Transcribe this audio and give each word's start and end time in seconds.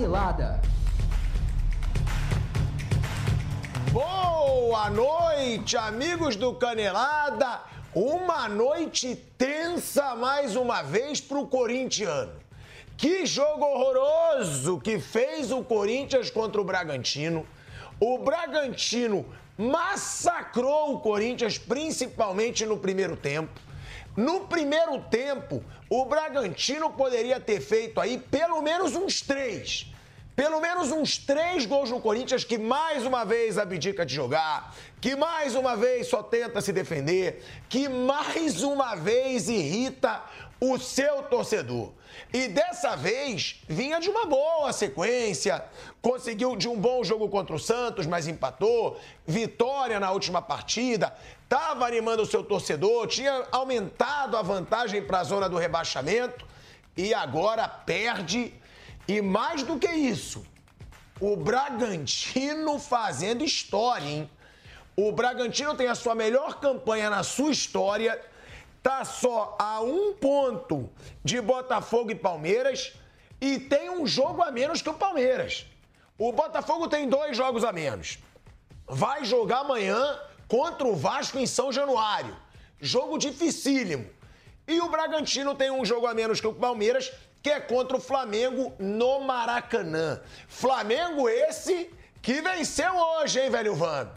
Canelada. 0.00 0.62
Boa 3.92 4.88
noite, 4.88 5.76
amigos 5.76 6.36
do 6.36 6.54
Canelada. 6.54 7.60
Uma 7.94 8.48
noite 8.48 9.14
tensa 9.36 10.14
mais 10.16 10.56
uma 10.56 10.80
vez 10.80 11.20
para 11.20 11.38
o 11.38 11.46
corintiano. 11.46 12.32
Que 12.96 13.26
jogo 13.26 13.62
horroroso 13.62 14.80
que 14.80 14.98
fez 14.98 15.52
o 15.52 15.62
Corinthians 15.62 16.30
contra 16.30 16.58
o 16.58 16.64
Bragantino. 16.64 17.46
O 18.00 18.16
Bragantino 18.16 19.26
massacrou 19.58 20.94
o 20.94 21.00
Corinthians, 21.00 21.58
principalmente 21.58 22.64
no 22.64 22.78
primeiro 22.78 23.18
tempo. 23.18 23.60
No 24.16 24.46
primeiro 24.46 24.98
tempo, 25.02 25.62
o 25.88 26.04
Bragantino 26.04 26.90
poderia 26.90 27.38
ter 27.38 27.60
feito 27.60 28.00
aí 28.00 28.18
pelo 28.18 28.62
menos 28.62 28.96
uns 28.96 29.20
três. 29.20 29.89
Pelo 30.34 30.60
menos 30.60 30.90
uns 30.90 31.18
três 31.18 31.66
gols 31.66 31.90
no 31.90 32.00
Corinthians 32.00 32.44
que 32.44 32.56
mais 32.56 33.04
uma 33.04 33.24
vez 33.24 33.58
abdica 33.58 34.06
de 34.06 34.14
jogar, 34.14 34.74
que 35.00 35.14
mais 35.14 35.54
uma 35.54 35.76
vez 35.76 36.06
só 36.06 36.22
tenta 36.22 36.60
se 36.60 36.72
defender, 36.72 37.44
que 37.68 37.88
mais 37.88 38.62
uma 38.62 38.94
vez 38.94 39.48
irrita 39.48 40.22
o 40.60 40.78
seu 40.78 41.22
torcedor. 41.24 41.92
E 42.32 42.48
dessa 42.48 42.96
vez 42.96 43.62
vinha 43.68 43.98
de 43.98 44.10
uma 44.10 44.26
boa 44.26 44.72
sequência, 44.72 45.64
conseguiu 46.02 46.54
de 46.54 46.68
um 46.68 46.76
bom 46.76 47.02
jogo 47.02 47.28
contra 47.28 47.56
o 47.56 47.58
Santos, 47.58 48.06
mas 48.06 48.28
empatou, 48.28 49.00
vitória 49.26 49.98
na 49.98 50.10
última 50.10 50.42
partida, 50.42 51.14
estava 51.42 51.86
animando 51.86 52.22
o 52.22 52.26
seu 52.26 52.44
torcedor, 52.44 53.06
tinha 53.06 53.46
aumentado 53.50 54.36
a 54.36 54.42
vantagem 54.42 55.02
para 55.02 55.20
a 55.20 55.24
zona 55.24 55.48
do 55.48 55.56
rebaixamento. 55.56 56.46
E 56.96 57.14
agora 57.14 57.66
perde 57.66 58.52
e 59.06 59.20
mais 59.20 59.62
do 59.62 59.78
que 59.78 59.90
isso, 59.90 60.44
o 61.20 61.36
Bragantino 61.36 62.78
fazendo 62.78 63.44
história, 63.44 64.06
hein? 64.06 64.30
O 64.96 65.12
Bragantino 65.12 65.74
tem 65.74 65.86
a 65.86 65.94
sua 65.94 66.14
melhor 66.14 66.60
campanha 66.60 67.08
na 67.10 67.22
sua 67.22 67.50
história, 67.50 68.20
tá 68.82 69.04
só 69.04 69.56
a 69.58 69.80
um 69.80 70.12
ponto 70.14 70.90
de 71.24 71.40
Botafogo 71.40 72.10
e 72.10 72.14
Palmeiras 72.14 72.92
e 73.40 73.58
tem 73.58 73.90
um 73.90 74.06
jogo 74.06 74.42
a 74.42 74.50
menos 74.50 74.82
que 74.82 74.90
o 74.90 74.94
Palmeiras. 74.94 75.66
O 76.18 76.32
Botafogo 76.32 76.88
tem 76.88 77.08
dois 77.08 77.36
jogos 77.36 77.64
a 77.64 77.72
menos. 77.72 78.18
Vai 78.86 79.24
jogar 79.24 79.60
amanhã 79.60 80.18
contra 80.46 80.86
o 80.86 80.94
Vasco 80.94 81.38
em 81.38 81.46
São 81.46 81.72
Januário. 81.72 82.36
Jogo 82.80 83.16
dificílimo. 83.16 84.08
E 84.66 84.80
o 84.80 84.88
Bragantino 84.88 85.54
tem 85.54 85.70
um 85.70 85.84
jogo 85.84 86.06
a 86.06 86.14
menos 86.14 86.40
que 86.40 86.46
o 86.46 86.52
Palmeiras 86.52 87.10
que 87.42 87.50
é 87.50 87.60
contra 87.60 87.96
o 87.96 88.00
Flamengo 88.00 88.72
no 88.78 89.20
Maracanã. 89.20 90.20
Flamengo 90.48 91.28
esse 91.28 91.90
que 92.20 92.40
venceu 92.42 92.94
hoje, 92.94 93.40
hein, 93.40 93.50
velho 93.50 93.74
Vamp? 93.74 94.16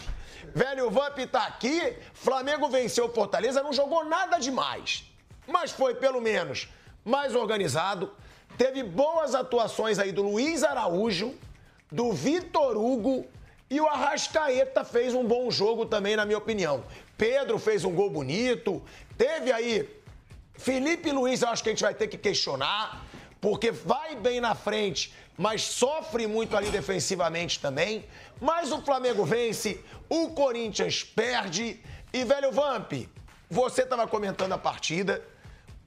Velho 0.53 0.89
Vamp 0.89 1.17
tá 1.31 1.45
aqui, 1.45 1.95
Flamengo 2.13 2.69
venceu 2.69 3.05
o 3.05 3.13
Fortaleza, 3.13 3.63
não 3.63 3.71
jogou 3.71 4.03
nada 4.03 4.37
demais, 4.37 5.05
mas 5.47 5.71
foi 5.71 5.95
pelo 5.95 6.21
menos 6.21 6.69
mais 7.03 7.33
organizado. 7.33 8.11
Teve 8.57 8.83
boas 8.83 9.33
atuações 9.33 9.97
aí 9.99 10.11
do 10.11 10.21
Luiz 10.21 10.63
Araújo, 10.63 11.33
do 11.91 12.11
Vitor 12.11 12.77
Hugo 12.77 13.25
e 13.69 13.79
o 13.79 13.87
Arrascaeta 13.87 14.83
fez 14.83 15.13
um 15.13 15.25
bom 15.25 15.49
jogo 15.49 15.85
também, 15.85 16.15
na 16.15 16.25
minha 16.25 16.37
opinião. 16.37 16.83
Pedro 17.17 17.57
fez 17.57 17.85
um 17.85 17.93
gol 17.93 18.09
bonito, 18.09 18.83
teve 19.17 19.51
aí 19.51 19.89
Felipe 20.53 21.11
Luiz, 21.11 21.41
eu 21.41 21.49
acho 21.49 21.63
que 21.63 21.69
a 21.69 21.71
gente 21.71 21.83
vai 21.83 21.93
ter 21.95 22.07
que 22.07 22.17
questionar 22.17 23.03
porque 23.43 23.71
vai 23.71 24.15
bem 24.15 24.39
na 24.39 24.55
frente, 24.55 25.13
mas 25.37 25.63
sofre 25.63 26.25
muito 26.27 26.55
ali 26.55 26.69
defensivamente 26.69 27.59
também. 27.59 28.05
Mas 28.39 28.71
o 28.71 28.81
Flamengo 28.81 29.25
vence, 29.25 29.83
o 30.07 30.29
Corinthians 30.29 31.03
perde. 31.03 31.83
E, 32.13 32.23
velho 32.23 32.53
Vamp, 32.53 32.93
você 33.49 33.81
estava 33.81 34.07
comentando 34.07 34.53
a 34.53 34.57
partida. 34.57 35.21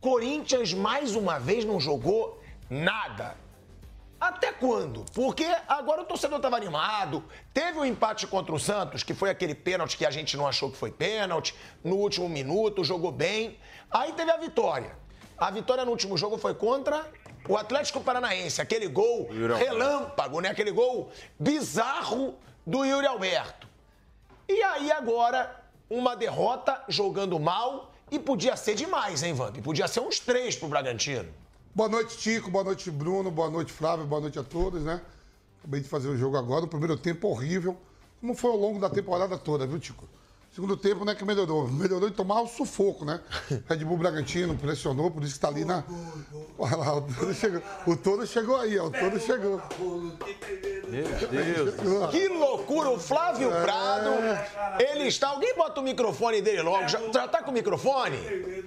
Corinthians 0.02 0.74
mais 0.74 1.16
uma 1.16 1.38
vez 1.38 1.64
não 1.64 1.80
jogou 1.80 2.42
nada. 2.68 3.34
Até 4.20 4.52
quando? 4.52 5.06
Porque 5.14 5.46
agora 5.66 6.02
o 6.02 6.04
torcedor 6.04 6.36
estava 6.36 6.58
animado. 6.58 7.24
Teve 7.54 7.78
o 7.78 7.80
um 7.80 7.84
empate 7.86 8.26
contra 8.26 8.54
o 8.54 8.60
Santos, 8.60 9.02
que 9.02 9.14
foi 9.14 9.30
aquele 9.30 9.54
pênalti 9.54 9.96
que 9.96 10.04
a 10.04 10.10
gente 10.10 10.36
não 10.36 10.46
achou 10.46 10.70
que 10.70 10.76
foi 10.76 10.92
pênalti. 10.92 11.54
No 11.82 11.96
último 11.96 12.28
minuto, 12.28 12.84
jogou 12.84 13.12
bem. 13.12 13.58
Aí 13.90 14.12
teve 14.12 14.30
a 14.30 14.36
vitória. 14.36 14.94
A 15.38 15.50
vitória 15.50 15.86
no 15.86 15.90
último 15.90 16.18
jogo 16.18 16.36
foi 16.36 16.54
contra 16.54 17.10
o 17.48 17.56
Atlético 17.56 18.00
Paranaense, 18.00 18.60
aquele 18.60 18.88
gol 18.88 19.28
relâmpago, 19.58 20.40
né? 20.40 20.50
Aquele 20.50 20.72
gol 20.72 21.10
bizarro 21.38 22.34
do 22.66 22.84
Yuri 22.84 23.06
Alberto. 23.06 23.66
E 24.48 24.62
aí 24.62 24.92
agora, 24.92 25.64
uma 25.88 26.14
derrota 26.16 26.82
jogando 26.88 27.38
mal 27.38 27.92
e 28.10 28.18
podia 28.18 28.56
ser 28.56 28.74
demais, 28.74 29.22
hein, 29.22 29.34
Vamp? 29.34 29.56
Podia 29.58 29.88
ser 29.88 30.00
uns 30.00 30.20
três 30.20 30.56
pro 30.56 30.68
Bragantino. 30.68 31.28
Boa 31.74 31.88
noite, 31.88 32.16
Tico. 32.16 32.50
Boa 32.50 32.64
noite, 32.64 32.90
Bruno. 32.90 33.30
Boa 33.30 33.50
noite, 33.50 33.72
Flávio. 33.72 34.06
Boa 34.06 34.20
noite 34.20 34.38
a 34.38 34.42
todos, 34.42 34.82
né? 34.82 35.00
Acabei 35.58 35.80
de 35.80 35.88
fazer 35.88 36.08
o 36.08 36.16
jogo 36.16 36.36
agora. 36.36 36.64
O 36.64 36.68
primeiro 36.68 36.96
tempo 36.96 37.28
horrível, 37.28 37.76
como 38.20 38.34
foi 38.34 38.50
ao 38.50 38.56
longo 38.56 38.80
da 38.80 38.88
temporada 38.88 39.36
toda, 39.36 39.66
viu, 39.66 39.78
Tico? 39.78 40.08
Segundo 40.56 40.74
tempo, 40.74 41.04
né, 41.04 41.14
que 41.14 41.22
melhorou. 41.22 41.68
Melhorou 41.68 42.08
de 42.08 42.16
tomar 42.16 42.40
o 42.40 42.46
sufoco, 42.46 43.04
né? 43.04 43.20
Red 43.68 43.84
Bull 43.84 43.98
Bragantino 43.98 44.56
pressionou, 44.56 45.10
por 45.10 45.22
isso 45.22 45.34
que 45.34 45.40
tá 45.40 45.48
ali 45.48 45.66
na. 45.66 45.84
Olha 46.58 46.76
lá, 46.80 46.96
o 46.96 47.02
Toro 47.02 47.34
chegou. 47.34 47.62
O 47.86 48.26
chegou 48.26 48.56
aí, 48.56 48.78
ó. 48.78 48.86
O 48.86 48.90
Toro 48.90 49.20
chegou. 49.20 49.60
Meu 50.88 51.28
Deus. 51.28 52.10
Que 52.10 52.28
loucura, 52.28 52.88
o 52.88 52.98
Flávio 52.98 53.52
é... 53.52 53.60
Prado. 53.60 54.10
Ele 54.78 55.04
está. 55.08 55.28
Alguém 55.28 55.54
bota 55.54 55.78
o 55.78 55.84
microfone 55.84 56.40
dele 56.40 56.62
logo. 56.62 56.88
Já, 56.88 57.00
já 57.12 57.28
tá 57.28 57.42
com 57.42 57.50
o 57.50 57.54
microfone? 57.54 58.16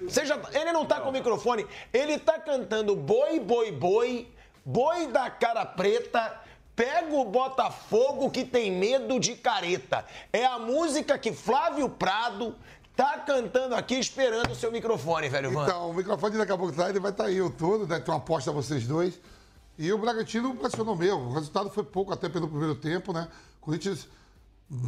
Você 0.04 0.28
já, 0.28 0.40
ele 0.54 0.72
não 0.72 0.86
tá 0.86 1.02
com 1.02 1.10
o 1.10 1.12
microfone. 1.12 1.66
Ele 1.92 2.20
tá 2.20 2.38
cantando 2.38 2.96
boi, 2.96 3.40
boi, 3.40 3.72
boi, 3.72 4.28
boi 4.64 5.08
da 5.08 5.28
cara 5.32 5.66
preta 5.66 6.40
Pega 6.80 7.14
o 7.14 7.26
Botafogo 7.26 8.32
que 8.32 8.46
tem 8.46 8.72
medo 8.72 9.20
de 9.20 9.36
careta. 9.36 10.06
É 10.32 10.46
a 10.46 10.58
música 10.58 11.18
que 11.18 11.34
Flávio 11.34 11.90
Prado 11.90 12.56
tá 12.96 13.20
cantando 13.20 13.76
aqui 13.76 13.96
esperando 13.96 14.52
o 14.52 14.56
seu 14.56 14.72
microfone, 14.72 15.28
velho 15.28 15.52
Van. 15.52 15.66
Então, 15.66 15.90
o 15.90 15.94
microfone 15.94 16.38
daqui 16.38 16.54
a 16.54 16.58
pouco 16.58 16.72
tá, 16.72 16.90
ele 16.90 17.02
vai 17.02 17.12
estar 17.12 17.26
tá 17.26 17.30
aí 17.30 17.42
o 17.42 17.50
todo, 17.50 17.86
né? 17.86 18.00
Tem 18.00 18.14
uma 18.14 18.22
aposta 18.22 18.50
a 18.50 18.54
vocês 18.54 18.88
dois. 18.88 19.20
E 19.78 19.92
o 19.92 19.98
Bragantino 19.98 20.56
pressionou 20.56 20.96
mesmo. 20.96 21.20
O 21.20 21.34
resultado 21.34 21.70
foi 21.70 21.84
pouco 21.84 22.14
até 22.14 22.30
pelo 22.30 22.48
primeiro 22.48 22.76
tempo, 22.76 23.12
né? 23.12 23.28
O 23.62 23.66
Corinthians 23.66 24.08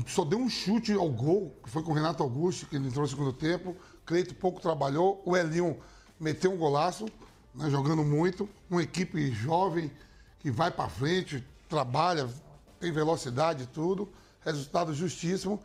só 0.07 0.23
deu 0.23 0.39
um 0.39 0.47
chute 0.47 0.93
ao 0.93 1.09
gol, 1.09 1.53
que 1.61 1.69
foi 1.69 1.83
com 1.83 1.91
o 1.91 1.93
Renato 1.93 2.23
Augusto, 2.23 2.67
que 2.67 2.77
ele 2.77 2.87
entrou 2.87 3.01
no 3.01 3.09
segundo 3.09 3.33
tempo. 3.33 3.75
Cleito 4.05 4.33
pouco 4.35 4.61
trabalhou. 4.61 5.21
O 5.25 5.35
Elinho 5.35 5.77
meteu 6.17 6.53
um 6.53 6.57
golaço, 6.57 7.05
né, 7.53 7.69
jogando 7.69 8.05
muito. 8.05 8.47
Uma 8.69 8.81
equipe 8.81 9.29
jovem 9.33 9.91
que 10.39 10.49
vai 10.49 10.71
para 10.71 10.87
frente, 10.87 11.45
trabalha, 11.71 12.27
tem 12.81 12.91
velocidade 12.91 13.63
e 13.63 13.67
tudo, 13.67 14.11
resultado 14.41 14.93
justíssimo. 14.93 15.61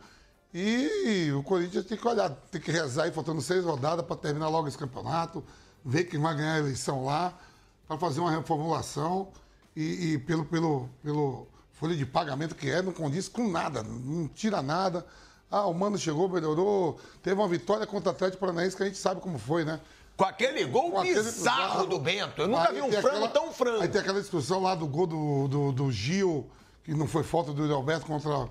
E 0.53 1.31
o 1.37 1.43
Corinthians 1.43 1.85
tem 1.85 1.97
que 1.97 2.07
olhar, 2.07 2.29
tem 2.49 2.61
que 2.61 2.71
rezar 2.71 3.03
aí, 3.03 3.11
faltando 3.11 3.41
seis 3.41 3.65
rodadas 3.65 4.05
para 4.05 4.15
terminar 4.15 4.47
logo 4.47 4.69
esse 4.69 4.77
campeonato, 4.77 5.43
ver 5.83 6.05
quem 6.05 6.19
vai 6.19 6.35
ganhar 6.35 6.53
a 6.53 6.59
eleição 6.59 7.03
lá, 7.03 7.37
para 7.85 7.97
fazer 7.97 8.21
uma 8.21 8.31
reformulação 8.31 9.29
e, 9.75 10.13
e, 10.13 10.17
pelo, 10.19 10.45
pelo, 10.45 10.89
pelo 11.03 11.47
folha 11.73 11.95
de 11.95 12.05
pagamento 12.05 12.55
que 12.55 12.69
é, 12.71 12.81
não 12.81 12.93
condiz 12.93 13.27
com 13.27 13.49
nada, 13.49 13.83
não 13.83 14.27
tira 14.29 14.61
nada. 14.61 15.05
Ah, 15.51 15.65
o 15.67 15.73
Mano 15.73 15.97
chegou, 15.97 16.27
melhorou, 16.27 16.99
teve 17.21 17.39
uma 17.39 17.47
vitória 17.47 17.85
contra 17.85 18.09
o 18.09 18.11
Atlético 18.11 18.39
Paranaense 18.39 18.75
que 18.75 18.83
a 18.83 18.85
gente 18.85 18.97
sabe 18.97 19.21
como 19.21 19.37
foi, 19.37 19.63
né? 19.63 19.79
Com 20.17 20.25
aquele 20.25 20.65
gol 20.65 20.91
com 20.91 21.01
bizarro 21.03 21.73
aquele... 21.73 21.89
do 21.89 21.99
Bento. 21.99 22.41
Eu 22.41 22.47
nunca 22.47 22.69
aí 22.69 22.73
vi 22.73 22.81
um 22.81 22.91
frango 22.91 23.07
aquela... 23.07 23.27
tão 23.29 23.53
frango. 23.53 23.83
Aí 23.83 23.87
tem 23.87 24.01
aquela 24.01 24.19
discussão 24.19 24.59
lá 24.63 24.73
do 24.73 24.87
gol 24.87 25.05
do, 25.05 25.47
do, 25.47 25.71
do 25.71 25.91
Gil, 25.91 26.49
que 26.83 26.91
não 26.95 27.07
foi 27.07 27.23
falta 27.23 27.53
do 27.53 27.71
Alberto 27.71 28.07
contra, 28.07 28.49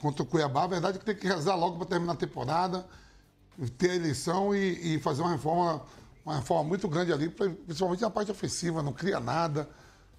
contra 0.00 0.22
o 0.22 0.26
Cuiabá. 0.26 0.62
A 0.62 0.66
verdade 0.68 0.96
é 0.96 1.00
que 1.00 1.04
tem 1.04 1.16
que 1.16 1.26
rezar 1.26 1.56
logo 1.56 1.78
para 1.78 1.86
terminar 1.86 2.12
a 2.12 2.16
temporada, 2.16 2.86
ter 3.76 3.90
a 3.90 3.96
eleição 3.96 4.54
e, 4.54 4.94
e, 4.94 5.00
fazer 5.00 5.22
uma 5.22 5.32
reforma, 5.32 5.82
uma 6.24 6.36
reforma 6.36 6.62
muito 6.62 6.86
grande 6.86 7.12
ali, 7.12 7.28
principalmente 7.28 8.02
na 8.02 8.10
parte 8.10 8.30
ofensiva, 8.30 8.80
não 8.80 8.92
cria 8.92 9.18
nada. 9.18 9.68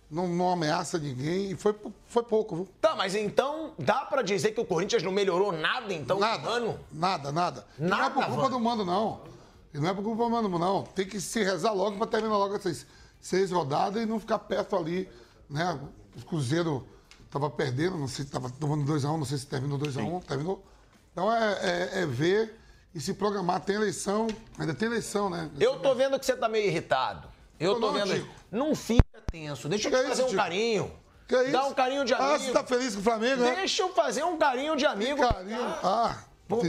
Não, 0.10 0.28
não, 0.28 0.52
ameaça 0.52 1.00
ninguém 1.00 1.52
e 1.52 1.56
foi, 1.56 1.74
foi 2.06 2.24
pouco, 2.24 2.54
viu? 2.54 2.70
Tá, 2.82 2.98
mas 2.98 3.16
então 3.16 3.72
dá 3.80 4.02
para 4.02 4.22
dizer 4.22 4.52
que 4.52 4.60
o 4.60 4.66
Corinthians 4.66 5.02
não 5.04 5.12
melhorou 5.14 5.54
nada 5.54 5.94
então 5.94 6.20
nada, 6.20 6.50
ano? 6.50 6.78
Nada, 6.92 7.32
nada. 7.32 7.66
Nada, 7.80 7.96
não 7.96 8.04
é 8.04 8.10
por 8.10 8.26
culpa 8.26 8.50
do 8.50 8.60
mando, 8.60 8.84
não. 8.84 9.22
E 9.74 9.80
não 9.80 9.90
é 9.90 9.94
por 9.94 10.04
culpa 10.04 10.42
do 10.42 10.50
não. 10.50 10.84
Tem 10.84 11.06
que 11.06 11.20
se 11.20 11.44
rezar 11.44 11.72
logo 11.72 11.98
para 11.98 12.08
terminar 12.08 12.38
logo 12.38 12.56
essas 12.56 12.86
seis 13.20 13.52
rodadas 13.52 14.04
e 14.04 14.06
não 14.06 14.20
ficar 14.20 14.40
perto 14.40 14.76
ali, 14.76 15.10
né? 15.50 15.80
O 16.18 16.26
Cruzeiro 16.26 16.88
estava 17.26 17.50
perdendo, 17.50 17.98
não 17.98 18.08
sei 18.08 18.24
se 18.24 18.30
estava 18.30 18.50
tomando 18.50 18.92
2x1, 18.92 19.14
um, 19.14 19.18
não 19.18 19.26
sei 19.26 19.38
se 19.38 19.48
terminou 19.48 19.80
2x1, 19.80 20.04
um, 20.04 20.20
terminou. 20.20 20.64
Então 21.12 21.32
é, 21.34 21.54
é, 21.62 22.02
é, 22.02 22.06
ver 22.06 22.60
e 22.94 23.00
se 23.00 23.14
programar. 23.14 23.62
Tem 23.62 23.76
eleição, 23.76 24.28
ainda 24.60 24.74
tem 24.74 24.88
eleição, 24.88 25.30
né? 25.30 25.50
Eu 25.60 25.80
tô 25.80 25.96
vendo 25.96 26.20
que 26.20 26.26
você 26.26 26.36
tá 26.36 26.50
meio 26.50 26.68
irritado. 26.68 27.30
Eu 27.58 27.80
tô 27.80 27.92
não, 27.92 27.94
vendo. 27.94 28.30
Não 28.52 28.76
fica 28.76 29.22
tenso. 29.32 29.70
Deixa 29.70 29.88
eu 29.88 30.02
te 30.02 30.08
fazer 30.08 30.24
um 30.24 30.36
carinho. 30.36 30.92
Que 31.28 31.36
é 31.36 31.44
isso? 31.44 31.52
Dá 31.54 31.66
um 31.66 31.74
carinho 31.74 32.04
de 32.04 32.14
amigo. 32.14 32.34
Ah, 32.34 32.40
você 32.40 32.52
tá 32.52 32.64
feliz 32.64 32.94
com 32.94 33.00
o 33.00 33.04
Flamengo, 33.04 33.42
né? 33.42 33.56
Deixa 33.56 33.84
eu 33.84 33.94
fazer 33.94 34.24
um 34.26 34.38
carinho 34.38 34.76
de 34.76 34.86
amigo. 34.86 35.22
Carinho. 35.22 35.64
Ah, 35.82 36.24
Pô. 36.48 36.62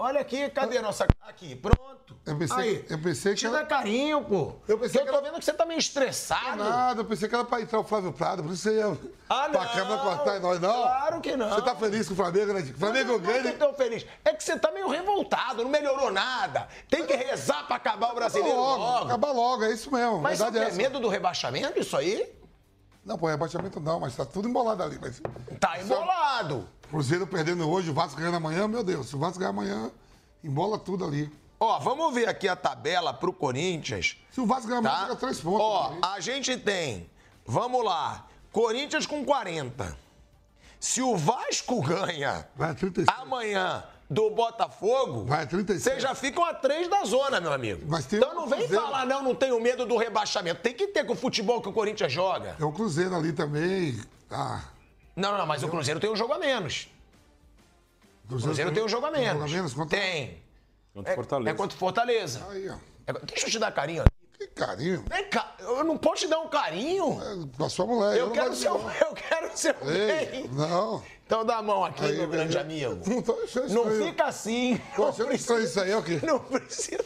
Olha 0.00 0.20
aqui, 0.20 0.48
cadê 0.50 0.78
a 0.78 0.82
nossa. 0.82 1.06
Aqui, 1.20 1.54
pronto. 1.54 2.16
Eu 2.26 2.36
pensei- 2.36 2.56
Aí, 2.58 2.84
eu 2.88 2.98
pensei 2.98 3.34
que 3.34 3.46
era- 3.46 3.58
dá 3.58 3.64
carinho, 3.66 4.24
pô. 4.24 4.54
Eu 4.66 4.78
pensei 4.78 5.00
eu 5.00 5.04
que 5.04 5.10
tô 5.12 5.18
era- 5.18 5.26
vendo 5.30 5.38
que 5.38 5.44
você 5.44 5.52
tá 5.52 5.64
meio 5.66 5.78
estressado. 5.78 6.56
Nada, 6.64 7.00
eu 7.02 7.04
pensei 7.04 7.28
que 7.28 7.34
era 7.34 7.44
pra 7.44 7.60
entrar 7.60 7.78
o 7.80 7.84
Flávio 7.84 8.12
Prado, 8.12 8.42
por 8.42 8.52
isso 8.52 8.62
você 8.62 8.76
ia 8.78 8.98
Ah, 9.28 9.48
pra 9.50 9.60
não. 9.64 9.72
câmera 9.72 9.98
cortar 10.00 10.36
em 10.38 10.40
nós, 10.40 10.58
não? 10.60 10.72
Claro 10.82 11.20
que 11.20 11.36
não. 11.36 11.50
Você 11.50 11.62
tá 11.62 11.76
feliz 11.76 12.06
com 12.08 12.14
o 12.14 12.16
Flamengo, 12.16 12.52
né? 12.52 12.62
Flamengo 12.62 13.12
Não, 13.12 13.18
não 13.18 13.24
ganha. 13.26 13.52
tô 13.52 13.58
tão 13.58 13.74
feliz. 13.74 14.06
É 14.24 14.32
que 14.32 14.42
você 14.42 14.58
tá 14.58 14.72
meio 14.72 14.88
revoltado, 14.88 15.62
não 15.62 15.70
melhorou 15.70 16.10
nada. 16.10 16.66
Tem 16.88 17.06
que 17.06 17.14
rezar 17.14 17.66
pra 17.66 17.76
acabar 17.76 18.10
o 18.12 18.14
brasileiro 18.14 18.56
logo, 18.56 18.82
logo. 18.82 19.04
acaba 19.06 19.32
logo, 19.32 19.64
é 19.64 19.72
isso 19.72 19.92
mesmo. 19.92 20.18
Mas 20.20 20.38
você 20.38 20.44
é 20.44 20.50
tem 20.50 20.62
essa. 20.62 20.76
medo 20.76 20.98
do 20.98 21.08
rebaixamento, 21.08 21.78
isso 21.78 21.96
aí? 21.96 22.32
Não, 23.04 23.16
pô, 23.18 23.26
rebaixamento 23.28 23.80
não, 23.80 23.98
mas 24.00 24.14
tá 24.14 24.24
tudo 24.24 24.48
embolado 24.48 24.82
ali. 24.82 24.98
Mas... 25.00 25.20
Tá 25.58 25.80
embolado. 25.80 26.68
Cruzeiro 26.90 27.26
perdendo 27.26 27.68
hoje, 27.68 27.90
o 27.90 27.94
Vasco 27.94 28.18
ganhando 28.18 28.36
amanhã, 28.36 28.66
meu 28.68 28.82
Deus, 28.84 29.08
se 29.08 29.16
o 29.16 29.18
Vasco 29.18 29.38
ganhar 29.38 29.50
amanhã, 29.50 29.90
embola 30.44 30.78
tudo 30.78 31.04
ali. 31.04 31.30
Ó, 31.58 31.78
vamos 31.78 32.12
ver 32.14 32.28
aqui 32.28 32.48
a 32.48 32.56
tabela 32.56 33.12
pro 33.14 33.32
Corinthians. 33.32 34.16
Se 34.30 34.40
o 34.40 34.46
Vasco 34.46 34.66
ganhar 34.68 34.78
amanhã, 34.80 34.94
Tá? 34.96 35.02
fica 35.04 35.16
três 35.16 35.40
pontos. 35.40 35.60
Ó, 35.60 35.94
a 36.02 36.20
gente 36.20 36.56
tem, 36.56 37.08
vamos 37.46 37.84
lá, 37.84 38.26
Corinthians 38.52 39.06
com 39.06 39.24
40. 39.24 39.96
Se 40.78 41.00
o 41.02 41.16
Vasco 41.16 41.80
ganha 41.86 42.46
36. 42.78 43.06
amanhã 43.20 43.84
do 44.10 44.28
Botafogo, 44.30 45.24
Vai 45.24 45.44
a 45.44 45.46
36. 45.46 45.82
vocês 45.84 46.02
já 46.02 46.14
ficam 46.16 46.44
a 46.44 46.52
três 46.52 46.88
da 46.88 47.04
zona, 47.04 47.40
meu 47.40 47.52
amigo. 47.52 47.82
Mas 47.86 48.06
tem 48.06 48.18
então 48.18 48.34
não 48.34 48.48
vem 48.48 48.58
Cruzeiro. 48.58 48.82
falar, 48.84 49.06
não, 49.06 49.22
não 49.22 49.34
tenho 49.36 49.60
medo 49.60 49.86
do 49.86 49.96
rebaixamento. 49.96 50.60
Tem 50.60 50.74
que 50.74 50.88
ter 50.88 51.04
com 51.06 51.12
o 51.12 51.16
futebol 51.16 51.62
que 51.62 51.68
o 51.68 51.72
Corinthians 51.72 52.12
joga. 52.12 52.56
É 52.58 52.64
o 52.64 52.72
Cruzeiro 52.72 53.14
ali 53.14 53.32
também. 53.32 54.00
Ah, 54.28 54.64
Não, 55.14 55.38
não, 55.38 55.46
mas 55.46 55.62
o 55.62 55.68
Cruzeiro 55.68 56.00
tem 56.00 56.10
um 56.10 56.16
jogo 56.16 56.32
a 56.32 56.38
menos. 56.40 56.88
O 58.28 58.36
Cruzeiro 58.40 58.72
tem 58.72 58.82
um 58.82 58.88
jogo 58.88 59.06
a 59.06 59.10
menos. 59.12 59.32
Jogo 59.34 59.44
a 59.44 59.48
menos 59.48 59.74
contra... 59.74 59.98
Tem. 59.98 60.42
Contra 60.92 61.12
É, 61.12 61.14
Fortaleza. 61.16 61.50
é 61.50 61.54
contra 61.54 61.76
o 61.76 61.78
Fortaleza. 61.78 62.46
Aí, 62.50 62.68
ó. 62.68 62.74
É- 63.06 63.12
deixa 63.12 63.46
eu 63.46 63.50
te 63.50 63.58
dar 63.60 63.70
carinho. 63.72 64.02
Que 64.36 64.46
carinho. 64.48 65.04
Vem 65.08 65.28
cá, 65.28 65.54
eu 65.60 65.84
não 65.84 65.96
posso 65.96 66.22
te 66.22 66.28
dar 66.28 66.40
um 66.40 66.48
carinho. 66.48 67.20
É, 67.22 67.56
Com 67.56 67.64
a 67.64 67.68
sua 67.68 67.86
mulher. 67.86 68.16
Eu 68.16 68.26
não 68.26 68.32
quero 68.32 68.56
seu, 68.56 68.74
não. 68.78 68.90
eu 69.02 69.12
quero 69.14 69.56
seu 69.56 69.74
Ei, 69.82 70.26
bem. 70.30 70.48
não. 70.48 71.02
Então 71.30 71.44
dá 71.44 71.58
a 71.58 71.62
mão 71.62 71.84
aqui, 71.84 72.04
Aí, 72.04 72.16
meu 72.16 72.26
grande 72.26 72.58
amigo. 72.58 72.98
Não 73.06 73.22
tô 73.22 73.38
achando 73.44 73.68
Não 73.72 73.82
estranho. 73.84 74.06
fica 74.06 74.24
assim. 74.24 74.80
Tô 74.96 75.02
Não 75.02 75.08
achando 75.10 75.32
estranho 75.32 75.62
isso 75.62 75.80
aí, 75.80 75.92
é 75.92 75.96
o 75.96 76.02
quê? 76.02 76.18
Não 76.24 76.40
precisa. 76.40 77.04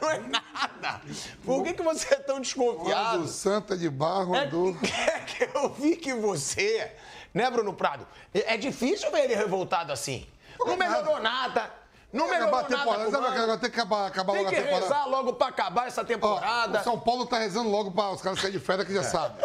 Não 0.00 0.10
é 0.10 0.18
nada. 0.20 1.02
Por 1.44 1.62
que, 1.62 1.74
que 1.74 1.82
você 1.82 2.14
é 2.14 2.16
tão 2.20 2.36
Do 2.36 2.40
desconfiado? 2.40 3.26
Santa 3.28 3.76
de 3.76 3.90
Barro 3.90 4.34
É 4.34 4.46
do. 4.46 4.74
que, 4.80 4.86
é 4.90 5.18
que 5.20 5.50
eu 5.54 5.68
vi 5.74 5.94
que 5.94 6.14
você, 6.14 6.90
né, 7.34 7.50
Bruno 7.50 7.74
Prado? 7.74 8.06
É 8.32 8.54
é 8.54 8.56
difícil 8.56 9.10
ver 9.10 9.24
ele 9.24 9.34
revoltado 9.34 9.92
assim. 9.92 10.26
Não 10.58 10.74
melhorou 10.78 11.20
nada. 11.20 11.70
Não 12.10 12.30
melhorou 12.30 12.62
nada. 12.62 12.66
temporada. 12.78 13.10
Sabe 13.10 13.58
Tem 13.60 13.70
que 13.70 13.78
acabar, 13.78 14.06
acabar 14.06 14.32
Tem 14.32 14.40
logo 14.42 14.54
que 14.54 14.58
a 14.58 14.62
temporada. 14.62 14.86
rezar 14.86 15.06
logo 15.06 15.32
pra 15.34 15.48
acabar 15.48 15.86
essa 15.86 16.00
Ó, 16.00 16.04
temporada. 16.04 16.80
o 16.80 16.84
São 16.84 16.98
Paulo 16.98 17.26
tá 17.26 17.36
rezando 17.38 17.68
logo 17.68 17.90
para 17.92 18.10
os 18.12 18.22
caras 18.22 18.40
saírem 18.40 18.58
de 18.58 18.64
férias 18.64 18.86
que 18.88 18.94
já 18.94 19.02
sabem. 19.04 19.44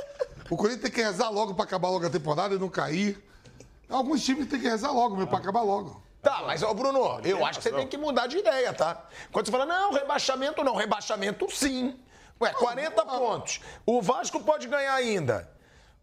O 0.50 0.56
Corinthians 0.56 0.84
tem 0.84 0.92
que 0.92 1.02
rezar 1.02 1.30
logo 1.30 1.54
para 1.54 1.66
acabar 1.66 1.90
logo 1.90 2.06
a 2.08 2.10
temporada 2.10 2.56
e 2.56 2.58
não 2.58 2.70
cair. 2.70 3.22
Alguns 3.90 4.24
times 4.24 4.48
tem 4.48 4.60
que 4.60 4.68
rezar 4.68 4.92
logo, 4.92 5.16
meu, 5.16 5.28
para 5.28 5.38
acabar 5.38 5.62
logo. 5.62 6.04
Tá, 6.22 6.42
mas, 6.46 6.64
ô 6.64 6.74
Bruno, 6.74 7.20
eu 7.24 7.46
acho 7.46 7.60
que 7.60 7.64
você 7.64 7.72
tem 7.72 7.88
que 7.88 7.98
mudar 7.98 8.26
de 8.26 8.38
ideia, 8.38 8.74
tá? 8.74 9.08
Quando 9.32 9.46
você 9.46 9.52
fala, 9.52 9.66
não, 9.66 9.94
rebaixamento 9.94 10.64
não, 10.64 10.76
rebaixamento 10.76 11.48
sim. 11.52 12.00
Ué, 12.42 12.52
40 12.52 13.06
pontos. 13.06 13.62
O 13.86 14.02
Vasco 14.02 14.40
pode 14.42 14.68
ganhar 14.68 14.94
ainda. 14.96 15.50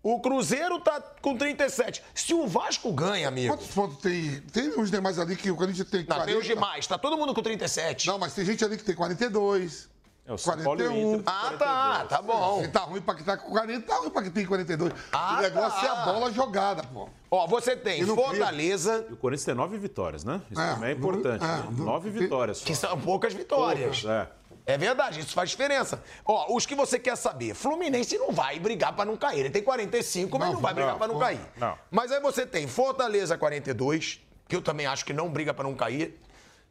O 0.03 0.21
Cruzeiro 0.21 0.81
tá 0.81 1.01
com 1.21 1.37
37. 1.37 2.03
Se 2.15 2.35
o 2.35 2.47
Vasco 2.47 2.93
ganha, 2.93 3.29
amigo. 3.29 3.55
Quantos 3.55 3.69
pontos 3.69 3.99
tem? 3.99 4.41
Tem 4.53 4.79
uns 4.79 4.91
demais 4.91 5.19
ali 5.19 5.37
que 5.37 5.51
o 5.51 5.57
Corinthians 5.57 5.89
tem 5.89 6.01
Não, 6.01 6.17
40. 6.17 6.27
tem 6.27 6.37
os 6.37 6.47
demais, 6.47 6.87
tá 6.87 6.99
todo 6.99 7.17
mundo 7.17 7.33
com 7.33 7.43
37. 7.43 8.07
Não, 8.09 8.19
mas 8.19 8.35
tem 8.35 8.45
gente 8.45 8.65
ali 8.65 8.77
que 8.77 8.83
tem 8.83 8.95
42. 8.97 9.89
É 10.25 10.33
o 10.33 10.39
São 10.39 10.57
Paulo 10.63 10.81
e 10.81 10.85
o 10.87 10.91
41. 10.91 11.15
Inter. 11.15 11.23
Ah, 11.27 11.53
tá, 11.59 12.05
tá 12.05 12.23
bom. 12.23 12.63
Se 12.63 12.69
tá 12.69 12.81
ruim 12.81 13.01
pra 13.03 13.15
quem 13.17 13.25
tá 13.25 13.37
com 13.37 13.51
40, 13.51 13.87
tá 13.87 13.97
ruim 13.97 14.11
pra 14.11 14.23
quem 14.23 14.31
tem 14.31 14.47
42. 14.47 14.93
Ah, 15.13 15.37
o 15.39 15.43
negócio 15.43 15.81
tá. 15.81 15.87
é 15.87 15.91
a 15.91 16.05
bola 16.13 16.31
jogada, 16.33 16.83
pô. 16.85 17.09
Ó, 17.31 17.47
você 17.49 17.75
tem 17.77 18.01
E 18.03 18.05
não 18.05 18.15
cria. 18.15 18.27
Fortaleza, 18.29 19.07
E 19.11 19.13
o 19.13 19.17
Corinthians 19.17 19.45
tem 19.47 19.55
nove 19.55 19.79
vitórias, 19.79 20.23
né? 20.23 20.41
Isso 20.51 20.61
É, 20.61 20.75
também 20.75 20.91
é 20.91 20.93
importante. 20.93 21.45
é, 21.45 21.47
né? 21.49 21.65
Nove 21.73 22.11
tem- 22.13 22.21
vitórias. 22.21 22.59
Só. 22.59 22.65
que 22.67 22.75
são 22.75 23.01
poucas 23.01 23.35
vitórias. 23.35 24.05
É. 24.05 24.29
É 24.65 24.79
verdade, 24.79 25.19
isso 25.19 25.35
faz 25.35 25.51
diferença. 25.51 26.01
Ó, 26.25 26.55
os 26.55 26.65
que 26.67 26.77
você 26.77 26.97
quer 27.01 27.17
saber, 27.17 27.53
Fluminense 27.53 28.17
não 28.17 28.31
vai 28.31 28.61
brigar 28.61 28.93
pra 28.95 29.05
não 29.05 29.17
cair. 29.17 29.41
Ele 29.41 29.51
tem 29.51 29.61
45, 29.63 30.39
mas 30.39 30.47
Não, 30.49 30.55
não 30.55 30.61
vai 30.63 30.73
brigar 30.73 30.93
não, 30.93 30.99
pra 30.99 31.09
não 31.09 31.15
não, 31.15 31.21
cair. 31.21 31.41
não. 31.57 31.77
Mas 31.91 32.13
aí 32.13 32.21
você 32.21 32.47
tem 32.47 32.69
Fortaleza 32.69 33.37
42, 33.37 34.21
que 34.47 34.55
eu 34.55 34.63
também 34.63 34.87
acho 34.87 35.05
que 35.05 35.13
não 35.13 35.29
briga 35.29 35.53
pra 35.53 35.65
não 35.65 35.75
cair. 35.75 36.17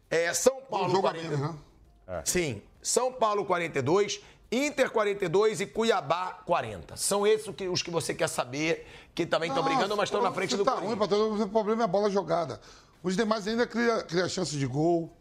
É, 0.09 0.33
São 0.33 0.57
Um 0.59 0.61
Paulo 0.61 0.89
jogo 0.89 1.05
a 1.07 1.11
42. 1.11 1.37
menos, 1.37 1.55
né? 2.07 2.21
Sim, 2.23 2.61
São 2.81 3.11
Paulo 3.13 3.45
42, 3.45 4.21
Inter 4.51 4.89
42 4.91 5.61
e 5.61 5.65
Cuiabá 5.65 6.41
40. 6.45 6.97
São 6.97 7.25
esses 7.25 7.47
os 7.71 7.81
que 7.81 7.91
você 7.91 8.13
quer 8.13 8.27
saber, 8.27 8.87
que 9.15 9.25
também 9.25 9.49
estão 9.49 9.63
brigando, 9.63 9.95
mas 9.95 10.09
estão 10.09 10.21
na 10.21 10.31
frente 10.31 10.57
do 10.57 10.65
tá 10.65 10.73
Corinthians. 10.73 11.09
ruim 11.09 11.41
o 11.43 11.47
problema 11.47 11.83
é 11.83 11.85
a 11.85 11.87
bola 11.87 12.09
jogada. 12.09 12.59
Os 13.03 13.15
demais 13.15 13.47
ainda 13.47 13.65
cria, 13.65 14.03
cria 14.03 14.27
chances 14.27 14.59
de 14.59 14.65
gol, 14.65 15.15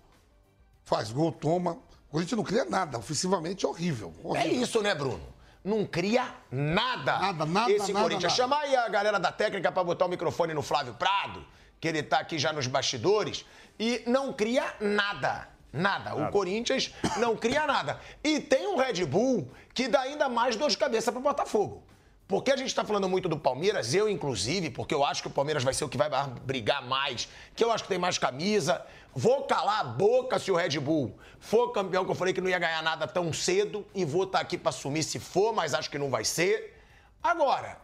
faz 0.85 1.13
gol, 1.13 1.31
toma. 1.33 1.79
O 2.09 2.13
Corinthians 2.13 2.37
não 2.37 2.45
cria 2.45 2.65
nada, 2.65 2.99
ofensivamente 2.99 3.65
é 3.65 3.69
horrível. 3.69 4.13
É 4.25 4.27
horrível. 4.27 4.63
isso, 4.63 4.83
né, 4.83 4.95
Bruno? 4.95 5.23
Não 5.63 5.85
cria 5.85 6.35
nada. 6.51 7.19
Nada, 7.19 7.47
nada, 7.47 7.71
Esse 7.71 7.93
nada, 7.93 8.03
Corinthians. 8.03 8.33
nada. 8.33 8.35
Chama 8.35 8.59
aí 8.59 8.75
a 8.75 8.89
galera 8.89 9.21
da 9.21 9.31
técnica 9.31 9.71
pra 9.71 9.85
botar 9.85 10.07
o 10.07 10.09
microfone 10.09 10.55
no 10.55 10.63
Flávio 10.63 10.95
Prado, 10.95 11.47
que 11.79 11.87
ele 11.87 12.03
tá 12.03 12.19
aqui 12.19 12.39
já 12.39 12.53
nos 12.53 12.67
bastidores, 12.67 13.45
e 13.79 14.03
não 14.07 14.33
cria 14.33 14.75
nada. 14.81 15.49
Nada. 15.73 16.15
O 16.17 16.31
Corinthians 16.31 16.93
não 17.19 17.37
cria 17.37 17.67
nada. 17.67 18.01
E 18.23 18.41
tem 18.41 18.67
um 18.67 18.77
Red 18.77 19.05
Bull 19.05 19.49
que 19.73 19.89
dá 19.89 20.01
ainda 20.01 20.29
mais 20.29 20.57
dor 20.57 20.69
de 20.69 20.77
cabeça 20.77 21.13
pro 21.13 21.21
Botafogo. 21.21 21.83
Porque 22.27 22.53
a 22.53 22.57
gente 22.57 22.73
tá 22.73 22.85
falando 22.85 23.09
muito 23.09 23.29
do 23.29 23.37
Palmeiras, 23.37 23.93
eu 23.93 24.09
inclusive, 24.09 24.71
porque 24.71 24.95
eu 24.95 25.05
acho 25.05 25.21
que 25.21 25.27
o 25.27 25.33
Palmeiras 25.33 25.65
vai 25.65 25.75
ser 25.75 25.85
o 25.85 25.89
que 25.89 25.99
vai 25.99 26.09
brigar 26.45 26.81
mais, 26.87 27.29
que 27.57 27.65
eu 27.65 27.73
acho 27.73 27.83
que 27.83 27.89
tem 27.89 27.99
mais 27.99 28.19
camisa. 28.19 28.87
Vou 29.13 29.43
calar 29.43 29.81
a 29.81 29.85
boca 29.85 30.39
se 30.39 30.49
o 30.49 30.55
Red 30.55 30.79
Bull 30.79 31.13
for 31.41 31.73
campeão, 31.73 32.05
que 32.05 32.11
eu 32.13 32.15
falei 32.15 32.33
que 32.33 32.41
não 32.41 32.49
ia 32.49 32.59
ganhar 32.61 32.83
nada 32.85 33.09
tão 33.09 33.33
cedo, 33.33 33.85
e 33.93 34.05
vou 34.05 34.23
estar 34.23 34.39
aqui 34.39 34.57
pra 34.57 34.69
assumir 34.69 35.03
se 35.03 35.19
for, 35.19 35.53
mas 35.53 35.75
acho 35.75 35.91
que 35.91 35.99
não 35.99 36.09
vai 36.09 36.25
ser. 36.25 36.81
Agora, 37.21 37.79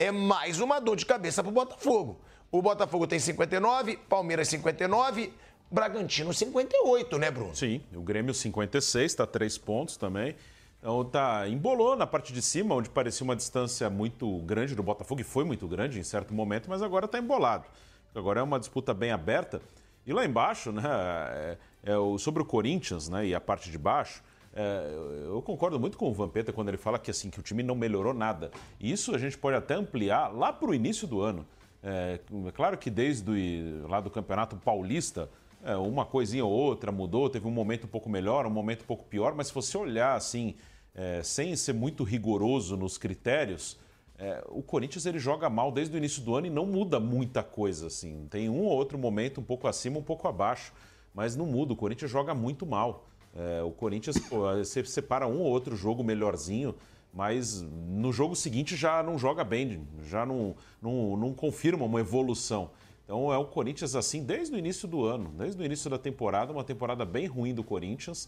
é 0.00 0.10
mais 0.10 0.58
uma 0.58 0.80
dor 0.80 0.96
de 0.96 1.06
cabeça 1.06 1.40
pro 1.40 1.52
Botafogo. 1.52 2.20
O 2.50 2.60
Botafogo 2.60 3.06
tem 3.06 3.20
59, 3.20 3.98
Palmeiras 4.08 4.48
59, 4.48 5.32
Bragantino 5.72 6.34
58, 6.34 7.18
né, 7.18 7.30
Bruno? 7.30 7.54
Sim, 7.56 7.80
o 7.94 8.02
Grêmio 8.02 8.34
56, 8.34 9.10
está 9.10 9.26
três 9.26 9.56
pontos 9.56 9.96
também. 9.96 10.36
Então 10.78 11.04
tá, 11.04 11.48
embolou 11.48 11.96
na 11.96 12.06
parte 12.06 12.32
de 12.32 12.42
cima, 12.42 12.74
onde 12.74 12.90
parecia 12.90 13.24
uma 13.24 13.34
distância 13.34 13.88
muito 13.88 14.38
grande 14.40 14.74
do 14.74 14.82
Botafogo, 14.82 15.20
e 15.20 15.24
foi 15.24 15.44
muito 15.44 15.66
grande 15.66 15.98
em 15.98 16.02
certo 16.02 16.34
momento, 16.34 16.68
mas 16.68 16.82
agora 16.82 17.06
está 17.06 17.18
embolado. 17.18 17.64
Agora 18.14 18.40
é 18.40 18.42
uma 18.42 18.58
disputa 18.58 18.92
bem 18.92 19.10
aberta. 19.12 19.62
E 20.06 20.12
lá 20.12 20.24
embaixo, 20.26 20.72
né, 20.72 20.82
é, 20.84 21.56
é 21.84 21.96
o- 21.96 22.18
sobre 22.18 22.42
o 22.42 22.44
Corinthians 22.44 23.08
né, 23.08 23.24
e 23.26 23.34
a 23.34 23.40
parte 23.40 23.70
de 23.70 23.78
baixo, 23.78 24.22
é, 24.54 24.90
eu 25.26 25.40
concordo 25.40 25.80
muito 25.80 25.96
com 25.96 26.10
o 26.10 26.12
Vampeta 26.12 26.52
quando 26.52 26.68
ele 26.68 26.76
fala 26.76 26.98
que, 26.98 27.10
assim, 27.10 27.30
que 27.30 27.38
o 27.40 27.42
time 27.42 27.62
não 27.62 27.74
melhorou 27.74 28.12
nada. 28.12 28.50
E 28.78 28.92
isso 28.92 29.14
a 29.14 29.18
gente 29.18 29.38
pode 29.38 29.56
até 29.56 29.74
ampliar 29.74 30.28
lá 30.28 30.52
para 30.52 30.68
o 30.68 30.74
início 30.74 31.06
do 31.06 31.22
ano. 31.22 31.46
É, 31.82 32.18
é 32.46 32.50
claro 32.52 32.76
que 32.76 32.90
desde 32.90 33.30
o, 33.30 33.88
lá 33.88 34.00
do 34.00 34.10
Campeonato 34.10 34.56
Paulista, 34.56 35.30
é, 35.62 35.76
uma 35.76 36.04
coisinha 36.04 36.44
ou 36.44 36.50
outra 36.50 36.90
mudou, 36.90 37.30
teve 37.30 37.46
um 37.46 37.50
momento 37.50 37.84
um 37.84 37.88
pouco 37.88 38.10
melhor, 38.10 38.46
um 38.46 38.50
momento 38.50 38.82
um 38.82 38.86
pouco 38.86 39.04
pior, 39.04 39.34
mas 39.34 39.48
se 39.48 39.54
você 39.54 39.76
olhar 39.78 40.14
assim, 40.14 40.54
é, 40.94 41.22
sem 41.22 41.54
ser 41.56 41.72
muito 41.72 42.04
rigoroso 42.04 42.76
nos 42.76 42.98
critérios, 42.98 43.78
é, 44.18 44.44
o 44.48 44.62
Corinthians 44.62 45.06
ele 45.06 45.18
joga 45.18 45.48
mal 45.48 45.72
desde 45.72 45.96
o 45.96 45.98
início 45.98 46.22
do 46.22 46.34
ano 46.34 46.46
e 46.46 46.50
não 46.50 46.66
muda 46.66 47.00
muita 47.00 47.42
coisa 47.42 47.86
assim. 47.86 48.26
Tem 48.30 48.48
um 48.48 48.60
ou 48.60 48.70
outro 48.70 48.98
momento 48.98 49.40
um 49.40 49.44
pouco 49.44 49.66
acima, 49.66 49.98
um 49.98 50.02
pouco 50.02 50.28
abaixo, 50.28 50.72
mas 51.14 51.34
não 51.34 51.46
muda. 51.46 51.72
O 51.72 51.76
Corinthians 51.76 52.10
joga 52.10 52.34
muito 52.34 52.64
mal. 52.66 53.08
É, 53.34 53.62
o 53.62 53.70
Corinthians, 53.70 54.16
você 54.58 54.84
separa 54.84 55.26
um 55.26 55.40
ou 55.40 55.46
outro 55.46 55.74
jogo 55.74 56.04
melhorzinho, 56.04 56.74
mas 57.12 57.62
no 57.62 58.12
jogo 58.12 58.36
seguinte 58.36 58.76
já 58.76 59.02
não 59.02 59.18
joga 59.18 59.42
bem, 59.42 59.86
já 60.04 60.24
não, 60.24 60.54
não, 60.80 61.16
não 61.16 61.32
confirma 61.32 61.84
uma 61.84 62.00
evolução. 62.00 62.70
Então 63.12 63.30
é 63.30 63.36
o 63.36 63.44
Corinthians 63.44 63.94
assim 63.94 64.24
desde 64.24 64.54
o 64.54 64.58
início 64.58 64.88
do 64.88 65.04
ano, 65.04 65.28
desde 65.36 65.60
o 65.60 65.66
início 65.66 65.90
da 65.90 65.98
temporada, 65.98 66.50
uma 66.50 66.64
temporada 66.64 67.04
bem 67.04 67.26
ruim 67.26 67.52
do 67.52 67.62
Corinthians. 67.62 68.26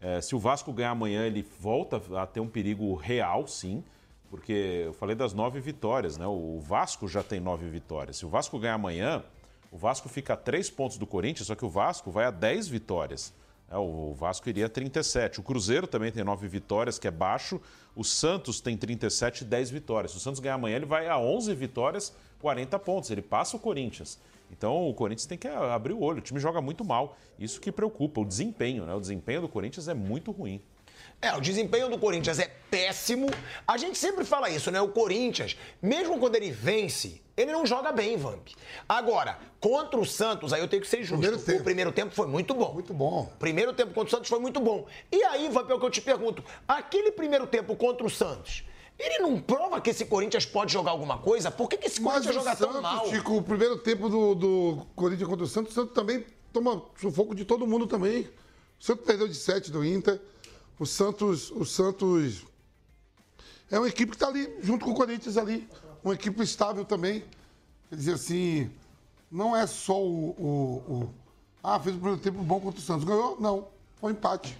É, 0.00 0.20
se 0.20 0.34
o 0.34 0.40
Vasco 0.40 0.72
ganhar 0.72 0.90
amanhã, 0.90 1.24
ele 1.24 1.46
volta 1.60 2.02
a 2.20 2.26
ter 2.26 2.40
um 2.40 2.48
perigo 2.48 2.96
real, 2.96 3.46
sim, 3.46 3.84
porque 4.28 4.82
eu 4.86 4.92
falei 4.92 5.14
das 5.14 5.32
nove 5.32 5.60
vitórias, 5.60 6.18
né? 6.18 6.26
O 6.26 6.58
Vasco 6.58 7.06
já 7.06 7.22
tem 7.22 7.38
nove 7.38 7.68
vitórias. 7.68 8.16
Se 8.16 8.26
o 8.26 8.28
Vasco 8.28 8.58
ganhar 8.58 8.74
amanhã, 8.74 9.22
o 9.70 9.78
Vasco 9.78 10.08
fica 10.08 10.32
a 10.32 10.36
três 10.36 10.68
pontos 10.68 10.98
do 10.98 11.06
Corinthians, 11.06 11.46
só 11.46 11.54
que 11.54 11.64
o 11.64 11.68
Vasco 11.68 12.10
vai 12.10 12.24
a 12.24 12.32
dez 12.32 12.66
vitórias. 12.66 13.32
É, 13.70 13.76
o 13.76 14.14
Vasco 14.14 14.48
iria 14.48 14.68
37. 14.68 15.38
O 15.38 15.44
Cruzeiro 15.44 15.86
também 15.86 16.10
tem 16.10 16.24
9 16.24 16.48
vitórias, 16.48 16.98
que 16.98 17.06
é 17.06 17.10
baixo. 17.12 17.60
O 17.94 18.02
Santos 18.02 18.60
tem 18.60 18.76
37 18.76 19.42
e 19.42 19.44
10 19.44 19.70
vitórias. 19.70 20.10
Se 20.10 20.16
o 20.16 20.20
Santos 20.20 20.40
ganhar 20.40 20.56
amanhã, 20.56 20.74
ele 20.74 20.86
vai 20.86 21.06
a 21.06 21.16
11 21.18 21.54
vitórias, 21.54 22.12
40 22.40 22.78
pontos. 22.78 23.10
Ele 23.10 23.22
passa 23.22 23.56
o 23.56 23.60
Corinthians. 23.60 24.18
Então 24.50 24.88
o 24.88 24.94
Corinthians 24.94 25.26
tem 25.26 25.38
que 25.38 25.48
abrir 25.48 25.92
o 25.92 26.00
olho. 26.00 26.18
O 26.18 26.22
time 26.22 26.38
joga 26.38 26.60
muito 26.60 26.84
mal. 26.84 27.16
Isso 27.38 27.60
que 27.60 27.72
preocupa. 27.72 28.20
O 28.20 28.24
desempenho, 28.24 28.84
né? 28.84 28.94
O 28.94 29.00
desempenho 29.00 29.40
do 29.40 29.48
Corinthians 29.48 29.88
é 29.88 29.94
muito 29.94 30.30
ruim. 30.30 30.62
É, 31.20 31.34
o 31.34 31.40
desempenho 31.40 31.88
do 31.88 31.98
Corinthians 31.98 32.38
é 32.38 32.50
péssimo. 32.70 33.28
A 33.66 33.78
gente 33.78 33.96
sempre 33.96 34.24
fala 34.24 34.50
isso, 34.50 34.70
né? 34.70 34.80
O 34.80 34.88
Corinthians, 34.88 35.56
mesmo 35.80 36.18
quando 36.18 36.36
ele 36.36 36.50
vence, 36.50 37.22
ele 37.36 37.50
não 37.50 37.64
joga 37.64 37.92
bem, 37.92 38.16
Vamp. 38.16 38.48
Agora, 38.88 39.38
contra 39.58 39.98
o 39.98 40.04
Santos, 40.04 40.52
aí 40.52 40.60
eu 40.60 40.68
tenho 40.68 40.82
que 40.82 40.88
ser 40.88 41.02
justo. 41.02 41.18
Primeiro 41.18 41.38
tempo. 41.38 41.60
O 41.60 41.64
primeiro 41.64 41.92
tempo 41.92 42.14
foi 42.14 42.26
muito 42.26 42.54
bom. 42.54 42.74
Muito 42.74 42.92
bom. 42.92 43.32
Primeiro 43.38 43.72
tempo 43.72 43.94
contra 43.94 44.08
o 44.08 44.10
Santos 44.10 44.28
foi 44.28 44.38
muito 44.38 44.60
bom. 44.60 44.86
E 45.10 45.22
aí, 45.24 45.48
Vamp, 45.48 45.70
é 45.70 45.74
o 45.74 45.80
que 45.80 45.86
eu 45.86 45.90
te 45.90 46.00
pergunto. 46.02 46.44
Aquele 46.68 47.10
primeiro 47.10 47.46
tempo 47.46 47.74
contra 47.74 48.06
o 48.06 48.10
Santos, 48.10 48.64
ele 48.98 49.18
não 49.18 49.40
prova 49.40 49.80
que 49.80 49.90
esse 49.90 50.04
Corinthians 50.04 50.46
pode 50.46 50.72
jogar 50.72 50.92
alguma 50.92 51.18
coisa? 51.18 51.50
Por 51.50 51.68
que, 51.68 51.76
que 51.76 51.86
esse 51.86 52.00
Mas 52.00 52.12
Corinthians 52.24 52.34
joga 52.44 52.56
Santos, 52.56 52.72
tão 52.74 52.82
mal? 52.82 53.08
Chico, 53.10 53.36
o 53.36 53.42
primeiro 53.42 53.78
tempo 53.78 54.08
do, 54.08 54.34
do 54.34 54.86
Corinthians 54.94 55.28
contra 55.28 55.44
o 55.44 55.48
Santos, 55.48 55.72
o 55.72 55.74
Santos 55.74 55.94
também 55.94 56.24
toma 56.52 56.82
sufoco 57.00 57.34
de 57.34 57.44
todo 57.44 57.66
mundo 57.66 57.86
também. 57.86 58.22
O 58.80 58.84
Santos 58.84 59.04
perdeu 59.04 59.26
de 59.28 59.34
7 59.34 59.70
do 59.70 59.84
Inter. 59.84 60.20
O 60.78 60.86
Santos, 60.86 61.50
o 61.50 61.64
Santos 61.64 62.44
é 63.70 63.78
uma 63.78 63.88
equipe 63.88 64.10
que 64.10 64.16
está 64.16 64.28
ali 64.28 64.52
junto 64.60 64.84
com 64.84 64.92
o 64.92 64.94
Corinthians 64.94 65.36
ali, 65.36 65.68
uma 66.02 66.14
equipe 66.14 66.42
estável 66.42 66.84
também. 66.84 67.24
Quer 67.88 67.96
dizer 67.96 68.12
assim, 68.14 68.70
não 69.30 69.56
é 69.56 69.66
só 69.66 70.00
o, 70.00 70.30
o- 70.30 70.92
o- 70.94 71.14
ah, 71.62 71.78
fez 71.80 71.94
o 71.96 71.98
primeiro 71.98 72.20
tempo 72.20 72.42
bom 72.42 72.60
contra 72.60 72.78
o 72.80 72.82
Santos. 72.82 73.04
Ganhou? 73.04 73.36
Não, 73.40 73.68
foi 73.96 74.10
um 74.12 74.14
empate. 74.14 74.56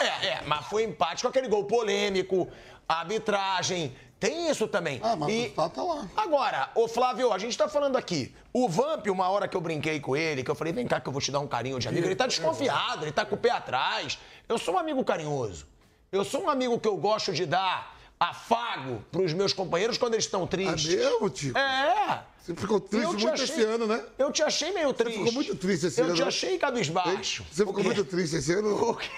É, 0.00 0.26
é, 0.26 0.42
mas 0.46 0.66
foi 0.66 0.84
empate 0.84 1.22
com 1.22 1.28
aquele 1.28 1.48
gol 1.48 1.64
polêmico, 1.64 2.48
arbitragem. 2.88 3.94
Tem 4.20 4.50
isso 4.50 4.66
também. 4.66 5.00
Ah, 5.02 5.14
mas 5.14 5.28
E- 5.28 5.32
o 5.32 5.40
resultado 5.42 5.72
tá 5.74 5.82
lá. 5.82 6.08
Agora, 6.16 6.70
ô 6.74 6.88
Flávio, 6.88 7.32
a 7.32 7.38
gente 7.38 7.56
tá 7.56 7.68
falando 7.68 7.96
aqui. 7.96 8.34
O 8.52 8.68
Vamp, 8.68 9.06
uma 9.06 9.28
hora 9.28 9.46
que 9.46 9.56
eu 9.56 9.60
brinquei 9.60 10.00
com 10.00 10.16
ele, 10.16 10.42
que 10.42 10.50
eu 10.50 10.56
falei, 10.56 10.72
vem 10.72 10.86
cá 10.88 11.00
que 11.00 11.08
eu 11.08 11.12
vou 11.12 11.22
te 11.22 11.30
dar 11.30 11.38
um 11.38 11.46
carinho 11.46 11.78
de 11.78 11.86
amigo, 11.86 12.04
ele 12.06 12.16
tá 12.16 12.26
desconfiado, 12.26 13.04
ele 13.04 13.12
tá 13.12 13.24
com 13.24 13.36
o 13.36 13.38
pé 13.38 13.50
atrás. 13.50 14.18
Eu 14.48 14.58
sou 14.58 14.74
um 14.74 14.78
amigo 14.78 15.04
carinhoso. 15.04 15.66
Eu 16.10 16.24
sou 16.24 16.42
um 16.44 16.50
amigo 16.50 16.78
que 16.80 16.88
eu 16.88 16.96
gosto 16.96 17.32
de 17.32 17.46
dar 17.46 17.96
afago 18.18 19.04
pros 19.12 19.32
meus 19.32 19.52
companheiros 19.52 19.96
quando 19.98 20.14
eles 20.14 20.24
estão 20.24 20.44
É 20.44 20.46
tristes. 20.46 20.94
mesmo, 20.94 21.30
Tico? 21.30 21.58
É. 21.58 22.24
Você 22.42 22.54
ficou 22.54 22.80
triste 22.80 23.04
Eu 23.04 23.10
te 23.16 23.22
muito 23.26 23.42
achei- 23.42 23.54
esse 23.56 23.64
ano, 23.64 23.86
né? 23.86 24.04
Eu 24.18 24.32
te 24.32 24.42
achei 24.42 24.72
meio 24.72 24.92
triste. 24.94 25.18
ficou 25.18 25.32
muito 25.32 25.54
triste 25.54 25.86
esse 25.86 26.00
eu 26.00 26.06
ano, 26.06 26.14
te 26.14 26.22
né? 26.22 26.28
achei 26.28 26.58
cabisbaixo. 26.58 27.44
Você 27.52 27.64
ficou 27.66 27.84
muito 27.84 28.04
triste 28.04 28.36
esse 28.36 28.52
ano? 28.54 28.74
O 28.90 28.96
quê? 28.96 29.08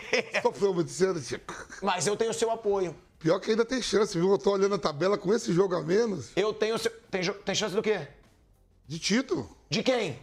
Sofreu 0.43 0.75
muito 0.75 0.89
esse 0.91 1.05
ano, 1.05 1.21
Tico? 1.21 1.55
Mas 1.83 2.07
eu 2.07 2.17
tenho 2.17 2.35
seu 2.35 2.51
apoio. 2.51 2.95
Pior 3.21 3.39
que 3.39 3.51
ainda 3.51 3.65
tem 3.65 3.81
chance, 3.83 4.19
viu? 4.19 4.31
Eu 4.33 4.39
tô 4.39 4.51
olhando 4.53 4.75
a 4.75 4.79
tabela 4.79 5.17
com 5.19 5.33
esse 5.33 5.53
jogo 5.53 5.77
a 5.77 5.83
menos 5.83 6.31
Eu 6.35 6.53
tenho 6.55 6.77
seu... 6.79 6.91
Tem, 7.11 7.21
jo- 7.23 7.35
tem 7.35 7.55
chance 7.55 7.75
do 7.75 7.83
quê? 7.83 8.09
de 8.89 8.99
título. 8.99 9.57
De 9.69 9.83
quem? 9.85 10.19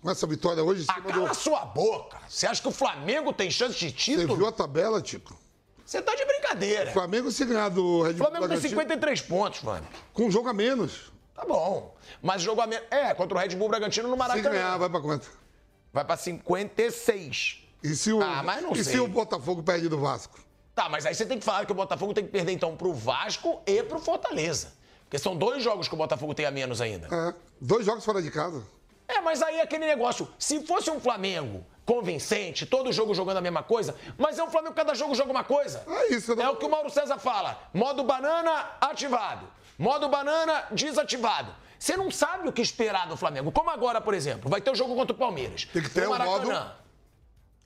Com 0.00 0.08
essa 0.10 0.26
vitória 0.28 0.62
hoje 0.62 0.84
Ah, 0.88 1.00
cala 1.00 1.28
do. 1.30 1.34
sua 1.34 1.64
boca. 1.64 2.18
Você 2.28 2.46
acha 2.46 2.62
que 2.62 2.68
o 2.68 2.72
Flamengo 2.72 3.32
tem 3.32 3.50
chance 3.50 3.74
de 3.76 3.86
Você 3.88 3.92
título? 3.92 4.36
viu 4.36 4.46
a 4.46 4.52
tabela, 4.52 5.02
Tico? 5.02 5.36
Você 5.86 6.02
tá 6.02 6.14
de 6.16 6.24
brincadeira. 6.24 6.90
O 6.90 6.92
Flamengo 6.92 7.30
se 7.30 7.44
ganhar 7.44 7.68
do 7.68 8.02
Red 8.02 8.10
O 8.10 8.14
Bull 8.14 8.24
Flamengo 8.26 8.40
tem 8.48 8.58
Bragantino 8.58 8.68
53 8.70 9.20
pontos, 9.22 9.62
mano. 9.62 9.86
com 10.12 10.24
um 10.26 10.30
jogo 10.30 10.48
a 10.48 10.52
menos. 10.52 11.12
Tá 11.34 11.44
bom. 11.44 11.94
Mas 12.20 12.42
jogo 12.42 12.60
a 12.60 12.66
menos. 12.66 12.84
É, 12.90 13.14
contra 13.14 13.38
o 13.38 13.40
Red 13.40 13.50
Bull 13.56 13.68
Bragantino 13.68 14.08
no 14.08 14.14
Se 14.14 14.18
Maracanã. 14.18 14.50
ganhar, 14.50 14.76
vai 14.78 14.90
pra 14.90 15.00
quanto? 15.00 15.30
Vai 15.92 16.04
pra 16.04 16.16
56. 16.16 17.62
E 17.84 17.94
se 17.94 18.12
o, 18.12 18.20
Ah, 18.20 18.42
mas 18.42 18.62
não 18.62 18.72
e 18.72 18.82
sei. 18.82 18.94
se 18.94 19.00
o 19.00 19.06
Botafogo 19.06 19.62
perde 19.62 19.88
do 19.88 19.98
Vasco? 20.00 20.40
Tá, 20.74 20.88
mas 20.88 21.06
aí 21.06 21.14
você 21.14 21.24
tem 21.24 21.38
que 21.38 21.44
falar 21.44 21.64
que 21.64 21.72
o 21.72 21.74
Botafogo 21.74 22.12
tem 22.12 22.24
que 22.24 22.30
perder 22.30 22.52
então 22.52 22.76
pro 22.76 22.92
Vasco 22.92 23.62
e 23.66 23.82
pro 23.82 23.98
Fortaleza. 23.98 24.72
Porque 25.04 25.18
são 25.18 25.36
dois 25.36 25.62
jogos 25.62 25.86
que 25.88 25.94
o 25.94 25.96
Botafogo 25.96 26.34
tem 26.34 26.44
a 26.46 26.50
menos 26.50 26.80
ainda. 26.80 27.06
É, 27.14 27.34
dois 27.60 27.86
jogos 27.86 28.04
fora 28.04 28.20
de 28.20 28.30
casa. 28.30 28.62
É, 29.06 29.20
mas 29.20 29.40
aí 29.40 29.56
é 29.58 29.62
aquele 29.62 29.86
negócio. 29.86 30.28
Se 30.38 30.66
fosse 30.66 30.90
um 30.90 30.98
Flamengo 30.98 31.64
convincente, 31.86 32.66
todo 32.66 32.92
jogo 32.92 33.14
jogando 33.14 33.36
a 33.38 33.40
mesma 33.40 33.62
coisa, 33.62 33.94
mas 34.18 34.38
é 34.38 34.42
um 34.44 34.50
Flamengo 34.50 34.74
que 34.74 34.80
cada 34.80 34.92
jogo 34.94 35.14
joga 35.14 35.30
uma 35.30 35.44
coisa. 35.44 35.84
É 35.86 36.12
isso, 36.12 36.34
não- 36.34 36.42
É 36.44 36.50
o 36.50 36.56
que 36.56 36.66
o 36.66 36.68
Mauro 36.70 36.90
César 36.90 37.16
fala. 37.18 37.58
Modo 37.72 38.02
banana 38.02 38.72
ativado. 38.80 39.46
Modo 39.78 40.08
banana 40.08 40.64
desativado. 40.72 41.54
Você 41.78 41.96
não 41.96 42.10
sabe 42.10 42.48
o 42.48 42.52
que 42.52 42.60
esperar 42.62 43.06
do 43.06 43.16
Flamengo. 43.16 43.52
Como 43.52 43.70
agora, 43.70 44.00
por 44.00 44.14
exemplo, 44.14 44.50
vai 44.50 44.60
ter 44.60 44.70
o 44.70 44.74
jogo 44.74 44.94
contra 44.96 45.14
o 45.14 45.18
Palmeiras. 45.18 45.66
Tem 45.72 45.82
que 45.82 45.90
ter 45.90 46.06
o 46.06 46.10
modo 46.10 46.18
Maracanã. 46.18 46.72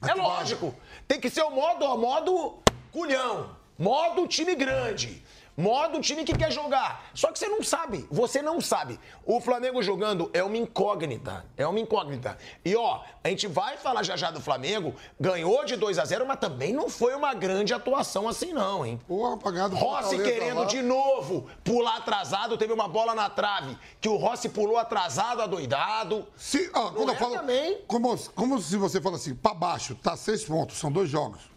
É 0.06 0.14
lógico. 0.14 0.74
Tem 1.08 1.20
que 1.20 1.30
ser 1.30 1.42
o 1.42 1.50
modo, 1.50 1.84
ó, 1.84 1.96
modo 1.96 2.58
culhão. 2.92 3.56
Modo 3.78 4.26
time 4.26 4.54
grande. 4.54 5.22
Modo 5.60 6.00
time 6.00 6.24
que 6.24 6.32
quer 6.32 6.50
jogar. 6.50 7.10
Só 7.12 7.30
que 7.30 7.38
você 7.38 7.46
não 7.46 7.62
sabe. 7.62 8.08
Você 8.10 8.40
não 8.40 8.62
sabe. 8.62 8.98
O 9.26 9.42
Flamengo 9.42 9.82
jogando 9.82 10.30
é 10.32 10.42
uma 10.42 10.56
incógnita. 10.56 11.44
É 11.54 11.66
uma 11.66 11.78
incógnita. 11.78 12.38
E 12.64 12.74
ó, 12.74 13.02
a 13.22 13.28
gente 13.28 13.46
vai 13.46 13.76
falar 13.76 14.02
já 14.02 14.16
já 14.16 14.30
do 14.30 14.40
Flamengo. 14.40 14.94
Ganhou 15.20 15.62
de 15.66 15.76
2 15.76 15.98
a 15.98 16.04
0 16.06 16.26
mas 16.26 16.38
também 16.38 16.72
não 16.72 16.88
foi 16.88 17.14
uma 17.14 17.34
grande 17.34 17.74
atuação 17.74 18.26
assim, 18.26 18.54
não, 18.54 18.86
hein? 18.86 18.98
Porra, 19.06 19.34
apagado. 19.34 19.76
Rossi 19.76 20.16
querendo 20.22 20.64
de 20.64 20.80
novo 20.80 21.46
pular 21.62 21.98
atrasado. 21.98 22.56
Teve 22.56 22.72
uma 22.72 22.88
bola 22.88 23.14
na 23.14 23.28
trave 23.28 23.76
que 24.00 24.08
o 24.08 24.16
Rossi 24.16 24.48
pulou 24.48 24.78
atrasado, 24.78 25.42
adoidado. 25.42 26.26
Se, 26.36 26.70
quando 26.70 27.10
é 27.10 27.14
eu 27.14 27.18
falo. 27.18 27.34
também. 27.34 27.82
Como, 27.86 28.16
como 28.34 28.58
se 28.62 28.78
você 28.78 28.98
fala 28.98 29.16
assim, 29.16 29.34
pra 29.34 29.52
baixo, 29.52 29.94
tá 29.94 30.16
seis 30.16 30.42
pontos, 30.42 30.78
são 30.78 30.90
dois 30.90 31.10
jogos. 31.10 31.50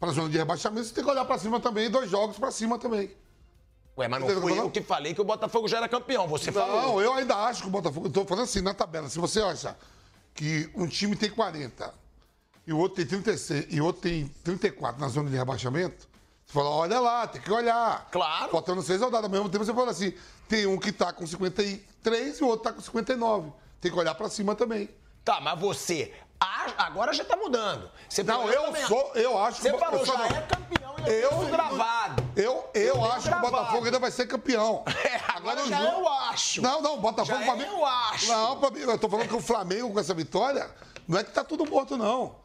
Pra 0.00 0.12
zona 0.12 0.30
de 0.30 0.38
rebaixamento, 0.38 0.86
você 0.86 0.94
tem 0.94 1.04
que 1.04 1.10
olhar 1.10 1.26
pra 1.26 1.38
cima 1.38 1.60
também, 1.60 1.90
dois 1.90 2.10
jogos 2.10 2.38
pra 2.38 2.50
cima 2.50 2.78
também. 2.78 3.10
Ué, 3.96 4.08
mas 4.08 4.20
não 4.20 4.26
Entendeu 4.28 4.48
fui 4.48 4.58
eu 4.58 4.70
que 4.70 4.82
falei 4.82 5.14
que 5.14 5.20
o 5.20 5.24
Botafogo 5.24 5.68
já 5.68 5.76
era 5.78 5.88
campeão. 5.88 6.26
Você 6.28 6.50
falou. 6.50 6.82
Não, 6.82 7.00
eu 7.00 7.12
ainda 7.14 7.36
acho 7.36 7.62
que 7.62 7.68
o 7.68 7.70
Botafogo. 7.70 8.06
Eu 8.08 8.12
tô 8.12 8.24
falando 8.24 8.44
assim, 8.44 8.60
na 8.60 8.74
tabela. 8.74 9.08
Se 9.08 9.18
você 9.18 9.40
acha 9.40 9.76
que 10.34 10.68
um 10.74 10.86
time 10.88 11.14
tem 11.14 11.30
40 11.30 11.94
e 12.66 12.72
o 12.72 12.78
outro 12.78 12.96
tem 12.96 13.06
36 13.06 13.66
e 13.70 13.80
o 13.80 13.84
outro 13.84 14.02
tem 14.02 14.26
34 14.42 15.00
na 15.00 15.08
zona 15.08 15.30
de 15.30 15.36
rebaixamento, 15.36 16.08
você 16.44 16.52
fala, 16.52 16.70
olha 16.70 16.98
lá, 16.98 17.26
tem 17.28 17.40
que 17.40 17.52
olhar. 17.52 18.08
Claro. 18.10 18.50
Faltando 18.50 18.82
seis 18.82 19.00
rodadas. 19.00 19.24
Ao 19.26 19.30
mesmo 19.30 19.48
tempo, 19.48 19.64
você 19.64 19.72
fala 19.72 19.92
assim: 19.92 20.12
tem 20.48 20.66
um 20.66 20.76
que 20.76 20.90
tá 20.90 21.12
com 21.12 21.24
53 21.24 22.38
e 22.40 22.42
o 22.44 22.48
outro 22.48 22.64
tá 22.64 22.72
com 22.72 22.80
59. 22.80 23.52
Tem 23.80 23.92
que 23.92 23.98
olhar 23.98 24.14
pra 24.16 24.28
cima 24.28 24.54
também. 24.56 24.88
Tá, 25.24 25.40
mas 25.40 25.58
você. 25.60 26.12
Agora 26.76 27.12
já 27.12 27.24
tá 27.24 27.36
mudando. 27.36 27.88
Você 28.08 28.22
Não, 28.22 28.48
eu 28.50 28.64
também. 28.64 28.86
sou. 28.86 29.12
Eu 29.14 29.38
acho 29.38 29.62
Você 29.62 29.70
que 29.70 29.76
o 29.76 29.78
falou, 29.78 30.04
já 30.04 30.12
não- 30.18 30.24
é 30.26 30.42
campeão 30.42 30.83
Eu- 31.06 31.42
eu 31.42 31.48
gravado. 31.48 32.22
Eu, 32.36 32.64
eu, 32.74 32.92
tenho 32.94 33.04
acho 33.12 33.28
que 33.28 33.34
o. 33.34 33.40
Botafogo 33.40 33.84
ainda 33.84 33.98
vai 33.98 34.10
ser 34.10 34.26
campeão. 34.26 34.82
É, 35.04 35.20
agora 35.36 35.62
o 35.62 35.68
já 35.68 35.78
jogo- 35.78 36.00
eu 36.00 36.08
acho. 36.08 36.62
Não, 36.62 36.80
não, 36.80 36.94
o 36.94 37.00
Botafogo 37.00 37.38
Já 37.38 37.44
pra 37.44 37.56
mim. 37.56 37.64
eu 37.64 37.84
acho. 37.84 38.26
Não, 38.28 38.58
pra 38.58 38.70
mim, 38.70 38.80
eu 38.80 38.98
tô 38.98 39.08
falando 39.08 39.28
que 39.28 39.34
o 39.36 39.40
Flamengo 39.40 39.92
com 39.92 40.00
essa 40.00 40.14
vitória, 40.14 40.68
não 41.06 41.18
é 41.18 41.24
que 41.24 41.30
tá 41.32 41.44
tudo 41.44 41.64
morto, 41.68 41.96
não. 41.96 42.36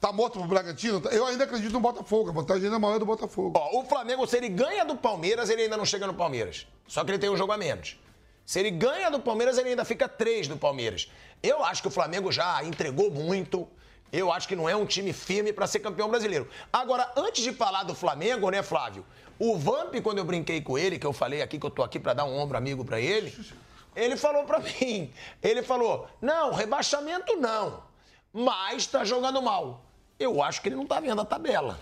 Tá 0.00 0.12
morto 0.12 0.38
pro 0.38 0.48
Bragantino? 0.48 1.00
Eu 1.10 1.26
ainda 1.26 1.44
acredito 1.44 1.72
no 1.72 1.80
Botafogo. 1.80 2.30
A 2.30 2.32
vantagem 2.32 2.64
ainda 2.64 2.76
é 2.76 2.78
maior 2.78 2.98
do 2.98 3.06
Botafogo. 3.06 3.52
Ó, 3.58 3.80
o 3.80 3.84
Flamengo, 3.86 4.26
se 4.26 4.36
ele 4.36 4.48
ganha 4.48 4.84
do 4.84 4.96
Palmeiras, 4.96 5.48
ele 5.50 5.62
ainda 5.62 5.76
não 5.76 5.84
chega 5.86 6.06
no 6.06 6.14
Palmeiras. 6.14 6.66
Só 6.86 7.02
que 7.04 7.10
ele 7.10 7.18
tem 7.18 7.30
um 7.30 7.36
jogo 7.36 7.52
a 7.52 7.56
menos. 7.56 7.98
Se 8.44 8.60
ele 8.60 8.70
ganha 8.70 9.10
do 9.10 9.18
Palmeiras, 9.20 9.58
ele 9.58 9.70
ainda 9.70 9.84
fica 9.84 10.08
três 10.08 10.46
do 10.48 10.56
Palmeiras. 10.56 11.10
Eu 11.42 11.64
acho 11.64 11.82
que 11.82 11.88
o 11.88 11.90
Flamengo 11.90 12.30
já 12.30 12.62
entregou 12.64 13.10
muito. 13.10 13.66
Eu 14.12 14.32
acho 14.32 14.46
que 14.46 14.56
não 14.56 14.68
é 14.68 14.76
um 14.76 14.86
time 14.86 15.12
firme 15.12 15.52
para 15.52 15.66
ser 15.66 15.80
campeão 15.80 16.08
brasileiro. 16.08 16.48
Agora, 16.72 17.12
antes 17.16 17.42
de 17.42 17.52
falar 17.52 17.82
do 17.82 17.94
Flamengo, 17.94 18.50
né, 18.50 18.62
Flávio? 18.62 19.04
O 19.38 19.56
Vamp, 19.58 19.94
quando 20.02 20.18
eu 20.18 20.24
brinquei 20.24 20.60
com 20.60 20.78
ele, 20.78 20.98
que 20.98 21.06
eu 21.06 21.12
falei 21.12 21.42
aqui 21.42 21.58
que 21.58 21.66
eu 21.66 21.70
tô 21.70 21.82
aqui 21.82 21.98
para 21.98 22.14
dar 22.14 22.24
um 22.24 22.38
ombro 22.38 22.56
amigo 22.56 22.84
para 22.84 23.00
ele, 23.00 23.34
ele 23.94 24.16
falou 24.16 24.44
para 24.44 24.60
mim, 24.60 25.12
ele 25.42 25.62
falou: 25.62 26.08
"Não, 26.20 26.52
rebaixamento 26.52 27.36
não, 27.36 27.82
mas 28.32 28.86
tá 28.86 29.04
jogando 29.04 29.42
mal". 29.42 29.84
Eu 30.18 30.42
acho 30.42 30.62
que 30.62 30.68
ele 30.68 30.76
não 30.76 30.86
tá 30.86 30.98
vendo 31.00 31.20
a 31.20 31.24
tabela. 31.24 31.78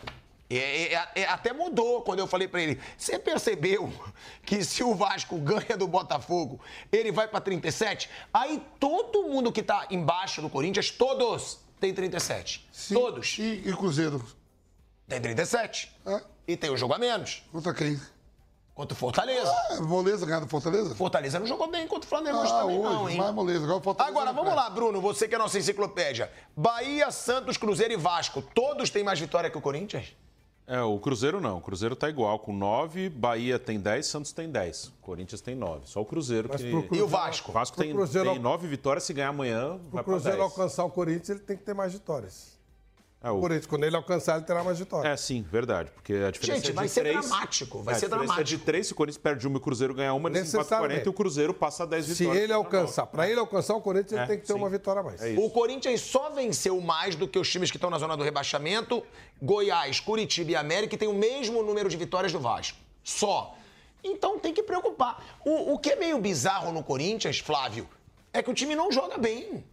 É, 0.50 0.92
é, 0.92 1.08
é, 1.14 1.24
até 1.24 1.52
mudou 1.52 2.02
quando 2.02 2.18
eu 2.18 2.26
falei 2.26 2.46
pra 2.46 2.60
ele. 2.60 2.80
Você 2.98 3.18
percebeu 3.18 3.92
que 4.44 4.62
se 4.64 4.82
o 4.82 4.94
Vasco 4.94 5.38
ganha 5.38 5.76
do 5.76 5.86
Botafogo, 5.86 6.60
ele 6.92 7.10
vai 7.10 7.26
pra 7.26 7.40
37? 7.40 8.10
Aí 8.32 8.62
todo 8.78 9.24
mundo 9.24 9.50
que 9.50 9.62
tá 9.62 9.86
embaixo 9.90 10.42
do 10.42 10.50
Corinthians, 10.50 10.90
todos, 10.90 11.60
tem 11.80 11.92
37. 11.94 12.68
Sim. 12.72 12.94
Todos. 12.94 13.36
E, 13.38 13.62
e 13.66 13.76
Cruzeiro? 13.76 14.24
Tem 15.08 15.20
37. 15.20 15.94
É. 16.06 16.20
E 16.48 16.56
tem 16.56 16.70
um 16.70 16.76
jogo 16.76 16.94
a 16.94 16.98
menos. 16.98 17.42
Contra 17.52 17.72
quem? 17.74 18.00
Contra 18.74 18.92
o 18.94 18.98
Fortaleza. 18.98 19.52
É, 19.70 19.80
Moleza 19.80 20.26
ganhar 20.26 20.40
do 20.40 20.48
Fortaleza? 20.48 20.94
Fortaleza 20.96 21.38
não 21.38 21.46
jogou 21.46 21.70
bem 21.70 21.86
contra 21.86 22.06
o 22.06 22.08
Flamengo 22.08 22.38
Ah, 22.38 22.48
também, 22.48 22.78
hoje, 22.78 22.92
não, 22.94 23.08
hein? 23.08 23.16
mais 23.18 23.32
moleza. 23.34 23.62
Agora, 23.64 23.78
o 23.78 23.82
Fortaleza 23.82 24.18
Agora, 24.18 24.32
vamos 24.32 24.54
lá, 24.54 24.68
Bruno, 24.68 25.00
você 25.00 25.28
que 25.28 25.34
é 25.34 25.38
nossa 25.38 25.58
enciclopédia. 25.58 26.30
Bahia, 26.56 27.10
Santos, 27.12 27.56
Cruzeiro 27.56 27.94
e 27.94 27.96
Vasco, 27.96 28.42
todos 28.42 28.90
têm 28.90 29.04
mais 29.04 29.20
vitória 29.20 29.48
que 29.48 29.56
o 29.56 29.60
Corinthians? 29.60 30.08
É, 30.66 30.80
o 30.80 30.98
Cruzeiro 30.98 31.40
não. 31.42 31.58
O 31.58 31.60
Cruzeiro 31.60 31.94
tá 31.94 32.08
igual, 32.08 32.38
com 32.38 32.52
9, 32.56 33.10
Bahia 33.10 33.58
tem 33.58 33.78
10, 33.78 34.06
Santos 34.06 34.32
tem 34.32 34.50
10. 34.50 34.90
Corinthians 35.02 35.40
tem 35.42 35.54
9. 35.54 35.82
Só 35.86 36.00
o 36.00 36.06
Cruzeiro 36.06 36.48
Mas 36.50 36.62
que. 36.62 36.70
pro 36.70 36.78
E 36.80 36.82
Cruzeiro- 36.84 37.04
o 37.04 37.08
Vasco? 37.08 37.50
O 37.50 37.54
Vasco 37.54 37.76
tem, 37.76 37.92
Cruzeiro- 37.92 38.30
tem 38.30 38.38
9 38.38 38.66
vitórias, 38.66 39.04
se 39.04 39.12
ganhar 39.12 39.28
amanhã, 39.28 39.68
Para 39.68 39.76
vai 39.76 39.78
o 39.78 39.90
pra 39.90 40.02
Cruzeiro 40.04 40.38
10. 40.38 40.50
alcançar 40.50 40.84
o 40.84 40.90
Corinthians, 40.90 41.28
ele 41.28 41.40
tem 41.40 41.56
que 41.56 41.64
ter 41.64 41.74
mais 41.74 41.92
vitórias. 41.92 42.53
É, 43.24 43.30
o 43.30 43.40
Corinthians, 43.40 43.66
quando 43.66 43.84
ele 43.84 43.96
alcançar, 43.96 44.36
ele 44.36 44.44
terá 44.44 44.62
mais 44.62 44.78
vitória. 44.78 45.08
É, 45.08 45.16
sim, 45.16 45.42
verdade. 45.50 45.90
Porque 45.92 46.12
a 46.12 46.30
diferença 46.30 46.60
Gente, 46.60 46.70
é 46.70 46.74
vai 46.74 46.86
ser 46.88 47.00
três, 47.00 47.20
dramático. 47.26 47.82
Vai 47.82 47.94
é, 47.94 47.98
ser 47.98 48.04
a 48.04 48.08
diferença 48.08 48.26
dramático. 48.34 48.40
é 48.40 48.58
de 48.58 48.64
três, 48.64 48.86
se 48.86 48.92
o 48.92 48.96
Corinthians 48.96 49.22
perde 49.22 49.46
uma 49.46 49.56
e 49.56 49.58
o 49.58 49.60
Cruzeiro 49.60 49.94
ganha 49.94 50.12
uma, 50.12 50.28
nesse 50.28 50.54
empate 50.56 50.68
40 50.68 51.06
e 51.06 51.08
o 51.08 51.12
Cruzeiro 51.12 51.54
passa 51.54 51.84
a 51.84 51.86
10 51.86 52.04
Se 52.04 52.14
vitórias. 52.14 52.42
ele 52.44 52.52
alcançar, 52.52 53.06
para 53.06 53.28
ele 53.28 53.40
alcançar 53.40 53.74
o 53.74 53.80
Corinthians, 53.80 54.12
ele 54.12 54.20
É, 54.22 54.26
tem 54.26 54.38
que 54.38 54.46
ter 54.46 54.52
sim. 54.52 54.58
uma 54.58 54.68
vitória 54.68 55.00
a 55.00 55.02
mais. 55.02 55.22
É 55.22 55.30
isso. 55.30 55.40
O 55.40 55.48
Corinthians 55.50 56.00
só 56.02 56.28
venceu 56.30 56.78
mais 56.80 57.16
do 57.16 57.26
que 57.26 57.38
os 57.38 57.50
times 57.50 57.70
que 57.70 57.78
estão 57.78 57.88
na 57.88 57.98
zona 57.98 58.16
do 58.16 58.22
rebaixamento. 58.22 59.02
Goiás, 59.42 60.00
Curitiba 60.00 60.50
e 60.50 60.56
América 60.56 60.96
têm 60.96 61.08
o 61.08 61.14
mesmo 61.14 61.62
número 61.62 61.88
de 61.88 61.96
vitórias 61.96 62.32
do 62.32 62.38
Vasco. 62.40 62.76
Só. 63.02 63.56
Então 64.02 64.38
tem 64.38 64.52
que 64.52 64.62
preocupar. 64.62 65.24
O, 65.44 65.72
o 65.72 65.78
que 65.78 65.90
é 65.90 65.96
meio 65.96 66.18
bizarro 66.18 66.72
no 66.72 66.82
Corinthians, 66.84 67.38
Flávio, 67.38 67.88
é 68.32 68.42
que 68.42 68.50
o 68.50 68.54
time 68.54 68.74
não 68.76 68.92
joga 68.92 69.16
bem. 69.16 69.64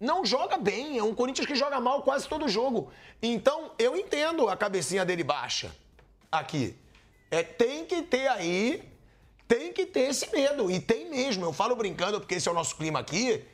Não 0.00 0.24
joga 0.24 0.56
bem. 0.56 0.98
É 0.98 1.02
um 1.02 1.14
Corinthians 1.14 1.46
que 1.46 1.54
joga 1.54 1.80
mal 1.80 2.02
quase 2.02 2.28
todo 2.28 2.48
jogo. 2.48 2.90
Então 3.22 3.72
eu 3.78 3.96
entendo 3.96 4.48
a 4.48 4.56
cabecinha 4.56 5.04
dele 5.04 5.24
baixa 5.24 5.74
aqui. 6.30 6.76
É, 7.30 7.42
tem 7.42 7.84
que 7.84 8.02
ter 8.02 8.28
aí. 8.28 8.82
Tem 9.46 9.72
que 9.72 9.86
ter 9.86 10.10
esse 10.10 10.30
medo. 10.30 10.70
E 10.70 10.78
tem 10.78 11.08
mesmo. 11.10 11.44
Eu 11.44 11.52
falo 11.52 11.74
brincando 11.74 12.20
porque 12.20 12.36
esse 12.36 12.48
é 12.48 12.50
o 12.50 12.54
nosso 12.54 12.76
clima 12.76 13.00
aqui. 13.00 13.44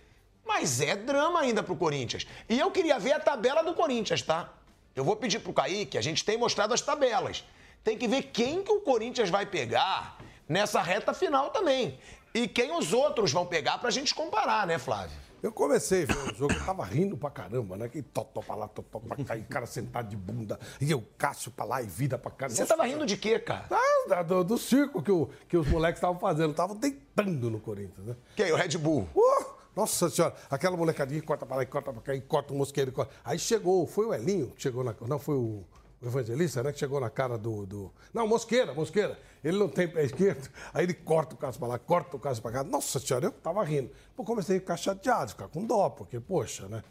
Mas 0.44 0.80
é 0.80 0.94
drama 0.94 1.40
ainda 1.40 1.62
pro 1.62 1.74
Corinthians. 1.74 2.26
E 2.48 2.58
eu 2.58 2.70
queria 2.70 2.98
ver 2.98 3.12
a 3.12 3.20
tabela 3.20 3.62
do 3.62 3.74
Corinthians, 3.74 4.20
tá? 4.20 4.52
Eu 4.94 5.02
vou 5.02 5.16
pedir 5.16 5.40
pro 5.40 5.52
Kaique, 5.52 5.98
a 5.98 6.02
gente 6.02 6.24
tem 6.24 6.36
mostrado 6.36 6.74
as 6.74 6.80
tabelas. 6.80 7.44
Tem 7.82 7.98
que 7.98 8.06
ver 8.06 8.24
quem 8.24 8.62
que 8.62 8.70
o 8.70 8.80
Corinthians 8.80 9.30
vai 9.30 9.46
pegar 9.46 10.18
nessa 10.48 10.80
reta 10.80 11.12
final 11.12 11.50
também. 11.50 11.98
E 12.32 12.46
quem 12.46 12.72
os 12.72 12.92
outros 12.92 13.32
vão 13.32 13.46
pegar 13.46 13.78
pra 13.78 13.90
gente 13.90 14.14
comparar, 14.14 14.66
né, 14.66 14.78
Flávio? 14.78 15.23
Eu 15.44 15.52
comecei 15.52 16.04
a 16.04 16.06
ver 16.06 16.32
o 16.32 16.34
jogo, 16.34 16.54
eu 16.54 16.64
tava 16.64 16.82
rindo 16.84 17.18
pra 17.18 17.28
caramba, 17.30 17.76
né? 17.76 17.86
Que 17.86 18.00
totó 18.00 18.40
pra 18.40 18.54
lá, 18.54 18.66
totó 18.66 18.98
pra 18.98 19.22
cá, 19.22 19.36
e 19.36 19.40
o 19.42 19.44
cara 19.44 19.66
sentado 19.66 20.08
de 20.08 20.16
bunda, 20.16 20.58
e 20.80 20.90
eu 20.90 21.04
Cássio 21.18 21.50
pra 21.50 21.66
lá 21.66 21.82
e 21.82 21.86
vida 21.86 22.16
pra 22.16 22.30
cá. 22.30 22.48
Você 22.48 22.62
Nossa, 22.62 22.74
tava 22.76 22.88
rindo 22.88 23.04
de 23.04 23.16
quê, 23.18 23.38
cara? 23.38 23.66
Ah, 23.70 24.08
da- 24.08 24.22
do, 24.22 24.42
do 24.42 24.56
circo 24.56 25.02
que, 25.02 25.12
o- 25.12 25.28
que 25.46 25.56
os 25.58 25.68
moleques 25.68 25.98
estavam 25.98 26.18
fazendo, 26.18 26.52
estavam 26.52 26.74
deitando 26.74 27.50
no 27.50 27.60
Corinthians, 27.60 28.06
né? 28.06 28.16
Quem? 28.34 28.52
O 28.52 28.56
Red 28.56 28.78
Bull. 28.78 29.06
Uh, 29.14 29.44
nossa 29.76 30.08
senhora, 30.08 30.34
aquela 30.50 30.78
molecadinha 30.78 31.20
que 31.20 31.26
corta 31.26 31.44
pra 31.44 31.56
lá 31.56 31.62
e 31.62 31.66
corta 31.66 31.92
pra 31.92 32.00
cá, 32.00 32.14
e 32.14 32.22
corta 32.22 32.54
o 32.54 32.56
mosqueiro. 32.56 32.90
e 32.90 32.94
Corta. 32.94 33.12
Aí 33.22 33.38
chegou, 33.38 33.86
foi 33.86 34.06
o 34.06 34.14
Elinho 34.14 34.48
que 34.56 34.62
chegou 34.62 34.82
na. 34.82 34.94
Não, 35.06 35.18
foi 35.18 35.34
o, 35.34 35.62
o 36.06 36.10
evangelista, 36.10 36.62
né? 36.62 36.72
Que 36.72 36.78
chegou 36.78 37.00
na 37.00 37.10
cara 37.10 37.36
do, 37.36 37.66
do. 37.66 37.92
Não, 38.12 38.26
Mosqueira, 38.26 38.72
Mosqueira. 38.74 39.18
Ele 39.42 39.58
não 39.58 39.68
tem 39.68 39.86
pé 39.86 40.04
esquerdo, 40.04 40.48
aí 40.72 40.84
ele 40.84 40.94
corta 40.94 41.34
o 41.34 41.38
caso 41.38 41.58
pra 41.58 41.68
lá, 41.68 41.78
corta 41.78 42.16
o 42.16 42.20
caso 42.20 42.40
pra 42.40 42.50
cá. 42.50 42.64
Nossa 42.64 42.98
senhora, 42.98 43.26
eu 43.26 43.32
tava 43.32 43.62
rindo. 43.62 43.90
Pô, 44.16 44.24
comecei 44.24 44.56
a 44.56 44.60
ficar 44.60 44.76
chateado, 44.76 45.30
ficar 45.30 45.48
com 45.48 45.64
dó, 45.64 45.90
porque, 45.90 46.18
poxa, 46.18 46.66
né? 46.68 46.82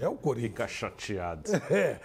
É 0.00 0.08
o 0.08 0.16
Corinthians. 0.16 0.52
Fica 0.52 0.68
chateado. 0.68 1.42
É, 1.70 2.00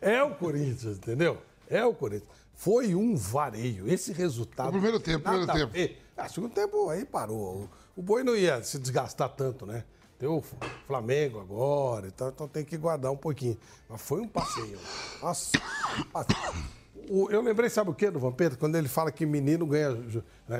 é 0.00 0.22
o 0.22 0.34
Corinthians, 0.34 0.96
entendeu? 0.96 1.38
É 1.68 1.84
o 1.84 1.92
Corinthians. 1.92 2.30
Foi 2.54 2.94
um 2.94 3.16
vareio. 3.16 3.90
Esse 3.92 4.12
resultado. 4.12 4.66
No 4.66 4.72
primeiro 4.72 5.00
tempo, 5.00 5.28
primeiro 5.28 5.50
a 5.50 5.66
ver. 5.66 6.00
Ah, 6.16 6.28
segundo 6.28 6.52
tempo 6.52 6.88
aí 6.88 7.04
parou. 7.04 7.68
O, 7.96 8.00
o 8.00 8.02
Boi 8.02 8.22
não 8.22 8.36
ia 8.36 8.62
se 8.62 8.78
desgastar 8.78 9.28
tanto, 9.30 9.66
né? 9.66 9.84
Tem 10.22 10.28
o 10.30 10.40
Flamengo 10.86 11.40
agora, 11.40 12.06
então, 12.06 12.28
então 12.28 12.46
tem 12.46 12.64
que 12.64 12.76
guardar 12.76 13.10
um 13.10 13.16
pouquinho. 13.16 13.58
Mas 13.88 14.00
foi 14.02 14.20
um 14.20 14.28
passeio. 14.28 14.78
Nossa, 15.20 15.50
um 15.98 16.04
passeio. 16.04 16.64
O- 17.10 17.28
eu 17.28 17.42
lembrei, 17.42 17.68
sabe 17.68 17.90
o 17.90 17.94
quê, 17.94 18.08
do 18.08 18.20
Vampeta? 18.20 18.54
Quando 18.56 18.76
ele 18.76 18.86
fala 18.86 19.10
que 19.10 19.26
menino 19.26 19.66
ganha. 19.66 19.90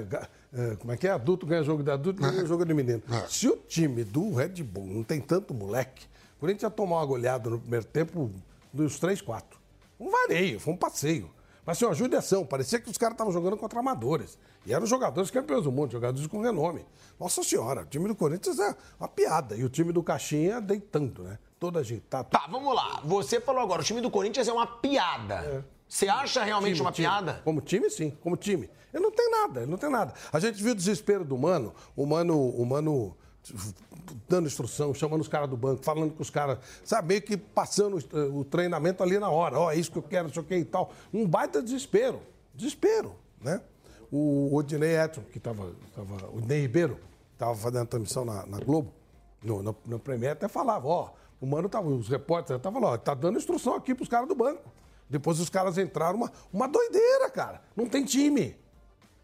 ga- 0.08 0.28
eh, 0.52 0.74
como 0.80 0.90
é 0.92 0.96
que 0.96 1.06
é? 1.06 1.12
Adulto 1.12 1.46
ganha 1.46 1.62
jogo 1.62 1.80
de 1.84 1.92
adulto, 1.92 2.20
ganha 2.20 2.44
jogo 2.44 2.64
de 2.64 2.74
menino. 2.74 3.00
Se 3.28 3.46
o 3.46 3.56
time 3.56 4.02
do 4.02 4.34
Red 4.34 4.64
Bull 4.64 4.84
não 4.84 5.04
tem 5.04 5.20
tanto 5.20 5.54
moleque, 5.54 6.06
o 6.38 6.40
Corinthians 6.40 6.64
ia 6.64 6.70
tomar 6.70 6.96
uma 6.96 7.06
goleada 7.06 7.48
no 7.48 7.60
primeiro 7.60 7.86
tempo 7.86 8.32
dos 8.72 8.98
3, 8.98 9.20
4. 9.20 9.60
Um 10.00 10.10
vareio, 10.10 10.58
foi 10.58 10.74
um 10.74 10.76
passeio. 10.76 11.30
Mas 11.64 11.76
assim, 11.76 11.84
uma 11.84 11.94
judiação. 11.94 12.44
Parecia 12.44 12.80
que 12.80 12.90
os 12.90 12.98
caras 12.98 13.14
estavam 13.14 13.32
jogando 13.32 13.56
contra 13.56 13.78
amadores. 13.80 14.38
E 14.66 14.72
eram 14.72 14.84
jogadores 14.86 15.30
campeões 15.30 15.64
do 15.64 15.70
mundo, 15.72 15.92
jogadores 15.92 16.26
com 16.26 16.40
renome. 16.40 16.84
Nossa 17.18 17.42
senhora, 17.42 17.82
o 17.82 17.86
time 17.86 18.08
do 18.08 18.14
Corinthians 18.14 18.58
é 18.58 18.76
uma 18.98 19.08
piada. 19.08 19.56
E 19.56 19.64
o 19.64 19.68
time 19.68 19.92
do 19.92 20.02
Caixinha 20.02 20.60
deitando, 20.60 21.22
né? 21.22 21.38
Todo 21.60 21.78
ajeitado. 21.78 22.28
Tá, 22.30 22.46
vamos 22.50 22.74
lá. 22.74 23.00
Você 23.04 23.40
falou 23.40 23.62
agora, 23.62 23.80
o 23.80 23.84
time 23.84 24.00
do 24.00 24.10
Corinthians 24.10 24.48
é 24.48 24.52
uma 24.52 24.66
piada. 24.66 25.64
Você 25.86 26.08
acha 26.08 26.42
realmente 26.42 26.76
Time, 26.76 26.86
uma 26.86 26.92
time. 26.92 27.06
piada? 27.06 27.40
Como 27.44 27.60
time, 27.60 27.90
sim. 27.90 28.10
Como 28.22 28.36
time. 28.36 28.68
Ele 28.92 29.02
não 29.02 29.10
tem 29.10 29.30
nada, 29.30 29.60
ele 29.62 29.70
não 29.70 29.78
tem 29.78 29.90
nada. 29.90 30.14
A 30.32 30.40
gente 30.40 30.62
viu 30.62 30.72
o 30.72 30.74
desespero 30.74 31.24
do 31.24 31.36
Mano, 31.38 31.74
o 31.94 32.04
Mano, 32.06 32.48
o 32.48 32.64
Mano 32.66 33.16
dando 34.28 34.46
instrução, 34.46 34.94
chamando 34.94 35.20
os 35.20 35.28
caras 35.28 35.48
do 35.48 35.56
banco, 35.56 35.84
falando 35.84 36.12
com 36.12 36.22
os 36.22 36.30
caras, 36.30 36.58
sabe, 36.84 37.08
meio 37.08 37.22
que 37.22 37.36
passando 37.36 37.98
o, 38.12 38.40
o 38.40 38.44
treinamento 38.44 39.02
ali 39.02 39.18
na 39.18 39.28
hora. 39.28 39.58
Ó, 39.58 39.70
é 39.70 39.76
isso 39.76 39.90
que 39.90 39.98
eu 39.98 40.02
quero, 40.02 40.24
não 40.24 40.34
sei 40.34 40.42
o 40.42 40.46
que 40.46 40.56
e 40.56 40.64
tal. 40.64 40.92
Um 41.12 41.26
baita 41.26 41.62
desespero. 41.62 42.20
Desespero, 42.54 43.14
né? 43.40 43.60
O 44.10 44.54
Odinei 44.54 44.96
Edson, 44.96 45.22
que 45.22 45.38
estava, 45.38 45.72
o 46.32 46.40
Ney 46.46 46.60
Ribeiro, 46.62 46.98
estava 47.32 47.54
fazendo 47.54 47.82
a 47.82 47.86
transmissão 47.86 48.24
na, 48.24 48.46
na 48.46 48.58
Globo, 48.58 48.92
no, 49.42 49.62
no, 49.62 49.76
no 49.86 49.98
Premier, 49.98 50.32
até 50.32 50.48
falava, 50.48 50.86
ó, 50.86 51.10
o 51.40 51.46
Mano 51.46 51.68
tava, 51.68 51.88
os 51.88 52.08
repórteres 52.08 52.60
estavam 52.60 52.80
lá, 52.80 52.90
ó, 52.90 52.98
tá 52.98 53.14
dando 53.14 53.38
instrução 53.38 53.74
aqui 53.74 53.94
pros 53.94 54.08
caras 54.08 54.28
do 54.28 54.34
banco. 54.34 54.70
Depois 55.08 55.40
os 55.40 55.50
caras 55.50 55.76
entraram, 55.76 56.16
uma, 56.16 56.32
uma 56.52 56.68
doideira, 56.68 57.28
cara. 57.28 57.60
Não 57.76 57.86
tem 57.86 58.04
time. 58.04 58.56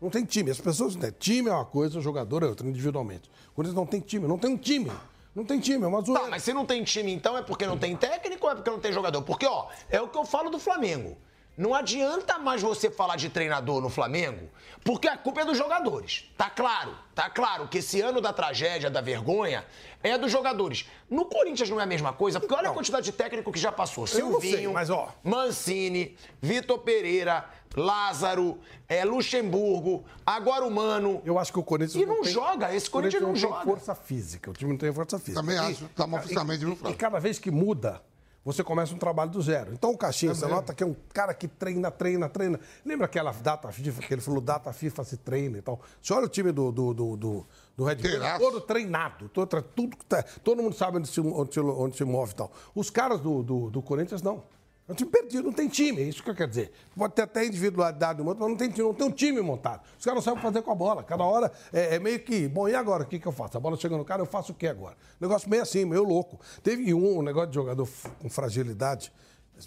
Não 0.00 0.10
tem 0.10 0.24
time. 0.24 0.50
As 0.50 0.60
pessoas 0.60 0.94
não 0.94 1.02
têm. 1.02 1.12
Time 1.18 1.48
é 1.48 1.52
uma 1.52 1.64
coisa, 1.64 2.00
jogador 2.00 2.42
é 2.42 2.46
outra, 2.46 2.66
individualmente. 2.66 3.30
Quando 3.54 3.66
eles 3.66 3.76
não 3.76 3.86
tem 3.86 4.00
time, 4.00 4.26
não 4.28 4.38
tem 4.38 4.50
um 4.50 4.56
time. 4.56 4.92
Não 5.34 5.44
tem 5.44 5.60
time, 5.60 5.84
é 5.84 5.86
uma 5.86 6.00
zoeira. 6.00 6.24
Tá, 6.24 6.30
mas 6.30 6.42
se 6.42 6.52
não 6.52 6.66
tem 6.66 6.82
time, 6.82 7.12
então 7.12 7.36
é 7.36 7.42
porque 7.42 7.66
não 7.66 7.78
tem 7.78 7.94
técnico 7.96 8.46
ou 8.46 8.52
é 8.52 8.54
porque 8.56 8.70
não 8.70 8.80
tem 8.80 8.92
jogador? 8.92 9.22
Porque, 9.22 9.46
ó, 9.46 9.68
é 9.88 10.00
o 10.00 10.08
que 10.08 10.18
eu 10.18 10.24
falo 10.24 10.50
do 10.50 10.58
Flamengo. 10.58 11.16
Não 11.56 11.74
adianta 11.74 12.38
mais 12.38 12.62
você 12.62 12.88
falar 12.88 13.16
de 13.16 13.28
treinador 13.28 13.80
no 13.80 13.88
Flamengo, 13.88 14.48
porque 14.84 15.08
a 15.08 15.16
culpa 15.16 15.40
é 15.40 15.44
dos 15.44 15.58
jogadores. 15.58 16.30
Tá 16.36 16.48
claro, 16.48 16.94
tá 17.16 17.28
claro 17.28 17.66
que 17.66 17.78
esse 17.78 18.00
ano 18.00 18.20
da 18.20 18.32
tragédia, 18.32 18.88
da 18.88 19.00
vergonha, 19.00 19.64
é 20.00 20.16
dos 20.16 20.30
jogadores. 20.30 20.86
No 21.10 21.24
Corinthians 21.24 21.68
não 21.68 21.80
é 21.80 21.82
a 21.82 21.86
mesma 21.86 22.12
coisa, 22.12 22.38
porque 22.38 22.54
olha 22.54 22.70
a 22.70 22.72
quantidade 22.72 23.06
de 23.06 23.12
técnico 23.12 23.50
que 23.50 23.58
já 23.58 23.72
passou. 23.72 24.06
Eu 24.06 24.30
não 24.30 24.40
sei, 24.40 24.50
Silvinho, 24.50 24.72
mas, 24.72 24.88
ó. 24.88 25.12
Mancini, 25.24 26.16
Vitor 26.40 26.78
Pereira, 26.78 27.44
Lázaro, 27.76 28.58
é, 28.88 29.04
Luxemburgo, 29.04 30.04
agora 30.26 30.64
o 30.64 30.70
Mano. 30.70 31.20
Eu 31.24 31.38
acho 31.38 31.52
que 31.52 31.58
o 31.58 31.62
Corinthians 31.62 32.02
E 32.02 32.06
não 32.06 32.22
tem- 32.22 32.32
joga, 32.32 32.74
esse 32.74 32.88
Corinthians 32.90 33.22
Corinthians 33.22 33.22
não 33.22 33.32
tem 33.32 33.40
joga. 33.42 33.64
força 33.64 33.94
física. 33.94 34.50
O 34.50 34.54
time 34.54 34.70
não 34.72 34.78
tem 34.78 34.92
força 34.92 35.18
física. 35.18 35.40
Também 35.40 35.56
E- 35.56 35.58
acho, 35.58 35.88
tá 35.88 36.06
mal 36.06 36.20
fisicamente, 36.22 36.60
viu, 36.64 36.72
E 36.74 36.76
Flávio? 36.76 36.98
cada 36.98 37.18
vez 37.18 37.38
que 37.38 37.50
muda, 37.50 38.02
você 38.44 38.64
começa 38.64 38.94
um 38.94 38.98
trabalho 38.98 39.30
do 39.30 39.42
zero. 39.42 39.72
Então 39.74 39.90
o 39.90 39.98
Caixinha, 39.98 40.34
você 40.34 40.46
nota 40.46 40.72
que 40.72 40.82
é 40.82 40.86
um 40.86 40.96
cara 41.12 41.34
que 41.34 41.46
treina, 41.46 41.90
treina, 41.90 42.28
treina. 42.28 42.58
Lembra 42.84 43.04
aquela 43.04 43.30
data 43.32 43.70
FIFA, 43.70 44.02
que 44.02 44.14
ele 44.14 44.22
falou 44.22 44.40
data 44.40 44.72
FIFA 44.72 45.04
se 45.04 45.16
treina 45.18 45.58
e 45.58 45.62
tal. 45.62 45.80
Você 46.02 46.12
olha 46.14 46.24
o 46.26 46.28
time 46.28 46.50
do, 46.50 46.72
do, 46.72 46.94
do, 46.94 47.16
do, 47.16 47.46
do 47.76 47.84
Red 47.84 47.96
Bull, 47.96 48.06
Inteiraço. 48.06 48.40
todo 48.40 48.60
treinado, 48.62 49.28
todo, 49.28 49.62
tudo, 49.62 49.96
que 49.96 50.04
tá- 50.06 50.22
todo 50.42 50.62
mundo 50.62 50.74
sabe 50.74 50.96
onde 50.98 51.08
se, 51.08 51.20
onde 51.20 51.52
se, 51.52 51.60
onde 51.60 51.96
se 51.96 52.04
move 52.04 52.32
e 52.32 52.36
tal. 52.36 52.50
Os 52.74 52.88
caras 52.90 53.20
do, 53.20 53.42
do, 53.42 53.70
do 53.70 53.82
Corinthians, 53.82 54.22
não. 54.22 54.42
É 54.88 54.92
um 54.92 54.94
time 54.94 55.10
perdido, 55.10 55.44
não 55.44 55.52
tem 55.52 55.68
time, 55.68 56.00
é 56.00 56.04
isso 56.04 56.22
que 56.22 56.30
eu 56.30 56.34
quero 56.34 56.48
dizer. 56.48 56.72
Pode 56.96 57.12
ter 57.12 57.20
até 57.20 57.44
individualidade 57.44 58.22
do 58.22 58.26
outro, 58.26 58.40
mas 58.40 58.50
não 58.50 58.56
tem, 58.56 58.70
time, 58.70 58.88
não 58.88 58.94
tem 58.94 59.06
um 59.06 59.10
time 59.10 59.42
montado. 59.42 59.82
Os 59.98 60.04
caras 60.04 60.16
não 60.16 60.22
sabem 60.22 60.38
o 60.38 60.40
que 60.40 60.48
fazer 60.48 60.62
com 60.62 60.72
a 60.72 60.74
bola. 60.74 61.02
Cada 61.02 61.24
hora 61.24 61.52
é, 61.70 61.96
é 61.96 61.98
meio 61.98 62.18
que, 62.20 62.48
bom, 62.48 62.66
e 62.66 62.74
agora? 62.74 63.02
O 63.02 63.06
que, 63.06 63.18
que 63.18 63.28
eu 63.28 63.32
faço? 63.32 63.58
A 63.58 63.60
bola 63.60 63.76
chega 63.76 63.98
no 63.98 64.04
cara, 64.04 64.22
eu 64.22 64.26
faço 64.26 64.52
o 64.52 64.54
que 64.54 64.66
agora? 64.66 64.96
Negócio 65.20 65.50
meio 65.50 65.62
assim, 65.62 65.84
meio 65.84 66.04
louco. 66.04 66.40
Teve 66.62 66.94
um, 66.94 67.18
um 67.18 67.22
negócio 67.22 67.50
de 67.50 67.54
jogador 67.54 67.86
com 68.18 68.30
fragilidade, 68.30 69.12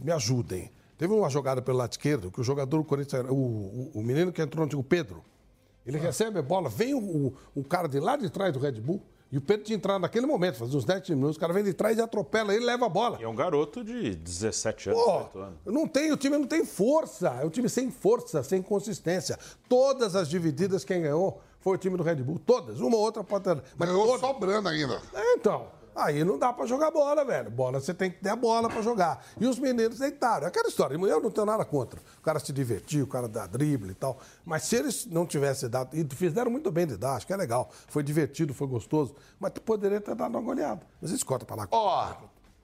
me 0.03 0.11
ajudem. 0.11 0.71
Teve 0.97 1.13
uma 1.13 1.29
jogada 1.29 1.61
pelo 1.61 1.77
lado 1.77 1.91
esquerdo, 1.91 2.31
que 2.31 2.41
o 2.41 2.43
jogador 2.43 2.79
do 2.79 2.83
Corinthians, 2.83 3.25
o, 3.29 3.33
o, 3.33 3.91
o 3.95 4.03
menino 4.03 4.31
que 4.31 4.41
entrou, 4.41 4.67
o 4.73 4.83
Pedro, 4.83 5.23
ele 5.85 5.99
recebe 5.99 6.39
a 6.39 6.41
bola, 6.41 6.67
vem 6.67 6.95
o, 6.95 6.99
o, 6.99 7.33
o 7.55 7.63
cara 7.63 7.87
de 7.87 7.99
lá 7.99 8.15
de 8.15 8.27
trás 8.29 8.51
do 8.51 8.59
Red 8.59 8.79
Bull, 8.81 9.03
e 9.31 9.37
o 9.37 9.41
Pedro 9.41 9.65
tinha 9.65 9.75
entrado 9.77 10.01
naquele 10.01 10.25
momento, 10.25 10.57
fazia 10.57 10.77
uns 10.77 10.83
10 10.85 11.09
minutos, 11.11 11.37
o 11.37 11.39
cara 11.39 11.53
vem 11.53 11.63
de 11.63 11.73
trás 11.73 11.97
e 11.97 12.01
atropela 12.01 12.53
ele 12.53 12.65
leva 12.65 12.85
a 12.85 12.89
bola. 12.89 13.17
E 13.19 13.23
é 13.23 13.27
um 13.27 13.35
garoto 13.35 13.83
de 13.83 14.15
17 14.15 14.89
anos, 14.89 15.01
Pô, 15.01 15.11
18 15.17 15.39
anos. 15.39 15.59
não 15.65 15.87
tem, 15.87 16.11
o 16.11 16.17
time 16.17 16.37
não 16.37 16.45
tem 16.47 16.65
força. 16.65 17.29
É 17.41 17.45
um 17.45 17.49
time 17.49 17.69
sem 17.69 17.89
força, 17.89 18.43
sem 18.43 18.61
consistência. 18.61 19.37
Todas 19.69 20.15
as 20.15 20.27
divididas, 20.29 20.83
quem 20.83 21.01
ganhou 21.01 21.41
foi 21.59 21.75
o 21.75 21.77
time 21.77 21.95
do 21.95 22.03
Red 22.03 22.15
Bull. 22.15 22.39
Todas. 22.39 22.79
Uma 22.81 22.97
ou 22.97 23.03
outra 23.03 23.23
pode 23.23 23.43
ter. 23.45 23.61
Mas 23.77 23.87
Ganhou 23.89 24.05
todas. 24.05 24.21
sobrando 24.21 24.67
ainda. 24.67 25.01
É, 25.13 25.33
então. 25.33 25.67
Aí 25.95 26.23
não 26.23 26.37
dá 26.39 26.53
pra 26.53 26.65
jogar 26.65 26.89
bola, 26.91 27.25
velho. 27.25 27.51
Bola 27.51 27.79
você 27.79 27.93
tem 27.93 28.09
que 28.09 28.19
ter 28.19 28.29
a 28.29 28.35
bola 28.35 28.69
pra 28.69 28.81
jogar. 28.81 29.25
E 29.39 29.45
os 29.45 29.59
meninos 29.59 29.99
deitaram. 29.99 30.45
É 30.45 30.47
aquela 30.47 30.67
história. 30.69 30.95
Eu 30.95 31.19
não 31.21 31.29
tenho 31.31 31.45
nada 31.45 31.65
contra. 31.65 31.99
O 32.17 32.21
cara 32.21 32.39
se 32.39 32.53
divertiu, 32.53 33.03
o 33.03 33.07
cara 33.07 33.27
dá 33.27 33.45
drible 33.45 33.91
e 33.91 33.95
tal. 33.95 34.17
Mas 34.45 34.63
se 34.63 34.75
eles 34.77 35.05
não 35.05 35.25
tivessem 35.25 35.69
dado. 35.69 35.95
E 35.95 36.07
fizeram 36.15 36.49
muito 36.49 36.71
bem 36.71 36.87
de 36.87 36.95
dar, 36.97 37.15
acho 37.15 37.27
que 37.27 37.33
é 37.33 37.37
legal. 37.37 37.69
Foi 37.87 38.01
divertido, 38.03 38.53
foi 38.53 38.67
gostoso. 38.67 39.15
Mas 39.39 39.51
tu 39.51 39.61
poderia 39.61 39.99
ter 39.99 40.15
dado 40.15 40.31
uma 40.31 40.41
goleada. 40.41 40.81
Mas 41.01 41.11
eles 41.11 41.23
cortam 41.23 41.45
pra 41.45 41.55
lá. 41.57 41.67
Ó, 41.71 42.13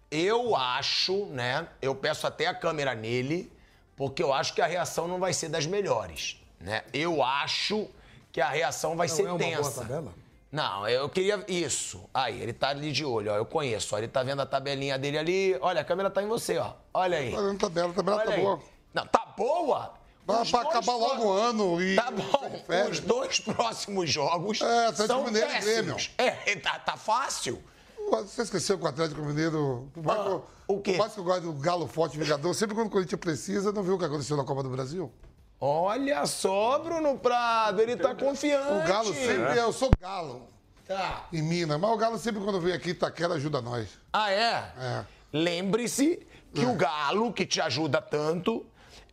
eu 0.09 0.55
acho, 0.55 1.25
né? 1.27 1.67
Eu 1.81 1.93
peço 1.93 2.25
até 2.25 2.47
a 2.47 2.53
câmera 2.53 2.95
nele, 2.95 3.51
porque 3.95 4.23
eu 4.23 4.31
acho 4.33 4.53
que 4.53 4.61
a 4.61 4.65
reação 4.67 5.07
não 5.07 5.19
vai 5.19 5.33
ser 5.33 5.49
das 5.49 5.65
melhores, 5.65 6.41
né? 6.61 6.83
Eu 6.93 7.21
acho 7.21 7.87
que 8.31 8.39
a 8.39 8.47
reação 8.49 8.95
vai 8.95 9.07
Não 9.07 9.15
ser 9.15 9.23
é 9.23 9.31
uma 9.31 9.37
boa 9.37 9.57
tensa. 9.57 9.81
tabela? 9.81 10.13
Não, 10.51 10.88
eu 10.88 11.10
queria. 11.10 11.43
Isso. 11.47 12.10
Aí, 12.13 12.41
ele 12.41 12.53
tá 12.53 12.69
ali 12.69 12.91
de 12.91 13.03
olho, 13.03 13.31
ó. 13.31 13.36
Eu 13.36 13.45
conheço, 13.45 13.95
ó. 13.95 13.97
Ele 13.97 14.07
tá 14.07 14.23
vendo 14.23 14.41
a 14.41 14.45
tabelinha 14.45 14.97
dele 14.97 15.17
ali. 15.17 15.57
Olha, 15.62 15.81
a 15.81 15.83
câmera 15.83 16.10
tá 16.10 16.23
em 16.23 16.27
você, 16.27 16.57
ó. 16.57 16.73
Olha 16.93 17.17
aí. 17.17 17.31
Tá 17.31 17.41
vendo 17.41 17.55
a 17.55 17.60
tabela, 17.60 17.89
a 17.89 17.93
tabela 17.93 18.17
Olha 18.17 18.25
tá 18.25 18.33
aí. 18.33 18.41
boa. 18.41 18.60
Não, 18.93 19.05
tá 19.05 19.25
boa? 19.38 19.93
Dá 20.25 20.43
pra 20.45 20.62
acabar 20.62 20.95
logo 20.95 21.23
o 21.25 21.31
ano 21.31 21.81
e. 21.81 21.95
Tá 21.95 22.12
bom, 22.12 22.62
os 22.91 22.99
dois 22.99 23.39
próximos 23.39 24.10
jogos 24.10 24.60
É, 24.60 24.88
Atlético 24.88 25.07
são 25.07 25.23
Mineiro 25.23 25.47
e 25.49 25.53
péssimos. 25.53 26.12
É, 26.17 26.31
tá, 26.60 26.79
tá 26.79 26.97
fácil. 26.97 27.63
Você 28.10 28.41
esqueceu 28.41 28.77
que 28.77 28.83
o 28.83 28.88
Atlético 28.88 29.21
Mineiro. 29.21 29.89
Por 29.93 30.03
mais, 30.03 30.21
que 30.21 30.27
eu- 30.27 30.45
Ah, 30.47 30.63
o 30.67 30.81
quê? 30.81 30.91
por 30.93 30.99
mais 30.99 31.13
que 31.13 31.19
eu 31.19 31.23
gosto 31.23 31.41
do 31.43 31.53
Galo 31.53 31.88
Forte 31.88 32.17
Vingador, 32.17 32.53
sempre 32.53 32.75
quando 32.75 32.88
o 32.88 32.89
Corinthians 32.89 33.19
precisa, 33.19 33.71
não 33.71 33.83
viu 33.83 33.95
o 33.95 33.99
que 33.99 34.03
aconteceu 34.05 34.36
na 34.36 34.43
Copa 34.43 34.63
do 34.63 34.69
Brasil? 34.69 35.12
Olha 35.59 36.25
só, 36.27 36.77
Bruno 36.79 37.17
Prado, 37.17 37.81
ele 37.81 37.95
tá 37.95 38.13
confiante. 38.13 38.71
O 38.73 38.87
Galo 38.87 39.13
sempre 39.13 39.59
é, 39.59 39.63
eu 39.63 39.73
sou 39.73 39.89
Galo 39.99 40.47
Tá. 40.87 41.25
em 41.33 41.41
Minas, 41.41 41.79
mas 41.79 41.91
o 41.91 41.97
Galo 41.97 42.17
sempre 42.17 42.41
quando 42.43 42.61
vem 42.61 42.73
aqui, 42.73 42.91
Itaquera 42.91 43.33
ajuda 43.33 43.59
nós. 43.61 43.89
Ah, 44.13 44.31
é? 44.31 44.71
É. 44.79 45.05
Lembre-se 45.33 46.25
que 46.53 46.63
o 46.65 46.73
Galo, 46.75 47.33
que 47.33 47.45
te 47.45 47.59
ajuda 47.59 48.01
tanto, 48.01 48.65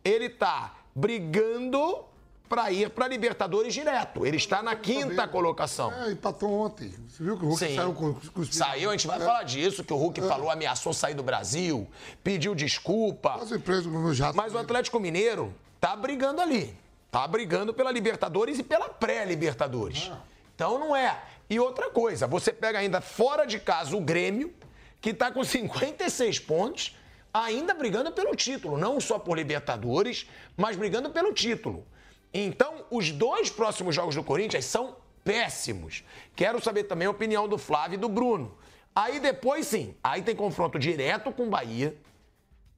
ele 0.03 0.29
tá 0.29 0.73
brigando 0.95 2.05
pra 2.47 2.71
ir 2.71 2.89
pra 2.91 3.07
Libertadores 3.07 3.73
direto. 3.73 4.25
Ele 4.25 4.37
está 4.37 4.61
na 4.63 4.75
quinta 4.75 5.27
colocação. 5.27 5.91
É, 5.91 6.11
empatou 6.11 6.49
ontem. 6.53 6.93
Você 7.09 7.23
viu 7.23 7.37
que 7.37 7.43
o 7.43 7.49
Hulk 7.49 7.65
Sim. 7.65 7.75
saiu 7.75 7.93
com, 7.93 8.13
com 8.13 8.39
os 8.39 8.55
Saiu, 8.55 8.89
a 8.89 8.93
gente 8.93 9.07
vai 9.07 9.19
falar 9.19 9.43
disso, 9.43 9.83
que 9.83 9.91
o 9.91 9.97
Hulk 9.97 10.21
falou, 10.21 10.49
ameaçou 10.49 10.93
sair 10.93 11.15
do 11.15 11.23
Brasil, 11.23 11.87
pediu 12.23 12.53
desculpa. 12.55 13.31
Quase 13.33 13.57
preso 13.59 13.89
no 13.89 14.13
jato. 14.13 14.37
Mas 14.37 14.53
o 14.53 14.57
Atlético 14.59 14.99
Mineiro 14.99 15.53
tá 15.79 15.95
brigando 15.95 16.41
ali. 16.41 16.75
Tá 17.11 17.27
brigando 17.27 17.73
pela 17.73 17.91
Libertadores 17.91 18.59
e 18.59 18.63
pela 18.63 18.89
pré-Libertadores. 18.89 20.11
Então 20.53 20.79
não 20.79 20.95
é. 20.95 21.21
E 21.49 21.59
outra 21.59 21.89
coisa, 21.89 22.27
você 22.27 22.51
pega 22.51 22.79
ainda 22.79 23.01
fora 23.01 23.45
de 23.45 23.59
casa 23.59 23.95
o 23.95 24.01
Grêmio, 24.01 24.53
que 24.99 25.13
tá 25.13 25.31
com 25.31 25.43
56 25.43 26.39
pontos, 26.39 26.97
ainda 27.33 27.73
brigando 27.73 28.11
pelo 28.11 28.35
título. 28.35 28.77
Não 28.77 28.99
só 28.99 29.19
por 29.19 29.37
Libertadores, 29.37 30.27
mas 30.57 30.75
brigando 30.75 31.09
pelo 31.09 31.33
título. 31.33 31.85
Então, 32.33 32.85
os 32.89 33.11
dois 33.11 33.49
próximos 33.49 33.95
jogos 33.95 34.15
do 34.15 34.23
Corinthians 34.23 34.65
são 34.65 34.97
péssimos. 35.23 36.03
Quero 36.35 36.61
saber 36.61 36.83
também 36.83 37.07
a 37.07 37.11
opinião 37.11 37.47
do 37.47 37.57
Flávio 37.57 37.95
e 37.95 37.99
do 37.99 38.09
Bruno. 38.09 38.57
Aí 38.95 39.19
depois, 39.19 39.67
sim, 39.67 39.95
aí 40.03 40.21
tem 40.21 40.35
confronto 40.35 40.79
direto 40.79 41.31
com 41.31 41.43
o 41.43 41.49
Bahia. 41.49 41.95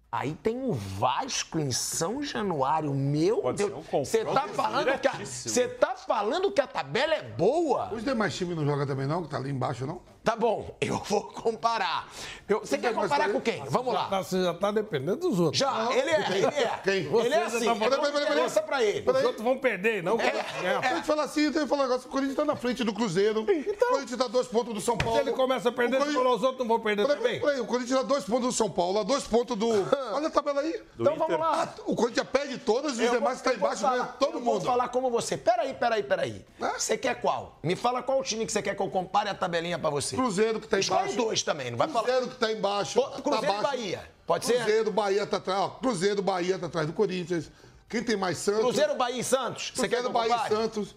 Aí 0.09 0.33
tem 0.41 0.63
o 0.63 0.71
Vasco 0.71 1.59
em 1.59 1.69
São 1.71 2.23
Januário. 2.23 2.93
Meu 2.93 3.41
Pode 3.41 3.57
Deus. 3.57 3.69
ser 3.85 3.97
um 3.97 4.05
Você 4.05 4.23
tá 4.23 4.47
falando 4.47 4.99
que 4.99 5.07
a, 5.07 5.13
você 5.25 5.67
tá 5.67 5.95
falando 5.95 6.51
que 6.51 6.61
a 6.61 6.67
tabela 6.67 7.13
é 7.13 7.23
boa? 7.23 7.93
Os 7.93 8.05
demais 8.05 8.33
times 8.33 8.55
não 8.55 8.65
jogam 8.65 8.87
também, 8.87 9.05
não? 9.05 9.23
Que 9.23 9.29
tá 9.29 9.35
ali 9.37 9.51
embaixo, 9.51 9.85
não? 9.85 10.01
Tá 10.27 10.35
bom, 10.35 10.75
eu 10.81 10.97
vou 11.05 11.21
comparar. 11.23 12.05
Eu- 12.49 12.59
você 12.59 12.77
quer 12.77 12.93
comparar 12.93 13.29
com 13.31 13.39
quem? 13.39 13.63
Vamos 13.69 13.93
lá. 13.93 14.09
tá- 14.09 14.21
Você 14.23 14.43
já 14.43 14.53
tá 14.53 14.71
dependendo 14.71 15.15
dos 15.29 15.39
outros. 15.39 15.57
Já, 15.57 15.87
ele 15.93 16.09
é, 16.09 16.29
ele 16.31 16.45
é. 16.45 16.79
Quem? 16.83 16.95
Ele 17.25 17.33
é 17.33 17.43
assim. 17.43 17.59
tá 17.59 17.65
é 17.71 17.73
como 17.75 17.89
Peraí, 17.89 18.01
peraí, 18.11 18.23
interessa 18.23 18.61
pra 18.61 18.83
ele. 18.83 19.09
Os 19.09 19.23
outros 19.23 19.41
vão 19.41 19.57
perder, 19.57 20.03
não 20.03 20.19
É, 20.19 20.29
ganhar. 20.31 20.81
Deixa 20.81 20.95
eu 20.95 21.01
te 21.01 21.07
falar 21.07 21.23
assim, 21.23 21.43
eu 21.45 21.65
falar 21.67 21.83
um 21.83 21.87
negócio. 21.87 22.09
O 22.09 22.11
Corinthians 22.11 22.35
tá 22.35 22.43
na 22.43 22.57
frente 22.57 22.83
do 22.83 22.93
Cruzeiro. 22.93 23.41
O 23.43 23.45
Corinthians 23.45 24.17
tá 24.17 24.27
dois 24.27 24.47
pontos 24.47 24.73
do 24.73 24.81
São 24.81 24.97
Paulo. 24.97 25.15
Se 25.15 25.21
ele 25.21 25.31
começa 25.31 25.69
a 25.69 25.71
perder, 25.71 25.97
Corinthians- 25.99 26.21
falou, 26.23 26.35
os 26.37 26.43
outros 26.43 26.59
não 26.59 26.67
vão 26.67 26.79
perder 26.83 27.07
Peraí, 27.07 27.21
também. 27.23 27.39
peraí, 27.39 27.59
o 27.61 27.65
Corinthians 27.65 27.99
dá 28.01 28.05
dois 28.05 28.25
pontos 28.25 28.47
do 28.47 28.51
São 28.51 28.69
Paulo, 28.69 29.01
dois 29.05 29.23
pontos 29.27 29.55
do. 29.57 29.69
Olha 30.13 30.27
a 30.27 30.31
tabela 30.31 30.59
aí. 30.59 30.81
Então 30.99 31.15
vamos 31.15 31.39
lá. 31.39 31.63
Ah, 31.73 31.81
O 31.85 31.95
Corinthians 31.95 32.27
perde 32.29 32.57
todas 32.57 32.99
e 32.99 33.03
os 33.03 33.07
Eu 33.07 33.11
demais 33.15 33.41
tá 33.41 33.51
eu 33.51 33.55
embaixo, 33.55 33.81
falar- 33.81 33.95
ganha 33.97 34.07
todo 34.19 34.33
eu 34.39 34.41
mundo. 34.41 34.59
Vou 34.59 34.61
falar 34.71 34.89
como 34.89 35.09
você. 35.09 35.37
Peraí, 35.37 35.73
peraí, 35.73 36.03
peraí. 36.03 36.45
É? 36.59 36.79
Você 36.79 36.97
quer 36.97 37.15
qual? 37.21 37.57
Me 37.63 37.75
fala 37.77 38.03
qual 38.03 38.21
time 38.23 38.45
que 38.45 38.51
você 38.51 38.61
quer 38.61 38.75
que 38.75 38.81
eu 38.81 38.89
compare 38.89 39.29
a 39.29 39.33
tabelinha 39.35 39.79
pra 39.79 39.89
você. 39.89 40.16
Cruzeiro 40.17 40.59
que 40.59 40.67
tá 40.67 40.79
Escolhe 40.79 41.01
embaixo. 41.01 41.17
dois 41.17 41.43
também, 41.43 41.71
não 41.71 41.77
vai 41.77 41.87
falar. 41.87 42.03
Cruzeiro 42.05 42.29
que 42.31 42.35
tá 42.37 42.51
embaixo. 42.51 42.93
Pô, 43.01 43.09
Cruzeiro 43.21 43.45
tá 43.47 43.59
e. 43.59 43.61
Bahia. 43.63 44.11
Pode 44.25 44.45
ser? 44.45 44.55
Cruzeiro, 44.57 44.91
Bahia 44.91 45.25
tá 45.27 45.37
atrás. 45.37 45.59
ó, 45.61 45.69
Cruzeiro, 45.69 46.21
Bahia 46.21 46.59
tá 46.59 46.65
atrás 46.67 46.87
do 46.87 46.93
Corinthians. 46.93 47.49
Quem 47.87 48.03
tem 48.03 48.17
mais 48.17 48.37
Santos? 48.37 48.61
Cruzeiro, 48.61 48.95
Bahia 48.95 49.19
e 49.21 49.23
Santos. 49.23 49.71
Você 49.73 49.87
quer 49.87 50.01
Cruzeiro, 50.03 50.09
Bahia 50.13 50.35
e? 50.45 50.49
Santos. 50.49 50.95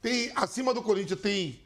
Tem, 0.00 0.32
acima 0.34 0.74
do 0.74 0.82
Corinthians 0.82 1.20
tem, 1.20 1.60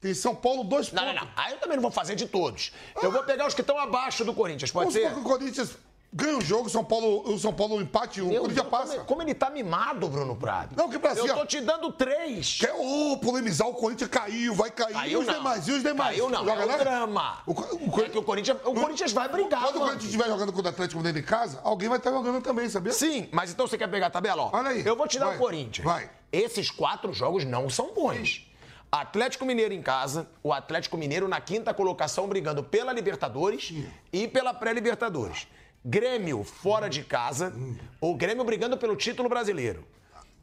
tem 0.00 0.12
São 0.12 0.34
Paulo, 0.34 0.64
dois 0.64 0.92
Não, 0.92 1.02
pontos. 1.02 1.14
não, 1.18 1.24
não. 1.24 1.32
Aí 1.36 1.52
eu 1.52 1.58
também 1.58 1.76
não 1.76 1.82
vou 1.82 1.90
fazer 1.90 2.14
de 2.14 2.26
todos. 2.26 2.72
Eu 3.02 3.10
vou 3.10 3.22
pegar 3.22 3.46
os 3.46 3.54
que 3.54 3.62
estão 3.62 3.78
abaixo 3.78 4.22
do 4.24 4.34
Corinthians, 4.34 4.70
pode 4.70 4.92
Vamos 4.92 4.94
ser? 4.94 5.08
supor 5.08 5.14
que 5.14 5.28
o 5.28 5.38
Corinthians 5.38 5.70
ganha 6.12 6.36
o 6.36 6.40
jogo, 6.40 6.68
São 6.68 6.84
Paulo, 6.84 7.22
o 7.32 7.38
São 7.38 7.52
Paulo 7.52 7.80
empate 7.80 8.20
um, 8.20 8.26
o 8.26 8.28
Meu 8.28 8.40
Corinthians 8.42 8.66
Deus, 8.68 8.78
passa. 8.80 8.94
Como, 8.94 9.06
como 9.06 9.22
ele 9.22 9.34
tá 9.34 9.48
mimado, 9.50 10.08
Bruno 10.08 10.34
Prado. 10.36 10.74
Não, 10.76 10.88
que 10.88 10.98
pra 10.98 11.12
Eu 11.14 11.34
tô 11.34 11.46
te 11.46 11.60
dando 11.60 11.92
três. 11.92 12.58
Quer 12.58 12.74
ô, 12.74 13.16
polemizar, 13.18 13.68
o 13.68 13.74
Corinthians 13.74 14.10
caiu, 14.10 14.54
vai 14.54 14.70
cair. 14.70 14.92
Caiu 14.92 15.12
e 15.12 15.22
os 15.22 15.26
não. 15.26 15.34
demais? 15.34 15.68
E 15.68 15.72
os 15.72 15.82
demais? 15.82 16.10
Caiu 16.16 16.28
não, 16.30 16.44
Joga 16.44 16.62
é 16.62 16.64
o 16.64 16.68
lá? 16.68 16.76
drama. 16.76 17.38
O, 17.46 17.52
o, 17.52 18.00
É 18.02 18.08
que 18.08 18.18
o 18.18 18.22
Corinthians, 18.22 18.58
o 18.64 18.74
Corinthians 18.74 19.12
vai 19.12 19.28
brigar, 19.28 19.60
Quando 19.62 19.76
o 19.76 19.78
mano. 19.78 19.84
Corinthians 19.92 20.04
estiver 20.12 20.28
jogando 20.28 20.52
contra 20.52 20.70
o 20.70 20.74
Atlético 20.74 20.98
Mineiro 20.98 21.18
em 21.18 21.22
casa, 21.22 21.60
alguém 21.62 21.88
vai 21.88 21.98
estar 21.98 22.10
jogando 22.10 22.42
também, 22.42 22.68
sabia? 22.68 22.92
Sim, 22.92 23.28
mas 23.32 23.50
então 23.52 23.66
você 23.66 23.78
quer 23.78 23.88
pegar 23.88 24.06
a 24.06 24.10
tabela? 24.10 24.42
Ó, 24.44 24.50
Olha 24.52 24.70
aí. 24.70 24.84
Eu 24.86 24.96
vou 24.96 25.06
te 25.06 25.18
dar 25.18 25.26
Vai, 25.26 25.36
o 25.36 25.38
Corinthians. 25.38 25.84
vai. 25.84 26.10
Esses 26.32 26.70
quatro 26.70 27.12
jogos 27.12 27.44
não 27.44 27.68
são 27.70 27.92
bons. 27.94 28.46
Atlético 28.92 29.44
Mineiro 29.44 29.72
em 29.72 29.82
casa, 29.82 30.28
o 30.42 30.52
Atlético 30.52 30.96
Mineiro 30.96 31.28
na 31.28 31.40
quinta 31.40 31.72
colocação 31.72 32.26
brigando 32.26 32.64
pela 32.64 32.92
Libertadores 32.92 33.72
e 34.12 34.26
pela 34.26 34.52
pré-Libertadores. 34.52 35.46
Grêmio 35.84 36.44
fora 36.44 36.88
de 36.90 37.02
casa, 37.02 37.54
o 38.00 38.14
Grêmio 38.14 38.44
brigando 38.44 38.76
pelo 38.76 38.94
título 38.96 39.28
brasileiro. 39.28 39.84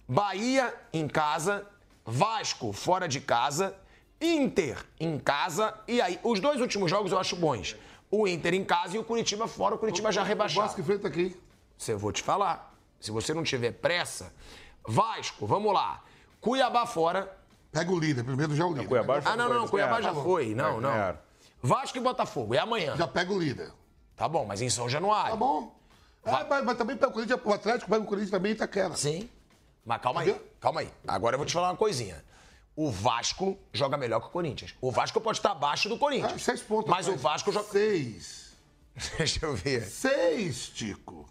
Bahia 0.07 0.73
em 0.91 1.07
casa, 1.07 1.65
Vasco 2.03 2.73
fora 2.73 3.07
de 3.07 3.19
casa, 3.21 3.75
Inter 4.19 4.83
em 4.99 5.19
casa 5.19 5.75
e 5.87 6.01
aí 6.01 6.19
os 6.23 6.39
dois 6.39 6.59
últimos 6.59 6.89
jogos 6.89 7.11
eu 7.11 7.19
acho 7.19 7.35
bons. 7.35 7.75
O 8.09 8.27
Inter 8.27 8.53
em 8.55 8.63
casa 8.63 8.95
e 8.95 8.99
o 8.99 9.03
Curitiba 9.03 9.47
fora, 9.47 9.75
o 9.75 9.77
Curitiba 9.77 10.11
já 10.11 10.21
O 10.21 10.25
rebaixado. 10.25 10.61
Vasco 10.65 10.81
enfrenta 10.81 11.07
aqui. 11.07 11.39
Você 11.77 11.93
vou 11.93 12.11
te 12.11 12.23
falar. 12.23 12.73
Se 12.99 13.11
você 13.11 13.31
não 13.33 13.43
tiver 13.43 13.73
pressa, 13.73 14.33
Vasco, 14.87 15.45
vamos 15.45 15.71
lá. 15.71 16.03
Cuiabá 16.41 16.85
fora. 16.87 17.37
Pega 17.71 17.91
o 17.91 17.99
líder, 17.99 18.23
primeiro 18.23 18.55
já 18.55 18.65
o 18.65 18.73
líder. 18.73 18.87
Cuiabá 18.87 19.19
já 19.19 19.29
Ah, 19.31 19.35
não, 19.37 19.49
não, 19.49 19.67
Cuiabá 19.67 20.01
já 20.01 20.13
foi. 20.13 20.55
Não, 20.55 20.77
É, 20.77 20.81
não. 20.81 21.17
Vasco 21.61 21.97
e 21.97 22.01
Botafogo, 22.01 22.55
é 22.55 22.59
amanhã. 22.59 22.95
Já 22.95 23.07
pega 23.07 23.31
o 23.31 23.37
líder. 23.37 23.71
Tá 24.17 24.27
bom, 24.27 24.45
mas 24.45 24.61
em 24.61 24.69
São 24.69 24.89
Januário. 24.89 25.31
Tá 25.31 25.35
bom. 25.37 25.73
Ah, 26.25 26.45
mas, 26.49 26.65
mas 26.65 26.77
também 26.77 26.97
pega 26.97 27.09
o 27.09 27.13
Corinthians, 27.13 27.39
o 27.45 27.53
Atlético 27.53 27.89
pega 27.89 28.03
o 28.03 28.05
Corinthians 28.05 28.31
também 28.31 28.51
Itaquera. 28.51 28.93
Sim. 28.97 29.29
Mas 29.85 30.01
calma 30.01 30.19
aí, 30.21 30.29
Entendeu? 30.31 30.47
calma 30.59 30.81
aí. 30.81 30.89
Agora 31.07 31.35
eu 31.35 31.37
vou 31.37 31.45
te 31.45 31.53
falar 31.53 31.69
uma 31.69 31.77
coisinha. 31.77 32.21
O 32.75 32.91
Vasco 32.91 33.57
joga 33.71 33.95
melhor 33.95 34.19
que 34.19 34.27
o 34.27 34.29
Corinthians. 34.29 34.75
O 34.81 34.91
Vasco 34.91 35.21
pode 35.21 35.37
estar 35.37 35.51
abaixo 35.51 35.87
do 35.87 35.97
Corinthians. 35.97 36.33
Ah, 36.35 36.39
seis 36.39 36.61
pontos. 36.61 36.89
Mas 36.89 37.07
o. 37.07 37.15
Vasco 37.15 37.51
joga. 37.51 37.67
Seis. 37.69 38.51
Deixa 39.17 39.45
eu 39.45 39.55
ver. 39.55 39.83
Seis, 39.87 40.67
Tico. 40.69 41.25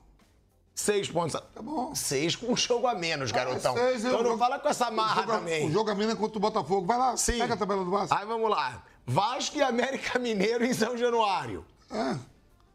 Seis 0.75 1.09
pontos. 1.11 1.33
Tá 1.55 1.63
bom. 1.63 1.95
Seis 1.95 2.35
com 2.37 2.53
um 2.53 2.57
jogo 2.57 2.87
a 2.87 2.95
menos, 2.95 3.31
garotão. 3.33 3.75
Ah, 3.77 3.79
seis, 3.81 4.05
eu- 4.05 4.11
então 4.13 4.23
não 4.23 4.39
fala 4.39 4.59
com 4.59 4.69
essa 4.69 4.91
marra 4.91 5.23
jogo, 5.23 5.33
também. 5.33 5.67
O 5.69 5.71
jogo 5.73 5.91
a 5.91 5.95
mina 5.95 6.17
contra 6.17 6.39
o 6.39 6.41
Botafogo. 6.41 6.87
Vai 6.87 6.99
lá, 6.99 7.17
Sim. 7.17 7.39
pega 7.39 7.55
a 7.55 7.57
tabela 7.57 7.85
do 7.85 7.91
Vasco. 7.91 8.15
Aí 8.15 8.25
vamos 8.27 8.49
lá. 8.51 8.83
Vasco 9.07 9.57
e 9.59 9.63
América 9.63 10.19
Mineiro 10.19 10.65
em 10.65 10.73
São 10.75 10.97
Januário. 10.97 11.65
É. 11.91 12.17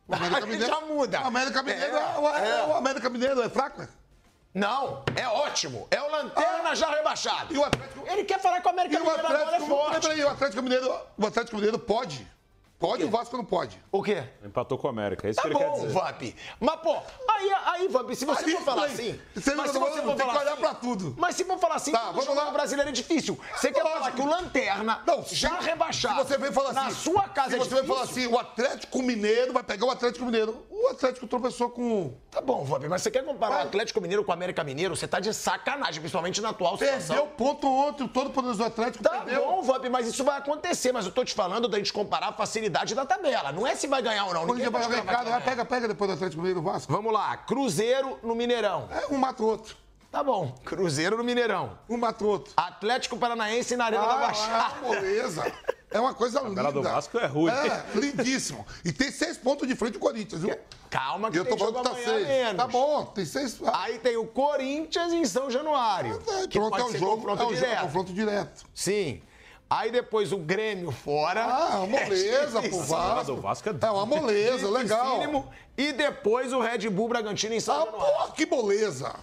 O 0.08 0.14
Aí 0.16 0.60
já 0.60 0.82
muda. 0.82 1.22
O 1.22 1.26
América 1.28 1.64
Mineiro 1.64 1.96
É, 1.96 2.00
é, 2.00 2.20
o- 2.20 2.30
é- 2.36 2.50
é. 2.60 2.64
o 2.68 2.76
América 2.76 3.10
Mineiro 3.10 3.42
é 3.42 3.50
fraco, 3.50 3.82
é? 3.82 3.88
Não, 4.54 5.04
é 5.16 5.26
ótimo. 5.28 5.88
É 5.90 6.02
o 6.02 6.12
Lanterna 6.12 6.76
já 6.76 6.90
rebaixado. 6.90 7.54
E 7.54 7.58
o 7.58 7.64
Atlético- 7.64 8.06
Ele 8.08 8.24
quer 8.26 8.40
falar 8.42 8.60
que 8.60 8.68
o 8.68 8.72
América 8.72 9.00
Mineiro 9.00 9.26
agora 9.28 9.56
é 9.56 9.60
forte. 9.62 10.02
peraí, 10.02 10.24
o 10.24 10.30
Atlético 10.30 10.62
Mineiro, 10.62 11.02
o 11.18 11.26
Atlético 11.26 11.56
Mineiro 11.56 11.80
pode. 11.80 12.28
Pode, 12.82 13.04
o 13.04 13.10
Vasco 13.10 13.38
não 13.38 13.46
pode. 13.46 13.80
O 13.92 14.02
quê? 14.02 14.24
Empatou 14.44 14.78
com 14.78 14.88
o 14.88 14.90
América, 14.90 15.28
é 15.28 15.32
isso 15.32 15.38
Tá 15.42 15.44
que 15.44 15.50
ele 15.50 15.58
quer 15.60 15.70
bom, 15.70 15.76
dizer. 15.82 15.88
Vamp. 15.94 16.22
Mas, 16.60 16.76
pô, 16.82 16.98
aí, 17.30 17.52
aí 17.68 17.88
Vamp, 17.88 18.10
se 18.14 18.26
você 18.26 18.44
Aí, 18.46 18.52
for 18.58 18.64
falar 18.64 18.86
assim... 18.88 19.20
você 19.36 19.56
mas 19.56 19.72
não 19.74 19.74
se 19.74 19.80
você 19.92 20.02
for 20.02 20.08
tem 20.08 20.16
que 20.16 20.22
falar 20.34 20.40
olhar 20.42 20.52
assim- 20.54 20.62
pra 20.62 20.74
tudo. 20.74 21.16
Mas 21.18 21.36
se 21.36 21.46
for 21.46 21.60
falar 21.60 21.76
assim, 21.76 21.92
Tá, 21.92 22.12
vamos 22.12 22.36
lá. 22.36 22.50
brasileiro 22.52 22.90
é 22.90 22.92
difícil. 22.92 23.40
Você 23.56 23.72
quer 23.72 23.84
falar 23.84 24.12
que 24.12 24.22
o 24.22 24.26
Lanterna, 24.26 25.04
Não, 25.06 25.24
já 25.24 25.60
se- 25.62 25.64
rebaixado, 25.70 26.22
Se 26.22 26.28
você 26.28 26.38
vem 26.40 26.52
falar 26.52 26.74
na 26.74 26.88
assim, 26.88 26.96
sua 27.12 27.30
casa 27.30 27.50
se 27.52 27.56
é 27.56 27.60
você 27.60 27.70
vai 27.70 27.82
difícil... 27.84 27.88
falar 27.96 28.02
assim, 28.12 28.28
o 28.28 28.40
Atlético 28.40 29.04
Mineiro 29.04 29.54
vai 29.54 29.64
pegar 29.64 29.86
o 29.86 29.92
Atlético 29.92 30.26
Mineiro. 30.26 30.66
O 30.72 30.88
Atlético 30.88 31.28
tropeçou 31.28 31.70
com. 31.70 32.16
Tá 32.32 32.42
bom, 32.42 32.64
Vamp, 32.64 32.84
mas 32.90 33.04
você 33.04 33.12
quer 33.12 33.24
comparar 33.24 33.56
Vai. 33.58 33.66
o 33.66 33.68
Atlético 33.68 34.02
Mineiro 34.02 34.24
com 34.24 34.32
o 34.32 34.34
América 34.34 34.64
Mineiro? 34.64 34.96
Você 34.96 35.08
tá 35.08 35.20
de 35.20 35.32
sacanagem, 35.34 36.02
principalmente 36.02 36.42
na 36.42 36.50
atual 36.50 36.76
situação. 36.78 37.16
Perdeu 37.16 37.28
ponto 37.38 37.68
ontem, 37.68 38.04
o 38.06 38.08
todo 38.08 38.32
poderoso 38.32 38.64
Atlético 38.64 39.04
Tá 39.04 39.20
perdeu. 39.22 39.46
bom, 39.46 39.62
Vamp, 39.62 39.86
mas 39.92 40.08
isso 40.08 40.24
vai 40.24 40.40
acontecer. 40.40 40.92
Mas 40.92 41.06
eu 41.06 41.12
tô 41.12 41.24
te 41.24 41.36
falando 41.36 41.68
da 41.68 41.78
gente 41.78 41.94
comparar 41.94 42.30
a 42.30 42.34
facilidade 42.34 42.71
da 42.72 43.06
tabela. 43.06 43.52
Não 43.52 43.68
é 43.68 43.76
se 43.76 43.88
vai 43.88 44.02
ganhar 44.02 44.26
ou 44.26 44.34
não. 44.34 44.46
Ninguém 44.46 44.70
vai 44.70 44.82
que 44.82 45.02
vai, 45.02 45.42
pega, 45.42 45.66
pega 45.66 45.88
depois 45.88 46.10
do 46.10 46.14
Atlético 46.16 46.42
Mineiro 46.42 46.62
Vasco. 46.62 46.92
Vamos 46.92 47.12
lá, 47.14 47.38
Cruzeiro 47.38 48.18
no 48.24 48.34
Mineirão. 48.36 48.88
É, 48.92 49.14
um 49.14 49.18
mata 49.18 49.44
o 49.44 49.46
outro. 49.48 49.76
Tá 50.12 50.22
bom, 50.22 50.54
Cruzeiro 50.66 51.16
no 51.18 51.24
Mineirão. 51.24 51.78
Um 51.90 51.96
mata 51.96 52.24
o 52.24 52.28
outro. 52.28 52.52
Atlético 52.58 53.18
Paranaense 53.18 53.78
na 53.78 53.86
Arena 53.86 54.06
da 54.06 54.14
Ah, 54.14 54.18
Baixada. 54.18 54.64
ah, 54.66 54.76
moleza. 54.82 55.54
É 55.90 56.00
uma 56.00 56.14
coisa 56.14 56.40
linda. 56.42 56.56
tabela 56.64 56.72
do 56.74 56.82
Vasco 56.84 57.18
é 57.18 57.26
ruim. 57.28 57.52
É, 57.52 57.86
lindíssimo. 57.96 58.66
E 58.84 58.92
tem 58.92 59.10
seis 59.12 59.38
pontos 59.38 59.68
de 59.68 59.76
frente 59.76 59.94
do 59.94 60.00
Corinthians, 60.00 60.42
viu? 60.42 60.58
Calma 60.90 61.32
que 61.32 61.40
eu 61.40 61.46
tem 61.46 61.54
tô 61.58 61.66
jogo 61.66 61.78
falando 61.82 61.96
que 61.96 62.04
tá 62.04 62.12
seis. 62.12 62.28
menos. 62.28 62.56
Tá 62.58 62.68
bom, 62.68 63.06
tem 63.06 63.26
seis. 63.26 63.58
Ah, 63.66 63.84
Aí 63.84 64.00
tem 64.00 64.18
o 64.18 64.26
Corinthians 64.26 65.14
em 65.14 65.24
São 65.26 65.50
Januário. 65.50 66.22
é, 66.28 66.48
que 66.48 66.60
pronto, 66.60 66.72
pode 66.72 66.82
é 66.84 66.86
o 66.86 66.92
ser 66.92 66.98
jogo. 67.00 67.16
confronto 67.18 67.42
É 67.42 67.46
o 67.46 67.50
jogo, 67.50 67.56
direto. 67.66 67.82
confronto 67.84 68.14
direto. 68.14 68.66
Sim. 68.74 69.22
Aí 69.74 69.90
depois 69.90 70.34
o 70.34 70.38
Grêmio 70.38 70.92
fora. 70.92 71.46
Ah, 71.46 71.80
uma 71.80 71.88
moleza 72.04 72.60
É 72.60 72.68
pro. 72.68 72.80
Vasco. 72.82 73.36
Vasco 73.38 73.70
é 73.70 73.74
É 73.88 73.90
uma 73.90 74.06
moleza, 74.06 74.70
legal. 74.70 75.50
E 75.78 75.94
depois 75.94 76.52
o 76.52 76.60
Red 76.60 76.90
Bull 76.90 77.08
Bragantino 77.08 77.54
em 77.56 77.60
São 77.62 77.76
Ah, 77.76 77.86
Januário. 77.86 78.14
porra, 78.18 78.32
que 78.34 78.46
moleza. 78.46 79.16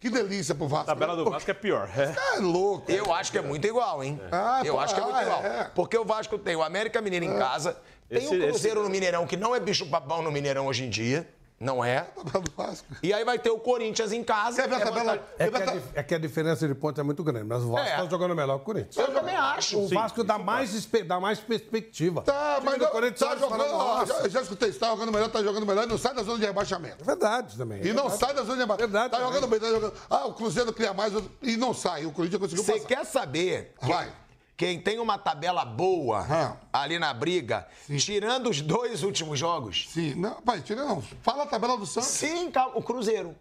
Que 0.00 0.10
delícia 0.10 0.52
pro 0.52 0.66
Vasco. 0.66 0.90
A 0.90 0.94
tabela 0.94 1.14
do 1.16 1.30
Vasco 1.30 1.48
é 1.48 1.54
pior. 1.54 1.88
É. 1.96 2.36
É 2.36 2.40
louco. 2.40 2.90
Eu 2.90 3.14
acho 3.14 3.30
que 3.30 3.38
é 3.38 3.40
muito 3.42 3.66
igual, 3.68 4.02
hein? 4.02 4.20
Ah, 4.32 4.62
eu 4.64 4.74
pô, 4.74 4.80
acho 4.80 4.94
que 4.96 5.00
é 5.00 5.04
muito 5.04 5.16
ah, 5.16 5.22
igual. 5.22 5.44
é. 5.44 5.70
Porque 5.72 5.96
o 5.96 6.04
Vasco 6.04 6.36
tem 6.38 6.56
o 6.56 6.62
América 6.64 7.00
Mineiro 7.00 7.24
em 7.26 7.38
casa, 7.38 7.78
tem 8.08 8.18
Esse- 8.18 8.36
o 8.36 8.48
Cruzeiro 8.48 8.80
esse- 8.80 8.84
no 8.88 8.90
Mineirão, 8.90 9.26
que 9.28 9.36
não 9.36 9.54
é 9.54 9.60
bicho-papão 9.60 10.20
no 10.22 10.30
Mineirão 10.32 10.66
hoje 10.66 10.84
em 10.84 10.90
dia. 10.90 11.26
Não 11.60 11.82
é. 11.84 12.00
Tabela 12.00 12.40
do 12.44 12.50
Vasco. 12.50 12.86
E 13.02 13.12
aí 13.12 13.24
vai 13.24 13.38
ter 13.38 13.48
o 13.50 13.58
Corinthians 13.58 14.12
em 14.12 14.22
casa. 14.24 14.60
Quer 14.60 14.68
ver 14.68 14.74
a 14.74 14.78
é 14.78 14.84
tabela? 14.84 15.28
É 15.38 15.48
que, 15.50 15.56
a, 15.56 15.82
é 15.94 16.02
que 16.02 16.14
a 16.14 16.18
diferença 16.18 16.66
de 16.68 16.74
pontos 16.74 16.98
é 16.98 17.02
muito 17.02 17.22
grande, 17.22 17.46
mas 17.46 17.62
o 17.62 17.70
Vasco 17.70 17.88
É. 17.88 17.92
está 17.94 18.06
jogando 18.08 18.34
melhor 18.34 18.56
que 18.56 18.62
o 18.62 18.64
Corinthians. 18.64 18.96
Eu 18.96 19.14
também 19.14 19.34
acho. 19.36 19.78
O 19.78 19.88
Vasco 19.88 20.24
dá 20.24 20.36
mais, 20.36 20.74
espe- 20.74 21.04
dá 21.04 21.18
mais 21.20 21.38
perspectiva. 21.38 22.22
Tá, 22.22 22.58
O 22.60 22.64
mas 22.64 22.78
não, 22.78 22.88
Corinthians 22.88 23.18
tá 23.30 23.36
jogando. 23.36 23.68
"Nossa". 23.68 24.22
já, 24.24 24.28
já 24.28 24.42
escutei, 24.42 24.68
está 24.68 24.88
jogando 24.88 25.12
melhor, 25.12 25.28
tá 25.30 25.42
jogando 25.42 25.64
melhor 25.64 25.84
e 25.84 25.86
não 25.86 25.96
sai 25.96 26.12
da 26.12 26.22
zona 26.22 26.38
de 26.38 26.44
rebaixamento. 26.44 26.96
É 27.00 27.04
verdade 27.04 27.56
também. 27.56 27.86
E 27.86 27.92
não 27.92 28.10
sai 28.10 28.34
da 28.34 28.42
zona 28.42 28.54
de 28.54 28.60
rebaixamento. 28.60 28.90
Verdade 28.92 29.10
Tá 29.10 29.16
também. 29.18 29.32
jogando 29.32 29.50
bem, 29.50 29.60
tá 29.60 29.68
jogando. 29.68 29.94
Ah, 30.10 30.26
o 30.26 30.34
Cruzeiro 30.34 30.72
cria 30.72 30.92
mais 30.92 31.12
e 31.40 31.56
não 31.56 31.72
sai. 31.72 32.04
O 32.04 32.12
Corinthians 32.12 32.40
conseguiu 32.42 32.64
Você 32.64 32.72
passar. 32.72 32.86
quer 32.88 33.04
saber 33.06 33.74
Vai. 33.80 34.12
Quem 34.56 34.80
tem 34.80 34.98
uma 35.00 35.18
tabela 35.18 35.64
boa 35.64 36.26
Ah. 36.28 36.56
ali 36.72 36.98
na 36.98 37.12
briga, 37.12 37.66
tirando 37.98 38.48
os 38.50 38.60
dois 38.60 39.02
últimos 39.02 39.38
jogos? 39.38 39.86
Sim, 39.90 40.14
não, 40.14 40.40
pai, 40.42 40.60
tira 40.62 40.84
não. 40.84 41.02
Fala 41.22 41.42
a 41.42 41.46
tabela 41.46 41.76
do 41.76 41.86
Santos. 41.86 42.08
Sim, 42.10 42.50
o 42.74 42.82
Cruzeiro. 42.82 43.34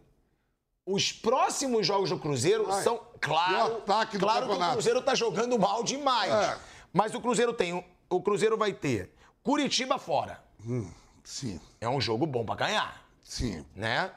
Os 0.86 1.12
próximos 1.14 1.88
jogos 1.88 2.10
do 2.10 2.20
Cruzeiro 2.20 2.66
Vai. 2.66 2.84
são, 2.84 3.00
claro, 3.22 3.78
ataque 3.78 4.18
do 4.18 4.26
claro 4.26 4.48
que 4.50 4.54
o? 4.54 4.72
Cruzeiro 4.74 5.02
tá 5.02 5.16
jogando 5.16 5.58
mal 5.58 5.84
demais. 5.84 6.32
É. 6.32 6.58
Mas 6.92 7.14
o 7.16 7.22
Cruzeiro 7.22 7.54
tem, 7.54 7.86
o 8.10 8.22
Cruzeiro 8.22 8.58
vai 8.58 8.74
ter 8.74 9.14
Curitiba 9.42 9.98
fora. 9.98 10.44
Sim, 11.24 11.60
É 11.80 11.88
um 11.88 12.02
jogo 12.02 12.26
bom 12.26 12.44
pra 12.46 12.56
ganhar, 12.56 13.02
sim. 13.24 13.66
né? 13.76 14.12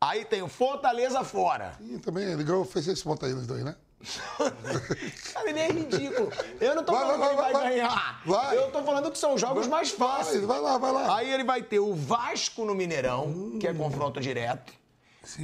Aí 0.00 0.24
tem 0.24 0.42
o 0.42 0.48
Fortaleza 0.48 1.22
fora. 1.24 1.76
E 1.80 1.98
também 1.98 2.24
ele 2.24 2.42
ganhou, 2.44 2.64
fez 2.64 2.84
seis 2.84 3.02
pontos 3.02 3.28
aí 3.28 3.34
nos 3.34 3.46
dois, 3.46 3.64
né? 3.64 3.76
Cara, 5.32 5.50
ele 5.50 5.58
é 5.58 5.68
ridículo. 5.70 6.30
Eu 6.60 6.74
não 6.74 6.84
tô 6.84 6.92
Vai, 6.92 7.00
falando 7.02 7.18
vai, 7.18 7.28
que 7.28 7.34
ele 7.34 7.42
vai, 7.42 7.52
vai, 7.52 7.62
vai. 7.62 7.70
ganhar. 7.72 8.54
Eu 8.54 8.70
tô 8.70 8.82
falando 8.82 9.10
que 9.10 9.18
são 9.18 9.36
jogos 9.36 9.66
mais 9.66 9.90
fáceis. 9.90 10.44
vai 10.44 10.60
lá, 10.60 10.78
vai 10.78 10.92
lá. 10.92 11.16
Aí 11.16 11.32
ele 11.32 11.44
vai 11.44 11.62
ter 11.62 11.78
o 11.80 11.94
Vasco 11.94 12.64
no 12.64 12.74
Mineirão, 12.74 13.58
que 13.58 13.66
é 13.66 13.74
confronto 13.74 14.20
direto. 14.20 14.72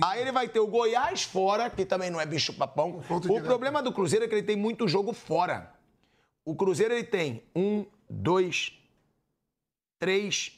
Aí 0.00 0.20
ele 0.22 0.32
vai 0.32 0.48
ter 0.48 0.60
o 0.60 0.66
Goiás 0.66 1.24
fora, 1.24 1.68
que 1.68 1.84
também 1.84 2.10
não 2.10 2.20
é 2.20 2.24
bicho-papão. 2.24 2.92
Confronto 2.92 3.26
O 3.26 3.30
direto. 3.32 3.44
problema 3.46 3.82
do 3.82 3.92
Cruzeiro 3.92 4.24
é 4.24 4.28
que 4.28 4.34
ele 4.34 4.42
tem 4.42 4.56
muito 4.56 4.88
jogo 4.88 5.12
fora. 5.12 5.70
O 6.44 6.54
Cruzeiro 6.54 6.94
ele 6.94 7.04
tem 7.04 7.42
um, 7.54 7.84
dois, 8.08 8.72
três, 9.98 10.52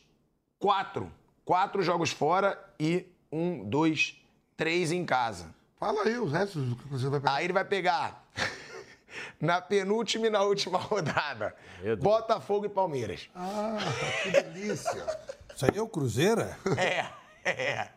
quatro. 0.59 1.11
Quatro 1.45 1.83
jogos 1.83 2.11
fora 2.11 2.59
e 2.79 3.07
um, 3.33 3.65
dois, 3.65 4.17
três 4.57 4.93
em 4.93 5.05
casa. 5.05 5.55
Fala 5.79 6.03
aí 6.05 6.19
os 6.19 6.33
restos 6.33 6.63
do 6.71 6.77
que 6.77 6.89
você 6.89 7.09
vai 7.09 7.21
pegar. 7.21 7.35
Aí 7.35 7.45
ele 7.45 7.53
vai 7.53 7.65
pegar 7.65 8.25
na 9.41 9.61
penúltima 9.61 10.27
e 10.27 10.31
na 10.31 10.43
última 10.43 10.79
rodada. 10.81 11.55
Botafogo 12.01 12.67
e 12.67 12.69
Palmeiras. 12.69 13.29
Ah, 13.35 13.77
que 14.23 14.31
delícia. 14.31 15.07
Isso 15.55 15.65
aí 15.65 15.77
é 15.77 15.83
o 15.83 15.89
Cruzeiro? 15.89 16.41
é? 16.41 17.07
É, 17.45 17.51
é. 17.51 17.93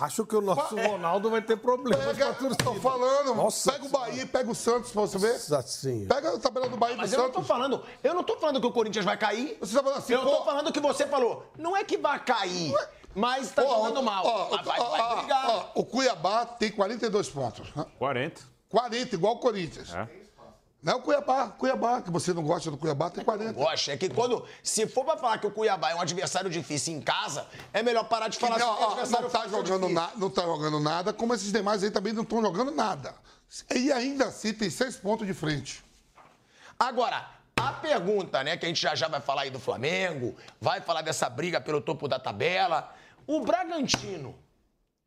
Acho 0.00 0.24
que 0.24 0.36
o 0.36 0.40
nosso 0.40 0.76
Ronaldo 0.76 1.28
vai 1.28 1.42
ter 1.42 1.56
problemas 1.56 2.00
com 2.16 2.22
a 2.22 2.32
Pega, 2.32 2.54
tô 2.54 2.74
falando. 2.76 3.34
Nossa 3.34 3.72
pega 3.72 3.84
o 3.84 3.88
Bahia 3.88 4.22
e 4.22 4.26
pega 4.26 4.48
o 4.48 4.54
Santos 4.54 4.92
pra 4.92 5.00
você 5.02 5.18
ver. 5.18 5.32
Nossa 5.32 5.62
senhora. 5.62 6.14
Pega 6.14 6.36
a 6.36 6.38
tabela 6.38 6.68
do 6.68 6.76
Bahia 6.76 6.92
e 6.94 6.96
do 6.96 7.00
Mas 7.00 7.12
eu 7.12 7.18
não 7.18 7.26
tô 7.26 7.32
Santos. 7.34 7.48
falando, 7.48 7.84
eu 8.04 8.14
não 8.14 8.22
tô 8.22 8.36
falando 8.36 8.60
que 8.60 8.66
o 8.68 8.70
Corinthians 8.72 9.04
vai 9.04 9.16
cair. 9.16 9.56
Você 9.60 9.74
tá 9.74 9.82
falando 9.82 9.98
assim, 9.98 10.12
eu 10.12 10.22
tô 10.22 10.36
pô- 10.36 10.44
falando 10.44 10.72
que 10.72 10.78
você 10.78 11.04
falou. 11.04 11.50
Não 11.58 11.76
é 11.76 11.82
que 11.82 11.98
vai 11.98 12.16
cair, 12.22 12.72
mas 13.14 13.50
tá 13.50 13.62
Ó, 13.64 13.86
jogando 13.88 14.02
mal. 14.02 14.24
ó, 14.26 14.48
Mas 14.56 14.64
vai, 14.66 14.80
ó, 14.80 14.90
vai 14.90 15.16
brigar. 15.18 15.50
ó, 15.50 15.70
o 15.74 15.84
Cuiabá 15.84 16.46
tem 16.46 16.70
42 16.70 17.28
pontos. 17.30 17.74
né? 17.74 17.86
40. 17.98 18.40
40, 18.68 19.14
igual 19.14 19.34
o 19.34 19.38
Corinthians. 19.38 19.92
É. 19.94 20.08
Não 20.80 20.92
é 20.92 20.96
o 20.96 21.02
Cuiabá. 21.02 21.48
Cuiabá, 21.48 22.00
que 22.00 22.10
você 22.10 22.32
não 22.32 22.44
gosta 22.44 22.70
do 22.70 22.76
Cuiabá, 22.76 23.10
tem 23.10 23.24
40. 23.24 23.52
Gosta, 23.54 23.92
é 23.92 23.96
que 23.96 24.08
quando. 24.08 24.44
Se 24.62 24.86
for 24.86 25.04
pra 25.04 25.16
falar 25.16 25.38
que 25.38 25.46
o 25.46 25.50
Cuiabá 25.50 25.90
é 25.90 25.94
um 25.96 26.00
adversário 26.00 26.48
difícil 26.48 26.94
em 26.94 27.00
casa, 27.00 27.46
é 27.72 27.82
melhor 27.82 28.04
parar 28.04 28.28
de 28.28 28.38
falar 28.38 28.58
Não, 28.58 28.66
sobre 28.68 28.84
o 28.84 28.86
ó, 28.86 28.90
adversário 28.92 29.24
não, 29.24 29.30
tá 29.32 29.48
jogando 29.48 29.88
na, 29.88 30.10
não 30.14 30.30
tá 30.30 30.42
jogando 30.42 30.78
nada, 30.78 31.12
como 31.12 31.34
esses 31.34 31.50
demais 31.50 31.82
aí 31.82 31.90
também 31.90 32.12
não 32.12 32.22
estão 32.22 32.40
jogando 32.40 32.70
nada. 32.70 33.12
E 33.74 33.90
ainda 33.90 34.26
assim 34.26 34.52
tem 34.52 34.70
seis 34.70 34.96
pontos 34.96 35.26
de 35.26 35.34
frente. 35.34 35.82
Agora, 36.78 37.28
a 37.60 37.72
pergunta, 37.72 38.42
né, 38.44 38.56
que 38.56 38.64
a 38.64 38.68
gente 38.68 38.80
já 38.80 38.94
já 38.94 39.08
vai 39.08 39.20
falar 39.20 39.42
aí 39.42 39.50
do 39.50 39.58
Flamengo, 39.58 40.34
vai 40.60 40.80
falar 40.80 41.02
dessa 41.02 41.28
briga 41.28 41.60
pelo 41.60 41.80
topo 41.80 42.06
da 42.08 42.18
tabela. 42.18 42.92
O 43.26 43.40
Bragantino 43.40 44.34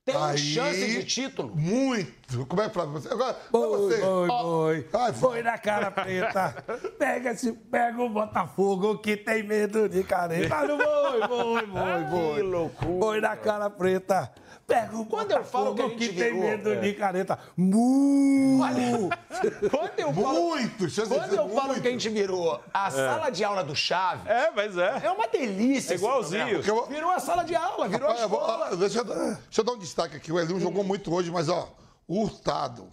tem 0.04 0.16
Aí- 0.16 0.38
chance 0.38 0.88
de 0.88 1.04
título? 1.06 1.56
Muito. 1.56 2.46
Como 2.48 2.62
é 2.62 2.68
que 2.68 2.74
fala 2.74 2.88
você? 2.88 3.08
Agora, 3.08 3.34
pra 3.36 3.50
Boi, 3.52 3.68
você. 3.70 4.02
boi, 4.02 4.28
boi. 4.28 4.90
Ai, 4.94 5.14
Foi 5.14 5.44
na 5.44 5.58
cara 5.58 5.92
preta. 5.92 6.64
Pega, 6.98 7.32
esse, 7.32 7.52
pega 7.54 8.02
o 8.02 8.10
Botafogo 8.10 8.98
que 8.98 9.16
tem 9.16 9.44
medo 9.44 9.88
de 9.88 10.04
careta. 10.04 10.56
Foi, 10.56 10.68
foi, 10.78 11.68
foi, 11.68 12.08
foi. 12.10 12.36
Que 12.36 12.42
loucura. 12.42 13.00
Foi 13.00 13.22
na 13.22 13.36
cara 13.38 13.70
preta. 13.70 14.32
Pega 14.74 14.98
o 14.98 15.06
Quando 15.06 15.32
eu 15.32 15.44
falo 15.44 15.76
que 15.76 15.82
a 15.82 15.88
gente 15.90 16.08
tem 16.10 16.16
virou, 16.16 16.40
medo 16.42 16.70
é. 16.72 16.76
de 16.80 16.94
careta. 16.94 17.40
Mu! 17.58 18.60
Quando 19.70 20.00
eu 20.00 20.14
falo, 20.14 20.34
Muito. 20.50 20.86
quando 21.08 21.34
eu 21.34 21.50
falo 21.50 21.68
muito. 21.70 21.82
que 21.82 21.88
a 21.88 21.92
gente 21.92 22.10
virou 22.10 22.60
a 22.74 22.92
sala 22.92 23.30
de 23.30 23.44
aula 23.44 23.64
do 23.64 23.76
Chave, 23.76 24.30
É, 24.30 24.52
mas 24.52 24.78
é. 24.78 25.02
é 25.06 25.12
uma 25.12 25.28
delícia. 25.28 25.94
É 25.94 25.98
igualzinho. 25.98 26.48
Eu 26.62 26.76
vou- 26.76 26.86
Virou 26.88 27.10
a 27.10 27.20
sala 27.20 27.44
de 27.44 27.56
aula, 27.56 27.88
virou 27.88 28.10
a 28.10 28.16
eu 28.18 28.30
vou- 28.30 28.40
escola. 28.42 28.70
ó, 28.72 28.76
deixa, 28.76 29.00
eu, 29.00 29.04
dar- 29.04 29.16
deixa 29.16 29.62
eu 29.62 29.64
dar 29.64 29.72
um 29.74 29.78
destaque 29.78 30.16
aqui. 30.18 30.32
O 30.32 30.40
Elinho 30.40 30.60
jogou 30.60 30.84
muito 30.84 31.14
hoje, 31.14 31.32
mas 31.32 31.50
ó, 31.50 31.70
o 32.08 32.22
Hurtado 32.22 32.88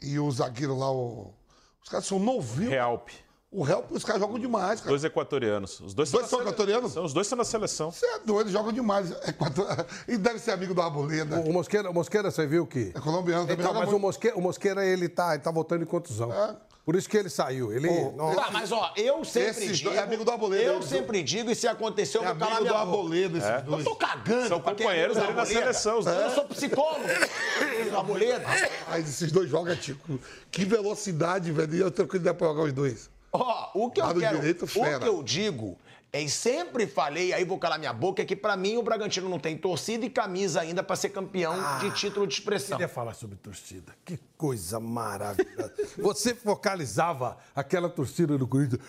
e 0.00 0.18
o 0.18 0.30
zagueiro 0.30 0.76
lá, 0.78 0.90
o- 0.90 1.34
os 1.82 1.88
caras 1.88 2.06
são 2.06 2.18
novinhos. 2.18 2.70
Realp. 2.72 3.08
O 3.54 3.68
Help, 3.68 3.90
os 3.92 4.02
caras 4.02 4.18
jogam 4.22 4.38
demais, 4.38 4.80
cara. 4.80 4.88
Dois 4.88 5.04
equatorianos. 5.04 5.78
Os 5.80 5.92
dois, 5.92 6.10
Dois 6.10 6.26
são 6.26 6.38
sele- 6.38 6.48
equatorianos? 6.48 6.92
São, 6.92 7.04
os 7.04 7.12
dois 7.12 7.26
estão 7.26 7.36
na 7.36 7.44
seleção. 7.44 7.92
Você 7.92 8.06
é 8.06 8.18
doido, 8.20 8.40
eles 8.44 8.52
jogam 8.52 8.72
demais. 8.72 9.10
É 9.24 9.30
quatro- 9.32 9.66
E 10.08 10.16
deve 10.16 10.38
ser 10.38 10.52
amigo 10.52 10.72
do 10.72 10.80
Arboleda. 10.80 11.38
O 11.40 11.52
Mosqueira, 11.52 11.90
o 11.90 11.92
Mosqueira, 11.94 12.30
você 12.30 12.46
viu 12.46 12.66
que. 12.66 12.92
É 12.94 13.00
colombiano 13.00 13.42
também. 13.46 13.60
Então, 13.62 13.74
mas 13.74 13.88
o 13.88 13.90
muito. 13.92 14.02
Mosqueira, 14.02 14.36
o 14.38 14.40
Mosqueira, 14.40 14.86
ele 14.86 15.06
tá, 15.06 15.34
ele 15.34 15.42
tá 15.42 15.50
voltando 15.50 15.82
em 15.82 15.86
contusão. 15.86 16.32
É. 16.32 16.56
Por 16.84 16.96
isso 16.96 17.08
que 17.08 17.16
ele 17.16 17.28
saiu. 17.28 17.72
Ele. 17.72 17.88
Nossa. 18.16 18.40
Tá, 18.40 18.50
mas 18.50 18.72
ó, 18.72 18.90
eu 18.96 19.22
sempre 19.24 19.50
Esses 19.50 19.78
digo. 19.78 19.90
é 19.92 19.98
amigo 19.98 20.24
do 20.24 20.30
Arboleda, 20.32 20.64
Eu 20.64 20.82
sempre 20.82 21.22
digo, 21.22 21.48
e 21.50 21.54
se 21.54 21.68
aconteceu, 21.68 22.22
eu 22.22 22.28
É 22.28 22.30
vou 22.30 22.38
calar 22.40 22.56
amigo 22.56 22.72
do. 22.72 22.76
Arboleda, 22.76 23.38
esses 23.38 23.50
Eu 23.50 23.62
dois. 23.62 23.84
tô 23.84 23.94
cagando. 23.94 24.48
São 24.48 24.58
é 24.58 24.62
companheiros 24.62 25.16
dele 25.16 25.32
na 25.32 25.40
Arboleda. 25.42 25.60
seleção, 25.60 25.98
os 25.98 26.04
dois. 26.06 26.18
Eu 26.22 26.30
sou 26.30 26.44
psicólogo 26.46 27.04
do 27.90 27.96
Arboleda. 27.96 28.44
Mas 28.88 29.08
esses 29.08 29.30
dois 29.30 29.48
jogam, 29.50 29.76
Tico. 29.76 30.18
Que 30.50 30.64
velocidade, 30.64 31.52
velho. 31.52 31.74
E 31.74 31.80
eu 31.80 31.90
tenho 31.90 32.08
que 32.08 32.16
ideia 32.16 32.34
pra 32.34 32.48
jogar 32.48 32.62
os 32.64 32.72
dois. 32.72 33.10
Ó, 33.32 33.70
o 33.74 33.90
que 33.90 34.00
eu 34.00 34.04
Lado 34.04 34.20
quero, 34.20 34.38
direito, 34.38 34.64
o 34.66 34.68
que 34.68 35.08
eu 35.08 35.22
digo, 35.22 35.78
e 36.14 36.28
sempre 36.28 36.86
falei, 36.86 37.32
aí 37.32 37.42
vou 37.42 37.58
calar 37.58 37.78
minha 37.78 37.92
boca, 37.92 38.20
é 38.20 38.24
que 38.26 38.36
pra 38.36 38.54
mim 38.54 38.76
o 38.76 38.82
Bragantino 38.82 39.30
não 39.30 39.38
tem 39.38 39.56
torcida 39.56 40.04
e 40.04 40.10
camisa 40.10 40.60
ainda 40.60 40.82
pra 40.82 40.94
ser 40.94 41.08
campeão 41.08 41.54
de 41.78 41.90
título 41.92 42.26
de 42.26 42.34
expressão. 42.34 42.76
queria 42.76 42.86
falar 42.92 43.14
sobre 43.14 43.36
torcida. 43.36 43.94
Que 44.04 44.18
coisa 44.36 44.78
maravilhosa. 44.78 45.72
Você 45.96 46.34
focalizava 46.34 47.38
aquela 47.54 47.88
torcida 47.88 48.36
do 48.36 48.46
Corinthians. 48.46 48.82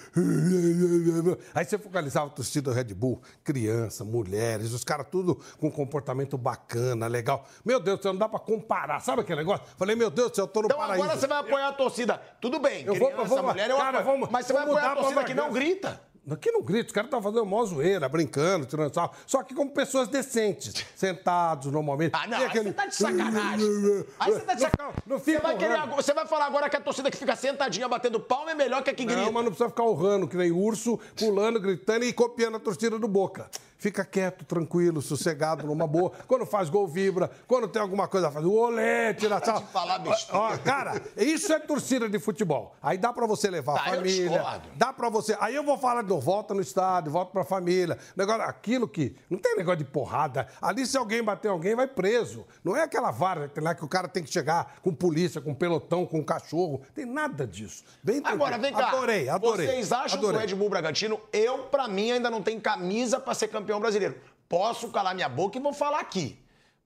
Aí 1.53 1.63
você 1.63 1.77
focalizava 1.77 2.27
a 2.27 2.29
torcida 2.29 2.71
do 2.71 2.75
Red 2.75 2.93
Bull. 2.93 3.21
Criança, 3.43 4.03
mulheres, 4.03 4.71
os 4.73 4.83
caras 4.83 5.07
tudo 5.09 5.39
com 5.59 5.71
comportamento 5.71 6.37
bacana, 6.37 7.07
legal. 7.07 7.45
Meu 7.63 7.79
Deus 7.79 7.99
do 7.99 8.03
céu, 8.03 8.13
não 8.13 8.19
dá 8.19 8.27
pra 8.27 8.39
comparar. 8.39 8.99
Sabe 8.99 9.21
aquele 9.21 9.39
negócio? 9.39 9.65
Falei, 9.77 9.95
meu 9.95 10.09
Deus 10.09 10.31
do 10.31 10.35
céu, 10.35 10.43
eu 10.45 10.47
tô 10.49 10.61
no 10.61 10.65
Então 10.67 10.77
paraíso. 10.77 11.03
agora 11.03 11.19
você 11.19 11.27
vai 11.27 11.39
apoiar 11.39 11.67
a 11.69 11.73
torcida. 11.73 12.17
Tudo 12.41 12.59
bem, 12.59 12.83
Eu 12.85 12.95
vou- 12.95 13.07
criança, 13.11 13.23
eu 13.23 13.27
vou- 13.41 13.43
mulher, 13.43 13.69
eu 13.69 13.77
cara, 13.77 13.99
apoio. 13.99 14.13
vamos- 14.13 14.29
mas 14.31 14.45
você 14.45 14.53
vai 14.53 14.63
apoiar 14.63 14.91
a 14.91 14.95
torcida 14.95 15.23
que 15.23 15.33
não 15.33 15.51
grita. 15.53 16.01
Aqui 16.31 16.49
não 16.51 16.61
grita, 16.61 16.85
os 16.87 16.91
caras 16.93 17.07
estão 17.07 17.21
fazendo 17.21 17.45
mó 17.45 17.65
zoeira, 17.65 18.07
brincando, 18.07 18.65
tirando 18.65 18.93
sal. 18.93 19.13
Só 19.27 19.43
que 19.43 19.53
como 19.53 19.71
pessoas 19.71 20.07
decentes, 20.07 20.73
sentados 20.95 21.69
normalmente. 21.69 22.13
Ah, 22.15 22.25
não, 22.27 22.37
aí 22.37 22.49
você 22.49 22.71
tá 22.71 22.85
de 22.85 22.95
sacanagem. 22.95 24.05
Aí 24.19 24.31
você 24.31 24.39
tá 24.39 24.53
de 24.53 24.61
Não 24.63 24.69
sacanagem. 24.69 24.69
fica- 24.69 25.03
não 25.05 25.19
Você 25.19 25.31
fica 25.35 25.41
vai, 25.41 25.57
querer, 25.57 25.87
você 25.95 26.13
vai 26.13 26.25
falar 26.25 26.45
agora 26.45 26.69
que 26.69 26.77
a 26.77 26.81
torcida 26.81 27.11
que 27.11 27.17
fica 27.17 27.35
sentadinha 27.35 27.89
batendo 27.89 28.21
palma 28.21 28.51
é 28.51 28.55
melhor 28.55 28.81
que 28.83 28.89
a 28.89 28.93
que 28.93 29.03
grita. 29.03 29.19
Não, 29.21 29.33
mas 29.33 29.43
não 29.43 29.51
precisa 29.51 29.69
ficar 29.69 29.83
urrando, 29.83 30.25
que 30.27 30.37
nem 30.37 30.49
urso, 30.51 30.97
pulando, 31.17 31.59
gritando 31.59 32.05
e 32.05 32.13
copiando 32.13 32.55
a 32.55 32.59
torcida 32.59 32.97
do 32.97 33.07
Boca. 33.07 33.49
Fica 33.83 34.05
quieto, 34.05 34.45
tranquilo, 34.45 35.01
sossegado, 35.01 35.67
numa 35.67 35.85
boa. 35.85 36.13
Quando 36.25 36.45
faz 36.45 36.69
gol, 36.69 36.87
vibra. 36.87 37.29
Quando 37.45 37.67
tem 37.67 37.81
alguma 37.81 38.07
coisa, 38.07 38.31
faz 38.31 38.45
o 38.45 38.53
olé, 38.53 39.13
tira 39.13 39.43
sal. 39.43 39.61
falar 39.73 39.99
besteira. 39.99 40.39
Ó, 40.41 40.57
cara, 40.59 41.01
isso 41.17 41.51
é 41.51 41.59
torcida 41.59 42.07
de 42.07 42.17
futebol. 42.17 42.73
Aí 42.81 42.97
dá 42.97 43.11
pra 43.11 43.27
você 43.27 43.49
levar 43.49 43.73
Tá, 43.73 43.83
a 43.83 43.89
eu 43.89 43.95
família. 43.97 44.61
Dá 44.75 44.93
pra 44.93 45.09
você. 45.09 45.35
Aí 45.41 45.53
eu 45.53 45.63
vou 45.65 45.77
falar 45.77 46.01
do 46.03 46.17
volta 46.17 46.53
no 46.53 46.61
estádio, 46.61 47.11
volta 47.11 47.33
pra 47.33 47.43
família. 47.43 47.97
Negócio, 48.15 48.41
aquilo 48.43 48.87
que. 48.87 49.17
Não 49.29 49.37
tem 49.37 49.57
negócio 49.57 49.79
de 49.79 49.85
porrada. 49.85 50.47
Ali, 50.61 50.85
se 50.85 50.97
alguém 50.97 51.21
bater 51.21 51.49
alguém, 51.49 51.75
vai 51.75 51.87
preso. 51.87 52.45
Não 52.63 52.77
é 52.77 52.83
aquela 52.83 53.11
vara 53.11 53.51
lá 53.57 53.75
que 53.75 53.83
o 53.83 53.87
cara 53.89 54.07
tem 54.07 54.23
que 54.23 54.31
chegar 54.31 54.75
com 54.81 54.93
polícia, 54.95 55.41
com 55.41 55.53
pelotão, 55.53 56.05
com 56.05 56.23
cachorro. 56.23 56.81
Tem 56.95 57.05
nada 57.05 57.45
disso. 57.45 57.83
Bem 58.01 58.21
Agora, 58.23 58.57
tranquilo. 58.57 58.61
vem 58.61 58.73
cá. 58.73 58.87
Adorei, 58.93 59.27
adorei. 59.27 59.67
Vocês 59.67 59.91
acham 59.91 60.17
adorei. 60.19 60.39
que 60.39 60.45
o 60.45 60.49
Red 60.49 60.55
Bull 60.55 60.69
Bragantino, 60.69 61.19
eu, 61.33 61.63
pra 61.65 61.89
mim, 61.89 62.11
ainda 62.11 62.29
não 62.29 62.41
tenho 62.41 62.61
camisa 62.61 63.19
pra 63.19 63.33
ser 63.33 63.49
campeão 63.49 63.72
brasileiro. 63.79 64.19
Posso 64.47 64.89
calar 64.89 65.15
minha 65.15 65.29
boca 65.29 65.57
e 65.57 65.61
vou 65.61 65.73
falar 65.73 65.99
aqui. 65.99 66.39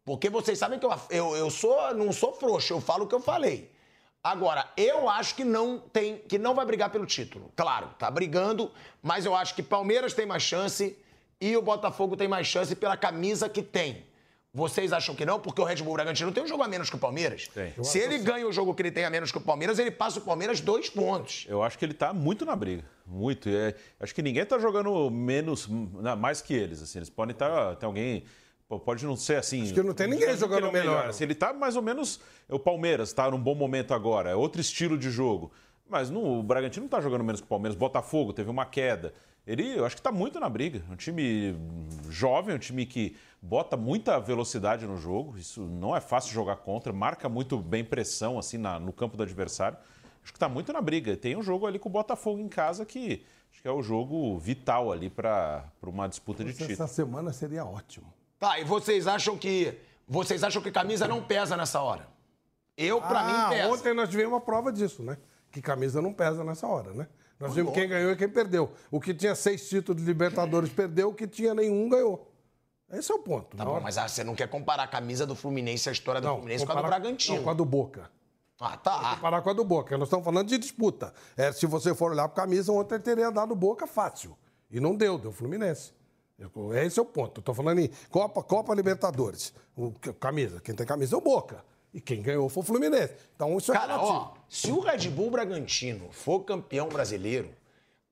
Porque 0.05 0.29
vocês 0.29 0.57
sabem 0.57 0.79
que 0.79 0.85
eu, 0.85 0.93
eu, 1.09 1.35
eu 1.35 1.49
sou, 1.49 1.93
não 1.93 2.13
sou 2.13 2.33
frouxo, 2.33 2.73
eu 2.73 2.79
falo 2.79 3.03
o 3.03 3.07
que 3.07 3.15
eu 3.15 3.19
falei. 3.19 3.71
Agora, 4.23 4.65
eu 4.75 5.09
acho 5.09 5.35
que 5.35 5.43
não 5.43 5.79
tem, 5.79 6.17
que 6.17 6.37
não 6.37 6.55
vai 6.55 6.65
brigar 6.65 6.89
pelo 6.89 7.05
título. 7.05 7.51
Claro, 7.55 7.89
tá 7.99 8.09
brigando, 8.09 8.71
mas 9.01 9.25
eu 9.25 9.35
acho 9.35 9.53
que 9.53 9.61
Palmeiras 9.61 10.13
tem 10.13 10.25
mais 10.25 10.43
chance 10.43 10.97
e 11.39 11.55
o 11.55 11.61
Botafogo 11.61 12.17
tem 12.17 12.27
mais 12.27 12.47
chance 12.47 12.75
pela 12.75 12.97
camisa 12.97 13.47
que 13.47 13.61
tem. 13.61 14.06
Vocês 14.53 14.91
acham 14.91 15.13
que 15.13 15.25
não? 15.25 15.39
Porque 15.39 15.61
o 15.61 15.63
Red 15.63 15.77
Bull 15.77 15.93
Bragantino 15.93 16.31
tem 16.31 16.43
um 16.43 16.47
jogo 16.47 16.63
a 16.63 16.67
menos 16.67 16.89
que 16.89 16.95
o 16.95 16.99
Palmeiras. 16.99 17.47
Tem. 17.47 17.73
Se 17.83 17.99
ele 17.99 18.17
ganha 18.17 18.47
o 18.47 18.51
jogo 18.51 18.73
que 18.73 18.81
ele 18.81 18.91
tem 18.91 19.05
a 19.05 19.09
menos 19.09 19.31
que 19.31 19.37
o 19.37 19.41
Palmeiras, 19.41 19.77
ele 19.77 19.91
passa 19.91 20.19
o 20.19 20.21
Palmeiras 20.21 20.61
dois 20.61 20.89
pontos. 20.89 21.45
Eu 21.47 21.61
acho 21.61 21.77
que 21.77 21.85
ele 21.85 21.93
tá 21.93 22.13
muito 22.13 22.45
na 22.45 22.55
briga. 22.55 22.83
Muito. 23.05 23.49
É, 23.49 23.75
acho 23.99 24.15
que 24.15 24.21
ninguém 24.21 24.45
tá 24.45 24.57
jogando 24.57 25.11
menos, 25.11 25.67
mais 26.17 26.41
que 26.41 26.53
eles. 26.53 26.81
Assim. 26.81 26.99
Eles 26.99 27.09
podem 27.09 27.33
estar. 27.33 27.75
tem 27.75 27.85
alguém. 27.85 28.23
Pode 28.83 29.05
não 29.05 29.15
ser 29.15 29.37
assim. 29.37 29.63
Acho 29.63 29.73
que 29.73 29.83
não 29.83 29.93
tem 29.93 30.07
ninguém 30.07 30.35
jogando 30.35 30.71
melhor, 30.71 31.03
não. 31.03 31.09
Assim, 31.09 31.23
ele 31.23 31.35
tá 31.35 31.53
mais 31.53 31.75
ou 31.75 31.81
menos. 31.81 32.19
O 32.49 32.59
Palmeiras 32.59 33.13
tá 33.13 33.29
num 33.29 33.39
bom 33.39 33.55
momento 33.55 33.93
agora. 33.93 34.29
É 34.29 34.35
outro 34.35 34.59
estilo 34.59 34.97
de 34.97 35.09
jogo. 35.09 35.51
Mas 35.89 36.09
não, 36.09 36.39
o 36.39 36.43
Bragantino 36.43 36.83
não 36.83 36.89
tá 36.89 36.99
jogando 36.99 37.23
menos 37.23 37.39
que 37.39 37.45
o 37.45 37.49
Palmeiras. 37.49 37.77
Botafogo 37.77 38.33
teve 38.33 38.49
uma 38.49 38.65
queda. 38.65 39.13
Ele, 39.45 39.77
eu 39.77 39.85
acho 39.85 39.95
que 39.95 40.01
tá 40.01 40.11
muito 40.11 40.39
na 40.39 40.49
briga. 40.49 40.83
Um 40.91 40.95
time 40.95 41.55
jovem, 42.09 42.55
um 42.55 42.59
time 42.59 42.85
que 42.85 43.15
bota 43.41 43.77
muita 43.77 44.19
velocidade 44.19 44.85
no 44.85 44.97
jogo. 44.97 45.37
Isso 45.37 45.61
não 45.61 45.95
é 45.95 46.01
fácil 46.01 46.33
jogar 46.33 46.57
contra. 46.57 46.91
Marca 46.91 47.29
muito 47.29 47.57
bem 47.57 47.83
pressão 47.83 48.37
assim 48.39 48.57
na- 48.57 48.79
no 48.79 48.91
campo 48.91 49.15
do 49.17 49.23
adversário. 49.23 49.77
Acho 50.23 50.33
que 50.33 50.39
tá 50.39 50.49
muito 50.49 50.73
na 50.73 50.81
briga. 50.81 51.15
Tem 51.15 51.37
um 51.37 51.41
jogo 51.41 51.65
ali 51.65 51.79
com 51.79 51.87
o 51.87 51.91
Botafogo 51.91 52.39
em 52.39 52.49
casa 52.49 52.85
que 52.85 53.23
acho 53.51 53.61
que 53.61 53.67
é 53.67 53.71
o 53.71 53.81
jogo 53.81 54.37
vital 54.37 54.91
ali 54.91 55.09
para 55.09 55.63
uma 55.81 56.07
disputa 56.07 56.43
de 56.43 56.51
título. 56.51 56.71
Essa 56.73 56.87
semana 56.87 57.31
seria 57.31 57.65
ótimo. 57.65 58.11
Tá, 58.39 58.59
e 58.59 58.63
vocês 58.63 59.07
acham 59.07 59.37
que. 59.37 59.77
Vocês 60.07 60.43
acham 60.43 60.61
que 60.61 60.71
camisa 60.71 61.07
não 61.07 61.21
pesa 61.21 61.57
nessa 61.57 61.81
hora? 61.81 62.07
Eu, 62.77 63.01
pra 63.01 63.21
ah, 63.21 63.23
mim, 63.49 63.55
pesa. 63.55 63.69
ontem 63.73 63.93
nós 63.93 64.09
tivemos 64.09 64.33
uma 64.33 64.41
prova 64.41 64.71
disso, 64.71 65.01
né? 65.01 65.17
Que 65.51 65.61
camisa 65.61 66.01
não 66.01 66.13
pesa 66.13 66.43
nessa 66.43 66.67
hora, 66.67 66.93
né? 66.93 67.07
Nós 67.39 67.53
vimos 67.53 67.73
quem 67.73 67.87
ganhou 67.87 68.11
e 68.11 68.15
quem 68.15 68.29
perdeu. 68.29 68.71
O 68.91 68.99
que 68.99 69.13
tinha 69.13 69.33
seis 69.35 69.67
títulos 69.67 70.01
de 70.01 70.07
Libertadores 70.07 70.69
perdeu, 70.71 71.09
o 71.09 71.13
que 71.13 71.27
tinha 71.27 71.53
nenhum 71.53 71.87
ganhou. 71.89 72.31
Esse 72.91 73.11
é 73.11 73.15
o 73.15 73.19
ponto. 73.19 73.57
Tá 73.57 73.65
bom, 73.65 73.71
hora- 73.71 73.81
mas 73.81 73.97
ah, 73.97 74.07
você 74.07 74.23
não 74.23 74.33
quer 74.35 74.47
comparar 74.47 74.83
a 74.83 74.87
camisa 74.87 75.25
do 75.25 75.35
Fluminense, 75.35 75.89
a 75.89 75.91
história 75.91 76.21
do 76.21 76.27
Não, 76.27 76.35
Fluminense 76.37 76.65
com 76.65 76.71
a 76.71 76.75
do 76.75 76.81
comparar- 76.81 76.99
Bragantino. 76.99 77.35
Não, 77.37 77.43
com 77.43 77.49
a 77.49 77.53
do 77.53 77.65
Boca. 77.65 78.09
Ah, 78.59 78.75
tá. 78.77 79.15
Comparar 79.15 79.41
com 79.41 79.49
a 79.49 79.53
do 79.53 79.63
Boca. 79.63 79.97
Nós 79.97 80.07
estamos 80.07 80.23
falando 80.25 80.47
de 80.47 80.57
disputa. 80.57 81.13
É, 81.35 81.51
se 81.51 81.65
você 81.65 81.93
for 81.93 82.11
olhar 82.11 82.27
para 82.29 82.43
a 82.43 82.45
camisa, 82.45 82.71
ontem 82.71 82.99
teria 82.99 83.29
dado 83.29 83.53
Boca 83.55 83.85
fácil. 83.85 84.37
E 84.71 84.79
não 84.79 84.95
deu, 84.95 85.17
deu 85.17 85.31
Fluminense. 85.31 85.91
Eu- 86.39 86.73
Esse 86.75 86.97
é 86.97 87.01
o 87.01 87.05
ponto. 87.05 87.39
Estou 87.39 87.53
falando 87.53 87.79
em 87.79 87.89
Copa, 88.09 88.41
Copa 88.41 88.73
Libertadores. 88.73 89.53
O, 89.75 89.91
camisa. 90.19 90.59
Quem 90.61 90.73
tem 90.73 90.85
camisa 90.87 91.15
é 91.15 91.17
o 91.17 91.21
Boca. 91.21 91.63
E 91.93 92.01
quem 92.01 92.21
ganhou 92.21 92.47
foi 92.49 92.63
o 92.63 92.65
Fluminense. 92.65 93.13
Então 93.35 93.57
isso 93.57 93.71
é 93.71 93.75
Cara, 93.75 93.93
relativo. 93.97 94.17
ó, 94.17 94.33
se 94.49 94.71
o 94.71 94.79
Red 94.79 95.09
Bull 95.09 95.29
Bragantino 95.31 96.09
for 96.11 96.39
campeão 96.41 96.87
brasileiro, 96.89 97.49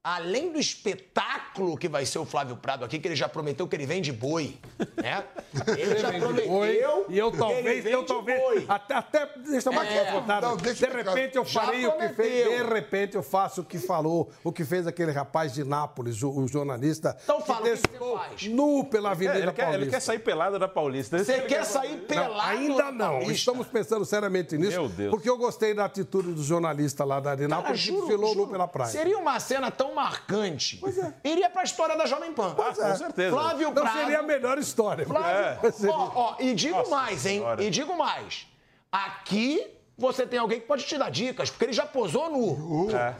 além 0.06 0.52
do 0.52 0.60
espetáculo 0.60 1.76
que 1.76 1.90
vai 1.90 2.06
ser 2.06 2.20
o 2.20 2.26
Flávio 2.26 2.56
Prado 2.56 2.86
aqui, 2.86 3.00
que 3.00 3.08
ele 3.08 3.16
já 3.16 3.28
prometeu 3.28 3.68
que 3.68 3.76
ele 3.76 3.88
vem 3.88 4.04
de 4.04 4.12
boi, 4.14 4.56
né? 5.02 5.24
Ele 5.78 5.98
já 5.98 6.12
prometeu. 6.12 6.48
boi, 6.50 7.06
e 7.10 7.18
eu 7.18 7.32
talvez, 7.32 7.86
eu 7.86 8.06
talvez, 8.06 8.40
boi. 8.40 8.66
até, 8.68 8.94
até 8.94 9.30
deixa 9.38 9.72
mais 9.72 9.90
É, 9.90 10.12
não, 10.42 10.58
deixa 10.58 10.86
de 10.86 10.92
eu 10.94 10.98
repente 11.04 11.36
eu 11.38 11.46
farei 11.46 11.88
o 11.88 11.94
que 11.94 12.10
fez, 12.10 12.50
de 12.50 12.64
repente 12.74 13.16
eu 13.16 13.24
faço 13.24 13.62
o 13.62 13.64
que 13.64 13.80
falou, 13.80 14.30
o 14.44 14.52
que 14.52 14.64
fez 14.66 14.86
aquele 14.86 15.12
rapaz 15.12 15.54
de 15.54 15.64
Nápoles, 15.64 16.22
o, 16.22 16.30
o 16.30 16.48
jornalista, 16.48 17.18
Então 17.24 17.42
fala, 17.42 17.62
o 17.62 17.64
que 17.64 17.88
que 17.88 17.98
faz? 17.98 18.44
nu 18.48 18.84
pela 18.84 19.12
Avenida 19.12 19.40
ele, 19.40 19.52
quer, 19.54 19.64
Paulista. 19.64 19.82
ele 19.84 19.90
quer 19.92 20.00
sair 20.02 20.20
pelado 20.20 20.60
da 20.60 20.68
Paulista. 20.68 21.18
Você 21.24 21.34
Ele 21.34 21.42
quer 21.44 21.64
sair 21.66 21.98
Não, 21.98 22.06
pelado? 22.06 22.42
ainda 22.42 22.84
na 22.86 22.92
não. 22.92 23.08
Paulista? 23.12 23.34
Estamos 23.34 23.68
pensando 23.68 24.06
seriamente 24.06 24.58
nisso. 24.58 24.72
Meu 24.72 24.90
Deus. 24.90 25.10
Porque 25.10 25.30
eu 25.30 25.38
gostei 25.38 25.74
da 25.74 25.86
atitude 25.86 26.34
do 26.34 26.44
jornalista 26.44 27.04
lá 27.06 27.16
da 27.20 27.32
Cara, 27.32 27.38
Arenápolis 27.38 27.86
que 27.86 27.92
desfilou 27.92 28.34
juro, 28.34 28.46
nu 28.46 28.52
pela 28.52 28.68
praia. 28.68 28.92
Seria 28.92 29.18
uma 29.18 29.40
cena 29.40 29.72
tão 29.72 29.95
marcante. 29.96 30.78
Pois 30.78 30.98
é. 30.98 31.14
Iria 31.24 31.50
pra 31.50 31.64
história 31.64 31.98
da 31.98 32.06
Jovem 32.06 32.32
Pan. 32.34 32.54
Ah, 32.60 32.74
com 32.76 32.96
certeza. 32.96 33.36
Flávio 33.36 33.68
Não 33.70 33.74
Prado. 33.74 33.98
seria 33.98 34.20
a 34.20 34.24
melhor 34.24 34.58
história. 34.60 35.06
Flávio, 35.06 35.72
Seria. 35.74 35.92
ó, 35.94 36.12
ó, 36.14 36.36
e 36.40 36.54
digo 36.54 36.78
Nossa 36.78 36.92
mais, 36.92 37.26
hein? 37.26 37.40
Senhora. 37.40 37.64
E 37.64 37.70
digo 37.72 37.98
mais. 37.98 38.46
Aqui 38.92 39.66
você 39.98 40.28
tem 40.28 40.38
alguém 40.38 40.60
que 40.60 40.68
pode 40.68 40.84
te 40.86 40.98
dar 40.98 41.10
dicas, 41.10 41.50
porque 41.50 41.64
ele 41.66 41.74
já 41.74 41.86
posou 41.86 42.30
nu. 42.30 42.90
É. 42.94 43.16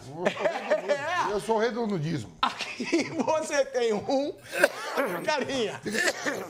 Eu 1.32 1.40
sou 1.40 1.56
o 1.56 1.60
rei 1.60 1.72
do 1.72 1.88
nudismo. 1.88 2.32
Aqui 2.42 3.04
você 3.26 3.64
tem 3.66 3.94
um. 3.94 4.34
Carinha. 5.26 5.80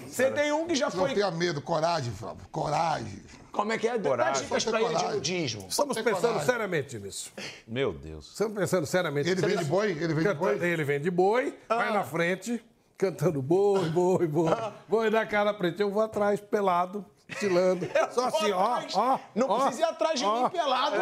Você 0.07 0.31
tem 0.31 0.51
um 0.51 0.65
que 0.65 0.73
já 0.75 0.85
Não 0.89 0.91
foi. 0.91 1.13
tenha 1.13 1.29
medo, 1.31 1.61
coragem, 1.61 2.11
Flávio. 2.11 2.41
Coragem. 2.51 3.21
Como 3.55 3.71
é 3.73 3.77
que 3.77 3.87
é? 3.87 3.97
Dá 3.97 4.09
Coragem. 4.09 4.43
dicas 4.43 4.63
pra 4.63 4.79
ter 4.79 4.85
ele 4.85 4.95
de 4.95 5.07
nudismo. 5.07 5.65
Estamos 5.69 5.95
pensando 5.97 6.21
coragem. 6.21 6.45
seriamente 6.45 6.99
nisso. 6.99 7.31
Meu 7.67 7.93
Deus. 7.93 8.27
Estamos 8.31 8.53
pensando 8.57 8.85
seriamente. 8.85 9.29
Ele 9.29 9.41
vem 9.41 9.57
de 9.57 9.65
boi? 9.65 9.91
Ele 9.91 10.07
vem 10.07 10.15
de 10.17 10.23
Canta- 10.23 10.35
boi? 10.35 10.59
Ele 10.67 10.83
vem 10.83 10.99
de 11.01 11.11
boi, 11.11 11.57
vai 11.67 11.93
na 11.93 12.03
frente, 12.03 12.63
cantando 12.97 13.41
boi, 13.41 13.89
boi, 13.89 14.27
boi. 14.27 14.51
Boi 14.87 15.09
na 15.09 15.25
cara 15.25 15.53
preta. 15.53 15.81
Eu 15.83 15.89
vou 15.91 16.01
atrás, 16.03 16.39
pelado, 16.39 17.05
estilando. 17.27 17.87
Só 18.11 18.27
assim, 18.27 18.51
ó, 18.51 18.79
ó. 18.93 19.19
Não 19.33 19.49
ó, 19.49 19.59
precisa 19.61 19.81
ir 19.81 19.89
atrás 19.89 20.19
de 20.19 20.25
ó, 20.25 20.43
mim 20.43 20.49
pelado. 20.49 20.95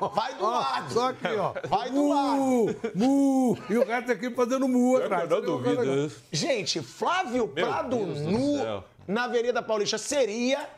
ó, 0.00 0.08
Vai 0.08 0.34
do 0.34 0.44
ó, 0.44 0.50
lado. 0.50 0.92
Só 0.92 1.08
aqui, 1.10 1.28
ó. 1.38 1.52
Vai 1.68 1.90
do 1.90 1.96
mu, 2.02 2.66
Mu, 2.94 3.58
e 3.68 3.76
o 3.78 3.84
resto 3.84 4.12
aqui 4.12 4.30
fazendo 4.30 4.66
mu 4.68 4.96
atrás. 4.96 5.28
não 5.30 5.40
duvido. 5.40 6.12
Gente, 6.32 6.80
Flávio 6.82 7.46
Prado 7.48 7.96
Deus 7.96 8.20
nu 8.20 8.82
na 9.06 9.24
Avenida 9.24 9.62
Paulista 9.62 9.98
seria 9.98 10.68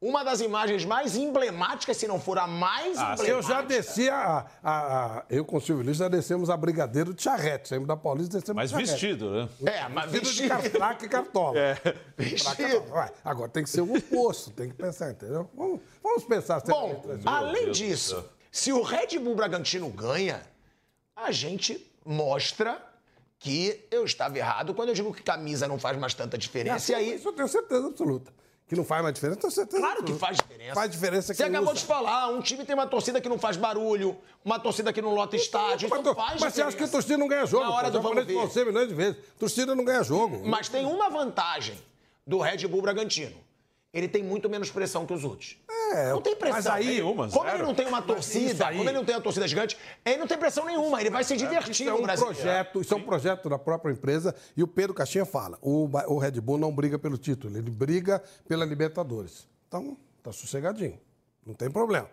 uma 0.00 0.22
das 0.22 0.40
imagens 0.40 0.84
mais 0.84 1.16
emblemáticas, 1.16 1.96
se 1.96 2.06
não 2.06 2.20
for 2.20 2.38
a 2.38 2.46
mais 2.46 2.96
Ah, 2.98 3.14
emblemática. 3.14 3.28
Eu 3.30 3.42
já 3.42 3.62
desci 3.62 4.10
a, 4.10 4.46
a, 4.62 5.16
a- 5.18 5.24
Eu 5.30 5.44
com 5.44 5.56
o 5.56 5.60
Silvio 5.60 5.84
Luiz 5.84 5.96
já 5.96 6.06
descemos 6.08 6.50
a 6.50 6.56
Brigadeiro 6.56 7.14
de 7.14 7.22
charrete. 7.22 7.68
Saímos 7.68 7.88
da 7.88 7.96
Paulista 7.96 8.38
descemos 8.38 8.56
Mas 8.56 8.70
de 8.70 8.74
charrete. 8.74 8.90
vestido, 8.92 9.30
né? 9.30 9.48
É, 9.64 9.88
mas 9.88 10.10
Vestido 10.10 10.34
de 10.34 10.48
vestido. 10.48 10.72
catraca 10.78 11.06
e 11.06 11.08
cartola. 11.08 11.54
Traca 11.82 11.98
Vestido. 12.16 12.84
não. 12.88 12.96
Ué, 12.96 13.12
agora 13.24 13.48
tem 13.50 13.64
que 13.64 13.70
ser 13.70 13.80
o 13.80 13.96
oposto, 13.96 14.50
tem 14.50 14.68
que 14.68 14.74
pensar, 14.74 15.10
entendeu? 15.12 15.48
Vamos, 15.54 15.80
vamos 16.02 16.24
pensar. 16.24 16.60
Bom, 16.62 17.00
seriamente. 17.02 17.28
além 17.28 17.70
disso, 17.72 18.22
se 18.52 18.72
o 18.72 18.82
Red 18.82 19.18
Bull 19.18 19.34
Bragantino 19.34 19.88
ganha, 19.88 20.42
a 21.16 21.32
gente 21.32 21.90
mostra 22.04 22.80
que 23.38 23.86
eu 23.90 24.04
estava 24.04 24.36
errado 24.38 24.74
quando 24.74 24.90
eu 24.90 24.94
digo 24.94 25.12
que 25.12 25.22
camisa 25.22 25.66
não 25.68 25.78
faz 25.78 25.96
mais 25.98 26.14
tanta 26.14 26.36
diferença. 26.38 26.92
E 26.92 26.94
aí, 26.94 27.14
Isso 27.14 27.28
eu 27.28 27.32
tenho 27.32 27.48
certeza 27.48 27.86
absoluta. 27.86 28.32
Que 28.68 28.74
não 28.74 28.84
faz 28.84 29.00
mais 29.00 29.14
diferença, 29.14 29.38
tenho 29.40 29.52
certeza 29.52 29.80
Claro 29.80 30.02
que 30.02 30.12
faz 30.14 30.36
diferença. 30.38 30.74
Faz 30.74 30.90
diferença 30.90 31.32
Você 31.34 31.44
acabou 31.44 31.70
usa. 31.72 31.80
de 31.80 31.86
falar, 31.86 32.26
um 32.28 32.40
time 32.40 32.64
tem 32.64 32.74
uma 32.74 32.86
torcida 32.86 33.20
que 33.20 33.28
não 33.28 33.38
faz 33.38 33.56
barulho, 33.56 34.16
uma 34.44 34.58
torcida 34.58 34.92
que 34.92 35.00
não 35.00 35.14
lota 35.14 35.36
estádio, 35.36 35.88
Mas, 35.88 36.00
isso 36.00 36.10
tu- 36.10 36.14
faz 36.16 36.40
mas 36.40 36.52
você 36.52 36.62
acha 36.62 36.76
que 36.76 36.82
a 36.82 36.86
diferença. 36.86 36.92
torcida 36.92 37.16
não 37.18 37.28
ganha 37.28 37.46
jogo? 37.46 37.62
Na 37.64 37.70
hora 37.70 37.86
pô? 37.86 37.92
do 37.92 38.02
vamos 38.02 38.24
ver. 38.26 38.34
você 38.34 38.64
milhões 38.64 38.88
de 38.88 38.94
vezes. 38.94 39.16
Torcida 39.38 39.72
não 39.74 39.84
ganha 39.84 40.02
jogo. 40.02 40.42
Mas 40.44 40.68
tem 40.68 40.84
uma 40.84 41.08
vantagem 41.08 41.80
do 42.26 42.38
Red 42.40 42.66
Bull 42.66 42.82
Bragantino. 42.82 43.36
Ele 43.96 44.08
tem 44.08 44.22
muito 44.22 44.48
menos 44.50 44.70
pressão 44.70 45.06
que 45.06 45.12
os 45.14 45.24
outros. 45.24 45.56
É, 45.92 46.10
não 46.10 46.20
tem 46.20 46.36
pressão. 46.36 46.56
mas 46.56 46.66
aí- 46.66 46.86
Nenhuma, 46.86 47.28
como 47.28 47.48
ele 47.48 47.62
não 47.62 47.74
tem 47.74 47.86
uma 47.86 48.02
torcida, 48.02 48.66
aí- 48.66 48.76
como 48.76 48.90
ele 48.90 48.98
não 48.98 49.04
tem 49.04 49.14
uma 49.14 49.20
torcida 49.22 49.48
gigante, 49.48 49.76
ele 50.04 50.18
não 50.18 50.26
tem 50.26 50.36
pressão 50.36 50.64
nenhuma. 50.66 51.00
Ele 51.00 51.10
vai 51.10 51.24
se 51.24 51.36
divertir 51.36 51.70
Isso 51.70 51.82
é 51.84 51.92
no 51.92 51.98
um 51.98 52.02
Brasil. 52.02 52.26
projeto, 52.26 52.80
isso 52.80 52.92
é 52.92 52.96
um 52.96 53.02
projeto 53.02 53.48
da 53.48 53.58
própria 53.58 53.92
empresa 53.92 54.34
e 54.56 54.62
o 54.62 54.66
Pedro 54.66 54.92
Caixinha 54.92 55.24
fala, 55.24 55.58
o, 55.62 55.88
o 56.08 56.18
Red 56.18 56.32
Bull 56.40 56.58
não 56.58 56.72
briga 56.74 56.98
pelo 56.98 57.16
título, 57.16 57.56
ele 57.56 57.70
briga 57.70 58.22
pela 58.46 58.64
Libertadores. 58.64 59.48
Então, 59.68 59.96
tá 60.22 60.32
sossegadinho, 60.32 60.98
não 61.46 61.54
tem 61.54 61.70
problema. 61.70 62.08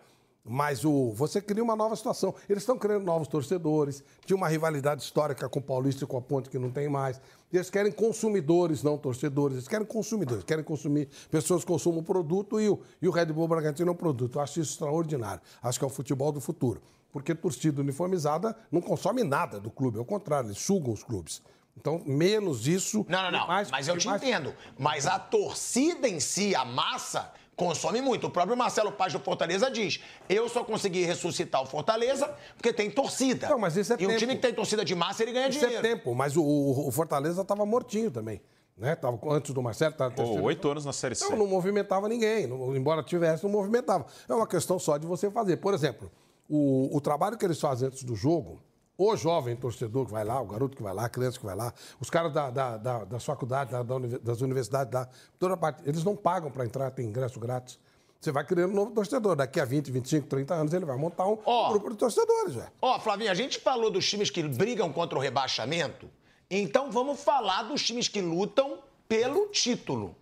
Mas 0.46 0.84
o, 0.84 1.10
você 1.12 1.40
cria 1.40 1.62
uma 1.64 1.74
nova 1.74 1.96
situação. 1.96 2.34
Eles 2.48 2.62
estão 2.62 2.76
criando 2.78 3.02
novos 3.04 3.26
torcedores. 3.28 4.04
Tinha 4.26 4.36
uma 4.36 4.46
rivalidade 4.46 5.02
histórica 5.02 5.48
com 5.48 5.58
o 5.58 5.62
Paulista 5.62 6.04
e 6.04 6.06
com 6.06 6.18
a 6.18 6.20
Ponte 6.20 6.50
que 6.50 6.58
não 6.58 6.70
tem 6.70 6.86
mais. 6.86 7.18
Eles 7.50 7.70
querem 7.70 7.90
consumidores, 7.90 8.82
não 8.82 8.98
torcedores. 8.98 9.56
Eles 9.56 9.68
querem 9.68 9.86
consumidores, 9.86 10.44
querem 10.44 10.62
consumir. 10.62 11.08
Pessoas 11.30 11.62
que 11.62 11.68
consumam 11.68 12.00
o 12.00 12.02
produto 12.02 12.60
e 12.60 12.68
o, 12.68 12.78
e 13.00 13.08
o 13.08 13.10
Red 13.10 13.26
Bull 13.26 13.48
Bragantino 13.48 13.88
é 13.88 13.92
um 13.92 13.96
produto. 13.96 14.36
Eu 14.38 14.42
acho 14.42 14.60
isso 14.60 14.72
extraordinário. 14.72 15.40
Acho 15.62 15.78
que 15.78 15.84
é 15.84 15.88
o 15.88 15.90
futebol 15.90 16.30
do 16.30 16.42
futuro. 16.42 16.82
Porque 17.10 17.34
torcida 17.34 17.80
uniformizada 17.80 18.54
não 18.70 18.82
consome 18.82 19.24
nada 19.24 19.58
do 19.58 19.70
clube. 19.70 19.98
Ao 19.98 20.04
contrário, 20.04 20.48
eles 20.48 20.58
sugam 20.58 20.92
os 20.92 21.02
clubes. 21.02 21.40
Então, 21.76 22.02
menos 22.04 22.66
isso. 22.68 23.04
Não, 23.08 23.22
não, 23.22 23.30
não. 23.32 23.46
mais- 23.48 23.70
mas 23.70 23.88
eu 23.88 23.96
te 23.96 24.06
mais- 24.06 24.22
entendo. 24.22 24.54
Mas 24.78 25.06
a 25.06 25.18
torcida 25.18 26.06
em 26.08 26.20
si, 26.20 26.54
a 26.54 26.64
massa, 26.64 27.32
consome 27.56 28.00
muito. 28.00 28.26
O 28.26 28.30
próprio 28.30 28.56
Marcelo 28.56 28.92
Paz 28.92 29.12
do 29.12 29.18
Fortaleza 29.20 29.70
diz: 29.70 30.00
eu 30.28 30.48
só 30.48 30.64
consegui 30.64 31.04
ressuscitar 31.04 31.62
o 31.62 31.66
Fortaleza 31.66 32.32
porque 32.56 32.72
tem 32.72 32.90
torcida. 32.90 33.48
Não, 33.48 33.58
mas 33.58 33.76
isso 33.76 33.92
é 33.92 33.96
E 33.98 34.04
um 34.04 34.08
tempo. 34.08 34.18
time 34.18 34.34
que 34.36 34.42
tem 34.42 34.52
torcida 34.54 34.84
de 34.84 34.94
massa, 34.94 35.22
ele 35.22 35.32
ganha 35.32 35.48
Isso 35.48 35.60
dinheiro. 35.60 35.86
é 35.86 35.88
tempo, 35.90 36.14
mas 36.14 36.36
o, 36.36 36.42
o- 36.42 36.90
Fortaleza 36.90 37.42
estava 37.42 37.64
mortinho 37.66 38.10
também. 38.10 38.40
Né? 38.76 38.96
Tava, 38.96 39.18
antes 39.30 39.52
do 39.54 39.62
Marcelo, 39.62 39.94
tava 39.94 40.10
Pô, 40.10 40.16
terceiro. 40.16 40.42
oito 40.42 40.68
anos 40.68 40.84
na 40.84 40.92
Série 40.92 41.14
C. 41.14 41.28
Não, 41.30 41.36
não 41.38 41.46
movimentava 41.46 42.08
ninguém. 42.08 42.46
Não- 42.48 42.74
embora 42.76 43.02
tivesse, 43.04 43.44
não 43.44 43.50
movimentava. 43.50 44.04
É 44.28 44.34
uma 44.34 44.46
questão 44.48 44.78
só 44.80 44.96
de 44.98 45.06
você 45.06 45.30
fazer. 45.30 45.58
Por 45.58 45.72
exemplo, 45.74 46.10
o, 46.48 46.96
o 46.96 47.00
trabalho 47.00 47.38
que 47.38 47.44
eles 47.44 47.60
fazem 47.60 47.86
antes 47.86 48.02
do 48.02 48.16
jogo, 48.16 48.60
o 48.96 49.16
jovem 49.16 49.56
torcedor 49.56 50.06
que 50.06 50.12
vai 50.12 50.24
lá, 50.24 50.40
o 50.40 50.46
garoto 50.46 50.76
que 50.76 50.82
vai 50.82 50.94
lá, 50.94 51.06
a 51.06 51.08
criança 51.08 51.38
que 51.38 51.44
vai 51.44 51.56
lá, 51.56 51.72
os 52.00 52.08
caras 52.10 52.32
da, 52.32 52.50
da, 52.50 52.76
da, 52.76 53.04
das 53.04 53.24
faculdades, 53.24 53.72
da- 53.72 53.82
das 54.22 54.40
universidades, 54.40 54.92
da, 54.92 55.08
toda 55.38 55.56
parte, 55.56 55.82
eles 55.84 56.04
não 56.04 56.14
pagam 56.14 56.50
para 56.50 56.64
entrar, 56.64 56.90
tem 56.90 57.06
ingresso 57.06 57.40
grátis. 57.40 57.78
Você 58.20 58.32
vai 58.32 58.42
criando 58.44 58.70
um 58.72 58.74
novo 58.76 58.92
torcedor. 58.92 59.36
Daqui 59.36 59.60
a 59.60 59.64
20, 59.66 59.90
25, 59.90 60.26
30 60.28 60.54
anos, 60.54 60.72
ele 60.72 60.86
vai 60.86 60.96
montar 60.96 61.26
um, 61.26 61.36
Ó. 61.44 61.68
grupo 61.70 61.90
de 61.90 61.96
torcedores, 61.96 62.54
velho. 62.54 62.72
Ó, 62.80 62.98
Flavinho, 62.98 63.30
a 63.30 63.34
gente 63.34 63.58
falou 63.60 63.90
dos 63.90 64.08
times 64.08 64.30
que 64.30 64.42
brigam 64.42 64.90
contra 64.92 65.18
o 65.18 65.20
rebaixamento, 65.20 66.08
então 66.50 66.90
vamos 66.90 67.22
falar 67.22 67.64
dos 67.64 67.82
times 67.84 68.08
que 68.08 68.22
lutam 68.22 68.78
pelo 69.08 69.48
título. 69.48 70.16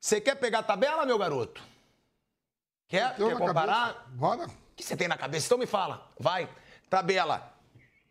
Você 0.00 0.20
quer 0.20 0.36
pegar 0.36 0.60
a 0.60 0.62
tabela, 0.62 1.04
meu 1.04 1.18
garoto? 1.18 1.62
Quer? 2.88 3.16
Quer 3.16 3.36
comparar? 3.36 3.94
cabeça. 3.94 4.06
Bora. 4.10 4.46
O 4.46 4.50
que 4.76 4.82
você 4.84 4.96
tem 4.96 5.08
na 5.08 5.16
cabeça? 5.16 5.46
Então 5.46 5.58
me 5.58 5.66
fala. 5.66 6.10
Vai. 6.18 6.48
Tabela. 6.88 7.53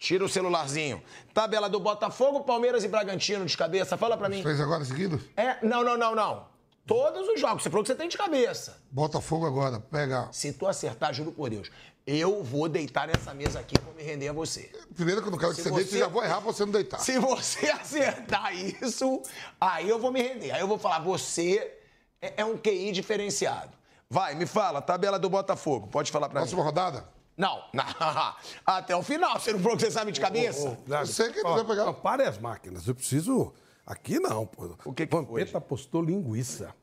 Tira 0.04 0.26
o 0.26 0.28
celularzinho. 0.28 1.02
Tabela 1.34 1.70
do 1.70 1.80
Botafogo, 1.80 2.42
Palmeiras 2.42 2.84
e 2.84 2.90
Bragantino 2.90 3.46
de 3.46 3.56
cabeça. 3.56 3.96
Fala 3.96 4.18
pra 4.18 4.28
mim. 4.28 4.42
Três 4.44 4.60
agora 4.60 4.84
seguidos? 4.84 5.22
É, 5.38 5.66
não, 5.66 5.82
não, 5.82 5.96
não, 5.98 6.14
não. 6.14 6.46
Todos 6.86 7.26
os 7.30 7.40
jogos. 7.40 7.64
Você 7.64 7.70
falou 7.70 7.86
que 7.86 7.88
você 7.88 7.96
tem 7.96 8.10
de 8.10 8.18
cabeça. 8.18 8.76
Botafogo 8.92 9.46
agora. 9.46 9.80
Pega. 9.80 10.28
Se 10.34 10.52
tu 10.52 10.68
acertar, 10.68 11.14
juro 11.14 11.32
por 11.32 11.50
Deus, 11.50 11.72
eu 12.06 12.44
vou 12.44 12.68
deitar 12.68 13.08
nessa 13.08 13.34
mesa 13.34 13.62
aqui 13.62 13.76
vou 13.82 13.94
me 13.94 14.04
render 14.04 14.28
a 14.28 14.34
você. 14.34 14.70
Primeiro 14.94 15.22
que 15.22 15.30
eu 15.30 15.32
não 15.32 15.38
quero 15.38 15.52
que 15.56 15.62
Se 15.62 15.70
você, 15.70 15.70
você- 15.70 15.80
deite, 15.84 15.94
eu 15.96 16.00
já 16.02 16.08
vou 16.10 16.22
errar 16.22 16.42
pra 16.42 16.52
você 16.52 16.66
não 16.66 16.74
deitar. 16.74 17.00
Se 17.00 17.18
você 17.18 17.68
acertar 17.72 18.54
isso, 18.54 19.22
aí 19.62 19.88
eu 19.88 20.00
vou 20.00 20.12
me 20.12 20.22
render. 20.22 20.52
Aí 20.52 20.60
eu 20.60 20.68
vou 20.68 20.78
falar, 20.78 21.00
você 21.00 21.76
é, 22.22 22.34
é 22.42 22.44
um 22.44 22.58
QI 22.58 22.92
diferenciado. 22.92 23.72
Vai, 24.10 24.36
me 24.36 24.46
fala, 24.46 24.82
tabela 24.82 25.18
do 25.18 25.30
Botafogo. 25.30 25.88
Pode 25.88 26.12
falar 26.12 26.28
pra 26.28 26.42
mim. 26.42 26.46
Próxima 26.46 26.62
rodada? 26.62 27.08
Não, 27.36 27.64
não, 27.74 27.84
até 28.66 28.96
o 28.96 29.02
final. 29.02 29.40
Você 29.40 29.54
não 29.54 29.60
falou 29.60 29.78
que 29.78 29.84
você 29.84 29.92
sabe 29.92 30.12
de 30.12 30.22
cabeça? 30.22 30.78
Zago, 30.88 31.08
sei 31.08 31.32
que 31.32 31.42
ó, 31.46 31.56
vai 31.56 31.66
pegar. 31.66 31.86
Não, 31.86 31.94
pare 31.94 32.24
as 32.24 32.38
máquinas. 32.38 32.88
Eu 32.88 32.96
preciso. 32.96 33.54
Aqui 33.86 34.20
não, 34.20 34.46
pô. 34.46 34.78
O 34.86 34.94
que 34.94 35.06
que 35.06 35.12
foi, 35.12 35.26
Vampeta 35.26 35.58
apostou 35.58 36.02
linguiça. 36.02 36.74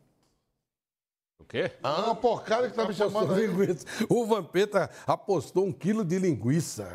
O 1.50 1.52
quê? 1.52 1.68
É 1.82 1.88
uma 1.88 2.14
porcaria 2.14 2.70
que 2.70 2.76
tá 2.76 2.84
me 2.86 2.94
chamando 2.94 3.34
linguiça. 3.34 3.84
O 4.08 4.24
Vampeta 4.24 4.88
apostou 5.04 5.66
um 5.66 5.72
quilo 5.72 6.04
de 6.04 6.16
linguiça. 6.16 6.88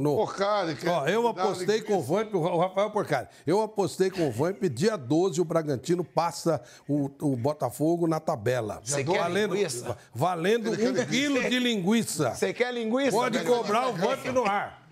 No... 0.00 0.16
Porcaria. 0.16 0.74
que- 0.74 0.88
Ó, 0.88 1.06
eu 1.06 1.22
dá 1.32 1.44
apostei 1.44 1.80
com 1.82 1.98
o 1.98 2.02
Vamp, 2.02 2.34
o 2.34 2.58
Rafael 2.58 2.90
Porcari. 2.90 3.28
Eu 3.46 3.62
apostei 3.62 4.10
com 4.10 4.26
o 4.26 4.32
Vamp, 4.32 4.60
dia 4.64 4.96
12 4.96 5.40
o 5.40 5.44
Bragantino 5.44 6.02
passa 6.02 6.60
o, 6.88 7.08
o 7.20 7.36
Botafogo 7.36 8.08
na 8.08 8.18
tabela. 8.18 8.80
Você 8.82 9.04
quer 9.04 9.20
valendo, 9.20 9.54
linguiça? 9.54 9.96
valendo 10.12 10.72
um 10.72 11.04
quilo 11.06 11.40
de 11.48 11.58
linguiça. 11.60 12.34
Você 12.34 12.52
quer 12.52 12.74
linguiça? 12.74 13.12
Pode 13.12 13.38
cobrar 13.44 13.88
o 13.88 13.92
Vamp 13.92 14.24
no 14.26 14.44
ar. 14.44 14.82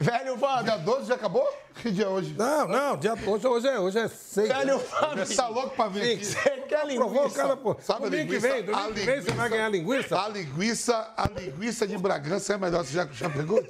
Velho 0.00 0.36
Fábio. 0.38 0.64
Dia 0.64 0.76
12 0.76 1.06
já 1.06 1.14
acabou? 1.14 1.46
Que 1.82 1.90
dia 1.90 2.06
é 2.06 2.08
hoje? 2.08 2.34
Não, 2.38 2.66
não, 2.66 2.96
dia, 2.96 3.12
hoje, 3.26 3.46
hoje, 3.46 3.68
é, 3.68 3.78
hoje 3.78 3.98
é 3.98 4.08
seis. 4.08 4.48
Velho 4.48 4.78
Fábio. 4.78 5.26
Você 5.26 5.34
tá 5.36 5.48
louco 5.48 5.76
pra 5.76 5.88
vir 5.88 6.14
aqui? 6.14 6.24
Você 6.24 6.50
quer 6.66 6.86
Provou 6.96 7.08
o 7.08 7.22
linguiça? 7.24 7.42
cara, 7.42 7.56
pô. 7.56 7.76
Sabe 7.80 8.06
a 8.06 8.08
domingo 8.08 8.28
que 8.28 8.34
linguiça? 8.34 8.48
vem, 8.54 8.62
domingo 8.64 8.82
A 8.82 8.92
que 8.92 9.00
vem 9.00 9.20
você 9.20 9.30
vai 9.32 9.48
ganhar 9.50 9.68
linguiça? 9.68 10.20
A 10.20 10.28
linguiça, 10.28 11.14
a 11.16 11.28
linguiça 11.28 11.86
de 11.86 11.98
Bragança 11.98 12.54
é 12.54 12.58
melhor. 12.58 12.84
Você 12.84 12.92
já, 12.94 13.06
já 13.12 13.28
pegou? 13.30 13.62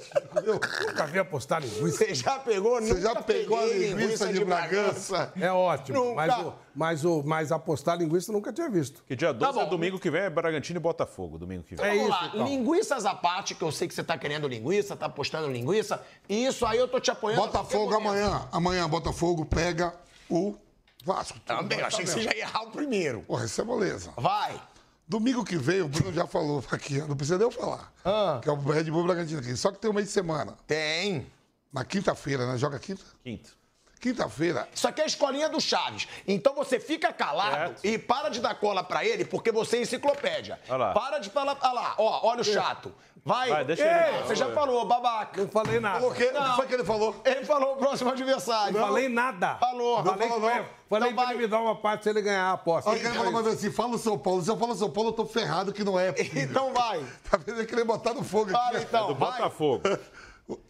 Eu, 0.43 0.53
Nunca 0.87 1.05
vi 1.05 1.19
apostar 1.19 1.61
linguiça. 1.61 1.97
Você 2.05 2.15
já 2.15 2.39
pegou? 2.39 2.81
você 2.81 3.01
já 3.01 3.15
pegou 3.21 3.57
a 3.57 3.61
peguei 3.63 3.93
linguiça 3.93 4.31
de 4.31 4.43
Bragança? 4.45 5.33
É 5.39 5.51
ótimo, 5.51 5.97
Nunca. 5.99 6.15
mas, 6.15 6.37
o, 6.39 6.53
mas, 6.75 7.05
o, 7.05 7.23
mas 7.25 7.51
apostar 7.51 7.97
linguiça 7.97 8.31
eu 8.31 8.33
nunca 8.33 8.53
tinha 8.53 8.69
visto. 8.69 9.03
Que 9.05 9.15
dia 9.15 9.33
12 9.33 9.53
Tá 9.53 9.61
é 9.61 9.63
bom. 9.65 9.69
domingo 9.69 9.99
que 9.99 10.09
vem, 10.09 10.21
é 10.21 10.29
Bragantino 10.29 10.79
e 10.79 10.81
Botafogo, 10.81 11.37
domingo 11.37 11.63
que 11.63 11.75
vem. 11.75 11.85
É 11.85 11.89
Vamos 11.89 12.03
isso, 12.03 12.09
lá, 12.11 12.27
então. 12.33 12.47
linguiças 12.47 13.05
à 13.05 13.13
parte, 13.13 13.53
que 13.53 13.63
eu 13.63 13.71
sei 13.71 13.87
que 13.87 13.93
você 13.93 14.03
tá 14.03 14.17
querendo 14.17 14.47
linguiça, 14.47 14.95
tá 14.95 15.07
apostando 15.07 15.51
linguiça. 15.51 16.01
E 16.29 16.45
isso 16.45 16.65
aí 16.65 16.77
eu 16.79 16.87
tô 16.87 16.99
te 16.99 17.11
apoiando. 17.11 17.41
Botafogo. 17.41 17.96
Amanhã. 17.97 18.47
Amanhã, 18.51 18.89
Botafogo 18.89 19.45
pega 19.45 19.93
o 20.29 20.55
Vasco. 21.03 21.39
Também, 21.41 21.79
eu 21.79 21.85
achei 21.85 22.03
que 22.03 22.11
você 22.11 22.21
já 22.21 22.33
ia 22.33 22.41
errar 22.41 22.63
o 22.63 22.71
primeiro. 22.71 23.21
Porra, 23.21 23.45
isso 23.45 23.59
é 23.61 23.63
moleza. 23.63 24.11
Vai. 24.17 24.61
Domingo 25.07 25.45
que 25.45 25.57
vem, 25.57 25.81
o 25.81 25.87
Bruno 25.87 26.13
já 26.13 26.27
falou 26.27 26.63
aqui, 26.71 26.99
não 26.99 27.15
precisa 27.15 27.37
nem 27.37 27.47
eu 27.47 27.51
falar. 27.51 27.93
Ah. 28.03 28.39
Que 28.41 28.49
é 28.49 28.51
o 28.51 28.55
Red 28.57 28.85
Bull 28.85 29.03
Bragantino 29.05 29.39
aqui. 29.39 29.55
Só 29.55 29.71
que 29.71 29.79
tem 29.79 29.89
um 29.89 29.93
mês 29.93 30.07
de 30.07 30.13
semana. 30.13 30.57
Tem. 30.67 31.25
Na 31.71 31.85
quinta-feira, 31.85 32.45
né? 32.45 32.57
Joga 32.57 32.77
quinta? 32.79 33.03
Quinto. 33.23 33.57
Quinta-feira. 33.99 34.67
Isso 34.73 34.87
aqui 34.87 35.01
é 35.01 35.03
a 35.03 35.07
escolinha 35.07 35.49
do 35.49 35.59
Chaves. 35.59 36.07
Então 36.27 36.53
você 36.53 36.79
fica 36.79 37.11
calado 37.11 37.55
Certo. 37.55 37.85
e 37.85 37.97
para 37.97 38.29
de 38.29 38.39
dar 38.39 38.55
cola 38.55 38.83
pra 38.83 39.03
ele, 39.03 39.25
porque 39.25 39.51
você 39.51 39.77
é 39.77 39.81
enciclopédia. 39.81 40.59
Olha 40.69 40.77
lá. 40.77 40.93
Para 40.93 41.17
de 41.19 41.29
falar. 41.29 41.57
Olha 41.61 41.71
lá, 41.73 41.95
ó, 41.97 42.27
olha 42.29 42.41
o 42.41 42.43
chato. 42.43 42.93
Vai. 43.25 43.49
Vai, 43.49 43.65
deixa 43.65 43.83
Ei, 43.83 44.15
ele. 44.15 44.23
Você 44.23 44.35
já 44.35 44.49
falou, 44.53 44.85
babaca. 44.85 45.41
Não 45.41 45.49
falei 45.49 45.81
nada. 45.81 45.95
Falou 45.99 46.11
o 46.11 46.15
quê? 46.15 46.31
O 46.33 46.43
que 46.49 46.55
foi 46.55 46.67
que 46.67 46.73
ele 46.75 46.83
falou? 46.85 47.21
Ele 47.25 47.43
falou 47.43 47.73
o 47.73 47.75
próximo 47.77 48.09
adversário. 48.09 48.79
Não 48.79 48.87
falei 48.87 49.09
nada. 49.09 49.55
Falou. 49.55 50.01
Falei, 50.01 50.29
falou, 50.29 50.39
não. 50.49 50.65
falei, 50.87 51.09
Então 51.09 51.13
pra 51.15 51.25
vai. 51.25 51.33
ele 51.33 51.41
me 51.43 51.47
dar 51.47 51.59
uma 51.59 51.75
parte 51.75 52.03
se 52.03 52.09
ele 52.09 52.21
ganhar 52.21 52.43
a 52.45 52.53
aposta. 52.53 52.89
Olha 52.89 52.99
ele 52.99 53.09
falou 53.09 53.29
uma 53.31 53.43
vez 53.43 53.55
assim, 53.57 53.69
fala 53.69 53.95
o 53.95 53.97
São 53.97 54.17
Paulo. 54.17 54.41
Se 54.41 54.49
eu 54.49 54.55
falo 54.55 54.73
São 54.75 54.89
Paulo, 54.89 55.09
eu 55.09 55.13
tô 55.13 55.25
ferrado 55.25 55.73
que 55.73 55.83
não 55.83 55.99
é. 55.99 56.13
Então 56.37 56.71
vai. 56.73 57.05
Tá 57.29 57.35
vendo 57.35 57.59
ele 57.59 57.67
querer 57.67 57.83
botar 57.83 58.13
no 58.13 58.23
fogo 58.23 58.49
Fala 58.51 58.77
aqui. 58.77 58.85
então. 58.87 59.07
Do 59.07 59.15
vai. 59.15 59.31
Botafogo. 59.33 59.83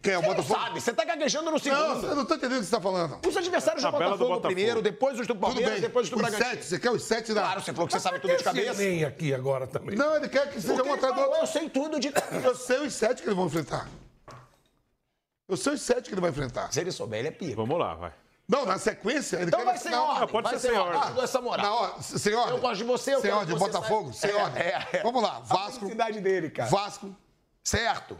Quem 0.02 0.12
é 0.14 0.18
o 0.18 0.20
Você 0.22 0.26
não 0.28 0.34
Botafogo? 0.34 0.60
sabe, 0.60 0.80
você 0.80 0.92
tá 0.92 1.04
gaguejando 1.04 1.50
no 1.52 1.58
segundo. 1.60 1.80
Não, 1.80 2.02
eu 2.08 2.16
não 2.16 2.24
tô 2.24 2.34
entendendo 2.34 2.56
o 2.58 2.60
que 2.62 2.66
você 2.66 2.74
tá 2.74 2.80
falando. 2.80 3.20
Os 3.24 3.36
adversários 3.36 3.80
do 3.84 3.90
Tabela 3.92 4.10
do 4.10 4.18
Botafogo, 4.18 4.34
Botafogo. 4.34 4.54
primeiro, 4.54 4.82
depois 4.82 5.20
os 5.20 5.26
do 5.26 5.34
Tudo 5.34 5.40
Palmeiras, 5.40 5.72
bem. 5.74 5.80
depois 5.82 6.06
os 6.06 6.10
do 6.10 6.16
os 6.16 6.22
Bragantino. 6.22 6.50
sete, 6.50 6.64
você 6.64 6.78
quer 6.80 6.90
os 6.90 7.02
sete 7.04 7.32
da... 7.32 7.42
Claro, 7.42 7.60
você 7.62 7.72
falou 7.72 7.86
que 7.86 7.92
você 7.92 8.00
sabe 8.00 8.18
tudo 8.18 8.36
de 8.36 8.42
cabeça. 8.42 8.82
Nem 8.82 9.04
aqui 9.04 9.32
agora 9.32 9.68
também. 9.68 9.94
Não, 9.96 10.16
ele 10.16 10.28
quer 10.28 10.50
que 10.50 10.60
seja 10.60 10.82
um 10.82 10.88
outro. 10.88 11.06
eu 11.06 11.46
sei 11.46 11.70
tudo 11.70 12.00
de 12.00 12.10
cabeça. 12.10 12.44
Eu 12.48 12.54
sei 12.56 12.78
os 12.86 12.92
sete 12.92 13.22
que 13.22 13.28
eles 13.28 13.36
vão 13.36 13.46
enfrentar. 13.46 13.88
Eu 15.48 15.56
sei 15.56 15.74
os 15.74 15.80
sete 15.80 16.08
que 16.08 16.14
ele 16.14 16.20
vai 16.20 16.30
enfrentar. 16.30 16.72
Se 16.72 16.80
ele 16.80 16.90
souber, 16.90 17.20
ele 17.20 17.28
é 17.28 17.30
pico. 17.30 17.54
Vamos 17.54 17.78
lá, 17.78 17.94
vai. 17.94 18.12
Não, 18.48 18.66
na 18.66 18.78
sequência, 18.78 19.36
ele 19.36 19.44
Então 19.46 19.60
quer... 19.60 19.66
vai 19.66 19.78
sem 19.78 19.92
não, 19.92 20.08
ordem. 20.08 20.28
pode 20.28 20.50
vai 20.50 20.58
ser 20.58 20.68
sem 20.70 20.76
ordem. 20.78 21.02
Eu 21.08 21.14
dou 21.14 21.22
essa 21.24 21.40
moral. 21.40 21.64
Na 21.66 21.74
hora, 21.74 22.02
sem 22.02 22.34
ordem. 22.34 22.54
Eu 22.54 22.60
gosto 22.60 22.76
de 22.78 22.84
você, 22.84 23.10
eu 23.14 23.20
Sem 23.20 23.30
quero 23.30 23.36
ordem, 23.36 23.54
que 23.54 23.60
você 23.60 23.70
Botafogo, 23.70 24.12
sem 24.12 24.30
É, 24.30 24.34
ordem. 24.34 24.62
é, 24.62 24.88
é. 24.94 25.02
Vamos 25.04 25.22
lá, 25.22 25.36
A 25.36 25.40
Vasco, 25.40 25.78
felicidade 25.80 26.20
dele, 26.20 26.50
cara. 26.50 26.68
Vasco, 26.68 27.14
Certo. 27.62 28.18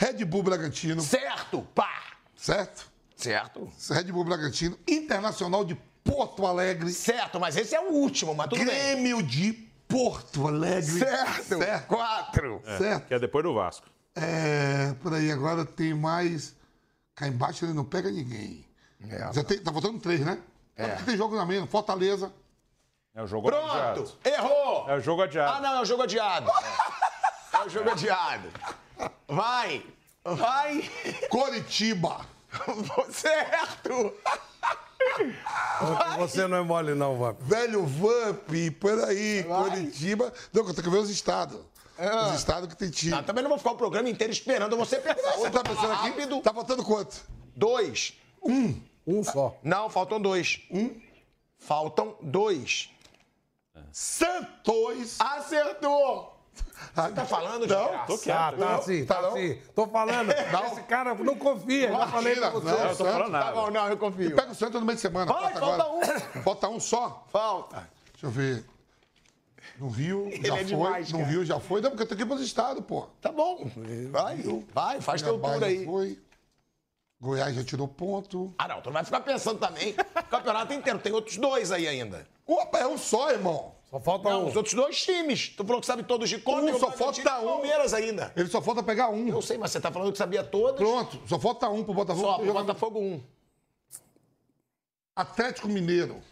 Red 0.00 0.24
Bull 0.24 0.42
Bragantino, 0.42 1.02
Certo. 1.02 1.60
Pá. 1.74 1.92
certo? 2.34 2.90
Certo. 3.14 3.70
Red 3.90 4.04
Bull 4.04 4.24
Bragantino, 4.24 4.78
Internacional 4.88 5.62
de 5.62 5.74
Porto 6.02 6.46
Alegre, 6.46 6.90
Certo, 6.90 7.38
mas 7.38 7.54
esse 7.54 7.74
é 7.74 7.80
o 7.80 7.92
último, 7.92 8.34
mas 8.34 8.48
tudo 8.48 8.64
bem. 8.64 8.66
Grêmio 8.66 9.22
de 9.22 9.52
Porto 9.86 10.48
Alegre. 10.48 10.90
Certo. 11.00 11.58
Certo. 11.58 11.86
Quatro. 11.86 12.62
Certo. 12.78 13.06
Que 13.08 13.12
é 13.14 13.18
depois 13.18 13.44
do 13.44 13.52
Vasco. 13.52 13.86
É, 14.16 14.94
por 15.02 15.12
aí, 15.12 15.30
agora 15.30 15.66
tem 15.66 15.92
mais. 15.92 16.56
Cá 17.14 17.28
embaixo 17.28 17.66
ele 17.66 17.74
não 17.74 17.84
pega 17.84 18.10
ninguém. 18.10 18.64
É, 19.06 19.30
Já 19.34 19.44
tem, 19.44 19.58
tá 19.58 19.70
faltando 19.70 19.98
três, 20.00 20.20
né? 20.20 20.38
É. 20.76 20.88
Porque 20.88 21.04
tem 21.04 21.16
jogo 21.18 21.36
na 21.36 21.44
mesma. 21.44 21.66
Fortaleza. 21.66 22.32
É 23.14 23.22
o 23.22 23.26
jogo 23.26 23.48
Pronto. 23.48 23.70
adiado. 23.70 24.12
Errou. 24.24 24.88
É 24.88 24.94
o 24.96 25.00
jogo 25.00 25.20
adiado. 25.22 25.58
Ah, 25.58 25.60
não, 25.60 25.78
é 25.78 25.82
o 25.82 25.84
jogo 25.84 26.02
adiado. 26.04 26.50
É 27.52 27.64
o 27.64 27.68
jogo 27.68 27.90
adiado. 27.90 28.48
Vai. 29.28 29.84
Vai. 30.24 30.90
Coritiba. 31.28 32.26
certo. 33.10 34.14
Você 36.18 36.46
não 36.46 36.58
é 36.58 36.62
mole, 36.62 36.94
não, 36.94 37.16
Vamp. 37.16 37.40
Velho 37.40 37.84
Vamp, 37.86 38.48
por 38.78 39.04
aí. 39.04 39.42
Vai. 39.42 39.70
Coritiba. 39.70 40.32
Não, 40.52 40.62
eu 40.62 40.74
tenho 40.74 40.82
que 40.82 40.90
ver 40.90 40.98
os 40.98 41.10
estados. 41.10 41.58
Os 41.98 42.38
estados 42.38 42.68
que 42.68 42.76
tem 42.76 42.90
time. 42.90 43.14
Ah, 43.14 43.22
também 43.22 43.42
não 43.42 43.50
vou 43.50 43.58
ficar 43.58 43.72
o 43.72 43.76
programa 43.76 44.08
inteiro 44.08 44.32
esperando 44.32 44.76
você 44.76 44.96
pensar. 45.00 45.32
Você 45.32 45.50
tá 45.50 45.62
pensando 45.62 45.92
aqui? 45.92 46.08
Rápido. 46.08 46.40
Tá 46.40 46.54
faltando 46.54 46.82
quanto? 46.84 47.22
Dois. 47.54 48.14
Um 48.42 49.24
só. 49.24 49.56
Não, 49.62 49.90
faltam 49.90 50.20
dois. 50.20 50.60
Um. 50.70 50.98
Faltam 51.58 52.16
dois. 52.22 52.90
Santos. 53.92 55.20
Acertou. 55.20 56.29
Você 56.94 57.12
tá 57.12 57.24
falando 57.24 57.66
Não, 57.66 58.06
tô 58.06 58.18
quieto. 58.18 58.36
Ah, 58.36 58.50
tá 58.52 58.56
Não, 58.56 58.74
assim, 58.78 59.04
tá 59.04 59.14
tá 59.14 59.22
não. 59.22 59.28
assim. 59.30 59.58
Tô 59.74 59.86
falando. 59.86 60.30
Esse 60.72 60.82
cara 60.82 61.14
não 61.14 61.36
confia. 61.36 61.90
Já 61.92 62.06
falei 62.08 62.36
pra 62.36 62.48
Imagina, 62.48 62.50
você. 62.50 62.66
não. 62.82 62.88
Eu 62.90 62.96
tô 62.96 63.04
falando 63.04 63.22
Tá 63.32 63.38
nada. 63.38 63.52
bom, 63.52 63.70
não, 63.70 63.88
eu 63.88 63.96
confio. 63.96 64.34
Pega 64.34 64.50
o 64.50 64.54
Santos 64.54 64.80
no 64.80 64.86
meio 64.86 64.96
de 64.96 65.00
semana. 65.02 65.32
Vai, 65.32 65.52
falta 65.54 65.82
agora. 65.82 65.90
um. 66.36 66.42
Bota 66.42 66.68
um 66.68 66.80
só. 66.80 67.24
Falta. 67.30 67.88
Deixa 68.12 68.26
eu 68.26 68.30
ver. 68.30 68.64
No 69.78 69.88
Rio 69.88 70.28
já 70.42 70.54
é 70.54 70.56
foi. 70.58 70.64
demais, 70.64 71.12
no 71.12 71.18
cara. 71.20 71.30
Rio 71.30 71.44
já 71.44 71.60
foi. 71.60 71.80
Não, 71.80 71.90
porque 71.90 72.12
eu 72.12 72.16
que 72.16 72.22
ir 72.22 72.26
pros 72.26 72.40
estados, 72.42 72.84
pô. 72.84 73.06
Tá 73.20 73.30
bom. 73.32 73.70
Vai, 74.10 74.36
vai, 74.74 75.00
faz 75.00 75.22
teu 75.22 75.38
tour 75.38 75.62
aí. 75.62 75.84
Foi. 75.84 76.18
Goiás 77.20 77.54
já 77.54 77.62
tirou 77.62 77.86
ponto. 77.86 78.52
Ah, 78.58 78.66
não, 78.66 78.80
tu 78.80 78.86
não 78.86 78.94
vai 78.94 79.04
ficar 79.04 79.20
pensando 79.20 79.58
também. 79.58 79.94
O 80.18 80.22
campeonato 80.24 80.72
inteiro, 80.72 80.98
tem 80.98 81.12
outros 81.12 81.36
dois 81.36 81.70
aí 81.70 81.86
ainda. 81.86 82.26
Opa, 82.46 82.78
é 82.78 82.86
um 82.86 82.96
só, 82.98 83.30
irmão. 83.30 83.74
Só 83.90 83.98
falta 83.98 84.30
Não, 84.30 84.44
um. 84.44 84.48
os 84.48 84.54
outros 84.56 84.74
dois 84.74 85.02
times. 85.02 85.48
Tu 85.48 85.64
falou 85.64 85.80
que 85.80 85.86
sabe 85.86 86.04
todos 86.04 86.28
de 86.28 86.38
cor, 86.38 86.62
Um, 86.62 86.72
o 86.74 86.78
só 86.78 86.92
falta 86.92 87.20
um. 87.40 87.44
Palmeiras 87.44 87.92
ainda. 87.92 88.32
Ele 88.36 88.48
só 88.48 88.62
falta 88.62 88.82
pegar 88.84 89.08
um. 89.08 89.28
Eu 89.28 89.42
sei, 89.42 89.58
mas 89.58 89.72
você 89.72 89.80
tá 89.80 89.90
falando 89.90 90.12
que 90.12 90.18
sabia 90.18 90.44
todas. 90.44 90.76
Pronto, 90.76 91.20
só 91.26 91.38
falta 91.40 91.68
um 91.68 91.82
pro 91.82 91.92
Botafogo. 91.92 92.26
Só, 92.26 92.38
pro 92.38 92.52
Botafogo 92.52 93.00
um. 93.00 93.20
Atlético 95.16 95.66
Mineiro. 95.68 96.22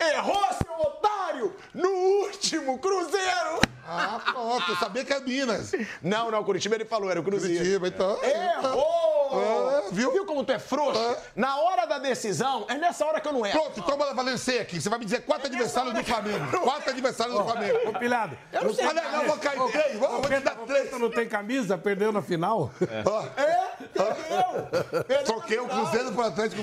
Errou, 0.00 0.42
seu 0.64 0.74
otário! 0.80 1.54
No 1.72 1.88
último, 1.88 2.78
Cruzeiro! 2.78 3.60
Ah, 3.86 4.20
pronto, 4.24 4.70
eu 4.70 4.76
sabia 4.76 5.04
que 5.04 5.12
é 5.12 5.20
Minas. 5.20 5.70
Não, 6.02 6.30
não, 6.30 6.42
Curitiba 6.42 6.74
ele 6.74 6.84
falou, 6.84 7.10
era 7.10 7.20
o 7.20 7.22
Cruzeiro. 7.22 7.56
Curitiba, 7.58 7.88
então. 7.88 8.18
Errou! 8.24 9.01
É, 9.40 9.82
viu? 9.92 10.12
Viu 10.12 10.26
como 10.26 10.44
tu 10.44 10.52
é 10.52 10.58
frouxo? 10.58 11.00
É. 11.00 11.16
Na 11.36 11.56
hora 11.58 11.86
da 11.86 11.98
decisão, 11.98 12.66
é 12.68 12.74
nessa 12.74 13.04
hora 13.06 13.20
que 13.20 13.28
eu 13.28 13.32
não 13.32 13.44
erro. 13.46 13.60
Pronto, 13.60 13.80
então 13.80 13.96
bora 13.96 14.14
valer 14.14 14.34
aqui. 14.60 14.80
Você 14.80 14.88
vai 14.88 14.98
me 14.98 15.04
dizer 15.04 15.22
quatro 15.24 15.46
adversários 15.46 15.94
do 15.94 16.04
Flamengo. 16.04 16.60
Quatro 16.60 16.90
adversários 16.90 17.36
do 17.36 17.44
Flamengo. 17.44 17.78
Ô, 17.88 17.98
pilhado. 17.98 18.36
Eu 18.52 18.64
não 18.64 18.74
sei. 18.74 18.86
Olha, 18.86 19.02
não, 19.02 19.24
vou 19.26 19.36
cair 19.38 19.70
três. 19.70 19.98
Vou, 19.98 20.08
vou 20.08 20.22
te 20.22 20.40
dar 20.40 20.56
três. 20.56 20.90
Não 20.98 21.10
tem 21.10 21.28
camisa? 21.28 21.78
Perdeu 21.78 22.12
na 22.12 22.22
final? 22.22 22.70
É, 22.80 23.02
perdeu! 23.88 25.04
Perdeu 25.04 25.24
Troquei 25.24 25.58
o. 25.58 25.66
Cruzeiro 25.66 26.12
pro 26.12 26.22
Atlético. 26.22 26.62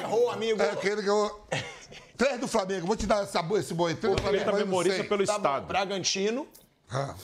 Errou, 0.00 0.30
amigo. 0.30 0.62
É 0.62 0.70
aquele 0.70 1.02
que 1.02 1.08
eu. 1.08 1.40
Três 2.16 2.40
do 2.40 2.48
Flamengo. 2.48 2.86
Vou 2.86 2.96
te 2.96 3.06
dar 3.06 3.22
essa, 3.22 3.44
esse 3.58 3.74
boi. 3.74 3.94
Três 3.94 4.16
do 4.16 4.22
Flamengo. 4.22 4.44
tá 4.44 4.50
valendo 4.50 4.82
cem. 4.92 5.04
pelo 5.08 5.24
Tá 5.24 5.32
bom, 5.32 5.38
estado. 5.38 5.66
Bragantino. 5.66 6.48
Ah, 6.90 7.14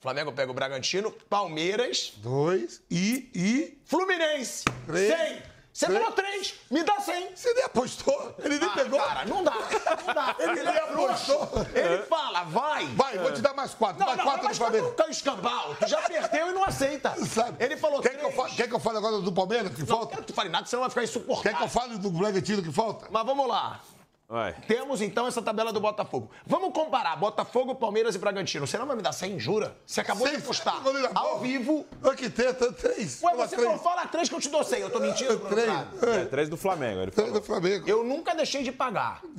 Flamengo 0.00 0.32
pega 0.32 0.50
o 0.50 0.54
Bragantino. 0.54 1.10
Palmeiras. 1.28 2.12
dois. 2.18 2.80
E. 2.90 3.30
E. 3.34 3.82
Fluminense. 3.84 4.64
Três. 4.86 5.12
100. 5.16 5.42
Você 5.72 5.86
Três. 5.86 5.98
falou 6.00 6.12
três. 6.12 6.54
Me 6.70 6.82
dá 6.82 6.98
100. 7.00 7.36
Você 7.36 7.54
nem 7.54 7.62
apostou? 7.64 8.34
Ele 8.40 8.58
nem 8.58 8.68
Ah, 8.68 8.72
pegou? 8.74 8.98
Cara, 9.00 9.24
não 9.26 9.44
dá. 9.44 9.52
Não 9.52 10.14
dá. 10.14 10.36
Ele, 10.40 10.54
nem 10.54 10.74
é 10.74 10.78
apostou. 10.80 11.48
Ele 11.72 12.02
fala, 12.04 12.42
vai. 12.44 12.86
Vai, 12.86 13.18
vou 13.18 13.32
te 13.32 13.40
dar 13.40 13.54
mais 13.54 13.74
quatro. 13.74 13.98
Não, 14.00 14.06
mais 14.06 14.18
não, 14.18 14.24
quatro 14.24 14.48
do 14.48 14.54
Flamengo. 14.56 14.90
tá 14.92 15.08
escambau. 15.08 15.76
Tu 15.76 15.86
já 15.88 16.02
perdeu 16.02 16.48
e 16.48 16.52
não 16.52 16.64
aceita. 16.64 17.14
Sabe? 17.26 17.62
Ele 17.64 17.76
falou 17.76 18.00
Quer 18.00 18.10
que, 18.10 18.16
eu 18.16 18.20
três. 18.30 18.34
fale, 18.36 18.54
quer 18.54 18.68
que 18.68 18.74
eu 18.74 18.80
fale 18.80 18.98
agora 18.98 19.20
do 19.20 19.32
Palmeiras 19.32 19.72
que 19.72 19.80
Não 19.80 19.86
falta? 19.86 20.06
quero 20.08 20.22
que 20.22 20.26
tu 20.32 20.34
fale 20.34 20.48
nada, 20.48 20.66
senão 20.66 20.80
vai 20.82 20.90
ficar 20.90 21.00
Quer 21.02 21.06
que 21.12 21.18
insuportável. 21.18 21.60
eu 21.62 21.68
fale 21.68 21.98
do 21.98 22.10
Bragantino 22.10 22.62
que 22.62 22.72
falta? 22.72 23.06
Mas 23.10 23.24
vamos 23.26 23.46
lá. 23.46 23.80
Vai. 24.28 24.52
Temos 24.66 25.00
então 25.00 25.26
essa 25.26 25.40
tabela 25.40 25.72
do 25.72 25.80
Botafogo. 25.80 26.30
Vamos 26.44 26.74
comparar 26.74 27.16
Botafogo, 27.16 27.74
Palmeiras 27.74 28.14
e 28.14 28.18
Bragantino. 28.18 28.66
Você 28.66 28.76
não 28.76 28.84
vai 28.86 28.94
me 28.94 29.00
dar 29.00 29.12
100, 29.12 29.40
jura? 29.40 29.74
Você 29.86 30.02
acabou 30.02 30.28
de 30.28 30.36
na 30.36 31.10
ao 31.14 31.40
vivo. 31.40 31.86
Olha 32.02 32.14
que 32.14 32.28
teta, 32.28 32.70
três. 32.70 33.22
Ué, 33.22 33.34
você 33.34 33.56
três. 33.56 33.66
falou, 33.66 33.82
fala 33.82 34.06
três 34.06 34.28
que 34.28 34.34
eu 34.34 34.40
te 34.40 34.50
dou 34.50 34.62
100. 34.62 34.80
Eu 34.80 34.90
tô 34.90 35.00
mentindo, 35.00 35.38
Bruno 35.38 35.48
Três. 35.48 35.66
Prado? 35.66 36.10
É, 36.10 36.24
três 36.26 36.48
do 36.50 36.58
Flamengo. 36.58 37.00
Ele 37.00 37.10
Três 37.10 37.28
falou. 37.28 37.40
do 37.40 37.46
Flamengo. 37.46 37.88
Eu 37.88 38.04
nunca 38.04 38.34
deixei 38.34 38.62
de 38.62 38.70
pagar. 38.70 39.22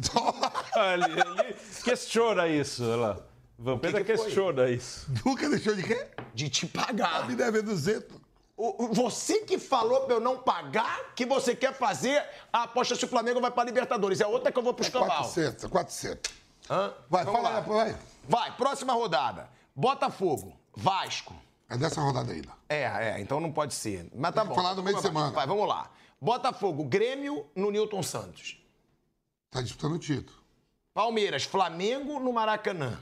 ele, 0.94 1.22
ele 1.44 1.56
questiona 1.84 2.48
isso. 2.48 2.84
Olha 2.84 2.96
lá. 2.96 3.18
Vampeta 3.60 3.98
que 4.00 4.06
que 4.06 4.18
questiona 4.18 4.70
isso. 4.72 5.06
Nunca 5.24 5.48
deixou 5.50 5.76
de 5.76 5.84
quê? 5.84 6.08
De 6.34 6.50
te 6.50 6.66
pagar. 6.66 7.28
Me 7.28 7.36
deve 7.36 7.62
200. 7.62 8.19
Você 8.91 9.39
que 9.45 9.57
falou 9.57 10.01
pra 10.01 10.16
eu 10.16 10.20
não 10.20 10.38
pagar, 10.38 11.14
que 11.16 11.26
você 11.26 11.55
quer 11.55 11.74
fazer 11.74 12.22
a 12.51 12.64
aposta 12.64 12.93
se 12.93 13.05
o 13.05 13.07
Flamengo 13.07 13.39
vai 13.39 13.49
pra 13.49 13.64
Libertadores. 13.64 14.20
É 14.20 14.28
outra 14.28 14.51
que 14.51 14.60
eu 14.60 14.64
vou 14.64 14.74
pro 14.74 14.84
escambau. 14.86 15.07
400, 15.07 15.66
400. 15.70 16.34
Hã? 16.70 16.93
Vai, 17.10 17.24
Vamos 17.24 17.41
fala 17.41 17.53
lá. 17.55 17.60
vai. 17.62 17.97
Vai, 18.28 18.57
próxima 18.57 18.91
rodada. 18.93 19.49
Botafogo, 19.74 20.53
Vasco. 20.76 21.34
É 21.70 21.78
dessa 21.78 22.01
rodada 22.01 22.34
ainda. 22.34 22.49
É, 22.68 22.84
é, 22.84 23.22
então 23.22 23.39
não 23.39 23.51
pode 23.51 23.74
ser. 23.74 24.10
Mas 24.14 24.34
tá 24.36 24.41
Tem 24.41 24.49
bom. 24.49 24.55
falar 24.55 24.76
no 24.76 24.84
meio 24.84 24.97
de 24.97 25.01
semana. 25.03 25.32
Vai, 25.32 25.47
vamos 25.47 25.68
lá. 25.68 25.89
Botafogo, 26.20 26.84
Grêmio 26.84 27.45
no 27.55 27.72
Newton 27.72 28.03
Santos. 28.03 28.62
Tá 29.49 29.62
disputando 29.62 29.93
o 29.93 29.99
título. 29.99 30.38
Palmeiras, 30.93 31.43
Flamengo 31.45 32.20
no 32.20 32.34
Maracanã. 32.34 32.99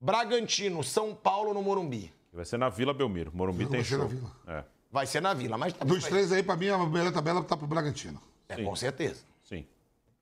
Bragantino, 0.00 0.82
São 0.82 1.14
Paulo 1.14 1.54
no 1.54 1.62
Morumbi. 1.62 2.12
Vai 2.32 2.44
ser 2.44 2.58
na 2.58 2.68
Vila 2.68 2.94
Belmiro. 2.94 3.30
Morumbi 3.34 3.66
tem 3.66 3.82
show. 3.82 4.06
Vila. 4.06 4.30
É, 4.46 4.64
Vai 4.92 5.06
ser 5.06 5.20
na 5.20 5.32
Vila, 5.34 5.56
mas... 5.56 5.72
Dos 5.72 6.04
três 6.04 6.32
aí, 6.32 6.42
pra 6.42 6.56
mim, 6.56 6.68
a 6.68 6.78
melhor 6.78 7.12
tabela 7.12 7.42
tá 7.44 7.56
pro 7.56 7.66
Bragantino. 7.66 8.20
É, 8.48 8.62
com 8.62 8.74
certeza. 8.74 9.22
sim. 9.44 9.66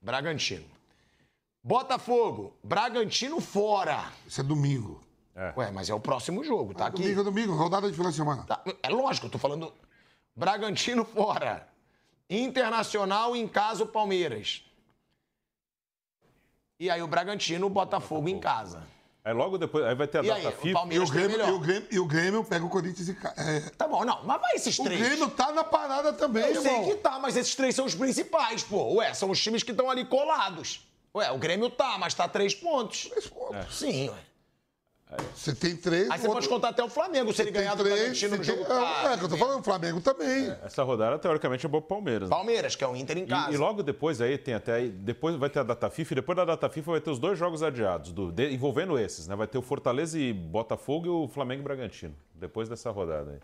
Bragantino. 0.01 0.65
Botafogo, 1.63 2.55
Bragantino 2.63 3.41
fora. 3.41 4.11
Isso 4.25 4.39
é 4.39 4.43
domingo. 4.43 5.03
Ué, 5.57 5.71
mas 5.71 5.89
é 5.89 5.93
o 5.93 5.99
próximo 5.99 6.43
jogo, 6.43 6.73
tá 6.73 6.87
aqui. 6.87 7.01
Domingo, 7.01 7.23
domingo, 7.23 7.53
rodada 7.55 7.87
de 7.89 7.95
final 7.95 8.11
de 8.11 8.17
semana. 8.17 8.43
Tá, 8.43 8.61
É 8.83 8.89
lógico, 8.89 9.27
eu 9.27 9.31
tô 9.31 9.37
falando 9.37 9.73
Bragantino 10.35 11.03
fora. 11.05 11.67
Internacional 12.29 13.35
em 13.35 13.47
casa 13.47 13.83
o 13.83 13.87
Palmeiras. 13.87 14.63
E 16.79 16.89
aí 16.89 17.01
o 17.01 17.07
Bragantino, 17.07 17.67
o 17.67 17.69
Botafogo 17.69 18.29
em 18.29 18.39
casa. 18.39 18.83
Aí 19.23 19.33
logo 19.33 19.57
depois, 19.57 19.85
aí 19.85 19.95
vai 19.95 20.07
ter 20.07 20.19
a 20.19 20.23
E 20.23 20.31
aí, 20.31 20.43
data 20.43 20.55
o 20.57 20.61
FIFA. 20.61 20.67
E 20.67 20.71
o, 20.71 20.73
Palmeiras 20.73 21.09
tem 21.09 21.19
Grêmio, 21.27 21.47
e, 21.47 21.51
o 21.51 21.59
Grêmio, 21.59 21.87
e 21.91 21.99
o 21.99 22.05
Grêmio 22.05 22.43
pega 22.43 22.65
o 22.65 22.69
Corinthians 22.69 23.09
e. 23.09 23.17
É, 23.37 23.59
Tá 23.77 23.87
bom, 23.87 24.05
não, 24.05 24.23
mas 24.23 24.39
vai 24.39 24.55
esses 24.55 24.79
o 24.79 24.83
três. 24.83 24.99
Grêmio 24.99 25.29
tá 25.29 25.51
na 25.51 25.63
parada 25.63 26.13
também, 26.13 26.43
Eu 26.43 26.61
sei 26.61 26.71
irmão. 26.71 26.89
que 26.89 26.95
tá, 26.95 27.19
mas 27.19 27.35
esses 27.35 27.53
três 27.53 27.75
são 27.75 27.85
os 27.85 27.93
principais, 27.93 28.63
pô. 28.63 28.95
Ué, 28.95 29.13
são 29.13 29.29
os 29.29 29.41
times 29.41 29.61
que 29.61 29.71
estão 29.71 29.89
ali 29.89 30.05
colados. 30.05 30.87
Ué, 31.13 31.31
o 31.31 31.37
Grêmio 31.37 31.69
tá, 31.69 31.97
mas 31.97 32.13
tá 32.13 32.27
três 32.27 32.55
pontos. 32.55 33.07
Três 33.09 33.27
pontos. 33.27 33.77
Sim, 33.77 34.09
ué. 34.09 34.15
Você 35.33 35.55
tem 35.55 35.75
três. 35.75 36.03
Aí 36.11 36.19
você 36.19 36.27
outro- 36.27 36.33
pode 36.33 36.47
contar 36.49 36.69
até 36.69 36.83
o 36.83 36.89
Flamengo 36.89 37.33
se 37.33 37.41
ele 37.41 37.51
tem 37.51 37.61
ganhar 37.61 37.73
do 37.73 37.83
três, 37.83 37.97
Bragantino 37.99 38.37
no 38.37 38.43
você 38.43 38.51
jogo. 38.51 38.63
tem- 38.65 38.75
Ah, 38.77 39.09
É, 39.09 39.13
é, 39.13 39.17
que 39.17 39.23
eu 39.23 39.29
tô 39.29 39.37
falando, 39.37 39.59
o 39.59 39.63
Flamengo 39.63 40.01
também. 40.01 40.55
Essa 40.63 40.83
rodada, 40.83 41.17
teoricamente, 41.17 41.65
é 41.65 41.69
boa 41.69 41.81
pro 41.81 41.95
Palmeiras. 41.95 42.29
né? 42.29 42.35
Palmeiras, 42.35 42.75
que 42.75 42.83
é 42.83 42.87
o 42.87 42.95
Inter 42.95 43.17
em 43.17 43.25
casa. 43.25 43.49
E, 43.49 43.55
e 43.55 43.57
logo 43.57 43.81
depois 43.81 44.21
aí 44.21 44.37
tem 44.37 44.53
até 44.53 44.73
aí- 44.73 44.89
depois 44.89 45.35
vai 45.35 45.49
ter 45.49 45.59
a 45.59 45.63
data 45.63 45.89
FIFA 45.89 46.13
e 46.13 46.15
depois 46.15 46.35
da 46.35 46.45
data 46.45 46.69
FIFA 46.69 46.91
vai 46.91 47.01
ter 47.01 47.09
os 47.09 47.17
dois 47.17 47.39
jogos 47.39 47.63
adiados 47.63 48.11
do- 48.11 48.31
de- 48.31 48.53
envolvendo 48.53 48.99
esses, 48.99 49.27
né? 49.27 49.35
Vai 49.35 49.47
ter 49.47 49.57
o 49.57 49.63
Fortaleza 49.63 50.19
e 50.19 50.31
Botafogo 50.31 51.07
e 51.07 51.09
o 51.09 51.27
Flamengo 51.27 51.61
e 51.61 51.63
Bragantino 51.63 52.13
depois 52.35 52.69
dessa 52.69 52.91
rodada 52.91 53.31
aí. 53.31 53.39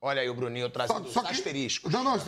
Olha 0.00 0.22
aí 0.22 0.30
o 0.30 0.34
Bruninho 0.34 0.70
trazendo 0.70 1.06
os 1.06 1.16
asteriscos. 1.18 1.92
Não, 1.92 2.02
não, 2.02 2.18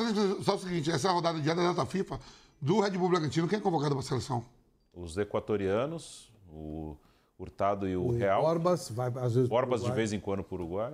só 0.42 0.54
o 0.54 0.58
seguinte: 0.58 0.90
essa 0.90 1.10
rodada 1.10 1.38
de 1.40 1.46
da 1.46 1.54
data 1.54 1.86
FIFA 1.86 2.20
do 2.60 2.80
Red 2.80 2.90
Bull 2.90 3.08
Bragantino, 3.08 3.48
quem 3.48 3.58
é 3.58 3.60
convocado 3.62 3.94
para 3.94 4.04
a 4.04 4.06
seleção? 4.06 4.44
Os 4.92 5.16
equatorianos, 5.16 6.30
o 6.50 6.94
Hurtado 7.38 7.88
e 7.88 7.96
o, 7.96 8.06
O 8.06 8.16
Real, 8.16 8.42
Borbas 8.42 8.88
vai 8.90 9.08
às 9.08 9.34
vezes. 9.34 9.48
pro 9.48 9.48
Borbas 9.48 9.82
de 9.82 9.92
vez 9.92 10.12
em 10.12 10.20
quando 10.20 10.42
para 10.42 10.54
o 10.54 10.58
Uruguai. 10.58 10.92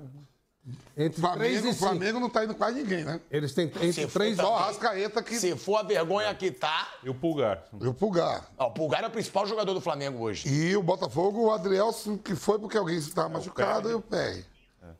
Entre 0.97 1.20
3 1.20 1.20
Flamengo, 1.20 1.66
e 1.66 1.70
o 1.70 1.72
5. 1.72 1.74
Flamengo 1.74 2.20
não 2.20 2.30
tá 2.30 2.45
indo 2.45 2.55
quase 2.55 2.80
ninguém, 2.82 3.05
né? 3.05 3.20
Eles 3.30 3.53
têm 3.53 3.66
entre 3.66 3.93
Se 3.93 4.07
3 4.07 4.36
for 4.36 4.47
o 4.47 5.22
que. 5.24 5.34
Se 5.34 5.57
for 5.57 5.76
a 5.78 5.82
vergonha 5.82 6.32
que 6.34 6.53
tá. 6.53 6.88
E 7.03 7.11
o 7.11 7.14
Pulgar. 7.14 7.64
E 7.80 7.86
o 7.86 7.93
Pulgar. 7.93 8.49
Ó, 8.57 8.68
o 8.68 8.70
Pulgar 8.70 9.03
é 9.03 9.09
o 9.09 9.11
principal 9.11 9.45
jogador 9.45 9.74
do 9.74 9.80
Flamengo 9.80 10.22
hoje. 10.22 10.49
E 10.49 10.76
o 10.76 10.82
Botafogo, 10.82 11.47
o 11.47 11.51
Adrielson, 11.51 12.16
que 12.16 12.36
foi 12.36 12.61
porque 12.61 12.76
alguém 12.76 12.97
estava 12.97 13.28
machucado, 13.28 13.90
e 13.90 13.95
o 13.95 14.01
PR. 14.01 14.45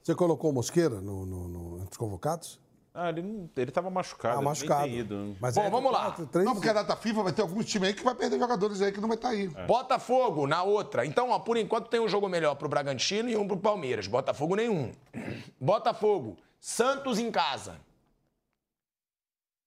Você 0.03 0.15
colocou 0.17 0.51
o 0.51 0.55
Mosqueira 0.55 1.01
no, 1.01 1.25
no, 1.25 1.49
no, 1.49 1.77
entre 1.77 1.93
os 1.93 1.97
convocados? 1.97 2.59
Ah, 2.95 3.09
ele 3.09 3.23
não, 3.23 3.49
ele 3.57 3.71
estava 3.71 3.89
machucado, 3.89 4.39
Ah, 4.39 4.43
machucado. 4.43 4.87
ido. 4.89 5.35
Mas 5.41 5.55
Bom, 5.55 5.63
é 5.63 5.71
vamos 5.71 5.91
lá. 5.91 6.05
quatro, 6.07 6.27
três 6.27 6.45
Não, 6.45 6.53
porque 6.55 6.69
a 6.69 6.75
data 6.75 6.95
FIFA 6.95 7.23
vai 7.23 7.33
ter 7.33 7.41
alguns 7.41 7.65
times 7.65 7.89
aí 7.89 7.95
que 7.95 8.05
vai 8.05 8.15
perder 8.15 8.39
jogadores 8.39 8.83
aí 8.83 8.93
que 8.93 9.01
não 9.01 9.09
vai 9.09 9.17
estar 9.17 9.31
aí. 9.31 9.49
Botafogo 9.67 10.47
na 10.47 10.63
outra. 10.63 11.07
Então, 11.07 11.31
ó, 11.31 11.39
por 11.39 11.57
enquanto 11.57 11.89
tem 11.89 12.01
um 12.01 12.09
jogo 12.09 12.29
melhor 12.29 12.55
pro 12.55 12.69
Bragantino 12.69 13.31
e 13.31 13.37
um 13.37 13.49
pro 13.49 13.57
Palmeiras. 13.57 14.07
Botafogo 14.07 14.57
nenhum. 14.57 14.93
Botafogo, 15.59 16.37
Santos 16.61 17.19
em 17.19 17.31
casa. 17.31 17.81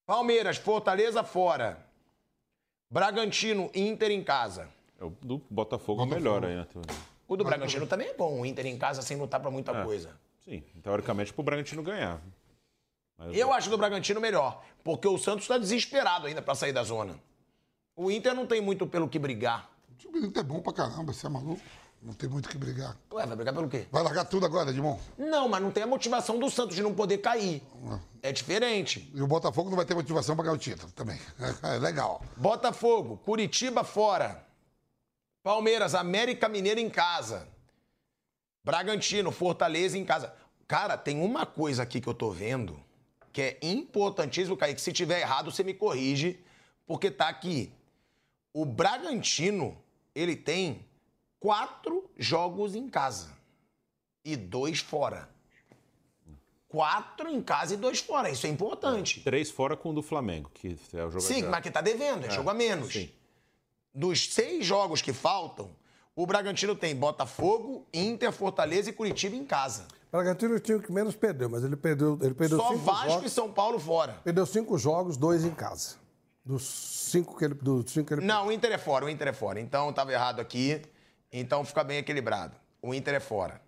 Palmeiras, 0.05 0.57
Fortaleza 0.57 1.23
fora. 1.23 1.83
Bragantino, 2.91 3.71
Inter 3.73 4.11
em 4.11 4.23
casa. 4.23 4.69
É 4.99 5.03
o 5.03 5.09
do 5.09 5.41
Botafogo 5.49 6.01
é 6.01 6.05
o 6.05 6.07
melhor 6.07 6.45
aí, 6.45 6.55
né? 6.55 6.67
O 7.27 7.35
do 7.35 7.43
Bragantino 7.43 7.87
também 7.87 8.09
é 8.09 8.13
bom, 8.13 8.41
o 8.41 8.45
Inter 8.45 8.67
em 8.67 8.77
casa 8.77 9.01
sem 9.01 9.17
lutar 9.17 9.39
pra 9.39 9.49
muita 9.49 9.83
coisa. 9.83 10.15
Sim, 10.43 10.61
teoricamente 10.83 11.33
pro 11.33 11.41
Bragantino 11.41 11.81
ganhar. 11.81 12.21
Mas 13.17 13.35
Eu 13.35 13.53
acho 13.53 13.69
do 13.69 13.77
Bragantino 13.77 14.19
melhor, 14.19 14.63
porque 14.83 15.07
o 15.07 15.17
Santos 15.17 15.47
tá 15.47 15.57
desesperado 15.57 16.27
ainda 16.27 16.41
pra 16.41 16.55
sair 16.55 16.73
da 16.73 16.83
zona. 16.83 17.19
O 17.95 18.11
Inter 18.11 18.33
não 18.33 18.45
tem 18.45 18.59
muito 18.61 18.85
pelo 18.85 19.07
que 19.07 19.17
brigar. 19.17 19.69
O 19.89 19.95
time 19.95 20.19
do 20.19 20.27
Inter 20.27 20.41
é 20.41 20.43
bom 20.43 20.59
pra 20.59 20.73
caramba, 20.73 21.13
você 21.13 21.25
é 21.25 21.29
maluco? 21.29 21.61
Não 22.01 22.13
tem 22.13 22.29
muito 22.29 22.45
o 22.45 22.49
que 22.49 22.57
brigar. 22.57 22.95
Ué, 23.11 23.25
vai 23.25 23.35
brigar 23.35 23.53
pelo 23.53 23.67
quê? 23.67 23.87
Vai 23.91 24.03
largar 24.03 24.25
tudo 24.25 24.45
agora, 24.45 24.69
Edmond? 24.69 25.01
Não, 25.17 25.49
mas 25.49 25.61
não 25.61 25.71
tem 25.71 25.81
a 25.81 25.87
motivação 25.87 26.37
do 26.37 26.51
Santos 26.51 26.75
de 26.75 26.83
não 26.83 26.93
poder 26.93 27.17
cair. 27.17 27.63
É 28.21 28.31
diferente. 28.31 29.09
E 29.15 29.21
o 29.21 29.27
Botafogo 29.27 29.69
não 29.69 29.77
vai 29.77 29.85
ter 29.85 29.95
motivação 29.95 30.35
pra 30.35 30.43
ganhar 30.43 30.55
o 30.55 30.59
título 30.59 30.91
também. 30.91 31.19
É, 31.63 31.79
legal. 31.79 32.21
Botafogo, 32.37 33.17
Curitiba 33.25 33.83
fora. 33.83 34.45
Palmeiras, 35.41 35.95
América 35.95 36.47
Mineiro 36.47 36.79
em 36.79 36.89
casa. 36.89 37.47
Bragantino, 38.63 39.31
Fortaleza 39.31 39.97
em 39.97 40.05
casa. 40.05 40.31
Cara, 40.67 40.97
tem 40.97 41.19
uma 41.19 41.45
coisa 41.45 41.81
aqui 41.81 41.99
que 41.99 42.07
eu 42.07 42.13
tô 42.13 42.29
vendo 42.29 42.79
que 43.35 43.41
é 43.41 43.57
importantíssimo, 43.61 44.55
Kaique. 44.55 44.79
Se 44.79 44.93
tiver 44.93 45.19
errado, 45.19 45.51
você 45.51 45.61
me 45.61 45.73
corrige, 45.73 46.39
porque 46.87 47.11
tá 47.11 47.27
aqui. 47.27 47.69
O 48.53 48.63
Bragantino, 48.65 49.77
ele 50.15 50.37
tem 50.37 50.85
quatro 51.37 52.09
jogos 52.17 52.75
em 52.75 52.87
casa 52.87 53.33
e 54.23 54.37
dois 54.37 54.79
fora. 54.79 55.29
quatro 56.69 57.29
em 57.29 57.41
casa 57.41 57.73
e 57.73 57.77
dois 57.77 57.99
fora. 57.99 58.29
Isso 58.29 58.47
é 58.47 58.49
importante. 58.49 59.19
Três 59.21 59.51
fora 59.51 59.75
com 59.75 59.89
o 59.89 59.93
do 59.93 60.01
Flamengo, 60.01 60.49
que 60.53 60.77
é 60.93 61.03
o 61.03 61.09
jogo 61.11 61.21
Sim, 61.21 61.41
já- 61.41 61.49
mas 61.49 61.61
que 61.61 61.71
tá 61.71 61.81
devendo, 61.81 62.25
é, 62.25 62.29
jogo 62.29 62.49
a 62.49 62.53
menos. 62.53 62.93
sim. 62.93 63.09
Dos 63.93 64.33
seis 64.33 64.65
jogos 64.65 65.01
que 65.01 65.11
faltam, 65.13 65.71
o 66.15 66.25
Bragantino 66.25 66.73
tem 66.75 66.95
Botafogo, 66.95 67.85
Inter, 67.93 68.31
Fortaleza 68.31 68.89
e 68.89 68.93
Curitiba 68.93 69.35
em 69.35 69.45
casa. 69.45 69.87
Bragantino 70.15 70.53
é 70.53 70.57
o 70.57 70.59
time 70.59 70.79
que 70.79 70.91
menos 70.91 71.15
perdeu, 71.15 71.49
mas 71.49 71.63
ele 71.63 71.75
perdeu, 71.75 72.17
ele 72.21 72.33
perdeu 72.33 72.57
Só 72.57 72.69
cinco 72.69 72.79
Vasco 72.79 73.09
jogos. 73.09 73.25
e 73.25 73.29
São 73.29 73.51
Paulo 73.51 73.79
fora. 73.79 74.13
Perdeu 74.23 74.45
cinco 74.45 74.77
jogos, 74.77 75.17
dois 75.17 75.43
em 75.43 75.51
casa. 75.51 75.95
Dos 76.43 76.63
cinco 76.63 77.37
que 77.37 77.45
ele, 77.45 77.53
dos 77.55 77.91
cinco 77.91 78.07
que 78.07 78.13
ele 78.13 78.25
Não, 78.25 78.47
o 78.47 78.51
Inter 78.51 78.71
é 78.71 78.77
fora, 78.77 79.05
o 79.05 79.09
Inter 79.09 79.27
é 79.27 79.33
fora. 79.33 79.59
Então 79.59 79.91
tava 79.91 80.13
errado 80.13 80.39
aqui. 80.39 80.81
Então 81.31 81.65
fica 81.65 81.83
bem 81.83 81.97
equilibrado. 81.97 82.55
O 82.81 82.93
Inter 82.93 83.15
é 83.15 83.19
fora. 83.19 83.59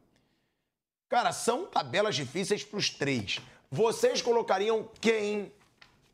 Cara, 1.10 1.32
são 1.32 1.66
tabelas 1.66 2.16
difíceis 2.16 2.64
pros 2.64 2.90
três. 2.90 3.40
Vocês 3.70 4.22
colocariam 4.22 4.88
quem 5.02 5.52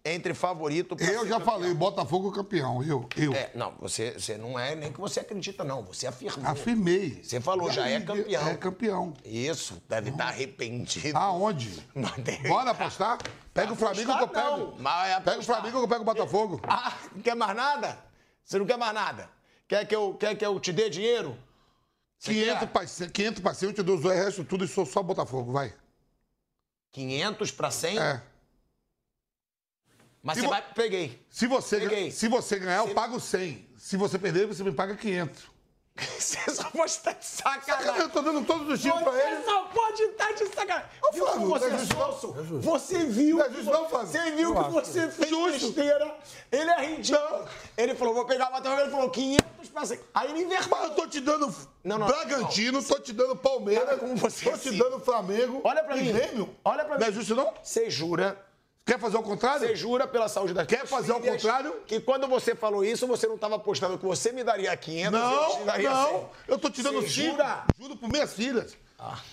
entre 0.05 0.33
favorito 0.33 0.95
pra 0.95 1.05
Eu 1.05 1.25
já 1.25 1.39
campeão? 1.39 1.53
falei, 1.53 1.73
Botafogo 1.73 2.31
campeão. 2.31 2.83
Eu, 2.83 3.07
eu. 3.15 3.33
É, 3.33 3.51
não, 3.55 3.73
você, 3.79 4.11
você 4.11 4.37
não 4.37 4.59
é 4.59 4.75
nem 4.75 4.91
que 4.91 4.99
você 4.99 5.21
acredita, 5.21 5.63
não. 5.63 5.81
Você 5.83 6.07
afirmou. 6.07 6.45
Afirmei. 6.49 7.23
Você 7.23 7.39
falou, 7.39 7.71
já 7.71 7.87
é 7.87 7.95
Aí, 7.95 8.03
campeão. 8.03 8.47
É 8.47 8.57
campeão. 8.57 9.13
Isso, 9.23 9.81
deve 9.87 10.09
estar 10.09 10.25
arrependido. 10.25 11.17
Aonde? 11.17 11.87
Bora 12.47 12.71
apostar? 12.71 13.17
Pega 13.53 13.71
o 13.71 13.75
Flamengo 13.75 14.17
que 14.17 14.23
eu 14.23 14.27
pego. 14.27 14.57
não, 14.57 14.75
mas 14.79 15.09
é 15.11 15.19
Pega 15.21 15.39
o. 15.39 15.43
Flamengo 15.43 15.77
que 15.77 15.83
eu 15.85 15.87
pego 15.87 16.01
o 16.01 16.05
Botafogo. 16.05 16.61
Ah, 16.67 16.97
não 17.15 17.21
quer 17.21 17.35
mais 17.35 17.55
nada? 17.55 17.97
Você 18.43 18.59
não 18.59 18.65
quer 18.65 18.77
mais 18.77 18.93
nada? 18.93 19.29
Quer 19.67 19.85
que 19.85 19.95
eu, 19.95 20.15
quer 20.15 20.35
que 20.35 20.45
eu 20.45 20.59
te 20.59 20.73
dê 20.73 20.89
dinheiro? 20.89 21.37
Você 22.17 22.33
500 22.33 22.59
quer? 22.59 22.67
para 22.67 22.85
500 23.09 23.41
para 23.41 23.53
100, 23.53 23.69
eu 23.69 23.73
te 23.73 23.83
dou 23.83 23.95
os 23.97 24.03
resto 24.03 24.43
tudo 24.43 24.65
e 24.65 24.67
sou 24.67 24.85
só 24.85 25.01
Botafogo, 25.03 25.51
vai. 25.51 25.73
500 26.91 27.51
para 27.51 27.71
100? 27.71 27.99
É. 27.99 28.21
Mas 30.24 30.36
Se 30.36 30.41
você 30.41 30.47
vo- 30.47 30.51
vai... 30.53 30.63
Peguei. 30.74 31.26
Se 31.30 31.45
você, 31.47 31.80
Peguei. 31.82 32.09
se 32.11 32.28
você 32.30 32.57
ganhar, 32.57 32.82
Se- 32.84 32.89
eu 32.89 32.95
pago 32.95 33.19
100. 33.19 33.67
Se 33.78 33.97
você 33.97 34.17
perder, 34.17 34.47
você 34.47 34.63
me 34.63 34.71
paga 34.71 34.95
500. 34.95 35.51
Você 36.17 36.39
só 36.49 36.63
pode 36.71 36.89
estar 36.89 37.11
de 37.11 37.17
Eu 37.19 37.24
sacanagem. 37.24 38.09
tô 38.09 38.21
dando 38.24 38.43
todos 38.47 38.67
os 38.67 38.82
times 38.82 38.99
pra 39.03 39.11
Você 39.11 39.21
ele. 39.28 39.43
só 39.43 39.61
pode 39.65 40.01
estar 40.01 40.32
de 40.32 40.45
sacanagem. 40.47 40.89
Viu 41.13 41.24
Flávio, 41.28 41.47
você 41.49 41.65
não 41.69 41.71
é 41.71 41.76
é 41.76 41.86
justo, 41.86 42.36
não. 42.36 42.61
Você 42.61 43.05
viu, 43.05 43.38
Não 43.38 43.45
é 43.45 43.49
justo, 43.51 43.65
não, 43.71 43.89
Flávio. 43.89 44.07
você 44.07 44.32
viu 44.32 44.55
Eu 44.55 44.63
que 44.63 44.71
você 44.71 45.07
fez 45.11 45.30
Justo. 45.30 45.67
besteira. 45.67 46.17
Ele 46.51 46.69
é 46.71 46.86
ridículo. 46.95 47.47
Ele 47.78 47.93
falou, 47.93 48.15
vou 48.15 48.26
pegar 48.26 48.49
o 48.49 48.53
Botafogo. 48.53 48.82
Ele 48.82 48.89
falou 48.89 49.09
500 49.11 49.69
para 49.69 49.86
100. 49.86 49.99
Aí 50.15 50.32
ele 50.32 50.41
inverteu. 50.45 50.69
Mas 50.71 50.84
eu 50.89 50.95
tô 50.95 51.07
te 51.07 51.19
dando 51.19 51.55
Não, 51.84 51.99
não, 51.99 52.07
Bragantino, 52.07 52.84
tô 52.84 52.99
te 52.99 53.13
dando 53.13 53.36
Palmeiras, 53.36 53.86
Cara, 53.86 53.97
como 53.99 54.15
você 54.15 54.49
tô 54.49 54.57
te 54.57 54.71
dando 54.76 54.99
Flamengo. 54.99 55.61
Olha 55.63 55.84
pra 55.84 55.95
e 55.95 56.01
mim. 56.01 56.11
Grêmio. 56.11 56.55
Olha 56.65 56.86
pra 56.86 56.97
Não 56.97 57.05
é 57.05 57.09
mim. 57.11 57.15
justo, 57.15 57.36
não? 57.36 57.53
Você 57.61 57.91
jura 57.91 58.43
Quer 58.86 58.99
fazer 58.99 59.15
o 59.15 59.23
contrário? 59.23 59.65
Você 59.65 59.75
jura 59.77 60.05
pela 60.05 60.27
saúde 60.27 60.53
das 60.53 60.67
Quer 60.67 60.79
tuas 60.79 60.89
fazer 60.89 61.13
filhas 61.13 61.36
contrário? 61.41 61.73
Que 61.88 62.01
quando 62.01 62.27
você 62.27 62.53
falou 62.53 62.84
isso, 62.84 63.07
você 63.07 63.27
não 63.27 63.36
estava 63.36 63.55
apostando 63.55 63.97
que 63.97 64.05
você 64.05 64.34
me 64.34 64.43
daria 64.43 64.75
500, 64.75 65.13
eu 65.19 65.29
te 65.49 65.57
Não, 65.59 65.65
daria 65.65 65.89
não. 65.89 66.09
100. 66.09 66.25
Eu 66.49 66.59
tô 66.59 66.69
te 66.69 66.84
dando 66.84 67.01
Você 67.01 67.07
5. 67.09 67.31
jura? 67.31 67.63
Juro 67.79 67.95
por 67.95 68.09
minhas 68.09 68.34
filhas. 68.34 68.75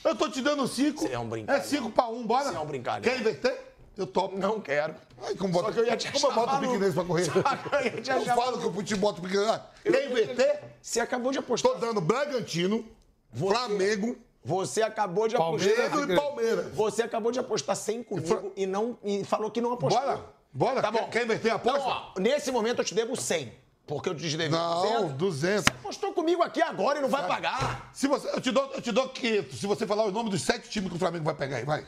Eu 0.05 0.14
tô 0.14 0.28
te 0.28 0.40
dando 0.40 0.68
5. 0.68 1.01
Você 1.03 1.12
é 1.12 1.18
um 1.18 1.28
brincalhão. 1.28 1.61
É 1.61 1.64
5 1.64 1.90
para 1.90 2.09
1, 2.09 2.26
bora? 2.26 2.51
Você 2.51 2.57
é 2.57 2.61
um 2.61 2.66
brincalhão. 2.66 3.03
Quer 3.03 3.18
inverter? 3.18 3.61
Eu 3.96 4.07
topo. 4.07 4.38
Não 4.38 4.61
quero. 4.61 4.94
Ai, 5.20 5.34
como 5.34 5.53
Só 5.53 5.61
bota, 5.62 5.72
que 5.74 5.80
eu 5.80 5.84
ia 5.84 5.96
te 5.96 6.11
como 6.12 6.26
eu 6.26 6.30
achar 6.30 6.40
boto 6.40 6.55
o 6.57 6.61
piquenês 6.61 6.94
pra 6.94 7.05
correr? 7.05 7.24
Só 7.26 7.32
eu 7.80 8.03
te 8.03 8.11
Eu 8.11 8.16
achar 8.18 8.36
falo 8.36 8.59
que 8.59 8.78
eu 8.78 8.82
te 8.84 8.94
boto 8.94 9.18
o 9.20 9.24
piquenês. 9.24 9.48
Ah, 9.51 9.66
Quer 9.82 10.11
inverter? 10.11 10.62
Você 10.80 11.01
acabou 11.01 11.32
de 11.32 11.38
apostar. 11.38 11.72
Tô 11.72 11.78
dando 11.78 12.01
Bragantino, 12.01 12.84
Você- 13.32 13.53
Flamengo, 13.55 14.16
Você 14.45 14.82
acabou 14.82 15.28
de 15.28 15.36
Palmeiras 15.36 15.78
apostar. 15.78 16.07
Grêmio 16.07 16.14
e 16.14 16.16
Palmeiras. 16.16 16.74
Você 16.74 17.03
acabou 17.03 17.30
de 17.30 17.38
apostar 17.38 17.76
100 17.76 18.03
comigo 18.05 18.53
e, 18.57 18.66
não, 18.66 18.99
e 19.05 19.22
falou 19.24 19.51
que 19.51 19.61
não 19.61 19.72
apostou. 19.72 20.01
Bora? 20.01 20.24
Bora? 20.53 20.82
Tá 20.82 20.91
bom. 20.91 20.99
Quer, 21.01 21.11
quer 21.11 21.24
inverter 21.24 21.53
a 21.53 21.57
aposta? 21.57 21.78
Então, 21.78 22.12
ó, 22.16 22.20
nesse 22.20 22.51
momento 22.51 22.80
eu 22.80 22.84
te 22.84 22.95
devo 22.95 23.14
100. 23.14 23.53
Porque 23.86 24.09
eu 24.09 24.14
te 24.14 24.36
devo 24.36 24.55
não, 24.55 24.82
200. 24.82 25.12
200. 25.14 25.66
Apostou 25.68 26.12
comigo 26.12 26.43
aqui 26.43 26.62
agora 26.62 27.01
e 27.01 27.03
não 27.03 27.09
vai 27.09 27.26
pagar. 27.26 27.91
Se 27.93 28.07
você, 28.07 28.28
eu, 28.28 28.41
te 28.41 28.51
dou, 28.53 28.70
eu 28.72 28.80
te 28.80 28.93
dou 28.93 29.09
500. 29.09 29.59
Se 29.59 29.66
você 29.66 29.86
falar 29.86 30.05
o 30.05 30.12
nome 30.12 30.30
dos 30.30 30.43
sete 30.43 30.70
times 30.70 30.91
que 30.91 30.97
o 30.97 30.99
Flamengo 30.99 31.24
vai 31.24 31.34
pegar 31.34 31.57
aí, 31.57 31.64
vai. 31.64 31.84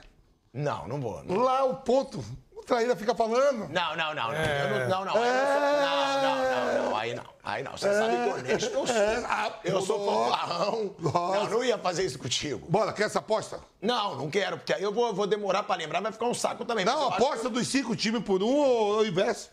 Não, 0.52 0.86
não 0.88 1.00
vou. 1.00 1.22
Não, 1.24 1.36
Lá 1.36 1.64
o 1.64 1.76
ponto. 1.76 2.22
O 2.62 2.64
traíra 2.64 2.94
fica 2.94 3.12
falando. 3.14 3.68
não, 3.68 3.96
não. 3.96 4.14
Não, 4.14 4.32
eu 4.32 4.78
não, 4.78 4.88
não, 4.88 5.04
não, 5.04 5.14
aí 5.16 5.28
eu 5.28 5.34
não, 5.34 5.50
sou- 5.50 5.60
não, 5.60 6.22
não, 6.22 6.82
não, 6.82 6.90
não, 6.90 6.96
Aí 6.96 7.14
não. 7.14 7.24
Aí 7.42 7.62
não. 7.64 7.72
Você 7.72 7.92
sabe 7.92 8.14
que 8.16 8.38
honesto 8.38 8.70
eu 8.72 8.86
sou. 8.86 8.96
É, 8.96 9.60
Eu 9.64 9.80
sou 9.82 10.06
fanfarrão. 10.30 10.94
Nossa. 11.00 11.38
Não, 11.40 11.50
não 11.50 11.64
ia 11.64 11.76
fazer 11.76 12.04
isso 12.04 12.18
contigo. 12.18 12.64
Bora, 12.70 12.92
quer 12.92 13.04
essa 13.06 13.18
aposta? 13.18 13.58
Não, 13.80 14.16
não 14.16 14.30
quero, 14.30 14.58
porque 14.58 14.72
aí 14.72 14.82
eu 14.82 14.92
vou, 14.92 15.12
vou 15.12 15.26
demorar 15.26 15.64
pra 15.64 15.74
lembrar, 15.74 16.00
vai 16.00 16.12
ficar 16.12 16.26
um 16.26 16.34
saco 16.34 16.64
também. 16.64 16.84
Não, 16.84 17.02
eu 17.02 17.08
aposta 17.08 17.48
dos 17.50 17.66
cinco 17.66 17.96
times 17.96 18.22
por 18.22 18.40
um 18.44 18.54
ou 18.56 18.96
ou 18.98 19.06
investe. 19.06 19.50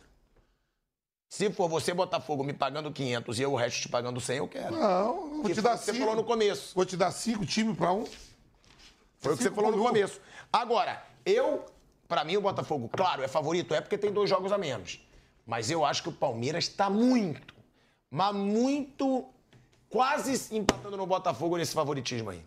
Se 1.28 1.49
for 1.51 1.68
você, 1.70 1.93
Botafogo, 1.93 2.43
me 2.43 2.53
pagando 2.53 2.91
500 2.91 3.39
e 3.39 3.41
eu 3.43 3.53
o 3.53 3.55
resto 3.55 3.82
te 3.82 3.89
pagando 3.89 4.20
100, 4.20 4.38
eu 4.38 4.47
quero. 4.47 4.76
Não, 4.76 5.30
vou 5.38 5.43
Que 5.43 5.53
te 5.53 5.62
dar 5.62 5.76
o 5.76 5.80
que 5.80 5.86
você 5.86 5.91
cinco. 5.91 6.03
falou 6.05 6.16
no 6.16 6.24
começo. 6.24 6.72
Vou 6.76 6.86
te 6.86 6.97
dar 6.97 7.12
cinco 7.12 7.45
times 7.45 7.76
pra 7.78 7.91
um. 7.91 8.05
Foi 9.20 9.34
o 9.34 9.38
que 9.38 9.43
você 9.43 9.49
Cinco 9.49 9.55
falou 9.55 9.72
no 9.72 9.82
um. 9.82 9.86
começo. 9.86 10.20
Agora, 10.51 11.03
eu, 11.26 11.66
pra 12.10 12.26
mim, 12.26 12.36
o 12.36 12.41
Botafogo, 12.41 12.89
claro, 12.89 13.24
é 13.24 13.28
favorito, 13.28 13.74
é 13.74 13.80
porque 13.80 13.97
tem 13.97 14.12
dois 14.12 14.30
jogos 14.30 14.51
a 14.51 14.57
menos. 14.57 14.99
Mas 15.45 15.70
eu 15.72 15.86
acho 15.86 16.03
que 16.03 16.10
o 16.10 16.12
Palmeiras 16.12 16.68
tá 16.68 16.89
muito, 16.89 17.53
mas 18.10 18.36
muito, 18.36 19.26
quase 19.89 20.53
empatando 20.55 20.97
no 20.97 21.05
Botafogo 21.05 21.55
nesse 21.55 21.74
favoritismo 21.74 22.32
aí. 22.32 22.43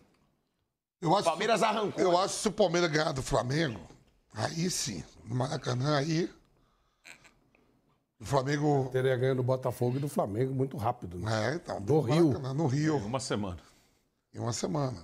Eu 1.01 1.15
acho, 1.15 1.23
Palmeiras 1.25 1.63
arrancou. 1.63 2.01
Eu 2.01 2.17
acho 2.17 2.35
que 2.35 2.41
se 2.41 2.47
o 2.49 2.51
Palmeiras 2.51 2.91
ganhar 2.91 3.11
do 3.13 3.23
Flamengo, 3.23 3.79
aí 4.33 4.69
sim, 4.69 5.03
no 5.25 5.33
Maracanã, 5.35 5.97
aí. 5.97 6.29
O 8.19 8.25
Flamengo. 8.25 8.89
teria 8.91 9.17
ganho 9.17 9.35
do 9.35 9.43
Botafogo 9.43 9.97
e 9.97 9.99
do 9.99 10.07
Flamengo 10.07 10.53
muito 10.53 10.77
rápido. 10.77 11.17
Né? 11.17 11.51
É, 11.51 11.55
então. 11.55 11.81
Do 11.81 11.99
Rio. 11.99 12.27
Maracanã, 12.27 12.53
No 12.53 12.67
Rio, 12.67 12.97
Uma 12.97 13.19
semana. 13.19 13.59
em 14.33 14.39
uma 14.39 14.53
semana. 14.53 15.03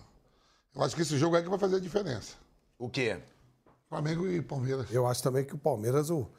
Eu 0.74 0.84
acho 0.84 0.96
que 0.96 1.02
esse 1.02 1.18
jogo 1.18 1.36
é 1.36 1.42
que 1.42 1.50
vai 1.50 1.60
fazer 1.60 1.78
a 1.78 1.80
diferença. 1.80 2.36
O 2.78 2.90
quê? 2.90 3.20
Flamengo 3.90 4.28
e 4.28 4.42
Palmeiras. 4.42 4.92
Eu 4.92 5.08
acho 5.08 5.24
também 5.24 5.44
que 5.44 5.56
o 5.56 5.58
Palmeiras, 5.58 6.12
o, 6.12 6.30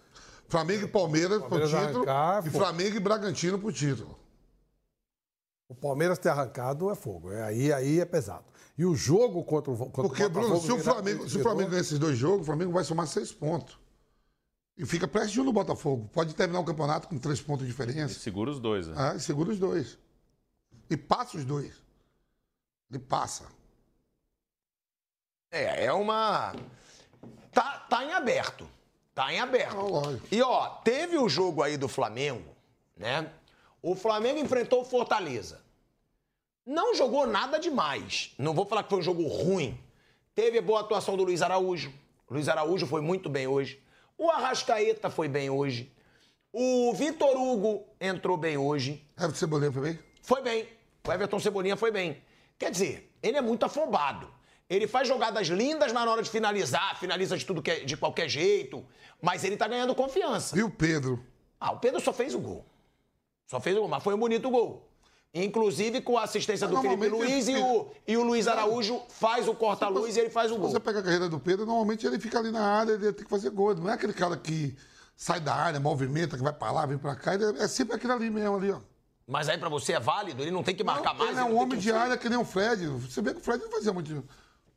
Flamengo 0.49 0.85
e 0.85 0.89
Palmeiras, 0.89 1.41
Palmeiras 1.41 1.71
pro 1.71 1.81
título. 1.81 2.09
arrancar, 2.09 2.47
e. 2.47 2.51
Flamengo 2.51 2.97
e 2.97 3.01
Bragantino 3.01 3.59
pro 3.59 3.73
título. 3.73 4.19
o 5.69 5.75
Palmeiras 5.75 6.19
ter 6.19 6.29
arrancado 6.29 6.91
é 6.91 6.95
fogo. 6.95 7.33
É, 7.33 7.43
aí, 7.43 7.73
aí 7.73 8.01
é 8.01 8.05
pesado. 8.05 8.45
E 8.79 8.85
o 8.85 8.95
jogo 8.95 9.45
contra 9.45 9.71
o, 9.71 9.77
contra 9.77 10.03
Porque, 10.03 10.25
o 10.25 10.31
Botafogo... 10.31 10.61
Bruno, 10.61 10.67
se 10.67 10.73
o 10.73 10.79
Flamengo, 10.83 11.29
se 11.29 11.39
o 11.39 11.43
Flamengo 11.43 11.71
ganhar 11.71 11.83
esses 11.83 11.99
dois 11.99 12.17
jogos, 12.17 12.43
o 12.43 12.45
Flamengo 12.45 12.73
vai 12.73 12.83
somar 12.83 13.07
seis 13.07 13.33
pontos. 13.33 13.79
E 14.77 14.87
fica 14.87 15.07
pertinho 15.07 15.45
do 15.45 15.53
Botafogo. 15.53 16.09
Pode 16.13 16.35
terminar 16.35 16.61
o 16.61 16.65
campeonato 16.65 17.07
com 17.07 17.19
três 17.19 17.41
pontos 17.41 17.67
de 17.67 17.71
diferença. 17.71 18.19
Segura 18.19 18.51
os 18.51 18.59
dois, 18.59 18.87
né? 18.87 18.95
Ah, 18.97 19.15
e 19.15 19.21
segura 19.21 19.51
os 19.51 19.59
dois. 19.59 19.99
E 20.89 20.97
passa 20.97 21.37
os 21.37 21.45
dois. 21.45 21.75
Ele 22.91 22.99
passa. 22.99 23.45
É, 25.53 25.85
é 25.85 25.93
uma. 25.93 26.55
Tá, 27.53 27.87
tá 27.89 28.05
em 28.05 28.13
aberto. 28.13 28.69
Tá 29.15 29.33
em 29.33 29.41
aberto. 29.41 29.77
Ah. 29.77 30.19
E 30.31 30.41
ó, 30.43 30.69
teve 30.85 31.19
o 31.19 31.29
jogo 31.29 31.63
aí 31.63 31.77
do 31.77 31.89
Flamengo, 31.89 32.55
né? 32.97 33.31
O 33.83 33.95
Flamengo 33.95 34.39
enfrentou 34.39 34.83
o 34.83 34.85
Fortaleza. 34.85 35.61
Não 36.65 36.95
jogou 36.95 37.27
nada 37.27 37.59
demais. 37.59 38.33
Não 38.39 38.55
vou 38.55 38.67
falar 38.67 38.83
que 38.83 38.91
foi 38.91 38.99
um 38.99 39.03
jogo 39.03 39.27
ruim. 39.27 39.79
Teve 40.35 40.61
boa 40.61 40.81
atuação 40.81 41.17
do 41.17 41.25
Luiz 41.25 41.43
Araújo. 41.43 41.93
O 42.29 42.35
Luiz 42.35 42.49
Araújo 42.49 42.87
foi 42.87 43.01
muito 43.01 43.29
bem 43.29 43.47
hoje. 43.47 43.83
O 44.17 44.31
Arrascaeta 44.31 45.11
foi 45.11 45.29
bem 45.29 45.51
hoje. 45.51 45.91
O 46.53 46.93
Vitor 46.93 47.37
Hugo 47.37 47.87
entrou 48.01 48.37
bem 48.37 48.57
hoje. 48.57 49.05
Everton 49.17 49.37
Cebolinha 49.37 49.73
foi 49.73 49.83
bem? 49.83 49.99
Foi 50.23 50.43
bem. 50.43 50.69
O 51.07 51.13
Everton 51.13 51.39
Cebolinha 51.41 51.77
foi 51.77 51.91
bem. 51.91 52.23
Quer 52.59 52.71
dizer, 52.71 53.11
ele 53.23 53.37
é 53.37 53.41
muito 53.41 53.65
afobado. 53.65 54.31
Ele 54.71 54.87
faz 54.87 55.09
jogadas 55.09 55.49
lindas 55.49 55.93
na 55.93 56.09
hora 56.09 56.23
de 56.23 56.31
finalizar, 56.31 56.97
finaliza 56.99 57.37
de 57.37 57.45
tudo 57.45 57.61
que 57.61 57.71
é- 57.73 57.81
de 57.81 57.97
qualquer 57.97 58.29
jeito, 58.29 58.87
mas 59.21 59.43
ele 59.43 59.57
tá 59.57 59.67
ganhando 59.67 59.95
confiança. 59.97 60.57
E 60.57 60.63
o 60.63 60.71
Pedro? 60.71 61.23
Ah, 61.59 61.73
o 61.73 61.79
Pedro 61.81 62.01
só 62.01 62.13
fez 62.13 62.35
o 62.35 62.39
gol. 62.39 62.65
Só 63.49 63.61
fez 63.61 63.77
o 63.77 63.81
gol, 63.81 63.89
mas 63.89 64.03
foi 64.03 64.15
um 64.15 64.19
bonito 64.19 64.49
gol. 64.49 64.87
Inclusive 65.35 66.01
com 66.01 66.17
a 66.19 66.23
assistência 66.25 66.67
do 66.67 66.75
Mas 66.75 66.83
Felipe 66.83 67.03
normalmente 67.09 67.33
Luiz 67.33 67.49
e 67.49 67.53
ele- 67.53 67.63
o, 67.63 67.87
e 68.07 68.17
o 68.17 68.23
Luiz 68.25 68.49
Araújo 68.49 69.01
faz 69.09 69.47
o 69.49 69.55
corta-luz 69.55 70.17
e 70.17 70.21
ele 70.21 70.31
faz 70.31 70.51
o 70.51 70.57
gol. 70.57 70.71
Você 70.71 70.81
pega 70.81 71.01
a 71.01 71.03
carreira 71.03 71.29
do 71.29 71.39
Pedro, 71.39 71.67
normalmente 71.67 72.07
ele 72.07 72.19
fica 72.19 72.39
ali 72.39 72.51
na 72.51 72.63
área, 72.65 72.93
ele 72.93 73.13
tem 73.13 73.25
que 73.25 73.31
fazer 73.31 73.51
gol. 73.51 73.75
Não 73.75 73.91
é 73.91 73.95
aquele 73.95 74.13
cara 74.13 74.37
que 74.37 74.77
sai 75.17 75.39
da 75.41 75.55
área, 75.55 75.79
movimenta, 75.79 76.37
que 76.37 76.43
vai 76.43 76.53
pra 76.53 76.71
lá, 76.73 76.87
vem 76.87 76.99
pra 76.99 77.15
cá. 77.15 77.33
É 77.59 77.69
sempre 77.69 77.95
aquele 77.97 78.13
ali 78.13 78.31
mesmo, 78.31 78.57
ali, 78.57 78.71
ó. 78.73 78.79
Mas 79.27 79.49
aí 79.49 79.57
pra 79.59 79.69
você 79.69 79.93
é 79.93 80.01
válido, 80.01 80.43
ele 80.43 80.51
não 80.51 80.65
tem 80.65 80.75
que 80.75 80.83
marcar 80.83 81.15
mais. 81.15 81.31
ele 81.31 81.39
é 81.39 81.43
não 81.43 81.53
um 81.53 81.57
homem 81.59 81.79
que 81.79 81.85
de 81.85 81.93
área 81.93 82.17
que 82.17 82.29
nem 82.29 82.39
o 82.39 82.45
Fred. 82.45 82.87
Você 82.89 83.23
vê 83.23 83.33
que 83.33 83.39
o 83.41 83.43
Fred 83.43 83.63
não 83.63 83.71
fazia 83.71 83.93
muito, 83.93 84.25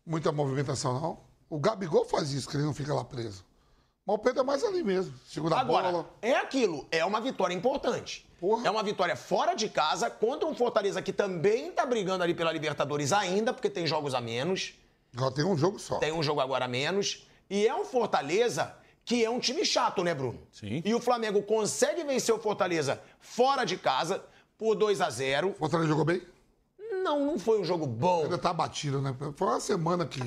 muita 0.05 0.31
movimentação, 0.31 0.99
não. 0.99 1.19
O 1.49 1.59
Gabigol 1.59 2.05
faz 2.05 2.31
isso, 2.31 2.49
que 2.49 2.57
ele 2.57 2.63
não 2.63 2.73
fica 2.73 2.93
lá 2.93 3.03
preso. 3.03 3.45
Mas 4.05 4.15
o 4.15 4.19
Pedro 4.19 4.41
é 4.41 4.43
mais 4.43 4.63
ali 4.63 4.83
mesmo. 4.83 5.13
Segura 5.25 5.55
a 5.59 5.63
bola. 5.63 6.09
é 6.21 6.35
aquilo, 6.35 6.85
é 6.91 7.05
uma 7.05 7.21
vitória 7.21 7.53
importante. 7.53 8.27
Porra. 8.39 8.67
É 8.67 8.69
uma 8.71 8.83
vitória 8.83 9.15
fora 9.15 9.53
de 9.53 9.69
casa 9.69 10.09
contra 10.09 10.47
um 10.47 10.53
Fortaleza 10.53 11.01
que 11.01 11.13
também 11.13 11.71
tá 11.71 11.85
brigando 11.85 12.23
ali 12.23 12.33
pela 12.33 12.51
Libertadores 12.51 13.13
ainda, 13.13 13.53
porque 13.53 13.69
tem 13.69 13.87
jogos 13.87 14.13
a 14.13 14.19
menos, 14.19 14.73
Agora 15.15 15.31
tem 15.33 15.45
um 15.45 15.55
jogo 15.55 15.79
só. 15.79 15.99
tem 15.99 16.11
um 16.11 16.21
jogo 16.23 16.41
agora 16.41 16.65
a 16.65 16.67
menos. 16.67 17.25
E 17.49 17.65
é 17.67 17.73
um 17.73 17.85
Fortaleza 17.85 18.75
que 19.05 19.23
é 19.23 19.29
um 19.29 19.39
time 19.39 19.65
chato, 19.65 20.03
né, 20.03 20.13
Bruno? 20.13 20.39
Sim. 20.51 20.81
E 20.83 20.93
o 20.93 20.99
Flamengo 20.99 21.41
consegue 21.43 22.03
vencer 22.03 22.33
o 22.33 22.39
Fortaleza 22.39 23.01
fora 23.19 23.63
de 23.63 23.77
casa 23.77 24.23
por 24.57 24.75
2 24.75 25.01
a 25.01 25.09
0 25.09 25.53
Fortaleza 25.57 25.89
jogou 25.89 26.03
bem? 26.05 26.21
Não, 27.03 27.25
não 27.25 27.37
foi 27.37 27.59
um 27.59 27.63
jogo 27.65 27.85
bom. 27.85 28.23
Ainda 28.23 28.37
tá 28.37 28.53
batido, 28.53 29.01
né? 29.01 29.15
Foi 29.35 29.47
uma 29.47 29.59
semana 29.59 30.05
que. 30.05 30.21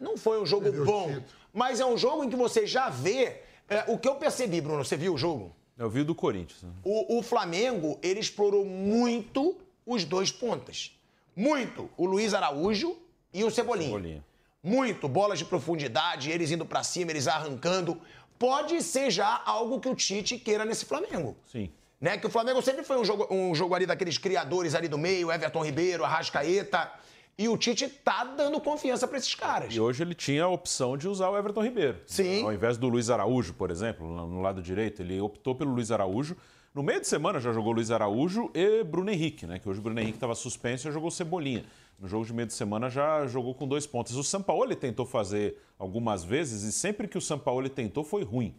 Não 0.00 0.16
foi 0.16 0.40
um 0.40 0.46
jogo 0.46 0.64
Perdeu 0.64 0.82
o 0.82 0.86
bom. 0.86 1.22
Mas 1.52 1.78
é 1.78 1.86
um 1.86 1.96
jogo 1.96 2.24
em 2.24 2.30
que 2.30 2.36
você 2.36 2.66
já 2.66 2.88
vê. 2.88 3.42
é, 3.68 3.84
o 3.88 3.98
que 3.98 4.08
eu 4.08 4.16
percebi, 4.16 4.60
Bruno, 4.60 4.84
você 4.84 4.96
viu 4.96 5.14
o 5.14 5.18
jogo? 5.18 5.54
Eu 5.78 5.88
vi 5.88 6.00
o 6.00 6.04
do 6.04 6.14
Corinthians. 6.14 6.62
né? 6.62 6.70
O, 6.82 7.18
o 7.18 7.22
Flamengo, 7.22 7.98
ele 8.02 8.20
explorou 8.20 8.64
muito 8.64 9.56
os 9.86 10.04
dois 10.04 10.30
pontas. 10.32 10.92
Muito. 11.36 11.88
O 11.96 12.06
Luiz 12.06 12.34
Araújo 12.34 12.96
e 13.32 13.44
o 13.44 13.50
Cebolinha. 13.50 13.88
Cebolinha. 13.88 14.24
Muito. 14.62 15.08
Bolas 15.08 15.38
de 15.38 15.44
profundidade, 15.44 16.30
eles 16.30 16.50
indo 16.50 16.64
pra 16.66 16.82
cima, 16.82 17.10
eles 17.10 17.26
arrancando. 17.26 18.00
Pode 18.38 18.82
ser 18.82 19.10
já 19.10 19.40
algo 19.44 19.80
que 19.80 19.88
o 19.88 19.94
Tite 19.94 20.38
queira 20.38 20.64
nesse 20.64 20.84
Flamengo. 20.84 21.36
Sim. 21.46 21.70
Né? 22.02 22.18
Que 22.18 22.26
o 22.26 22.30
Flamengo 22.30 22.60
sempre 22.60 22.82
foi 22.82 22.98
um 22.98 23.04
jogo, 23.04 23.28
um 23.30 23.54
jogo 23.54 23.76
ali 23.76 23.86
daqueles 23.86 24.18
criadores 24.18 24.74
ali 24.74 24.88
do 24.88 24.98
meio, 24.98 25.30
Everton 25.30 25.64
Ribeiro, 25.64 26.04
Arrascaeta. 26.04 26.90
E 27.38 27.48
o 27.48 27.56
Tite 27.56 27.88
tá 27.88 28.24
dando 28.24 28.60
confiança 28.60 29.06
pra 29.06 29.16
esses 29.16 29.34
caras. 29.36 29.72
E 29.72 29.80
hoje 29.80 30.02
ele 30.02 30.14
tinha 30.14 30.44
a 30.44 30.48
opção 30.48 30.98
de 30.98 31.08
usar 31.08 31.30
o 31.30 31.38
Everton 31.38 31.62
Ribeiro. 31.62 32.00
Sim. 32.04 32.42
Ao 32.42 32.52
invés 32.52 32.76
do 32.76 32.88
Luiz 32.88 33.08
Araújo, 33.08 33.54
por 33.54 33.70
exemplo, 33.70 34.06
no 34.06 34.26
no 34.26 34.42
lado 34.42 34.60
direito, 34.60 35.00
ele 35.00 35.20
optou 35.20 35.54
pelo 35.54 35.72
Luiz 35.72 35.92
Araújo. 35.92 36.36
No 36.74 36.82
meio 36.82 37.00
de 37.00 37.06
semana 37.06 37.38
já 37.38 37.52
jogou 37.52 37.72
Luiz 37.72 37.90
Araújo 37.90 38.50
e 38.52 38.82
Bruno 38.82 39.10
Henrique, 39.10 39.46
né? 39.46 39.58
Que 39.58 39.68
hoje 39.68 39.78
o 39.78 39.82
Bruno 39.82 40.00
Henrique 40.00 40.16
estava 40.16 40.34
suspenso 40.34 40.82
e 40.82 40.84
já 40.86 40.90
jogou 40.90 41.10
Cebolinha. 41.10 41.64
No 41.98 42.08
jogo 42.08 42.26
de 42.26 42.32
meio 42.32 42.48
de 42.48 42.54
semana 42.54 42.90
já 42.90 43.26
jogou 43.28 43.54
com 43.54 43.68
dois 43.68 43.86
pontos. 43.86 44.16
O 44.16 44.24
Sampaoli 44.24 44.74
tentou 44.74 45.06
fazer 45.06 45.56
algumas 45.78 46.24
vezes 46.24 46.62
e 46.64 46.72
sempre 46.72 47.06
que 47.06 47.16
o 47.16 47.20
Sampaoli 47.20 47.68
tentou 47.68 48.02
foi 48.02 48.24
ruim 48.24 48.54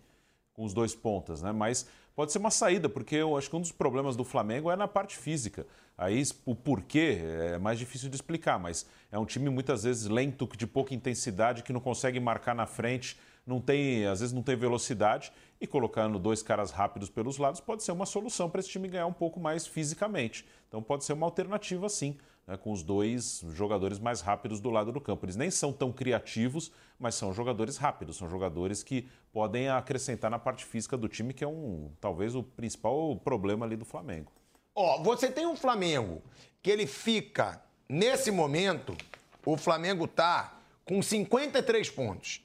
com 0.54 0.64
os 0.64 0.74
dois 0.74 0.96
pontas, 0.96 1.42
né? 1.42 1.52
Mas 1.52 1.88
pode 2.16 2.32
ser 2.32 2.40
uma 2.40 2.52
saída, 2.52 2.88
porque 2.88 3.16
eu 3.16 3.38
acho 3.38 3.50
que 3.50 3.56
um 3.56 3.62
dos 3.62 3.72
problemas 3.72 4.16
do 4.16 4.24
Flamengo 4.24 4.70
é 4.72 4.76
na 4.76 4.88
parte 4.88 5.18
física. 5.18 5.66
Aí 5.98 6.24
o 6.46 6.56
porquê 6.56 7.20
é 7.22 7.58
mais 7.58 7.78
difícil 7.78 8.10
de 8.10 8.16
explicar, 8.16 8.60
mas 8.60 8.86
é 9.12 9.20
um 9.20 9.26
time 9.26 9.50
muitas 9.50 9.84
vezes 9.84 10.08
lento, 10.08 10.50
de 10.58 10.66
pouca 10.66 10.94
intensidade, 10.94 11.64
que 11.64 11.72
não 11.72 11.80
consegue 11.80 12.20
marcar 12.20 12.56
na 12.56 12.66
frente, 12.66 13.18
não 13.46 13.60
tem, 13.60 14.06
às 14.06 14.22
vezes 14.22 14.34
não 14.34 14.42
tem 14.42 14.56
velocidade, 14.56 15.32
e 15.62 15.68
colocando 15.68 16.18
dois 16.18 16.42
caras 16.42 16.72
rápidos 16.72 17.10
pelos 17.10 17.38
lados 17.38 17.60
pode 17.60 17.84
ser 17.84 17.92
uma 17.92 18.06
solução 18.06 18.50
para 18.50 18.60
esse 18.60 18.70
time 18.70 18.88
ganhar 18.88 19.06
um 19.06 19.14
pouco 19.14 19.40
mais 19.40 19.68
fisicamente. 19.68 20.46
Então 20.68 20.82
pode 20.82 21.06
ser 21.06 21.14
uma 21.14 21.28
alternativa 21.28 21.88
sim, 21.90 22.18
né, 22.48 22.58
com 22.58 22.72
os 22.72 22.84
dois 22.84 23.44
jogadores 23.54 24.00
mais 24.00 24.22
rápidos 24.22 24.60
do 24.60 24.70
lado 24.70 24.92
do 24.92 25.02
campo. 25.02 25.26
Eles 25.26 25.36
nem 25.36 25.50
são 25.50 25.72
tão 25.72 25.92
criativos, 25.92 26.72
mas 27.00 27.16
são 27.16 27.34
jogadores 27.34 27.78
rápidos, 27.78 28.18
são 28.18 28.30
jogadores 28.30 28.84
que 28.84 29.08
podem 29.32 29.70
acrescentar 29.70 30.30
na 30.30 30.40
parte 30.40 30.66
física 30.66 30.98
do 30.98 31.08
time, 31.08 31.34
que 31.34 31.44
é 31.44 31.48
um 31.48 31.92
talvez 32.00 32.36
o 32.36 32.44
principal 32.44 33.16
problema 33.18 33.66
ali 33.66 33.76
do 33.76 33.86
Flamengo. 33.86 34.32
Ó, 34.76 35.02
você 35.04 35.32
tem 35.32 35.46
um 35.46 35.56
Flamengo 35.56 36.22
que 36.62 36.72
ele 36.72 36.88
fica, 36.88 37.62
nesse 37.88 38.32
momento, 38.32 38.96
o 39.46 39.58
Flamengo 39.58 40.08
tá 40.08 40.60
com 40.86 41.02
53 41.02 41.90
pontos. 41.90 42.42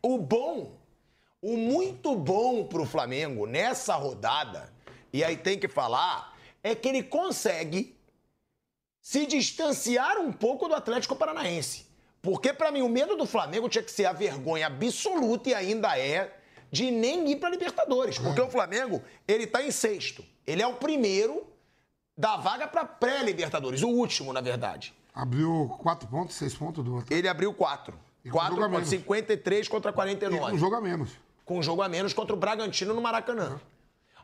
O 0.00 0.18
bom, 0.18 0.78
o 1.42 1.56
muito 1.56 2.14
bom 2.16 2.64
pro 2.64 2.86
Flamengo 2.86 3.46
nessa 3.46 3.94
rodada, 3.96 4.72
e 5.12 5.24
aí 5.24 5.36
tem 5.36 5.58
que 5.58 5.68
falar, 5.68 6.36
é 6.62 6.74
que 6.74 6.88
ele 6.88 7.02
consegue 7.02 7.95
se 9.06 9.24
distanciar 9.24 10.18
um 10.18 10.32
pouco 10.32 10.66
do 10.66 10.74
Atlético 10.74 11.14
Paranaense. 11.14 11.86
Porque 12.20 12.52
pra 12.52 12.72
mim 12.72 12.82
o 12.82 12.88
medo 12.88 13.16
do 13.16 13.24
Flamengo 13.24 13.68
tinha 13.68 13.84
que 13.84 13.92
ser 13.92 14.04
a 14.04 14.12
vergonha 14.12 14.66
absoluta 14.66 15.48
e 15.48 15.54
ainda 15.54 15.96
é 15.96 16.36
de 16.72 16.90
nem 16.90 17.30
ir 17.30 17.36
pra 17.36 17.48
Libertadores, 17.48 18.18
porque 18.18 18.40
o 18.40 18.50
Flamengo, 18.50 19.00
ele 19.28 19.46
tá 19.46 19.62
em 19.62 19.70
sexto. 19.70 20.24
Ele 20.44 20.60
é 20.60 20.66
o 20.66 20.74
primeiro 20.74 21.46
da 22.18 22.36
vaga 22.36 22.66
pra 22.66 22.84
pré-Libertadores, 22.84 23.84
o 23.84 23.88
último, 23.90 24.32
na 24.32 24.40
verdade. 24.40 24.92
Abriu 25.14 25.72
quatro 25.80 26.08
pontos, 26.08 26.34
seis 26.34 26.52
pontos 26.52 26.84
do 26.84 26.96
outro. 26.96 27.14
Ele 27.14 27.28
abriu 27.28 27.54
quatro. 27.54 27.96
E 28.24 28.28
com 28.28 28.38
Quatro 28.38 28.56
pontos, 28.56 28.70
menos. 28.72 28.88
53 28.88 29.68
contra 29.68 29.92
E 29.92 29.94
49 29.94 30.52
um 30.52 30.58
jogo 30.58 30.74
a 30.74 30.80
menos. 30.80 31.10
com 31.44 31.58
um 31.60 31.62
jogo 31.62 31.80
a 31.80 31.88
menos 31.88 32.12
contra 32.12 32.34
o 32.34 32.36
Bragantino 32.36 32.92
no 32.92 33.00
Maracanã. 33.00 33.60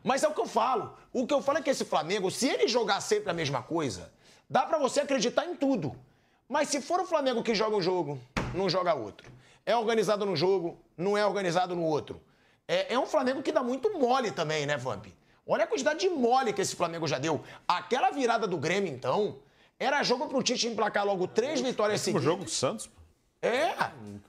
Mas 0.03 0.23
é 0.23 0.27
o 0.27 0.33
que 0.33 0.41
eu 0.41 0.45
falo. 0.45 0.93
O 1.13 1.25
que 1.25 1.33
eu 1.33 1.41
falo 1.41 1.59
é 1.59 1.61
que 1.61 1.69
esse 1.69 1.85
Flamengo, 1.85 2.29
se 2.29 2.49
ele 2.49 2.67
jogar 2.67 2.99
sempre 2.99 3.31
a 3.31 3.33
mesma 3.33 3.63
coisa, 3.63 4.11
dá 4.53 4.61
pra 4.67 4.77
você 4.77 4.99
acreditar 5.01 5.45
em 5.47 5.55
tudo. 5.55 5.95
Mas 6.47 6.69
se 6.69 6.79
for 6.79 6.99
o 6.99 7.05
Flamengo 7.05 7.41
que 7.41 7.55
joga 7.55 7.75
um 7.75 7.81
jogo, 7.81 8.19
não 8.53 8.69
joga 8.69 8.93
outro. 8.93 9.31
É 9.65 9.75
organizado 9.75 10.25
num 10.27 10.35
jogo, 10.35 10.77
não 10.95 11.17
é 11.17 11.25
organizado 11.25 11.75
no 11.75 11.83
outro. 11.83 12.21
É, 12.67 12.93
é 12.93 12.99
um 12.99 13.07
Flamengo 13.07 13.41
que 13.41 13.51
dá 13.51 13.63
muito 13.63 13.91
mole 13.97 14.29
também, 14.31 14.65
né, 14.67 14.77
Vamp? 14.77 15.07
Olha 15.47 15.63
a 15.63 15.67
quantidade 15.67 15.99
de 16.01 16.09
mole 16.09 16.53
que 16.53 16.61
esse 16.61 16.75
Flamengo 16.75 17.07
já 17.07 17.17
deu. 17.17 17.41
Aquela 17.67 18.11
virada 18.11 18.45
do 18.45 18.57
Grêmio, 18.57 18.93
então, 18.93 19.37
era 19.79 20.03
jogo 20.03 20.27
pro 20.27 20.43
Tite 20.43 20.67
emplacar 20.67 21.03
logo 21.03 21.27
três 21.27 21.59
vitórias 21.59 21.99
O 22.01 22.03
seguidas. 22.03 22.23
jogo 22.23 22.43
do 22.43 22.49
Santos, 22.51 22.89
É. 23.41 23.73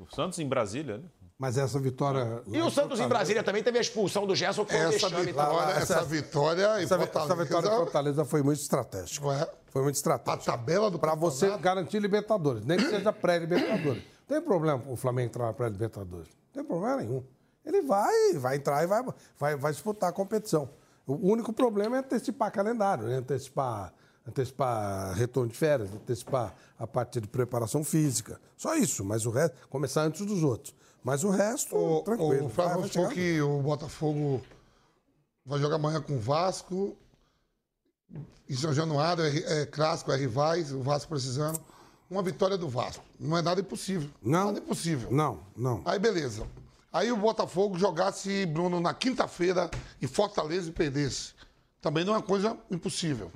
o 0.00 0.06
Santos 0.14 0.38
em 0.38 0.48
Brasília, 0.48 0.96
né? 0.98 1.04
Mas 1.38 1.58
essa 1.58 1.78
vitória. 1.78 2.42
E 2.46 2.60
o 2.62 2.70
Santos 2.70 2.98
em 2.98 3.08
Brasília 3.08 3.42
também 3.42 3.62
teve 3.62 3.76
a 3.76 3.80
expulsão 3.80 4.24
do 4.26 4.34
Gerson, 4.34 4.64
foi 4.64 4.76
Essa 4.76 5.08
vitória, 5.10 5.70
essa, 5.72 5.82
essa- 5.96 6.04
vitória 6.04 6.80
em 6.80 6.84
Essa, 6.84 6.96
Fortaleza. 6.96 7.32
essa 7.34 7.44
vitória 7.44 7.68
em 7.68 7.76
Fortaleza 7.76 8.24
foi 8.24 8.42
muito 8.42 8.60
estratégica. 8.60 9.26
Ué, 9.26 9.46
Foi 9.74 9.82
muito 9.82 9.96
A 9.96 9.98
estratégica. 9.98 10.52
tabela 10.52 10.88
do 10.88 11.00
Para 11.00 11.16
você 11.16 11.58
garantir 11.58 11.98
Libertadores, 11.98 12.64
nem 12.64 12.78
que 12.78 12.88
seja 12.88 13.12
pré-Libertadores. 13.12 14.04
Não 14.04 14.26
tem 14.28 14.40
problema 14.40 14.80
o 14.86 14.94
Flamengo 14.94 15.26
entrar 15.26 15.46
na 15.46 15.52
pré-Libertadores. 15.52 16.28
Não 16.28 16.62
tem 16.62 16.64
problema 16.64 16.98
nenhum. 16.98 17.24
Ele 17.66 17.82
vai, 17.82 18.34
vai 18.34 18.54
entrar 18.54 18.84
e 18.84 18.86
vai, 18.86 19.02
vai, 19.36 19.56
vai 19.56 19.72
disputar 19.72 20.10
a 20.10 20.12
competição. 20.12 20.70
O 21.04 21.14
único 21.32 21.52
problema 21.52 21.96
é 21.96 21.98
antecipar 21.98 22.52
calendário, 22.52 23.08
né? 23.08 23.16
antecipar, 23.16 23.92
antecipar 24.24 25.12
retorno 25.14 25.50
de 25.50 25.56
férias, 25.58 25.92
antecipar 25.92 26.54
a 26.78 26.86
parte 26.86 27.20
de 27.20 27.26
preparação 27.26 27.82
física. 27.82 28.40
Só 28.56 28.76
isso, 28.76 29.04
mas 29.04 29.26
o 29.26 29.30
resto, 29.30 29.56
começar 29.68 30.02
antes 30.02 30.24
dos 30.24 30.44
outros. 30.44 30.72
Mas 31.02 31.24
o 31.24 31.30
resto, 31.30 31.74
O, 31.76 32.02
tranquilo. 32.02 32.46
o 32.46 32.48
Flávio 32.48 32.88
falou 32.88 33.08
que 33.10 33.42
o 33.42 33.60
Botafogo 33.60 34.40
vai 35.44 35.58
jogar 35.58 35.76
amanhã 35.76 36.00
com 36.00 36.14
o 36.14 36.20
Vasco. 36.20 36.96
Em 38.48 38.54
São 38.54 38.72
Januário 38.72 39.24
é, 39.24 39.62
é 39.62 39.66
clássico, 39.66 40.12
é 40.12 40.16
rivais, 40.16 40.72
o 40.72 40.82
Vasco 40.82 41.08
precisando. 41.08 41.60
Uma 42.10 42.22
vitória 42.22 42.58
do 42.58 42.68
Vasco. 42.68 43.04
Não 43.18 43.36
é 43.36 43.42
nada 43.42 43.60
impossível. 43.60 44.10
Não. 44.22 44.46
Nada 44.46 44.58
impossível. 44.58 45.10
Não, 45.10 45.40
não. 45.56 45.82
Aí 45.84 45.98
beleza. 45.98 46.46
Aí 46.92 47.10
o 47.10 47.16
Botafogo 47.16 47.78
jogasse, 47.78 48.46
Bruno, 48.46 48.78
na 48.78 48.94
quinta-feira 48.94 49.70
em 50.00 50.06
Fortaleza 50.06 50.68
e 50.68 50.72
perdesse. 50.72 51.32
Também 51.80 52.04
não 52.04 52.14
é 52.14 52.18
uma 52.18 52.22
coisa 52.22 52.56
impossível. 52.70 53.32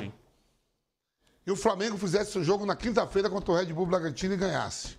E 1.47 1.51
o 1.51 1.57
Flamengo 1.57 1.97
fizesse 1.97 2.39
o 2.39 2.45
jogo 2.45 2.67
na 2.67 2.77
quinta-feira 2.77 3.29
contra 3.31 3.53
o 3.53 3.57
Red 3.57 3.73
Bull 3.73 3.87
Bragantino 3.87 4.35
e 4.35 4.37
ganhasse. 4.37 4.99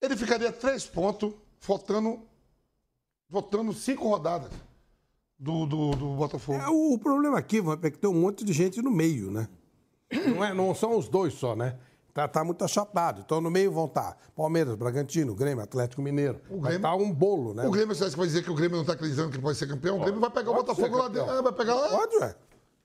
Ele 0.00 0.16
ficaria 0.16 0.50
três 0.50 0.86
pontos, 0.86 1.34
faltando, 1.58 2.22
faltando 3.28 3.72
cinco 3.74 4.08
rodadas 4.08 4.50
do, 5.40 5.64
do, 5.66 5.90
do 5.92 6.06
Botafogo. 6.16 6.58
É, 6.58 6.68
o, 6.68 6.92
o 6.94 6.98
problema 6.98 7.38
aqui, 7.38 7.60
Vamp, 7.60 7.84
é 7.84 7.90
que 7.90 7.98
tem 7.98 8.10
um 8.10 8.20
monte 8.20 8.44
de 8.44 8.52
gente 8.52 8.80
no 8.82 8.90
meio, 8.90 9.30
né? 9.30 9.48
Não, 10.36 10.44
é- 10.44 10.52
não 10.54 10.74
são 10.74 10.98
os 10.98 11.08
dois 11.08 11.32
só, 11.34 11.56
né? 11.56 11.76
Tá, 12.12 12.26
tá 12.26 12.42
muito 12.44 12.64
achatado. 12.64 13.22
Então 13.24 13.40
no 13.40 13.48
meio 13.50 13.70
vão 13.70 13.84
estar 13.86 14.16
Palmeiras, 14.34 14.74
Bragantino, 14.74 15.32
Grêmio, 15.34 15.62
Atlético 15.62 16.02
Mineiro. 16.02 16.40
Vai 16.50 16.58
Grêmio- 16.58 16.76
estar 16.76 16.94
um 16.96 17.12
bolo, 17.12 17.54
né? 17.54 17.64
O 17.66 17.70
Grêmio, 17.70 17.94
você 17.94 18.10
vai 18.10 18.26
dizer 18.26 18.42
que 18.42 18.50
o 18.50 18.54
Grêmio 18.54 18.74
não 18.76 18.82
está 18.82 18.94
acreditando 18.94 19.28
que 19.30 19.36
ele 19.36 19.42
pode 19.42 19.56
ser 19.56 19.68
campeão? 19.68 19.96
O 19.96 20.00
Grêmio 20.00 20.20
vai 20.20 20.30
pegar 20.30 20.50
o 20.50 20.54
Botafogo 20.54 20.96
lá 20.98 21.06
dentro. 21.08 21.30
É, 21.32 21.40
vai 21.40 21.52
pegar 21.52 21.74
lá. 21.76 21.88
Pode, 21.88 22.16
ué. 22.16 22.34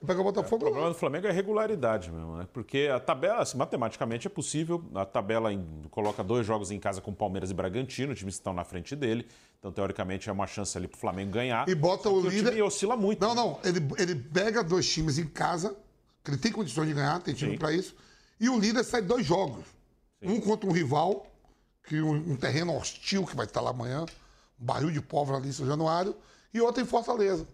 Vai 0.01 0.07
pegar 0.15 0.21
o 0.21 0.23
Botafogo 0.25 0.55
O 0.57 0.59
problema 0.59 0.87
lá. 0.87 0.93
do 0.93 0.97
Flamengo 0.99 1.25
é 1.27 1.31
regularidade 1.31 2.11
mesmo, 2.11 2.37
né? 2.37 2.47
Porque 2.53 2.89
a 2.93 2.99
tabela, 2.99 3.39
assim, 3.41 3.57
matematicamente 3.57 4.27
é 4.27 4.29
possível. 4.29 4.83
A 4.93 5.05
tabela 5.05 5.51
em- 5.53 5.65
coloca 5.89 6.23
dois 6.23 6.45
jogos 6.45 6.69
em 6.69 6.79
casa 6.79 7.01
com 7.01 7.13
Palmeiras 7.13 7.49
e 7.49 7.53
Bragantino, 7.53 8.11
os 8.13 8.19
times 8.19 8.35
estão 8.35 8.53
na 8.53 8.63
frente 8.63 8.95
dele. 8.95 9.25
Então, 9.57 9.71
teoricamente, 9.71 10.29
é 10.29 10.31
uma 10.33 10.45
chance 10.45 10.77
ali 10.77 10.87
pro 10.87 10.97
Flamengo 10.99 11.31
ganhar. 11.31 11.67
E 11.67 11.73
bota 11.73 12.09
o 12.09 12.21
que 12.23 12.29
líder- 12.29 12.49
time 12.51 12.61
oscila 12.61 12.95
muito. 12.95 13.19
Não, 13.25 13.33
não. 13.33 13.59
Ele, 13.63 13.79
ele 13.97 14.15
pega 14.15 14.63
dois 14.63 14.87
times 14.87 15.17
em 15.17 15.25
casa, 15.27 15.75
que 16.23 16.29
ele 16.31 16.37
tem 16.37 16.51
condições 16.51 16.87
de 16.87 16.93
ganhar, 16.93 17.19
tem 17.21 17.33
time 17.33 17.53
Sim. 17.53 17.57
para 17.57 17.71
isso. 17.71 17.95
E 18.39 18.49
o 18.49 18.59
líder 18.59 18.83
sai 18.83 19.01
dois 19.01 19.25
jogos. 19.25 19.63
Um 20.21 20.39
contra 20.41 20.69
um 20.69 20.73
rival, 20.73 21.25
que 21.87 22.01
um, 22.01 22.13
um 22.31 22.35
terreno 22.35 22.75
hostil 22.75 23.25
que 23.25 23.35
vai 23.35 23.45
estar 23.45 23.61
lá 23.61 23.69
amanhã, 23.71 24.05
um 24.59 24.65
barril 24.65 24.91
de 24.91 25.01
pólvora 25.01 25.37
ali 25.37 25.49
em 25.49 25.51
São 25.53 25.65
Januário, 25.65 26.15
e 26.53 26.59
outro 26.61 26.81
em 26.81 26.85
Fortaleza. 26.85 27.47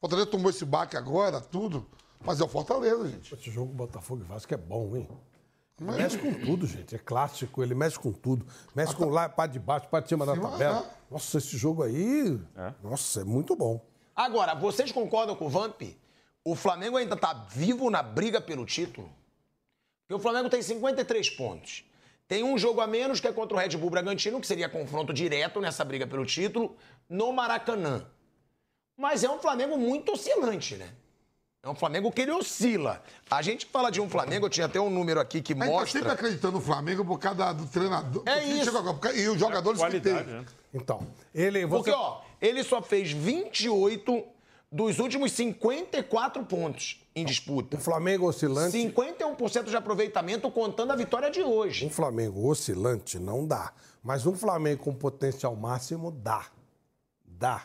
Fortaleza 0.00 0.26
tomou 0.30 0.50
esse 0.50 0.64
baque 0.64 0.96
agora, 0.96 1.40
tudo, 1.40 1.86
mas 2.24 2.40
é 2.40 2.44
o 2.44 2.48
Fortaleza, 2.48 3.08
gente. 3.08 3.34
Esse 3.34 3.50
jogo 3.50 3.72
Botafogo 3.72 4.22
e 4.22 4.24
Vasco 4.24 4.52
é 4.54 4.56
bom, 4.56 4.96
hein? 4.96 5.08
Ele 5.80 5.92
mexe 5.92 6.18
com 6.18 6.32
tudo, 6.34 6.66
gente. 6.66 6.94
É 6.94 6.98
clássico, 6.98 7.62
ele 7.62 7.74
mexe 7.74 7.98
com 7.98 8.12
tudo. 8.12 8.44
Mexe 8.74 8.94
com 8.94 9.08
lá, 9.08 9.28
parte 9.28 9.52
de 9.52 9.58
baixo, 9.60 9.88
parte 9.88 10.04
de 10.04 10.08
cima 10.10 10.26
da 10.26 10.36
tabela. 10.36 10.80
é. 10.80 10.98
Nossa, 11.12 11.38
esse 11.38 11.56
jogo 11.56 11.82
aí. 11.82 12.38
Nossa, 12.82 13.20
é 13.20 13.24
muito 13.24 13.54
bom. 13.54 13.80
Agora, 14.14 14.54
vocês 14.54 14.90
concordam 14.90 15.36
com 15.36 15.46
o 15.46 15.48
Vamp? 15.48 15.80
O 16.44 16.54
Flamengo 16.56 16.96
ainda 16.96 17.16
tá 17.16 17.32
vivo 17.50 17.90
na 17.90 18.02
briga 18.02 18.40
pelo 18.40 18.66
título? 18.66 19.08
Porque 20.02 20.18
o 20.18 20.22
Flamengo 20.22 20.48
tem 20.50 20.60
53 20.60 21.30
pontos. 21.30 21.84
Tem 22.26 22.42
um 22.42 22.58
jogo 22.58 22.80
a 22.80 22.86
menos 22.86 23.20
que 23.20 23.28
é 23.28 23.32
contra 23.32 23.56
o 23.56 23.60
Red 23.60 23.76
Bull 23.76 23.90
Bragantino, 23.90 24.40
que 24.40 24.46
seria 24.46 24.68
confronto 24.68 25.14
direto 25.14 25.60
nessa 25.60 25.84
briga 25.84 26.06
pelo 26.06 26.26
título, 26.26 26.76
no 27.08 27.32
Maracanã. 27.32 28.04
Mas 28.98 29.22
é 29.22 29.30
um 29.30 29.38
Flamengo 29.38 29.78
muito 29.78 30.12
oscilante, 30.12 30.74
né? 30.76 30.88
É 31.62 31.68
um 31.68 31.74
Flamengo 31.74 32.10
que 32.10 32.20
ele 32.22 32.32
oscila. 32.32 33.02
A 33.30 33.40
gente 33.42 33.66
fala 33.66 33.90
de 33.90 34.00
um 34.00 34.08
Flamengo, 34.08 34.46
eu 34.46 34.50
tinha 34.50 34.66
até 34.66 34.80
um 34.80 34.90
número 34.90 35.20
aqui 35.20 35.40
que 35.40 35.52
A 35.52 35.56
gente 35.56 35.64
tá 35.66 35.70
mostra. 35.72 35.90
sempre 35.92 36.10
acreditando 36.12 36.54
no 36.58 36.60
Flamengo 36.60 37.04
por 37.04 37.18
causa 37.18 37.52
do 37.52 37.66
treinador. 37.66 38.22
É 38.26 38.34
porque 38.40 38.52
isso. 38.52 38.76
agora, 38.76 38.94
porque- 38.96 39.18
E 39.20 39.28
os 39.28 39.38
jogadores 39.38 39.78
que 39.80 39.86
Qualidade, 39.86 40.24
tem. 40.24 40.34
né? 40.34 40.44
Então, 40.74 41.06
ele. 41.34 41.66
Porque, 41.66 41.90
Você, 41.90 41.96
ó, 41.96 42.20
ele 42.40 42.62
só 42.64 42.82
fez 42.82 43.12
28 43.12 44.24
dos 44.70 44.98
últimos 44.98 45.32
54 45.32 46.44
pontos 46.44 47.00
em 47.14 47.24
disputa. 47.24 47.76
o 47.76 47.80
Flamengo 47.80 48.26
oscilante. 48.28 48.72
51% 48.72 49.70
de 49.70 49.76
aproveitamento 49.76 50.50
contando 50.50 50.92
a 50.92 50.96
vitória 50.96 51.30
de 51.30 51.42
hoje. 51.42 51.86
Um 51.86 51.90
Flamengo 51.90 52.48
oscilante 52.48 53.18
não 53.18 53.46
dá. 53.46 53.72
Mas 54.02 54.26
um 54.26 54.34
Flamengo 54.34 54.84
com 54.84 54.94
potencial 54.94 55.54
máximo 55.56 56.10
dá. 56.10 56.46
Dá. 57.24 57.62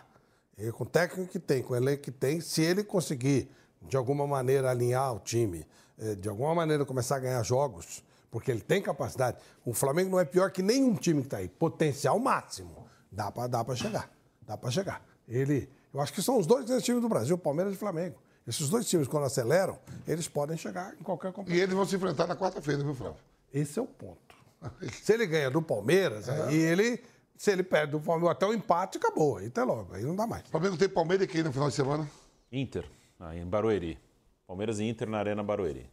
E 0.58 0.72
com 0.72 0.84
o 0.84 0.88
técnico 0.88 1.32
que 1.32 1.39
tem, 1.39 1.64
com 1.64 1.74
o 1.74 1.76
elenco 1.76 2.04
que 2.04 2.12
tem, 2.12 2.39
se 2.39 2.62
ele 2.62 2.84
conseguir, 2.84 3.49
de 3.82 3.97
alguma 3.97 4.28
maneira, 4.28 4.70
alinhar 4.70 5.14
o 5.14 5.20
time, 5.20 5.66
eh, 5.97 6.16
de 6.16 6.30
alguma 6.30 6.54
maneira 6.54 6.86
começar 6.86 7.18
a 7.18 7.20
ganhar 7.20 7.43
jogos, 7.43 8.04
porque 8.30 8.51
ele 8.51 8.62
tem 8.62 8.82
capacidade. 8.82 9.38
O 9.66 9.74
Flamengo 9.74 10.10
não 10.12 10.20
é 10.20 10.26
pior 10.26 10.51
que 10.51 10.62
nenhum 10.62 10.95
time 10.95 11.22
que 11.22 11.28
está 11.28 11.38
aí. 11.38 11.47
Potencial 11.47 12.18
máximo. 12.20 12.88
Dá 13.12 13.32
para 13.32 13.47
dá 13.47 13.64
pra 13.64 13.76
chegar. 13.76 14.10
Dá 14.41 14.58
para 14.58 14.72
chegar. 14.72 15.06
Ele. 15.28 15.70
Eu 15.93 16.01
acho 16.01 16.12
que 16.12 16.22
são 16.22 16.39
os 16.39 16.47
dois 16.47 16.66
grandes 16.66 16.84
times 16.84 17.01
do 17.01 17.08
Brasil, 17.08 17.38
Palmeiras 17.38 17.74
e 17.74 17.78
Flamengo. 17.78 18.16
Esses 18.47 18.70
dois 18.70 18.89
times, 18.89 19.08
quando 19.08 19.26
aceleram, 19.26 19.80
eles 20.08 20.28
podem 20.28 20.58
chegar 20.58 20.93
em 20.99 21.04
qualquer 21.04 21.32
competição. 21.32 21.60
E 21.60 21.62
eles 21.62 21.76
vão 21.76 21.86
se 21.86 21.95
enfrentar 21.95 22.28
na 22.28 22.36
quarta-feira, 22.36 22.84
viu, 22.84 22.93
Flávio? 22.93 23.18
Esse 23.54 23.80
é 23.80 23.82
o 23.82 23.86
ponto. 23.86 24.36
Se 25.04 25.14
ele 25.14 25.26
ganha 25.26 25.49
do 25.49 25.62
Palmeiras, 25.62 26.28
aí 26.28 26.56
ele. 26.56 27.04
Se 27.38 27.52
ele 27.52 27.64
perde 27.64 27.92
do 27.92 28.00
Palmeiras 28.00 28.36
até 28.36 28.46
o 28.46 28.54
empate, 28.54 28.98
acabou. 28.98 29.38
Aí 29.38 29.50
tá 29.50 29.64
logo, 29.64 29.94
aí 29.94 30.04
não 30.04 30.16
dá 30.16 30.26
mais. 30.26 30.44
O 30.46 30.50
Flamengo 30.50 30.78
tem 30.78 30.88
Palmeiras 30.88 31.26
e 31.26 31.30
quem 31.30 31.44
no 31.44 31.52
final 31.52 31.70
de 31.70 31.76
semana? 31.76 32.10
Inter, 32.52 32.86
aí 33.20 33.40
em 33.40 33.46
Barueri. 33.46 34.00
Palmeiras 34.48 34.80
e 34.80 34.84
Inter 34.84 35.10
na 35.10 35.20
Arena 35.20 35.44
Barueri. 35.44 35.90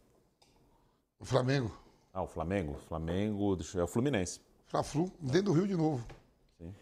O 1.19 1.25
Flamengo. 1.25 1.75
Ah, 2.13 2.21
o 2.23 2.27
Flamengo? 2.27 2.79
Flamengo 2.87 3.55
deixa 3.55 3.71
eu 3.71 3.75
ver, 3.75 3.81
é 3.81 3.83
o 3.83 3.87
Fluminense. 3.87 4.39
Fla-Flu, 4.67 5.11
dentro 5.19 5.45
do 5.45 5.53
Rio 5.53 5.67
de 5.67 5.75
novo. 5.75 6.05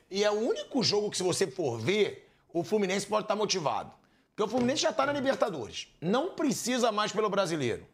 E 0.09 0.23
é 0.23 0.31
o 0.31 0.35
único 0.35 0.83
jogo 0.83 1.09
que, 1.09 1.17
se 1.17 1.23
você 1.23 1.47
for 1.47 1.79
ver, 1.79 2.29
o 2.53 2.63
Fluminense 2.63 3.07
pode 3.07 3.25
estar 3.25 3.35
motivado. 3.35 3.91
Porque 4.29 4.43
o 4.43 4.47
Fluminense 4.47 4.81
já 4.83 4.89
está 4.89 5.05
na 5.05 5.13
Libertadores. 5.13 5.87
Não 6.01 6.31
precisa 6.35 6.91
mais 6.91 7.11
pelo 7.11 7.29
brasileiro. 7.29 7.85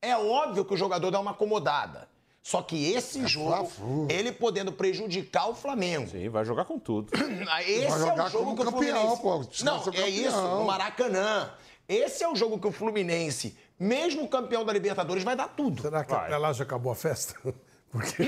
É 0.00 0.16
óbvio 0.16 0.64
que 0.64 0.74
o 0.74 0.76
jogador 0.76 1.10
dá 1.10 1.20
uma 1.20 1.32
acomodada. 1.32 2.08
Só 2.46 2.62
que 2.62 2.92
esse 2.92 3.26
jogo, 3.26 3.48
Fla-Flu. 3.66 4.06
ele 4.08 4.30
podendo 4.30 4.70
prejudicar 4.70 5.48
o 5.48 5.54
Flamengo. 5.56 6.08
Sim, 6.08 6.28
vai 6.28 6.44
jogar 6.44 6.64
com 6.64 6.78
tudo. 6.78 7.10
Esse 7.18 7.44
Vai 7.44 7.64
é 7.64 7.88
jogar 7.98 8.26
o 8.26 8.30
jogo 8.30 8.54
que 8.54 8.62
o 8.62 8.64
campeão, 8.66 9.16
Fluminense... 9.16 9.20
pô. 9.20 9.64
Não, 9.64 9.92
é 9.92 10.08
isso, 10.08 10.40
no 10.40 10.64
Maracanã. 10.64 11.50
Esse 11.88 12.22
é 12.22 12.28
o 12.28 12.36
jogo 12.36 12.60
que 12.60 12.68
o 12.68 12.70
Fluminense, 12.70 13.58
mesmo 13.76 14.28
campeão 14.28 14.64
da 14.64 14.72
Libertadores, 14.72 15.24
vai 15.24 15.34
dar 15.34 15.48
tudo. 15.48 15.82
Será 15.82 16.04
que 16.04 16.12
Vai. 16.12 16.26
até 16.26 16.36
lá 16.36 16.52
já 16.52 16.62
acabou 16.62 16.92
a 16.92 16.94
festa? 16.94 17.34
Porque 17.90 18.22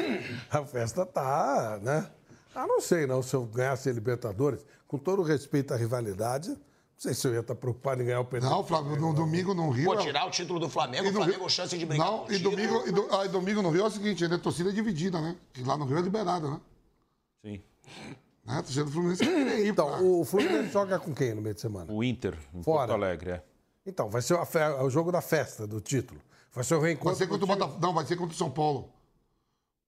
a 0.51 0.65
festa 0.65 1.07
tá, 1.07 1.79
né? 1.81 2.11
Ah, 2.57 2.67
não 2.67 2.81
sei, 2.81 3.07
não. 3.07 3.23
Se 3.23 3.37
eu 3.37 3.45
ganhasse 3.45 3.89
a 3.89 3.93
Libertadores, 3.93 4.67
com 4.89 4.99
todo 4.99 5.23
o 5.23 5.25
respeito 5.25 5.73
à 5.73 5.77
rivalidade, 5.77 6.59
não 6.99 7.03
sei 7.03 7.15
se 7.15 7.29
eu 7.29 7.33
ia 7.35 7.41
estar 7.41 7.55
preocupado 7.55 8.03
em 8.03 8.07
ganhar 8.07 8.19
o 8.21 8.25
Pedro. 8.25 8.51
Não, 8.51 8.65
Flávio, 8.65 8.97
no 9.01 9.15
domingo 9.15 9.55
no 9.55 9.71
Rio. 9.71 9.85
Pô, 9.87 9.95
é- 9.95 10.03
tirar 10.03 10.27
o 10.27 10.31
título 10.33 10.59
do 10.59 10.69
Flamengo, 10.69 11.09
o 11.09 11.13
Flamengo 11.13 11.39
Rio- 11.39 11.49
chance 11.49 11.79
de 11.79 11.87
brigar 11.87 12.07
Não, 12.09 12.19
com 12.25 12.27
o 12.27 12.33
e 12.35 12.39
domingo, 12.41 12.89
e, 12.89 12.91
do- 12.91 13.09
ah, 13.15 13.25
e 13.25 13.29
domingo 13.29 13.63
no 13.63 13.71
Rio 13.71 13.83
é 13.83 13.87
o 13.87 13.91
seguinte, 13.91 14.25
ainda 14.25 14.35
é 14.35 14.39
torcida 14.39 14.73
dividida, 14.73 15.21
né? 15.21 15.37
Que 15.53 15.63
lá 15.63 15.77
no 15.77 15.85
Rio 15.85 15.97
é 15.99 16.01
liberada, 16.03 16.51
né? 16.51 16.61
Sim. 17.45 17.63
né? 18.45 18.59
A 18.59 18.63
torcida 18.63 18.85
do 18.85 18.91
Fluminense 18.91 19.25
ir, 19.25 19.69
Então, 19.69 19.89
pá. 19.91 19.99
o 20.01 20.25
Fluminense 20.25 20.73
joga 20.73 20.99
com 20.99 21.15
quem 21.15 21.35
no 21.35 21.41
meio 21.41 21.55
de 21.55 21.61
semana? 21.61 21.93
O 21.93 22.03
Inter, 22.03 22.37
em 22.53 22.63
Fora. 22.65 22.89
Porto 22.89 22.93
Alegre, 23.05 23.31
é. 23.31 23.45
Então, 23.87 24.11
vai 24.11 24.21
ser 24.21 24.35
a 24.37 24.45
fe- 24.45 24.59
o 24.83 24.91
jogo 24.91 25.13
da 25.13 25.21
festa, 25.21 25.67
do 25.69 25.81
título. 25.81 26.21
Vai 26.53 26.65
ser 26.65 26.75
o 26.75 26.81
Vai 26.81 26.89
reencontro. 26.91 27.17
ser 27.17 27.29
contra 27.29 27.45
o 27.45 27.49
Botafogo. 27.49 27.79
Não, 27.81 27.95
vai 27.95 28.05
ser 28.07 28.17
contra 28.17 28.35
o 28.35 28.37
São 28.37 28.51
Paulo. 28.51 28.91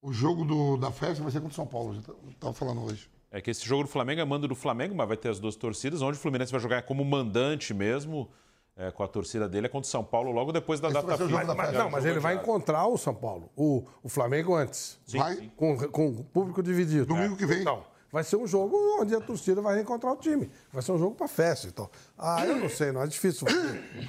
O 0.01 0.13
jogo 0.13 0.45
do- 0.45 0.77
da 0.77 0.91
festa 0.91 1.21
vai 1.21 1.31
ser 1.31 1.39
contra 1.41 1.51
o 1.51 1.55
São 1.55 1.67
Paulo. 1.67 1.95
Eu 2.07 2.33
tava 2.39 2.53
falando 2.53 2.83
hoje. 2.85 3.09
É 3.31 3.39
que 3.39 3.49
esse 3.49 3.65
jogo 3.65 3.83
do 3.83 3.89
Flamengo 3.89 4.19
é 4.19 4.25
mando 4.25 4.47
do 4.47 4.55
Flamengo, 4.55 4.93
mas 4.93 5.07
vai 5.07 5.15
ter 5.15 5.29
as 5.29 5.39
duas 5.39 5.55
torcidas, 5.55 6.01
onde 6.01 6.17
o 6.17 6.21
Fluminense 6.21 6.51
vai 6.51 6.59
jogar 6.59 6.81
como 6.81 7.03
mandante 7.05 7.73
mesmo, 7.73 8.29
é, 8.75 8.91
com 8.91 9.03
a 9.03 9.07
torcida 9.07 9.47
dele, 9.47 9.67
é 9.67 9.69
contra 9.69 9.87
o 9.87 9.89
São 9.89 10.03
Paulo 10.03 10.31
logo 10.31 10.51
depois 10.51 10.81
da 10.81 10.89
Esse 10.89 10.95
data 10.95 11.17
FIFA. 11.17 11.45
da 11.45 11.55
Mas, 11.55 11.73
não, 11.73 11.89
mas 11.89 12.05
ele 12.05 12.19
vai 12.19 12.35
encontrar 12.35 12.87
o 12.87 12.97
São 12.97 13.15
Paulo, 13.15 13.49
o, 13.55 13.85
o 14.03 14.09
Flamengo 14.09 14.53
antes. 14.53 14.99
vai. 15.07 15.49
Com, 15.55 15.77
com 15.77 16.07
o 16.09 16.23
público 16.25 16.61
dividido. 16.61 17.05
Domingo 17.05 17.37
que 17.37 17.45
vem. 17.45 17.61
Então, 17.61 17.83
vai 18.11 18.23
ser 18.23 18.35
um 18.35 18.45
jogo 18.45 18.75
onde 18.99 19.15
a 19.15 19.21
torcida 19.21 19.61
vai 19.61 19.75
reencontrar 19.75 20.13
o 20.13 20.17
time. 20.17 20.51
Vai 20.71 20.81
ser 20.81 20.91
um 20.91 20.97
jogo 20.97 21.15
para 21.15 21.27
festa. 21.27 21.67
Então. 21.67 21.89
Ah, 22.17 22.45
eu 22.45 22.57
não 22.57 22.69
sei, 22.69 22.91
não. 22.91 23.01
É 23.01 23.07
difícil. 23.07 23.47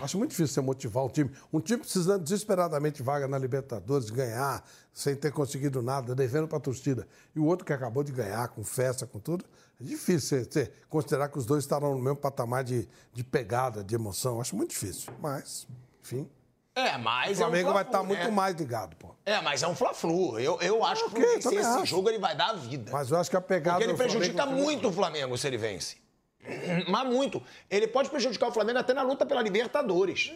Acho 0.02 0.18
muito 0.18 0.30
difícil 0.30 0.54
você 0.54 0.60
motivar 0.60 1.04
o 1.04 1.10
time. 1.10 1.30
Um 1.52 1.60
time 1.60 1.80
precisando 1.80 2.22
desesperadamente 2.22 2.96
de 2.96 3.02
vaga 3.02 3.28
na 3.28 3.38
Libertadores, 3.38 4.10
ganhar, 4.10 4.64
sem 4.92 5.14
ter 5.14 5.32
conseguido 5.32 5.80
nada, 5.80 6.14
devendo 6.14 6.48
para 6.48 6.58
a 6.58 6.60
torcida. 6.60 7.06
E 7.34 7.38
o 7.38 7.44
outro 7.44 7.64
que 7.64 7.72
acabou 7.72 8.02
de 8.02 8.12
ganhar, 8.12 8.48
com 8.48 8.64
festa, 8.64 9.06
com 9.06 9.20
tudo. 9.20 9.44
É 9.80 9.84
difícil 9.84 10.44
você 10.44 10.72
considerar 10.88 11.28
que 11.28 11.38
os 11.38 11.46
dois 11.46 11.64
estarão 11.64 11.94
no 11.94 12.02
mesmo 12.02 12.16
patamar 12.16 12.64
de, 12.64 12.88
de 13.12 13.22
pegada, 13.22 13.84
de 13.84 13.94
emoção. 13.94 14.40
Acho 14.40 14.56
muito 14.56 14.70
difícil. 14.70 15.12
Mas, 15.20 15.66
enfim. 16.02 16.28
É, 16.74 16.96
O 16.96 17.00
mas 17.00 17.38
Flamengo 17.38 17.68
é 17.68 17.70
um 17.70 17.74
vai 17.74 17.82
estar 17.82 17.98
Fla-Flu, 17.98 18.08
muito 18.16 18.24
né? 18.24 18.30
mais 18.30 18.56
ligado, 18.56 18.96
pô. 18.96 19.14
É, 19.26 19.40
mas 19.42 19.62
é 19.62 19.68
um 19.68 19.74
Fla-Flu. 19.74 20.38
Eu, 20.40 20.58
eu 20.60 20.84
acho 20.84 21.04
que 21.10 21.20
o 21.22 21.40
também 21.40 21.58
esse 21.58 21.68
acho. 21.68 21.86
jogo, 21.86 22.08
ele 22.08 22.18
vai 22.18 22.34
dar 22.34 22.50
a 22.50 22.52
vida. 22.54 22.90
Mas 22.90 23.10
eu 23.10 23.18
acho 23.18 23.28
que 23.30 23.36
a 23.36 23.40
pegada. 23.40 23.78
Porque 23.78 23.84
ele 23.84 23.92
do 23.92 23.96
Flamengo- 23.98 24.18
prejudica 24.18 24.46
muito 24.46 24.88
o 24.88 24.92
Flamengo 24.92 25.36
se 25.36 25.46
ele 25.46 25.58
vence. 25.58 25.96
Mas 26.88 27.06
muito. 27.06 27.42
Ele 27.70 27.86
pode 27.86 28.08
prejudicar 28.10 28.48
o 28.48 28.52
Flamengo 28.52 28.78
até 28.78 28.92
na 28.94 29.02
luta 29.02 29.24
pela 29.26 29.42
Libertadores. 29.42 30.32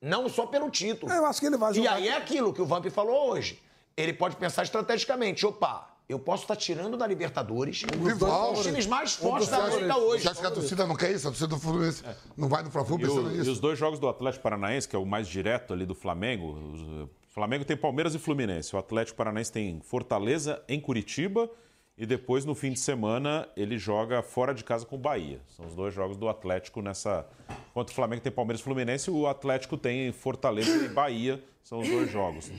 Não 0.00 0.28
só 0.28 0.46
pelo 0.46 0.68
título. 0.70 1.12
É, 1.12 1.18
eu 1.18 1.26
acho 1.26 1.38
que 1.40 1.46
ele 1.46 1.56
vai 1.56 1.72
E 1.72 1.76
jogar. 1.76 1.94
aí 1.94 2.08
é 2.08 2.16
aquilo 2.16 2.52
que 2.52 2.60
o 2.60 2.66
Vamp 2.66 2.86
falou 2.90 3.30
hoje. 3.30 3.62
Ele 3.96 4.12
pode 4.12 4.36
pensar 4.36 4.62
estrategicamente. 4.64 5.46
Opa, 5.46 5.88
eu 6.08 6.18
posso 6.18 6.42
estar 6.44 6.56
tirando 6.56 6.96
da 6.96 7.06
Libertadores 7.06 7.82
um 7.98 8.04
rival, 8.04 8.52
dos 8.54 8.62
times 8.64 8.86
mais 8.86 9.14
fortes 9.14 9.48
da. 9.48 9.64
América 9.64 9.96
hoje. 9.96 10.22
Você 10.22 10.28
acha 10.28 10.40
que 10.40 10.46
a 10.46 10.50
torcida 10.50 10.86
não 10.86 10.96
quer 10.96 11.12
isso? 11.12 11.26
A 11.26 11.30
torcida 11.30 11.48
do 11.48 11.58
Fluminense 11.58 12.02
não 12.36 12.48
vai 12.48 12.62
no 12.62 12.70
Fla-Flu 12.70 12.98
E, 13.00 13.04
o- 13.04 13.08
pensando 13.08 13.34
e 13.34 13.38
nisso? 13.38 13.50
os 13.52 13.60
dois 13.60 13.78
jogos 13.78 13.98
do 13.98 14.08
Atlético 14.08 14.42
Paranaense, 14.42 14.88
que 14.88 14.94
é 14.94 14.98
o 14.98 15.06
mais 15.06 15.26
direto 15.28 15.72
ali 15.72 15.86
do 15.86 15.94
Flamengo. 15.94 16.52
os- 16.72 16.80
O 16.80 17.10
Flamengo 17.34 17.64
tem 17.64 17.76
Palmeiras 17.76 18.14
e 18.14 18.18
Fluminense. 18.18 18.74
O 18.76 18.78
Atlético 18.78 19.16
Paranaense 19.18 19.50
tem 19.50 19.80
Fortaleza 19.80 20.62
em 20.68 20.80
Curitiba. 20.80 21.50
E 21.96 22.04
depois, 22.06 22.44
no 22.44 22.56
fim 22.56 22.72
de 22.72 22.78
semana, 22.80 23.48
ele 23.56 23.78
joga 23.78 24.20
fora 24.20 24.52
de 24.52 24.64
casa 24.64 24.84
com 24.84 24.96
o 24.96 24.98
Bahia. 24.98 25.40
São 25.56 25.64
os 25.66 25.74
dois 25.76 25.94
jogos 25.94 26.16
do 26.16 26.28
Atlético 26.28 26.82
nessa. 26.82 27.24
Enquanto 27.70 27.90
o 27.90 27.92
Flamengo 27.94 28.20
tem 28.20 28.32
Palmeiras 28.32 28.60
e 28.60 28.64
Fluminense, 28.64 29.10
o 29.12 29.26
Atlético 29.28 29.76
tem 29.76 30.10
Fortaleza 30.12 30.84
e 30.84 30.88
Bahia. 30.88 31.40
São 31.62 31.78
os 31.80 31.88
dois 31.88 32.10
jogos. 32.10 32.50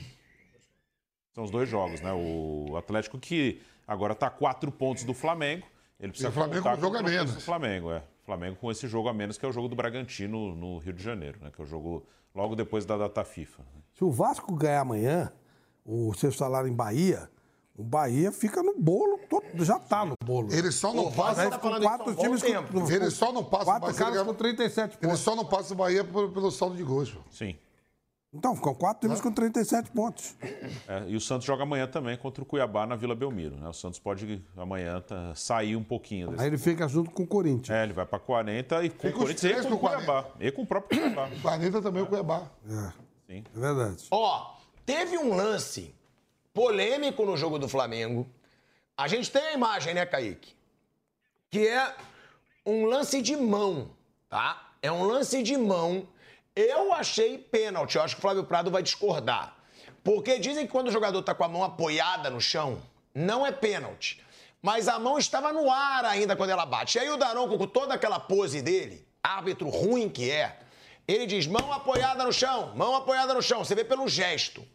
São 1.36 1.44
os 1.44 1.50
dois 1.50 1.68
jogos, 1.68 2.00
né? 2.00 2.10
O 2.14 2.78
Atlético 2.78 3.18
que 3.18 3.60
agora 3.86 4.14
está 4.14 4.28
a 4.28 4.30
quatro 4.30 4.72
pontos 4.72 5.04
do 5.04 5.12
Flamengo. 5.12 5.66
Ele 6.00 6.08
precisa 6.10 6.28
E 6.28 6.30
o 6.30 6.32
Flamengo 6.32 6.62
com 6.62 6.70
um 6.70 6.80
jogo 6.80 6.96
o 6.96 6.98
a 6.98 7.02
menos. 7.02 7.34
do 7.34 7.40
Flamengo, 7.42 7.92
é. 7.92 8.02
Flamengo 8.24 8.56
com 8.56 8.70
esse 8.70 8.88
jogo 8.88 9.10
a 9.10 9.12
menos, 9.12 9.36
que 9.36 9.44
é 9.44 9.48
o 9.48 9.52
jogo 9.52 9.68
do 9.68 9.76
Bragantino 9.76 10.56
no 10.56 10.78
Rio 10.78 10.94
de 10.94 11.02
Janeiro, 11.02 11.38
né? 11.42 11.50
Que 11.54 11.60
é 11.60 11.64
o 11.64 11.66
jogo 11.66 12.06
logo 12.34 12.56
depois 12.56 12.86
da 12.86 12.96
data 12.96 13.22
FIFA. 13.22 13.62
Se 13.92 14.02
o 14.02 14.10
Vasco 14.10 14.54
ganhar 14.56 14.80
amanhã, 14.80 15.30
o 15.84 16.14
seu 16.14 16.32
salário 16.32 16.70
em 16.70 16.74
Bahia, 16.74 17.28
o 17.76 17.84
Bahia 17.84 18.32
fica 18.32 18.62
no 18.62 18.74
bolo, 18.78 19.18
todo- 19.28 19.62
já 19.62 19.78
tá 19.78 20.06
no 20.06 20.14
bolo. 20.24 20.50
Ele 20.50 20.72
só 20.72 20.94
não 20.94 21.08
O 21.08 21.12
passa. 21.12 21.50
tá 21.50 21.58
com 21.58 21.78
quatro 21.80 22.14
times 22.16 22.42
com, 22.42 22.90
Ele 22.90 23.10
só 23.10 23.30
não 23.30 23.44
passa 23.44 23.62
o 23.62 23.66
quatro 23.66 23.80
Bahia, 23.88 23.98
caras 23.98 24.16
ele- 24.16 24.24
com 24.24 24.32
37 24.34 24.96
Ele 24.96 25.06
pontos. 25.08 25.20
só 25.20 25.36
não 25.36 25.44
passa 25.44 25.74
o 25.74 25.76
Bahia 25.76 26.02
por- 26.02 26.30
pelo 26.30 26.50
saldo 26.50 26.76
de 26.76 26.82
gols. 26.82 27.14
Sim. 27.30 27.58
Então, 28.36 28.54
ficam 28.54 28.74
quatro 28.74 29.00
times 29.00 29.20
com 29.20 29.32
37 29.32 29.90
pontos. 29.90 30.36
É, 30.86 31.04
e 31.08 31.16
o 31.16 31.20
Santos 31.20 31.46
joga 31.46 31.62
amanhã 31.62 31.86
também 31.86 32.16
contra 32.16 32.42
o 32.42 32.46
Cuiabá 32.46 32.86
na 32.86 32.96
Vila 32.96 33.14
Belmiro. 33.14 33.56
Né? 33.56 33.68
O 33.68 33.72
Santos 33.72 33.98
pode 33.98 34.42
amanhã 34.56 35.00
tá, 35.00 35.34
sair 35.34 35.76
um 35.76 35.82
pouquinho 35.82 36.28
desse. 36.28 36.42
Aí 36.42 36.48
ele 36.48 36.58
fica 36.58 36.86
junto 36.86 37.10
com 37.10 37.22
o 37.22 37.26
Corinthians. 37.26 37.70
É, 37.70 37.82
ele 37.82 37.92
vai 37.92 38.06
para 38.06 38.18
40 38.18 38.84
e 38.84 38.90
com 38.90 39.08
o 39.08 39.12
Corinthians 39.12 39.42
e 39.42 39.48
três 39.48 39.66
com 39.66 39.74
o 39.74 39.78
com 39.78 39.88
Cuiabá. 39.88 40.26
E 40.38 40.50
com 40.52 40.62
o 40.62 40.66
próprio 40.66 41.00
Cuiabá. 41.00 41.28
O 41.36 41.40
Planeta 41.40 41.82
também 41.82 42.02
o 42.02 42.06
Cuiabá. 42.06 42.42
É, 42.68 42.92
Sim. 43.26 43.44
é 43.54 43.58
verdade. 43.58 44.06
Ó, 44.10 44.54
teve 44.84 45.18
um 45.18 45.34
lance 45.34 45.94
polêmico 46.52 47.24
no 47.24 47.36
jogo 47.36 47.58
do 47.58 47.68
Flamengo. 47.68 48.26
A 48.96 49.08
gente 49.08 49.30
tem 49.30 49.42
a 49.42 49.52
imagem, 49.52 49.94
né, 49.94 50.06
Kaique? 50.06 50.54
Que 51.50 51.68
é 51.68 51.94
um 52.64 52.86
lance 52.86 53.20
de 53.20 53.36
mão, 53.36 53.90
tá? 54.28 54.72
É 54.82 54.90
um 54.90 55.04
lance 55.04 55.42
de 55.42 55.56
mão. 55.56 56.08
Eu 56.56 56.92
achei 56.92 57.36
pênalti. 57.36 57.96
Eu 57.96 58.02
acho 58.02 58.16
que 58.16 58.20
o 58.20 58.22
Flávio 58.22 58.44
Prado 58.44 58.70
vai 58.70 58.82
discordar. 58.82 59.54
Porque 60.02 60.38
dizem 60.38 60.66
que 60.66 60.72
quando 60.72 60.88
o 60.88 60.92
jogador 60.92 61.22
tá 61.22 61.34
com 61.34 61.44
a 61.44 61.48
mão 61.48 61.62
apoiada 61.62 62.30
no 62.30 62.40
chão, 62.40 62.80
não 63.14 63.46
é 63.46 63.52
pênalti. 63.52 64.24
Mas 64.62 64.88
a 64.88 64.98
mão 64.98 65.18
estava 65.18 65.52
no 65.52 65.70
ar 65.70 66.04
ainda 66.06 66.34
quando 66.34 66.50
ela 66.50 66.64
bate. 66.64 66.96
E 66.96 67.00
aí 67.00 67.10
o 67.10 67.16
Daronco, 67.18 67.58
com 67.58 67.66
toda 67.66 67.92
aquela 67.92 68.18
pose 68.18 68.62
dele, 68.62 69.06
árbitro 69.22 69.68
ruim 69.68 70.08
que 70.08 70.30
é, 70.30 70.58
ele 71.06 71.26
diz 71.26 71.46
mão 71.46 71.72
apoiada 71.72 72.24
no 72.24 72.32
chão, 72.32 72.74
mão 72.74 72.96
apoiada 72.96 73.34
no 73.34 73.42
chão. 73.42 73.64
Você 73.64 73.74
vê 73.74 73.84
pelo 73.84 74.08
gesto. 74.08 74.66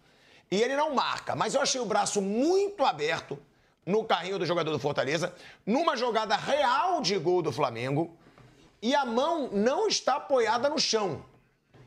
e 0.52 0.62
ele 0.62 0.76
não 0.76 0.94
marca. 0.94 1.36
Mas 1.36 1.56
eu 1.56 1.62
achei 1.62 1.82
o 1.82 1.86
braço 1.86 2.22
muito 2.22 2.86
aberto 2.86 3.40
no 3.86 4.04
carrinho 4.04 4.38
do 4.38 4.46
jogador 4.46 4.72
do 4.72 4.80
Fortaleza, 4.80 5.34
numa 5.66 5.96
jogada 5.98 6.36
real 6.36 7.02
de 7.02 7.18
gol 7.18 7.42
do 7.42 7.52
Flamengo, 7.52 8.16
e 8.82 8.94
a 8.94 9.06
mão 9.06 9.50
não 9.52 9.88
está 9.88 10.16
apoiada 10.16 10.70
no 10.70 10.78
chão. 10.78 11.26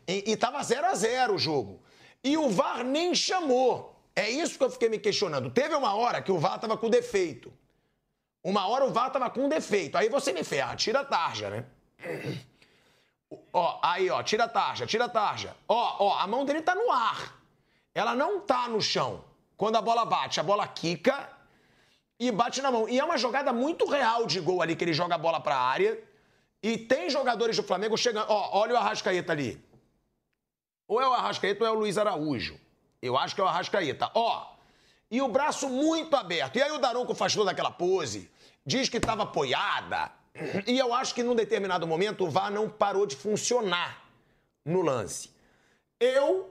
E 0.06 0.32
estava 0.32 0.62
0 0.62 0.86
a 0.86 0.94
0 0.94 1.34
o 1.34 1.38
jogo. 1.38 1.82
E 2.22 2.36
o 2.36 2.48
VAR 2.48 2.84
nem 2.84 3.14
chamou. 3.14 3.94
É 4.16 4.30
isso 4.30 4.56
que 4.56 4.64
eu 4.64 4.70
fiquei 4.70 4.88
me 4.88 4.98
questionando. 4.98 5.50
Teve 5.50 5.74
uma 5.74 5.94
hora 5.94 6.22
que 6.22 6.30
o 6.30 6.38
VAR 6.38 6.56
estava 6.56 6.76
com 6.76 6.88
defeito. 6.88 7.52
Uma 8.42 8.66
hora 8.66 8.84
o 8.84 8.92
VAR 8.92 9.08
estava 9.08 9.30
com 9.30 9.48
defeito. 9.48 9.96
Aí 9.96 10.08
você 10.08 10.32
me 10.32 10.44
ferra, 10.44 10.76
tira 10.76 11.00
a 11.00 11.04
tarja, 11.04 11.50
né? 11.50 11.64
Ó, 13.52 13.78
aí, 13.82 14.10
ó, 14.10 14.22
tira 14.22 14.44
a 14.44 14.48
tarja, 14.48 14.86
tira 14.86 15.06
a 15.06 15.08
tarja. 15.08 15.56
Ó, 15.66 15.96
ó, 16.06 16.18
a 16.18 16.26
mão 16.26 16.44
dele 16.44 16.62
tá 16.62 16.74
no 16.74 16.90
ar. 16.90 17.40
Ela 17.94 18.14
não 18.14 18.40
tá 18.40 18.68
no 18.68 18.80
chão. 18.80 19.24
Quando 19.56 19.76
a 19.76 19.82
bola 19.82 20.04
bate, 20.04 20.40
a 20.40 20.42
bola 20.42 20.66
quica 20.66 21.28
e 22.18 22.30
bate 22.30 22.60
na 22.60 22.70
mão. 22.70 22.88
E 22.88 22.98
é 22.98 23.04
uma 23.04 23.16
jogada 23.16 23.52
muito 23.52 23.86
real 23.86 24.26
de 24.26 24.40
gol 24.40 24.62
ali, 24.62 24.76
que 24.76 24.84
ele 24.84 24.92
joga 24.92 25.14
a 25.14 25.18
bola 25.18 25.40
pra 25.40 25.56
área. 25.56 25.98
E 26.62 26.78
tem 26.78 27.10
jogadores 27.10 27.56
do 27.56 27.62
Flamengo 27.62 27.96
chegando. 27.96 28.26
Ó, 28.28 28.58
olha 28.60 28.74
o 28.74 28.76
Arrascaeta 28.76 29.32
ali. 29.32 29.62
Ou 30.86 31.00
é 31.00 31.08
o 31.08 31.12
Arrascaeta 31.12 31.64
ou 31.64 31.68
é 31.68 31.70
o 31.70 31.78
Luiz 31.78 31.98
Araújo. 31.98 32.58
Eu 33.00 33.16
acho 33.16 33.34
que 33.34 33.40
é 33.40 33.44
o 33.44 33.48
Arrascaeta. 33.48 34.10
Ó, 34.14 34.54
e 35.10 35.20
o 35.20 35.28
braço 35.28 35.68
muito 35.68 36.16
aberto. 36.16 36.56
E 36.56 36.62
aí 36.62 36.72
o 36.72 36.78
Daronco 36.78 37.14
faz 37.14 37.34
toda 37.34 37.50
aquela 37.50 37.70
pose, 37.70 38.30
diz 38.64 38.88
que 38.88 38.96
estava 38.96 39.22
apoiada. 39.22 40.10
E 40.66 40.76
eu 40.76 40.92
acho 40.92 41.14
que 41.14 41.22
num 41.22 41.34
determinado 41.34 41.86
momento 41.86 42.24
o 42.24 42.30
VAR 42.30 42.50
não 42.50 42.68
parou 42.68 43.06
de 43.06 43.14
funcionar 43.14 44.02
no 44.64 44.82
lance. 44.82 45.30
Eu 46.00 46.50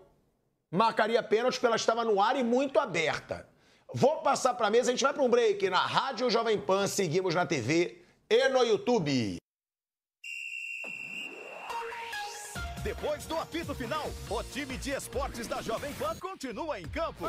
marcaria 0.72 1.22
pênalti 1.22 1.56
porque 1.56 1.66
ela 1.66 1.76
estava 1.76 2.06
no 2.06 2.22
ar 2.22 2.38
e 2.38 2.44
muito 2.44 2.80
aberta. 2.80 3.46
Vou 3.94 4.22
passar 4.22 4.54
para 4.54 4.68
a 4.68 4.72
mesa, 4.72 4.90
a 4.90 4.94
gente 4.94 5.04
vai 5.04 5.14
para 5.14 5.22
um 5.22 5.30
break 5.30 5.70
na 5.70 5.86
Rádio 5.86 6.30
Jovem 6.30 6.58
Pan, 6.58 6.88
seguimos 6.88 7.36
na 7.36 7.46
TV 7.46 8.02
e 8.30 8.50
no 8.50 8.64
YouTube. 8.64 9.43
Depois 12.84 13.26
do 13.26 13.38
apito 13.38 13.74
final, 13.74 14.12
o 14.30 14.44
time 14.44 14.78
de 14.78 14.92
esportes 14.92 15.48
da 15.48 15.62
Jovem 15.62 15.94
Pan 15.94 16.14
continua 16.20 16.82
em 16.82 16.86
campo. 16.86 17.26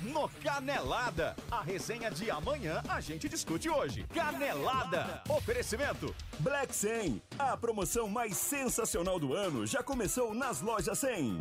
No 0.00 0.30
Canelada. 0.42 1.36
A 1.50 1.60
resenha 1.60 2.10
de 2.10 2.30
amanhã 2.30 2.82
a 2.88 2.98
gente 2.98 3.28
discute 3.28 3.68
hoje. 3.68 4.06
Canelada. 4.14 5.22
Oferecimento. 5.28 6.14
Black 6.38 6.74
100. 6.74 7.20
A 7.38 7.54
promoção 7.54 8.08
mais 8.08 8.34
sensacional 8.34 9.18
do 9.18 9.34
ano 9.34 9.66
já 9.66 9.82
começou 9.82 10.32
nas 10.32 10.62
lojas 10.62 10.98
100. 11.00 11.38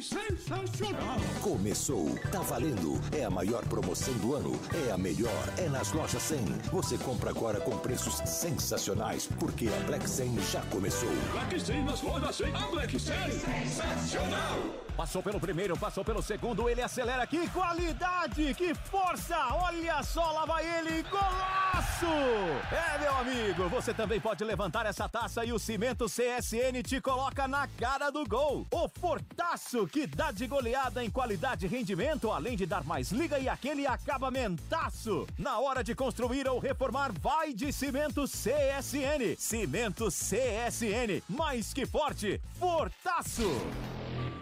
Sensacional. 0.00 1.18
Começou, 1.40 2.14
tá 2.30 2.40
valendo. 2.40 3.00
É 3.12 3.24
a 3.24 3.30
maior 3.30 3.64
promoção 3.66 4.14
do 4.14 4.34
ano. 4.34 4.58
É 4.86 4.90
a 4.90 4.98
melhor. 4.98 5.52
É 5.58 5.68
nas 5.68 5.92
lojas 5.92 6.22
100. 6.22 6.38
Você 6.72 6.98
compra 6.98 7.30
agora 7.30 7.60
com 7.60 7.76
preços 7.78 8.16
sensacionais, 8.28 9.28
porque 9.38 9.68
a 9.68 9.86
Black 9.86 10.08
100 10.08 10.40
já 10.50 10.60
começou. 10.62 11.10
Black 11.32 11.60
100 11.60 11.84
nas 11.84 12.02
lojas 12.02 12.36
100. 12.36 12.54
A 12.54 12.66
Black 12.68 12.98
100 12.98 13.14
sensacional. 13.30 14.58
Passou 14.96 15.22
pelo 15.22 15.40
primeiro, 15.40 15.76
passou 15.76 16.04
pelo 16.04 16.22
segundo, 16.22 16.68
ele 16.68 16.82
acelera. 16.82 17.26
Que 17.26 17.48
qualidade, 17.48 18.54
que 18.54 18.74
força! 18.74 19.36
Olha 19.54 20.02
só, 20.02 20.32
lá 20.32 20.44
vai 20.44 20.64
ele, 20.78 21.02
golaço! 21.04 22.06
É, 22.70 22.98
meu 22.98 23.16
amigo, 23.16 23.68
você 23.68 23.94
também 23.94 24.20
pode 24.20 24.44
levantar 24.44 24.84
essa 24.86 25.08
taça 25.08 25.44
e 25.44 25.52
o 25.52 25.58
Cimento 25.58 26.06
CSN 26.06 26.82
te 26.84 27.00
coloca 27.00 27.48
na 27.48 27.66
cara 27.66 28.10
do 28.10 28.26
gol. 28.26 28.66
O 28.70 28.88
Fortaço, 28.88 29.86
que 29.86 30.06
dá 30.06 30.30
de 30.30 30.46
goleada 30.46 31.02
em 31.02 31.10
qualidade 31.10 31.66
e 31.66 31.68
rendimento, 31.68 32.30
além 32.30 32.56
de 32.56 32.66
dar 32.66 32.84
mais 32.84 33.10
liga 33.10 33.38
e 33.38 33.48
aquele 33.48 33.86
acabamentaço. 33.86 35.26
Na 35.38 35.58
hora 35.58 35.82
de 35.82 35.94
construir 35.94 36.46
ou 36.46 36.58
reformar, 36.58 37.12
vai 37.12 37.54
de 37.54 37.72
Cimento 37.72 38.24
CSN. 38.24 39.36
Cimento 39.38 40.08
CSN, 40.08 41.22
mais 41.28 41.72
que 41.72 41.86
forte, 41.86 42.40
Fortaço! 42.58 43.50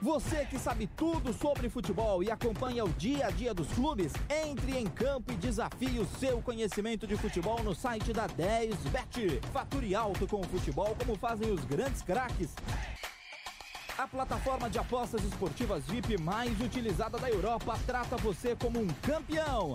Você 0.03 0.47
que 0.47 0.59
sabe 0.59 0.87
tudo 0.87 1.31
sobre 1.31 1.69
futebol 1.69 2.23
e 2.23 2.31
acompanha 2.31 2.83
o 2.83 2.89
dia 2.89 3.27
a 3.27 3.31
dia 3.31 3.53
dos 3.53 3.71
clubes, 3.75 4.15
entre 4.47 4.79
em 4.79 4.87
campo 4.87 5.31
e 5.31 5.37
desafie 5.37 5.99
o 5.99 6.07
seu 6.19 6.41
conhecimento 6.41 7.07
de 7.07 7.19
futebol 7.19 7.63
no 7.63 7.75
site 7.75 8.11
da 8.11 8.27
10bet. 8.27 9.45
Fature 9.53 9.95
alto 9.95 10.27
com 10.27 10.41
o 10.41 10.45
futebol 10.45 10.97
como 10.99 11.19
fazem 11.19 11.51
os 11.51 11.63
grandes 11.67 12.01
craques. 12.01 12.55
A 13.99 14.09
plataforma 14.09 14.71
de 14.71 14.79
apostas 14.79 15.23
esportivas 15.23 15.85
VIP 15.85 16.17
mais 16.17 16.59
utilizada 16.63 17.19
da 17.19 17.29
Europa 17.29 17.79
trata 17.87 18.17
você 18.17 18.57
como 18.57 18.81
um 18.81 18.89
campeão. 19.03 19.75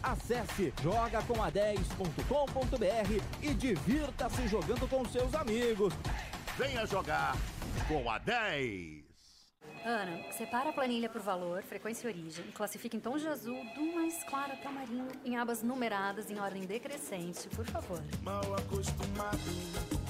Acesse 0.00 0.72
jogacoma10.com.br 0.84 3.24
e 3.42 3.52
divirta-se 3.52 4.46
jogando 4.46 4.88
com 4.88 5.04
seus 5.06 5.34
amigos. 5.34 5.92
Venha 6.56 6.86
jogar 6.86 7.36
com 7.88 8.08
a 8.08 8.18
10. 8.18 9.13
Ana, 9.84 10.32
separa 10.32 10.70
a 10.70 10.72
planilha 10.72 11.10
por 11.10 11.20
valor, 11.20 11.62
frequência 11.62 12.06
e 12.06 12.10
origem. 12.10 12.44
Classifique 12.52 12.96
em 12.96 13.00
tons 13.00 13.20
de 13.20 13.28
azul 13.28 13.62
do 13.74 13.94
mais 13.94 14.24
claro 14.24 14.52
até 14.52 14.66
amarinho 14.66 15.08
em 15.24 15.36
abas 15.36 15.62
numeradas 15.62 16.30
em 16.30 16.38
ordem 16.38 16.62
decrescente, 16.62 17.48
por 17.50 17.66
favor. 17.66 18.02
Mal 18.22 18.54
acostumado 18.54 20.03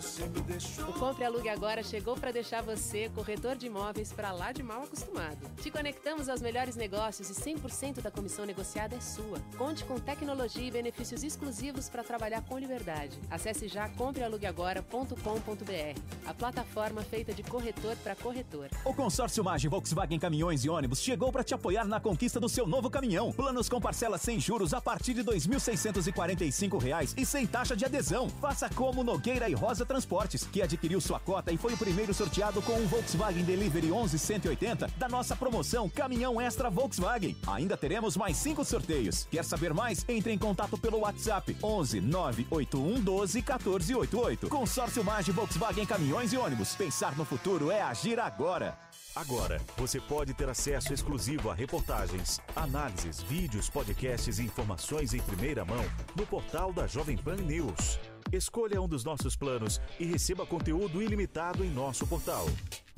você 0.00 0.24
me 0.26 0.40
deixou. 0.42 0.88
O 0.88 0.92
Compre 0.92 1.24
Alugue 1.24 1.48
Agora 1.48 1.82
chegou 1.82 2.16
para 2.16 2.30
deixar 2.30 2.62
você, 2.62 3.10
corretor 3.14 3.56
de 3.56 3.66
imóveis, 3.66 4.12
para 4.12 4.30
lá 4.30 4.52
de 4.52 4.62
mal 4.62 4.84
acostumado. 4.84 5.38
Te 5.60 5.70
conectamos 5.70 6.28
aos 6.28 6.40
melhores 6.40 6.76
negócios 6.76 7.30
e 7.30 7.34
100% 7.34 8.00
da 8.00 8.10
comissão 8.10 8.44
negociada 8.44 8.94
é 8.94 9.00
sua. 9.00 9.40
Conte 9.56 9.84
com 9.84 9.98
tecnologia 9.98 10.66
e 10.66 10.70
benefícios 10.70 11.24
exclusivos 11.24 11.88
para 11.88 12.04
trabalhar 12.04 12.42
com 12.42 12.58
liberdade. 12.58 13.18
Acesse 13.28 13.66
já 13.66 13.88
comprealugueagora.com.br, 13.88 16.00
a 16.26 16.34
plataforma 16.34 17.02
feita 17.02 17.34
de 17.34 17.42
corretor 17.42 17.96
para 17.96 18.14
corretor. 18.14 18.68
O 18.84 18.94
consórcio 18.94 19.42
Magem 19.42 19.68
Volkswagen 19.68 20.18
Caminhões 20.18 20.64
e 20.64 20.70
Ônibus 20.70 21.00
chegou 21.00 21.32
para 21.32 21.42
te 21.42 21.54
apoiar 21.54 21.86
na 21.86 21.98
conquista 21.98 22.38
do 22.38 22.48
seu 22.48 22.66
novo 22.66 22.88
caminhão. 22.88 23.32
Planos 23.32 23.68
com 23.68 23.80
parcelas 23.80 24.20
sem 24.20 24.38
juros 24.38 24.72
a 24.72 24.80
partir 24.80 25.14
de 25.14 25.22
R$ 25.22 25.32
2.645 25.32 27.14
e 27.16 27.26
sem 27.26 27.46
taxa 27.46 27.74
de 27.74 27.84
adesão. 27.84 28.28
Faça 28.28 28.68
como 28.70 29.02
Nogueira 29.02 29.48
e 29.48 29.54
Rosa 29.54 29.87
Transportes, 29.88 30.44
que 30.44 30.60
adquiriu 30.60 31.00
sua 31.00 31.18
cota 31.18 31.50
e 31.50 31.56
foi 31.56 31.72
o 31.72 31.78
primeiro 31.78 32.12
sorteado 32.12 32.60
com 32.60 32.74
um 32.74 32.86
Volkswagen 32.86 33.42
Delivery 33.42 33.90
11180 33.90 34.88
da 34.98 35.08
nossa 35.08 35.34
promoção 35.34 35.88
Caminhão 35.88 36.38
Extra 36.40 36.68
Volkswagen. 36.68 37.34
Ainda 37.46 37.76
teremos 37.76 38.16
mais 38.16 38.36
cinco 38.36 38.64
sorteios. 38.64 39.26
Quer 39.30 39.44
saber 39.44 39.72
mais? 39.72 40.04
Entre 40.08 40.30
em 40.30 40.38
contato 40.38 40.76
pelo 40.76 41.00
WhatsApp 41.00 41.56
11 41.62 42.02
981 42.02 43.00
12 43.00 43.38
1488. 43.38 44.48
Consórcio 44.48 45.02
Mage 45.02 45.32
Volkswagen 45.32 45.86
Caminhões 45.86 46.32
e 46.32 46.36
Ônibus. 46.36 46.76
Pensar 46.76 47.16
no 47.16 47.24
futuro 47.24 47.70
é 47.70 47.80
agir 47.80 48.20
agora. 48.20 48.78
Agora, 49.16 49.60
você 49.76 50.00
pode 50.00 50.34
ter 50.34 50.48
acesso 50.48 50.92
exclusivo 50.92 51.50
a 51.50 51.54
reportagens, 51.54 52.40
análises, 52.54 53.20
vídeos, 53.22 53.68
podcasts 53.68 54.38
e 54.38 54.44
informações 54.44 55.12
em 55.14 55.20
primeira 55.20 55.64
mão 55.64 55.84
no 56.14 56.26
portal 56.26 56.72
da 56.72 56.86
Jovem 56.86 57.16
Pan 57.16 57.36
News. 57.36 57.98
Escolha 58.32 58.80
um 58.80 58.86
dos 58.86 59.04
nossos 59.04 59.36
planos 59.36 59.80
e 59.98 60.04
receba 60.04 60.44
conteúdo 60.44 61.02
ilimitado 61.02 61.64
em 61.64 61.70
nosso 61.70 62.06
portal. 62.06 62.44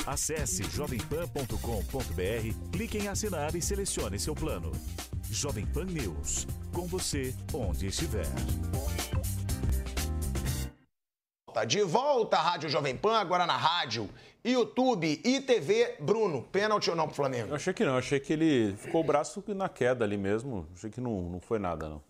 Acesse 0.05 0.65
jovempan.com.br, 0.65 2.71
clique 2.73 2.99
em 2.99 3.07
assinar 3.07 3.55
e 3.55 3.63
selecione 3.63 4.19
seu 4.19 4.35
plano. 4.35 4.73
Jovem 5.31 5.65
Pan 5.67 5.85
News, 5.85 6.49
com 6.75 6.87
você 6.87 7.33
onde 7.55 7.87
estiver. 7.87 8.27
Tá 11.55 11.65
de 11.65 11.83
volta 11.83 12.37
à 12.37 12.43
Rádio 12.43 12.69
Jovem 12.69 12.97
Pan, 12.97 13.17
agora 13.17 13.47
na 13.47 13.57
rádio, 13.57 14.09
YouTube 14.45 15.21
e 15.25 15.41
TV. 15.41 15.97
Bruno, 16.01 16.43
pênalti 16.43 16.91
ou 16.91 16.97
não 16.97 17.07
pro 17.07 17.15
Flamengo? 17.15 17.51
Eu 17.51 17.57
achei 17.57 17.73
que 17.73 17.85
não, 17.85 17.97
achei 17.97 18.19
que 18.19 18.33
ele 18.33 18.75
ficou 18.77 19.03
o 19.03 19.05
braço 19.05 19.45
na 19.49 19.69
queda 19.69 20.05
ali 20.05 20.17
mesmo. 20.17 20.67
Achei 20.75 20.91
que 20.91 21.01
não, 21.01 21.23
não 21.23 21.41
foi 21.41 21.61
nada, 21.61 21.89
não. 21.89 22.03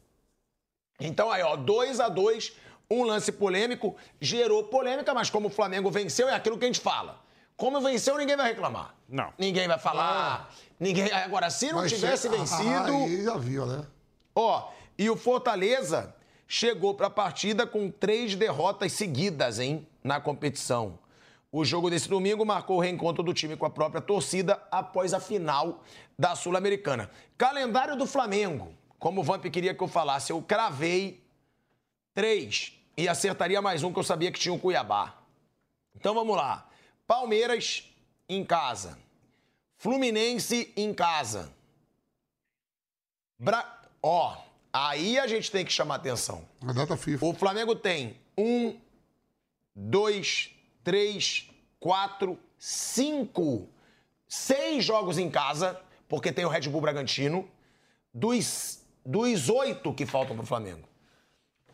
Então 1.00 1.30
aí, 1.30 1.42
ó, 1.42 1.56
2 1.56 1.98
a 1.98 2.08
2 2.08 2.54
um 2.90 3.04
lance 3.04 3.30
polêmico, 3.30 3.94
gerou 4.20 4.64
polêmica, 4.64 5.14
mas 5.14 5.30
como 5.30 5.46
o 5.48 5.50
Flamengo 5.50 5.90
venceu, 5.90 6.28
é 6.28 6.34
aquilo 6.34 6.58
que 6.58 6.64
a 6.64 6.68
gente 6.68 6.80
fala. 6.80 7.20
Como 7.56 7.80
venceu, 7.80 8.16
ninguém 8.18 8.36
vai 8.36 8.48
reclamar. 8.48 8.94
Não. 9.08 9.32
Ninguém 9.38 9.68
vai 9.68 9.78
falar. 9.78 10.52
Ninguém. 10.78 11.12
Agora, 11.12 11.50
se 11.50 11.70
não 11.70 11.80
Mas 11.80 11.92
tivesse 11.92 12.28
che- 12.28 12.36
vencido. 12.36 12.92
Aí 12.96 13.22
já 13.22 13.36
viu, 13.36 13.66
né? 13.66 13.86
Ó, 14.34 14.70
e 14.98 15.08
o 15.10 15.16
Fortaleza 15.16 16.14
chegou 16.48 16.94
para 16.94 17.06
a 17.08 17.10
partida 17.10 17.66
com 17.66 17.90
três 17.90 18.34
derrotas 18.34 18.92
seguidas, 18.92 19.58
hein, 19.60 19.86
na 20.02 20.18
competição. 20.20 20.98
O 21.52 21.64
jogo 21.64 21.90
desse 21.90 22.08
domingo 22.08 22.44
marcou 22.46 22.78
o 22.78 22.80
reencontro 22.80 23.22
do 23.22 23.34
time 23.34 23.56
com 23.56 23.66
a 23.66 23.70
própria 23.70 24.00
torcida 24.00 24.60
após 24.70 25.12
a 25.12 25.20
final 25.20 25.82
da 26.18 26.34
Sul-Americana. 26.34 27.10
Calendário 27.36 27.94
do 27.96 28.06
Flamengo. 28.06 28.72
Como 28.98 29.20
o 29.20 29.24
Vamp 29.24 29.44
queria 29.46 29.74
que 29.74 29.82
eu 29.82 29.88
falasse, 29.88 30.32
eu 30.32 30.40
cravei 30.42 31.22
três 32.14 32.72
e 33.00 33.08
acertaria 33.08 33.62
mais 33.62 33.82
um 33.82 33.90
que 33.90 33.98
eu 33.98 34.04
sabia 34.04 34.30
que 34.30 34.38
tinha 34.38 34.52
o 34.52 34.58
Cuiabá. 34.58 35.14
Então 35.96 36.12
vamos 36.14 36.36
lá. 36.36 36.68
Palmeiras 37.06 37.90
em 38.28 38.44
casa. 38.44 38.98
Fluminense 39.78 40.70
em 40.76 40.92
casa. 40.92 41.50
Bra... 43.38 43.80
Ó, 44.02 44.36
aí 44.70 45.18
a 45.18 45.26
gente 45.26 45.50
tem 45.50 45.64
que 45.64 45.72
chamar 45.72 45.94
atenção. 45.94 46.46
A 46.60 46.74
data 46.74 46.94
FIFA. 46.94 47.24
O 47.24 47.32
Flamengo 47.32 47.74
tem 47.74 48.18
um, 48.36 48.78
dois, 49.74 50.50
três, 50.84 51.48
quatro, 51.78 52.38
cinco, 52.58 53.66
seis 54.28 54.84
jogos 54.84 55.16
em 55.16 55.30
casa, 55.30 55.80
porque 56.06 56.30
tem 56.30 56.44
o 56.44 56.50
Red 56.50 56.68
Bull 56.68 56.82
Bragantino, 56.82 57.48
dos, 58.12 58.84
dos 59.06 59.48
oito 59.48 59.94
que 59.94 60.04
faltam 60.04 60.36
pro 60.36 60.44
Flamengo. 60.44 60.89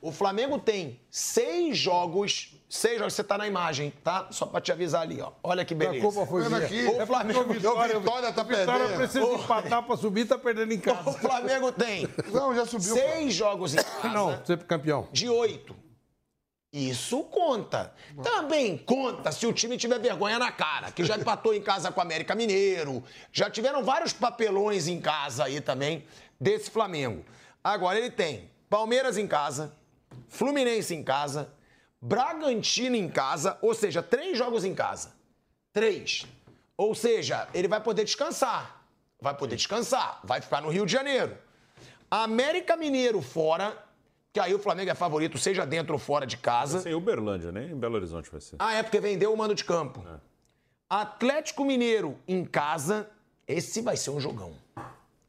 O 0.00 0.12
Flamengo 0.12 0.58
tem 0.58 1.00
seis 1.10 1.76
jogos. 1.78 2.52
Seis 2.68 2.98
jogos, 2.98 3.14
você 3.14 3.22
tá 3.22 3.38
na 3.38 3.46
imagem, 3.46 3.92
tá? 4.02 4.26
Só 4.30 4.44
pra 4.44 4.60
te 4.60 4.72
avisar 4.72 5.02
ali, 5.02 5.20
ó. 5.20 5.30
Olha 5.42 5.64
que 5.64 5.74
beleza. 5.74 5.98
A 5.98 6.00
culpa 6.12 6.26
foi 6.26 6.42
Vendo 6.42 6.54
minha. 6.56 6.64
aqui, 6.66 6.86
O 6.86 7.06
Flamengo, 7.06 7.44
Vitória, 7.52 7.98
Vitória 8.00 8.32
tá 8.32 8.42
Vitória 8.42 8.66
perdendo. 8.88 8.96
precisa 8.96 9.24
empatar 9.24 9.82
pra 9.84 9.96
subir, 9.96 10.26
tá 10.26 10.36
perdendo 10.36 10.72
em 10.72 10.78
o 10.78 10.82
casa. 10.82 11.12
Flamengo 11.12 11.70
tem 11.72 12.08
Não, 12.32 12.54
já 12.54 12.66
subiu. 12.66 12.92
seis 12.94 13.32
jogos 13.34 13.74
em 13.74 13.76
casa 14.02 14.08
Não, 14.08 14.44
sempre 14.44 14.66
campeão. 14.66 15.08
de 15.12 15.28
oito. 15.28 15.76
Isso 16.72 17.22
conta. 17.24 17.94
Também 18.22 18.76
conta 18.76 19.30
se 19.32 19.46
o 19.46 19.52
time 19.52 19.78
tiver 19.78 19.98
vergonha 19.98 20.38
na 20.38 20.50
cara, 20.52 20.90
que 20.90 21.04
já 21.04 21.16
empatou 21.18 21.54
em 21.54 21.62
casa 21.62 21.90
com 21.92 22.00
o 22.00 22.02
América 22.02 22.34
Mineiro. 22.34 23.02
Já 23.32 23.48
tiveram 23.48 23.82
vários 23.84 24.12
papelões 24.12 24.88
em 24.88 25.00
casa 25.00 25.44
aí 25.44 25.60
também 25.60 26.04
desse 26.38 26.68
Flamengo. 26.70 27.24
Agora 27.62 27.98
ele 27.98 28.10
tem 28.10 28.50
Palmeiras 28.68 29.16
em 29.16 29.26
casa, 29.26 29.72
Fluminense 30.28 30.94
em 30.94 31.02
casa, 31.02 31.52
Bragantino 32.00 32.94
em 32.94 33.08
casa, 33.08 33.58
ou 33.62 33.74
seja, 33.74 34.02
três 34.02 34.36
jogos 34.36 34.64
em 34.64 34.74
casa. 34.74 35.12
Três. 35.72 36.26
Ou 36.76 36.94
seja, 36.94 37.48
ele 37.54 37.68
vai 37.68 37.80
poder 37.80 38.04
descansar. 38.04 38.84
Vai 39.20 39.34
poder 39.36 39.56
descansar. 39.56 40.20
Vai 40.22 40.40
ficar 40.40 40.60
no 40.60 40.68
Rio 40.68 40.86
de 40.86 40.92
Janeiro. 40.92 41.36
América 42.10 42.76
Mineiro 42.76 43.20
fora, 43.22 43.76
que 44.32 44.38
aí 44.38 44.54
o 44.54 44.58
Flamengo 44.58 44.90
é 44.90 44.94
favorito, 44.94 45.38
seja 45.38 45.66
dentro 45.66 45.94
ou 45.94 45.98
fora 45.98 46.26
de 46.26 46.36
casa. 46.36 46.80
Sem 46.80 46.94
Uberlândia, 46.94 47.50
nem 47.50 47.70
em 47.70 47.76
Belo 47.76 47.96
Horizonte 47.96 48.30
vai 48.30 48.40
ser. 48.40 48.56
Ah, 48.58 48.74
é 48.74 48.82
porque 48.82 49.00
vendeu 49.00 49.32
o 49.32 49.36
mando 49.36 49.54
de 49.54 49.64
campo. 49.64 50.04
Atlético 50.88 51.64
Mineiro 51.64 52.18
em 52.28 52.44
casa. 52.44 53.10
Esse 53.48 53.80
vai 53.80 53.96
ser 53.96 54.10
um 54.10 54.20
jogão. 54.20 54.54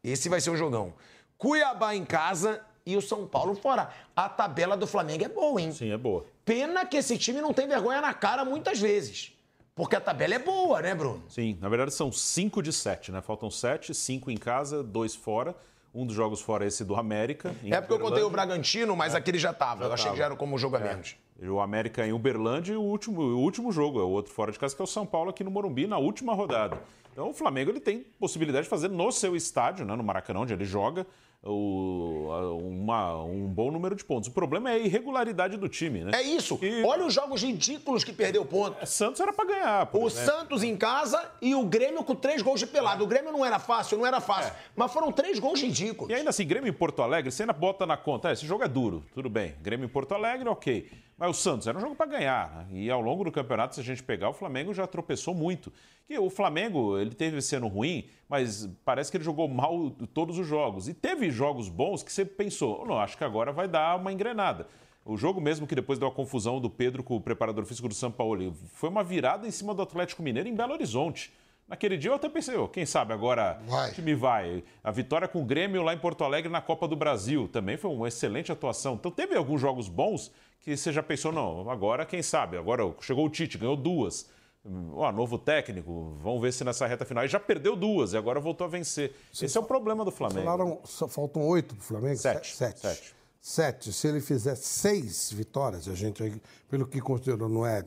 Esse 0.03 0.29
vai 0.29 0.41
ser 0.41 0.49
um 0.49 0.57
jogão. 0.57 0.93
Cuiabá 1.37 1.95
em 1.95 2.05
casa 2.05 2.63
e 2.87 2.95
o 2.95 3.01
São 3.01 3.27
Paulo 3.27 3.53
fora. 3.53 3.89
A 4.15 4.29
tabela 4.29 4.77
do 4.77 4.87
Flamengo 4.87 5.25
é 5.25 5.27
boa, 5.27 5.61
hein? 5.61 5.73
Sim, 5.73 5.91
é 5.91 5.97
boa. 5.97 6.25
Pena 6.45 6.85
que 6.85 6.95
esse 6.95 7.17
time 7.17 7.41
não 7.41 7.53
tem 7.53 7.67
vergonha 7.67 7.99
na 7.99 8.13
cara 8.13 8.45
muitas 8.45 8.79
vezes. 8.79 9.33
Porque 9.75 9.95
a 9.95 10.01
tabela 10.01 10.33
é 10.33 10.39
boa, 10.39 10.81
né, 10.81 10.95
Bruno? 10.95 11.21
Sim, 11.27 11.57
na 11.61 11.67
verdade 11.69 11.93
são 11.93 12.11
cinco 12.11 12.63
de 12.63 12.71
sete, 12.71 13.11
né? 13.11 13.21
Faltam 13.21 13.51
sete, 13.51 13.93
cinco 13.93 14.31
em 14.31 14.37
casa, 14.37 14.81
dois 14.81 15.13
fora. 15.13 15.53
Um 15.93 16.05
dos 16.05 16.15
jogos 16.15 16.41
fora 16.41 16.63
é 16.63 16.67
esse 16.67 16.85
do 16.85 16.95
América. 16.95 17.53
É 17.65 17.81
porque 17.81 17.93
eu 17.93 17.99
contei 17.99 18.23
o. 18.23 18.29
Bragantino, 18.29 18.95
mas 18.95 19.13
aquele 19.13 19.37
já 19.37 19.51
tava. 19.53 19.83
eu 19.83 19.91
achei 19.91 20.05
tava. 20.05 20.15
que 20.15 20.19
já 20.19 20.25
era 20.25 20.35
como 20.35 20.57
jogo 20.57 20.77
a 20.77 20.79
menos. 20.79 21.15
E 21.41 21.47
O 21.47 21.59
América 21.59 22.05
em 22.05 22.13
Uberlândia 22.13 22.73
e 22.73 22.75
o 22.75 22.81
último, 22.81 23.21
o 23.21 23.39
último 23.39 23.71
jogo, 23.71 23.99
é 23.99 24.03
o 24.03 24.09
outro 24.09 24.33
fora 24.33 24.51
de 24.51 24.57
casa, 24.57 24.75
que 24.75 24.81
é 24.81 24.85
o 24.85 24.87
São 24.87 25.05
Paulo 25.05 25.29
aqui 25.29 25.43
no 25.43 25.51
Morumbi, 25.51 25.85
na 25.85 25.97
última 25.97 26.33
rodada. 26.33 26.79
Então 27.11 27.29
o 27.29 27.33
Flamengo 27.33 27.71
ele 27.71 27.79
tem 27.79 28.05
possibilidade 28.19 28.63
de 28.65 28.69
fazer 28.69 28.89
no 28.89 29.11
seu 29.11 29.35
estádio, 29.35 29.85
né, 29.85 29.95
no 29.95 30.03
Maracanã, 30.03 30.41
onde 30.41 30.53
ele 30.53 30.65
joga, 30.65 31.05
o- 31.51 32.57
uma- 32.61 33.23
um 33.23 33.47
bom 33.47 33.71
número 33.71 33.95
de 33.95 34.03
pontos. 34.03 34.29
O 34.29 34.31
problema 34.31 34.69
é 34.71 34.73
a 34.73 34.79
irregularidade 34.79 35.57
do 35.57 35.67
time, 35.69 36.03
né? 36.03 36.11
É 36.13 36.21
isso. 36.21 36.59
E- 36.61 36.83
Olha 36.83 37.05
os 37.05 37.13
jogos 37.13 37.41
ridículos 37.41 38.03
que 38.03 38.13
perdeu 38.13 38.43
ponto. 38.45 38.85
Santos 38.85 39.19
era 39.21 39.31
para 39.33 39.45
ganhar. 39.45 39.85
por 39.87 40.03
O. 40.03 40.09
Santos 40.09 40.63
em 40.63 40.75
casa 40.75 41.21
e 41.41 41.55
o 41.55 41.63
Grêmio 41.63 42.03
com 42.03 42.15
três 42.15 42.41
gols 42.41 42.59
de 42.59 42.67
pelado. 42.67 43.03
O 43.03 43.07
Grêmio 43.07 43.31
não 43.31 43.45
era 43.45 43.59
fácil, 43.59 43.97
não 43.97 44.05
era 44.05 44.19
fácil. 44.19 44.53
Mas 44.75 44.91
foram 44.91 45.11
três 45.11 45.39
gols 45.39 45.61
ridículos. 45.61 46.11
E 46.11 46.15
ainda 46.15 46.29
assim, 46.29 46.45
Grêmio 46.45 46.69
em 46.69 46.73
Porto 46.73 47.01
Alegre, 47.01 47.31
você 47.31 47.43
ainda 47.43 47.53
bota 47.53 47.85
na 47.85 47.97
conta, 47.97 48.29
"Ah, 48.29 48.33
esse 48.33 48.45
jogo 48.45 48.63
é 48.63 48.67
duro, 48.67 49.03
tudo 49.13 49.29
bem. 49.29 49.55
Grêmio 49.61 49.85
em 49.85 49.89
Porto 49.89 50.13
Alegre, 50.13 50.47
ok. 50.49 50.89
Mas 51.17 51.31
o 51.31 51.33
Santos 51.33 51.65
era 51.65 51.77
um 51.77 51.81
jogo 51.81 51.95
para 51.95 52.05
ganhar. 52.05 52.55
né? 52.55 52.67
E 52.71 52.91
ao 52.91 53.01
longo 53.01 53.23
do 53.23 53.31
campeonato, 53.31 53.73
se 53.73 53.81
a 53.81 53.83
gente 53.83 54.03
pegar, 54.03 54.29
o 54.29 54.33
Flamengo 54.33 54.73
já 54.73 54.85
tropeçou 54.85 55.33
muito. 55.33 55.73
E 56.07 56.17
o 56.17 56.29
Flamengo, 56.29 56.97
ele 56.97 57.09
teve 57.09 57.39
ano 57.55 57.67
ruim, 57.67 58.07
mas 58.29 58.69
parece 58.85 59.09
que 59.09 59.17
ele 59.17 59.23
jogou 59.23 59.47
mal 59.47 59.89
todos 60.13 60.37
os 60.37 60.45
jogos. 60.45 60.87
E 60.87 60.93
teve 60.93 61.31
jogos 61.31 61.69
bons 61.69 62.03
que 62.03 62.13
você 62.13 62.23
pensou, 62.23 62.85
não, 62.85 62.99
acho 62.99 63.17
que 63.17 63.23
agora 63.23 63.51
vai 63.51 63.67
dar 63.67 63.97
uma 63.97 64.13
engrenada. 64.13 64.67
O 65.03 65.17
jogo 65.17 65.41
mesmo 65.41 65.65
que 65.65 65.73
depois 65.73 65.97
deu 65.97 66.07
a 66.07 66.11
confusão 66.11 66.59
do 66.61 66.69
Pedro 66.69 67.01
com 67.01 67.15
o 67.15 67.21
preparador 67.21 67.65
físico 67.65 67.87
do 67.87 67.95
São 67.95 68.11
Paulo, 68.11 68.53
foi 68.73 68.89
uma 68.89 69.03
virada 69.03 69.47
em 69.47 69.51
cima 69.51 69.73
do 69.73 69.81
Atlético 69.81 70.21
Mineiro 70.21 70.47
em 70.47 70.55
Belo 70.55 70.73
Horizonte. 70.73 71.31
Naquele 71.67 71.97
dia 71.97 72.11
eu 72.11 72.15
até 72.15 72.29
pensei, 72.29 72.55
ó, 72.55 72.67
quem 72.67 72.85
sabe 72.85 73.13
agora 73.13 73.59
Vai. 73.67 73.91
o 73.91 73.93
time 73.93 74.15
vai. 74.15 74.63
A 74.83 74.89
vitória 74.89 75.27
com 75.27 75.41
o 75.41 75.45
Grêmio 75.45 75.83
lá 75.83 75.93
em 75.93 75.97
Porto 75.97 76.23
Alegre 76.23 76.49
na 76.49 76.61
Copa 76.61 76.87
do 76.87 76.95
Brasil 76.95 77.47
também 77.49 77.75
foi 77.75 77.91
uma 77.91 78.07
excelente 78.07 78.51
atuação. 78.51 78.93
Então 78.95 79.11
teve 79.11 79.35
alguns 79.35 79.59
jogos 79.59 79.89
bons 79.89 80.31
que 80.61 80.75
você 80.77 80.91
já 80.93 81.03
pensou, 81.03 81.31
não, 81.31 81.69
agora 81.69 82.05
quem 82.05 82.21
sabe, 82.23 82.57
agora 82.57 82.83
chegou 83.01 83.25
o 83.25 83.29
Tite, 83.29 83.57
ganhou 83.57 83.75
duas. 83.75 84.29
Hum, 84.65 84.91
Ó, 84.95 85.11
novo 85.11 85.37
técnico, 85.37 86.17
vamos 86.21 86.41
ver 86.41 86.51
se 86.53 86.63
nessa 86.63 86.87
reta 86.87 87.03
final. 87.05 87.23
E 87.25 87.27
já 87.27 87.39
perdeu 87.39 87.75
duas 87.75 88.13
e 88.13 88.17
agora 88.17 88.39
voltou 88.39 88.65
a 88.65 88.69
vencer. 88.69 89.13
Esse 89.41 89.57
é 89.57 89.61
o 89.61 89.63
problema 89.63 90.03
do 90.05 90.11
Flamengo. 90.11 90.45
Falaram, 90.45 90.79
só 90.85 91.07
faltam 91.07 91.45
oito 91.47 91.75
pro 91.75 91.83
Flamengo? 91.83 92.17
Sete. 92.17 92.47
Se- 92.51 92.55
Sete. 92.57 92.79
Sete. 92.79 93.15
Sete. 93.41 93.93
Se 93.93 94.07
ele 94.07 94.19
fizer 94.19 94.55
seis 94.55 95.31
vitórias, 95.31 95.87
a 95.87 95.93
gente, 95.95 96.41
pelo 96.69 96.85
que 96.87 96.99
considerou, 96.99 97.47
não 97.47 97.65
é 97.65 97.85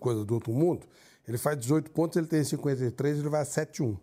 coisa 0.00 0.24
do 0.24 0.34
outro 0.34 0.52
mundo, 0.52 0.86
ele 1.26 1.38
faz 1.38 1.58
18 1.58 1.90
pontos, 1.90 2.16
ele 2.16 2.26
tem 2.26 2.42
53, 2.44 3.18
ele 3.18 3.28
vai 3.28 3.42
a 3.42 3.44
7-1. 3.44 3.96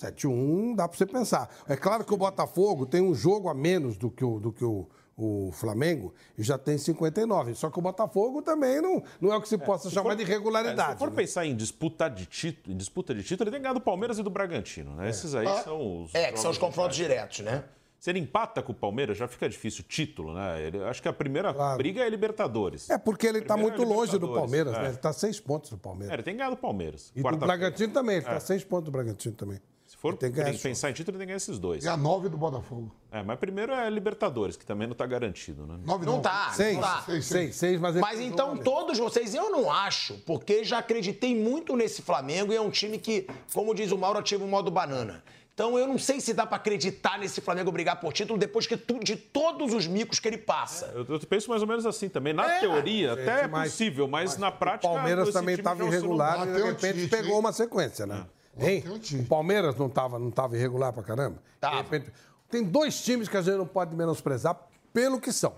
7-1 0.00 0.74
dá 0.74 0.88
pra 0.88 0.96
você 0.98 1.06
pensar. 1.06 1.48
É 1.68 1.76
claro 1.76 2.04
que 2.04 2.12
o 2.12 2.16
Botafogo 2.16 2.84
tem 2.86 3.00
um 3.00 3.14
jogo 3.14 3.48
a 3.48 3.54
menos 3.54 3.96
do 3.96 4.10
que 4.10 4.24
o, 4.24 4.40
do 4.40 4.52
que 4.52 4.64
o, 4.64 4.88
o 5.16 5.50
Flamengo 5.52 6.12
e 6.36 6.42
já 6.42 6.58
tem 6.58 6.76
59. 6.76 7.54
Só 7.54 7.70
que 7.70 7.78
o 7.78 7.82
Botafogo 7.82 8.42
também 8.42 8.80
não, 8.82 9.02
não 9.20 9.32
é 9.32 9.36
o 9.36 9.40
que 9.40 9.48
se 9.48 9.56
possa 9.56 9.88
chamar 9.90 10.10
for- 10.10 10.16
de 10.16 10.22
É, 10.22 10.26
irregularidade. 10.26 10.92
se 10.94 10.98
for 10.98 11.10
né? 11.10 11.16
pensar 11.16 11.46
em 11.46 11.54
disputa 11.54 12.08
de 12.08 12.26
título, 12.26 12.74
em 12.74 12.76
disputa 12.76 13.14
de 13.14 13.22
título, 13.22 13.48
ele 13.48 13.54
tem 13.56 13.62
ganhado 13.62 13.78
do 13.78 13.84
Palmeiras 13.84 14.18
e 14.18 14.22
do 14.24 14.30
Bragantino. 14.30 14.94
Né? 14.96 15.08
Esses 15.08 15.32
aí 15.34 15.46
são 15.62 16.02
os. 16.02 16.14
É, 16.14 16.32
que 16.32 16.40
são 16.40 16.50
os 16.50 16.58
confrontos 16.58 16.96
diretos, 16.96 17.38
né? 17.40 17.62
Se 18.04 18.10
ele 18.10 18.18
empata 18.18 18.62
com 18.62 18.70
o 18.70 18.74
Palmeiras, 18.74 19.16
já 19.16 19.26
fica 19.26 19.48
difícil 19.48 19.82
o 19.82 19.88
título, 19.88 20.34
né? 20.34 20.60
Ele, 20.60 20.84
acho 20.84 21.00
que 21.00 21.08
a 21.08 21.12
primeira 21.12 21.54
Claro. 21.54 21.78
briga 21.78 22.02
é 22.02 22.08
Libertadores. 22.10 22.90
É 22.90 22.98
porque 22.98 23.26
ele 23.26 23.38
está 23.38 23.54
Primeiro 23.54 23.78
muito 23.78 23.90
é 23.90 23.96
longe 23.96 24.18
do 24.18 24.28
Palmeiras, 24.28 24.74
é. 24.74 24.78
né? 24.78 24.84
Ele 24.88 24.96
está 24.96 25.10
seis 25.10 25.40
pontos 25.40 25.70
do 25.70 25.78
Palmeiras. 25.78 26.10
É, 26.10 26.14
ele 26.16 26.22
tem 26.22 26.36
ganhado 26.36 26.52
o 26.52 26.58
Palmeiras. 26.58 27.10
E 27.16 27.22
do. 27.22 27.36
Bragantino 27.38 27.94
também, 27.94 28.16
ele 28.16 28.24
está 28.26 28.34
É. 28.34 28.40
seis 28.40 28.62
pontos 28.62 28.84
do 28.84 28.90
Bragantino 28.90 29.34
também. 29.34 29.58
Se 29.86 29.96
for 29.96 30.14
tem 30.18 30.30
que 30.30 30.44
tem 30.44 30.58
pensar 30.58 30.90
em 30.90 30.92
título, 30.92 31.16
ele 31.16 31.20
tem 31.20 31.26
que 31.26 31.30
ganhar 31.30 31.36
esses 31.38 31.58
dois. 31.58 31.82
E 31.82 31.88
a 31.88 31.96
nove 31.96 32.28
do 32.28 32.36
Botafogo. 32.36 32.94
É, 33.10 33.22
mas 33.22 33.38
primeiro 33.38 33.72
é 33.72 33.88
Libertadores, 33.88 34.54
que 34.54 34.66
também 34.66 34.86
não 34.86 34.92
está 34.92 35.06
garantido, 35.06 35.66
né? 35.66 35.78
Nove 35.82 36.04
Não 36.04 36.20
tá, 36.20 36.50
Seis, 36.52 36.74
não 36.74 36.82
tá. 36.82 37.02
Seis, 37.06 37.24
seis, 37.24 37.56
seis, 37.56 37.80
mas 37.80 37.94
ele 37.94 38.02
Mas 38.02 38.18
tem 38.18 38.26
então 38.28 38.54
todos 38.58 38.98
vocês, 38.98 39.34
eu 39.34 39.50
não 39.50 39.72
acho, 39.72 40.18
porque 40.26 40.62
já 40.62 40.76
acreditei 40.78 41.34
muito 41.34 41.74
nesse 41.74 42.02
Flamengo 42.02 42.52
e 42.52 42.56
é 42.56 42.60
um 42.60 42.70
time 42.70 42.98
que, 42.98 43.26
como 43.54 43.74
diz 43.74 43.92
o 43.92 43.96
Mauro, 43.96 44.18
ativa 44.18 44.44
o 44.44 44.48
modo 44.48 44.70
banana. 44.70 45.24
Então 45.54 45.78
eu 45.78 45.86
não 45.86 45.96
sei 45.98 46.20
se 46.20 46.34
dá 46.34 46.44
pra 46.44 46.56
acreditar 46.56 47.16
nesse 47.18 47.40
Flamengo 47.40 47.70
brigar 47.70 48.00
por 48.00 48.12
título 48.12 48.36
depois 48.36 48.66
que 48.66 48.76
tu- 48.76 48.98
de 48.98 49.14
todos 49.14 49.72
os 49.72 49.86
micos 49.86 50.18
que 50.18 50.26
ele 50.26 50.36
passa. 50.38 50.86
Eu, 50.86 51.06
eu 51.08 51.20
penso 51.20 51.48
mais 51.48 51.62
ou 51.62 51.68
menos 51.68 51.86
assim 51.86 52.08
também. 52.08 52.32
Na 52.32 52.54
É, 52.56 52.60
teoria, 52.60 53.10
gente, 53.10 53.20
até 53.28 53.44
é 53.44 53.46
mas- 53.46 53.70
possível, 53.70 54.08
mas, 54.08 54.36
na 54.36 54.50
prática. 54.50 54.88
O 54.90 54.94
Palmeiras 54.94 55.32
também 55.32 55.54
estava 55.54 55.84
irregular 55.84 56.48
e 56.48 56.52
de 56.54 56.62
repente 56.62 56.94
Tite, 57.02 57.08
pegou 57.08 57.34
hein? 57.34 57.38
uma 57.38 57.52
sequência, 57.52 58.04
né? 58.04 58.26
Hein? 58.58 58.80
Bateu 58.86 59.20
o 59.20 59.24
Palmeiras 59.26 59.76
não 59.76 59.86
estava 59.86 60.18
não 60.18 60.30
tava 60.30 60.56
irregular 60.56 60.92
pra 60.92 61.02
caramba? 61.04 61.38
Tava. 61.60 61.76
De 61.76 61.82
repente, 61.82 62.12
tem 62.50 62.64
dois 62.64 63.00
times 63.02 63.28
que 63.28 63.36
a 63.36 63.42
gente 63.42 63.56
não 63.56 63.66
pode 63.66 63.94
menosprezar 63.94 64.58
pelo 64.92 65.20
que 65.20 65.32
são. 65.32 65.54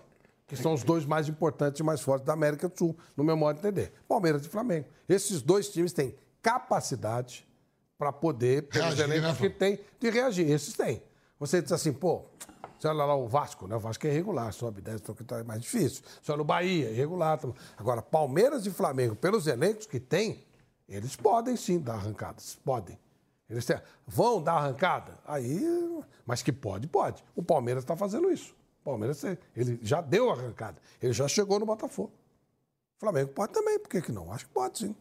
Que 0.46 0.56
são 0.56 0.74
os 0.74 0.84
dois 0.84 1.04
mais 1.06 1.26
importantes 1.28 1.80
e 1.80 1.82
mais 1.82 2.00
fortes 2.02 2.24
da 2.26 2.32
América 2.34 2.68
do 2.68 2.78
Sul, 2.78 2.96
no 3.16 3.24
meu 3.24 3.36
modo 3.36 3.54
de 3.60 3.66
entender. 3.66 3.92
Palmeiras 4.06 4.44
e 4.44 4.48
Flamengo. 4.48 4.86
Esses 5.08 5.40
dois 5.42 5.68
times 5.70 5.92
têm 5.92 6.14
capacidade 6.42 7.46
para 7.98 8.12
poder, 8.12 8.62
pelos 8.68 8.94
Reagir, 8.94 9.04
elencos 9.04 9.30
né, 9.40 9.48
que 9.48 9.50
tem, 9.50 9.80
de 9.98 10.10
reagir. 10.10 10.50
Esses 10.50 10.74
têm. 10.74 11.02
Você 11.38 11.60
diz 11.62 11.72
assim, 11.72 11.92
pô, 11.92 12.24
você 12.78 12.88
olha 12.88 13.04
lá 13.04 13.14
o 13.16 13.26
Vasco, 13.26 13.66
né? 13.66 13.76
O 13.76 13.80
Vasco 13.80 14.06
é 14.06 14.10
irregular, 14.10 14.52
sobe, 14.52 14.80
desce, 14.82 15.02
então 15.02 15.14
que 15.14 15.24
tá 15.24 15.42
mais 15.44 15.60
difícil. 15.62 16.02
Você 16.22 16.30
olha 16.32 16.42
o 16.42 16.44
Bahia, 16.44 16.90
irregular. 16.90 17.38
tá- 17.38 17.48
Agora, 17.76 18.02
Palmeiras 18.02 18.66
e 18.66 18.70
Flamengo, 18.70 19.16
pelos 19.16 19.46
elencos 19.46 19.86
que 19.86 19.98
tem, 20.00 20.44
eles 20.88 21.16
podem 21.16 21.56
sim 21.56 21.78
dar 21.78 21.94
arrancadas. 21.94 22.58
Podem. 22.64 22.98
Eles 23.48 23.64
têm- 23.64 23.80
vão 24.06 24.42
dar 24.42 24.54
arrancada? 24.54 25.14
Aí. 25.24 25.62
Mas 26.26 26.42
que 26.42 26.52
pode, 26.52 26.86
pode. 26.88 27.22
O 27.34 27.42
Palmeiras 27.42 27.82
está 27.84 27.96
fazendo 27.96 28.30
isso. 28.30 28.54
O 28.82 28.84
Palmeiras 28.84 29.22
ele 29.54 29.78
já 29.82 30.00
deu 30.00 30.30
arrancada. 30.30 30.76
Ele 31.00 31.12
já 31.12 31.26
chegou 31.28 31.58
no 31.58 31.66
Botafogo. 31.66 32.12
O 32.96 33.00
Flamengo 33.00 33.32
pode 33.32 33.52
também, 33.52 33.78
por 33.78 33.88
que, 33.88 34.00
que 34.02 34.12
não? 34.12 34.32
Acho 34.32 34.46
que 34.46 34.52
pode 34.52 34.78
sim. 34.78 34.96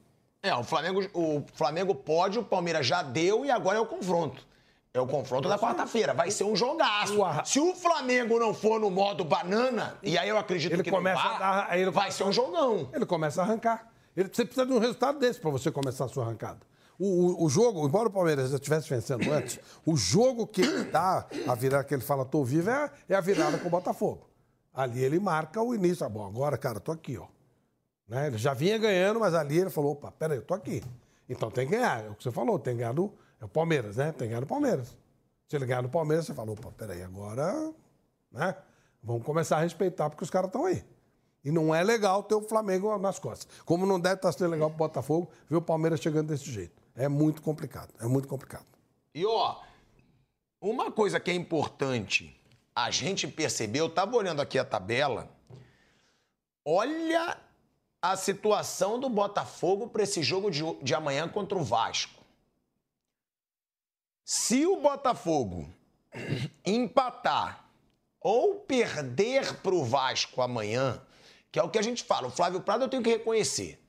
É, 0.45 0.55
o 0.55 0.63
Flamengo, 0.63 1.01
o 1.13 1.43
Flamengo 1.55 1.95
pode, 1.95 2.37
o 2.37 2.43
Palmeiras 2.43 2.85
já 2.85 3.01
deu 3.01 3.43
e 3.45 3.49
agora 3.49 3.77
é 3.79 3.81
o 3.81 3.85
confronto. 3.85 4.45
É 4.93 4.99
o 5.01 5.07
confronto 5.07 5.49
da 5.49 5.57
quarta-feira. 5.57 6.13
Vai 6.13 6.29
ser 6.29 6.43
um 6.43 6.55
jogaço. 6.55 7.15
Se 7.43 7.59
o 7.59 7.75
Flamengo 7.75 8.37
não 8.39 8.53
for 8.53 8.79
no 8.79 8.89
modo 8.91 9.25
banana, 9.25 9.97
e 10.03 10.17
aí 10.17 10.29
eu 10.29 10.37
acredito 10.37 10.71
Ele 10.71 10.83
que 10.83 10.91
começa 10.91 11.21
não 11.21 11.37
vá, 11.39 11.67
a 11.69 11.77
ele 11.77 11.85
vai 11.89 12.03
começa- 12.03 12.17
ser 12.17 12.23
um 12.25 12.31
jogão. 12.31 12.89
Ele 12.93 13.05
começa 13.05 13.41
a 13.41 13.43
arrancar. 13.43 13.87
Ele, 14.15 14.29
você 14.31 14.45
precisa 14.45 14.65
de 14.65 14.71
um 14.71 14.79
resultado 14.79 15.19
desse 15.19 15.39
para 15.39 15.49
você 15.49 15.69
começar 15.71 16.05
a 16.05 16.07
sua 16.07 16.23
arrancada. 16.23 16.59
O, 16.97 17.05
o, 17.07 17.43
o, 17.45 17.49
jogo, 17.49 17.85
embora 17.85 18.07
o 18.07 18.11
Palmeiras 18.11 18.51
já 18.51 18.55
estivesse 18.55 18.87
vencendo 18.89 19.29
antes, 19.33 19.59
o 19.85 19.97
jogo 19.97 20.47
que 20.47 20.61
dá 20.85 21.25
a 21.45 21.55
virada 21.55 21.83
que 21.83 21.93
ele 21.93 22.01
fala, 22.03 22.23
tô 22.23 22.43
vivo, 22.45 22.69
é, 22.69 22.89
é 23.09 23.15
a 23.15 23.19
virada 23.19 23.57
com 23.57 23.67
o 23.67 23.71
Botafogo. 23.71 24.29
Ali 24.73 25.03
ele 25.03 25.19
marca 25.19 25.61
o 25.61 25.75
início. 25.75 26.05
Ah, 26.05 26.09
bom, 26.09 26.25
agora, 26.25 26.57
cara, 26.57 26.79
tô 26.79 26.93
aqui, 26.93 27.17
ó. 27.17 27.25
Né? 28.07 28.27
Ele 28.27 28.37
já 28.37 28.53
vinha 28.53 28.77
ganhando, 28.77 29.19
mas 29.19 29.33
ali 29.33 29.59
ele 29.59 29.69
falou, 29.69 29.93
opa, 29.93 30.11
peraí, 30.11 30.37
eu 30.37 30.43
tô 30.43 30.53
aqui. 30.53 30.83
Então 31.27 31.49
tem 31.49 31.65
que 31.67 31.75
ganhar. 31.75 32.05
É 32.05 32.09
o 32.09 32.15
que 32.15 32.23
você 32.23 32.31
falou, 32.31 32.59
tem 32.59 32.75
que 32.75 32.79
ganhar 32.79 32.93
do 32.93 33.11
é 33.39 33.45
o 33.45 33.49
Palmeiras, 33.49 33.97
né? 33.97 34.11
Tem 34.11 34.27
que 34.27 34.27
ganhar 34.27 34.39
do 34.39 34.47
Palmeiras. 34.47 34.97
Se 35.47 35.55
ele 35.55 35.65
ganhar 35.65 35.81
do 35.81 35.89
Palmeiras, 35.89 36.25
você 36.25 36.33
fala, 36.33 36.51
opa, 36.51 36.71
peraí, 36.71 37.03
agora, 37.03 37.73
né? 38.31 38.55
Vamos 39.03 39.23
começar 39.23 39.57
a 39.57 39.61
respeitar, 39.61 40.09
porque 40.09 40.23
os 40.23 40.29
caras 40.29 40.47
estão 40.47 40.65
aí. 40.65 40.83
E 41.43 41.51
não 41.51 41.75
é 41.75 41.83
legal 41.83 42.23
ter 42.23 42.33
o 42.33 42.41
Flamengo 42.41 42.97
nas 42.97 43.19
costas. 43.19 43.47
Como 43.63 43.85
não 43.85 43.99
deve 43.99 44.15
estar 44.15 44.31
sendo 44.31 44.49
legal 44.49 44.69
pro 44.69 44.79
Botafogo 44.79 45.29
ver 45.47 45.57
o 45.57 45.61
Palmeiras 45.61 45.99
chegando 45.99 46.29
desse 46.29 46.49
jeito. 46.49 46.81
É 46.95 47.07
muito 47.07 47.41
complicado, 47.41 47.93
é 47.99 48.07
muito 48.07 48.27
complicado. 48.27 48.65
E 49.13 49.23
ó, 49.25 49.61
uma 50.59 50.91
coisa 50.91 51.19
que 51.19 51.29
é 51.29 51.33
importante 51.35 52.35
a 52.75 52.89
gente 52.89 53.27
perceber, 53.27 53.79
eu 53.79 53.89
tava 53.89 54.15
olhando 54.15 54.41
aqui 54.41 54.57
a 54.57 54.65
tabela, 54.65 55.29
olha 56.65 57.37
a 58.11 58.17
situação 58.17 58.99
do 58.99 59.09
Botafogo 59.09 59.87
para 59.87 60.03
esse 60.03 60.21
jogo 60.21 60.51
de, 60.51 60.61
de 60.81 60.93
amanhã 60.93 61.27
contra 61.27 61.57
o 61.57 61.63
Vasco. 61.63 62.23
Se 64.23 64.65
o 64.65 64.77
Botafogo 64.77 65.69
empatar 66.65 67.65
ou 68.19 68.55
perder 68.55 69.57
para 69.57 69.73
o 69.73 69.83
Vasco 69.83 70.41
amanhã, 70.41 71.01
que 71.51 71.59
é 71.59 71.63
o 71.63 71.69
que 71.69 71.77
a 71.77 71.81
gente 71.81 72.03
fala, 72.03 72.27
o 72.27 72.31
Flávio 72.31 72.61
Prado 72.61 72.83
eu 72.83 72.89
tenho 72.89 73.03
que 73.03 73.09
reconhecer. 73.09 73.79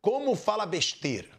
Como 0.00 0.34
fala 0.34 0.66
besteira. 0.66 1.30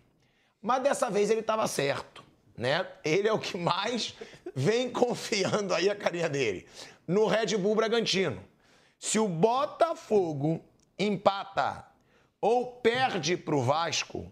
Mas 0.62 0.82
dessa 0.82 1.10
vez 1.10 1.30
ele 1.30 1.41
estava 1.41 1.68
certo, 1.68 2.24
né? 2.57 2.88
Ele 3.03 3.28
é 3.28 3.34
o 3.34 3.40
que 3.40 3.57
mais 3.57 4.16
vem 4.56 4.90
confiando 4.90 5.74
aí 5.74 5.90
a 5.90 5.95
carinha 5.95 6.30
dele 6.30 6.68
no 7.07 7.28
Red 7.28 7.57
Bull 7.57 7.76
Bragantino. 7.76 8.44
Se 8.98 9.20
o 9.20 9.28
Botafogo 9.28 10.64
empata 10.98 11.86
ou 12.41 12.74
perde 12.74 13.38
para 13.38 13.56
o 13.56 13.62
Vasco, 13.62 14.32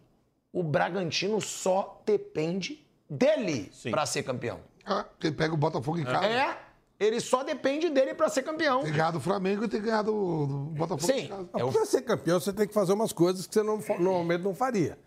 o 0.51 0.63
Bragantino 0.63 1.41
só 1.41 2.01
depende 2.05 2.85
dele 3.09 3.71
para 3.89 4.05
ser 4.05 4.23
campeão. 4.23 4.59
Ah, 4.85 5.05
ele 5.21 5.33
pega 5.33 5.53
o 5.53 5.57
Botafogo 5.57 5.97
em 5.97 6.03
casa. 6.03 6.25
É, 6.25 6.57
ele 6.99 7.19
só 7.19 7.43
depende 7.43 7.89
dele 7.89 8.13
para 8.13 8.29
ser 8.29 8.43
campeão. 8.43 8.83
Tem 8.83 8.91
ganhado 8.91 9.17
o 9.17 9.21
Flamengo 9.21 9.65
e 9.65 9.67
tem 9.67 9.81
ganhado 9.81 10.13
o 10.13 10.47
Botafogo 10.75 11.11
Sim. 11.11 11.19
em 11.19 11.27
casa. 11.27 11.49
É, 11.53 11.71
para 11.71 11.85
ser 11.85 12.01
campeão, 12.01 12.39
você 12.39 12.53
tem 12.53 12.67
que 12.67 12.73
fazer 12.73 12.93
umas 12.93 13.13
coisas 13.13 13.47
que 13.47 13.53
você 13.53 13.63
não, 13.63 13.77
normalmente 13.99 14.43
não 14.43 14.53
faria. 14.53 14.97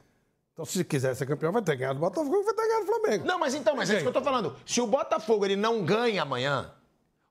Então, 0.52 0.64
se 0.64 0.82
quiser 0.84 1.14
ser 1.14 1.26
campeão, 1.26 1.52
vai 1.52 1.62
ter 1.62 1.72
que 1.72 1.78
ganhar 1.78 1.92
do 1.92 2.00
Botafogo 2.00 2.34
e 2.34 2.44
vai 2.44 2.54
ter 2.54 2.62
que 2.62 2.68
ganhar 2.68 2.80
do 2.80 2.86
Flamengo. 2.86 3.26
Não, 3.26 3.38
mas 3.38 3.54
então, 3.54 3.76
mas 3.76 3.90
é 3.90 3.94
isso 3.94 4.02
que 4.02 4.08
eu 4.08 4.12
tô 4.12 4.22
falando. 4.22 4.56
Se 4.64 4.80
o 4.80 4.86
Botafogo 4.86 5.44
ele 5.44 5.56
não 5.56 5.84
ganha 5.84 6.22
amanhã, 6.22 6.72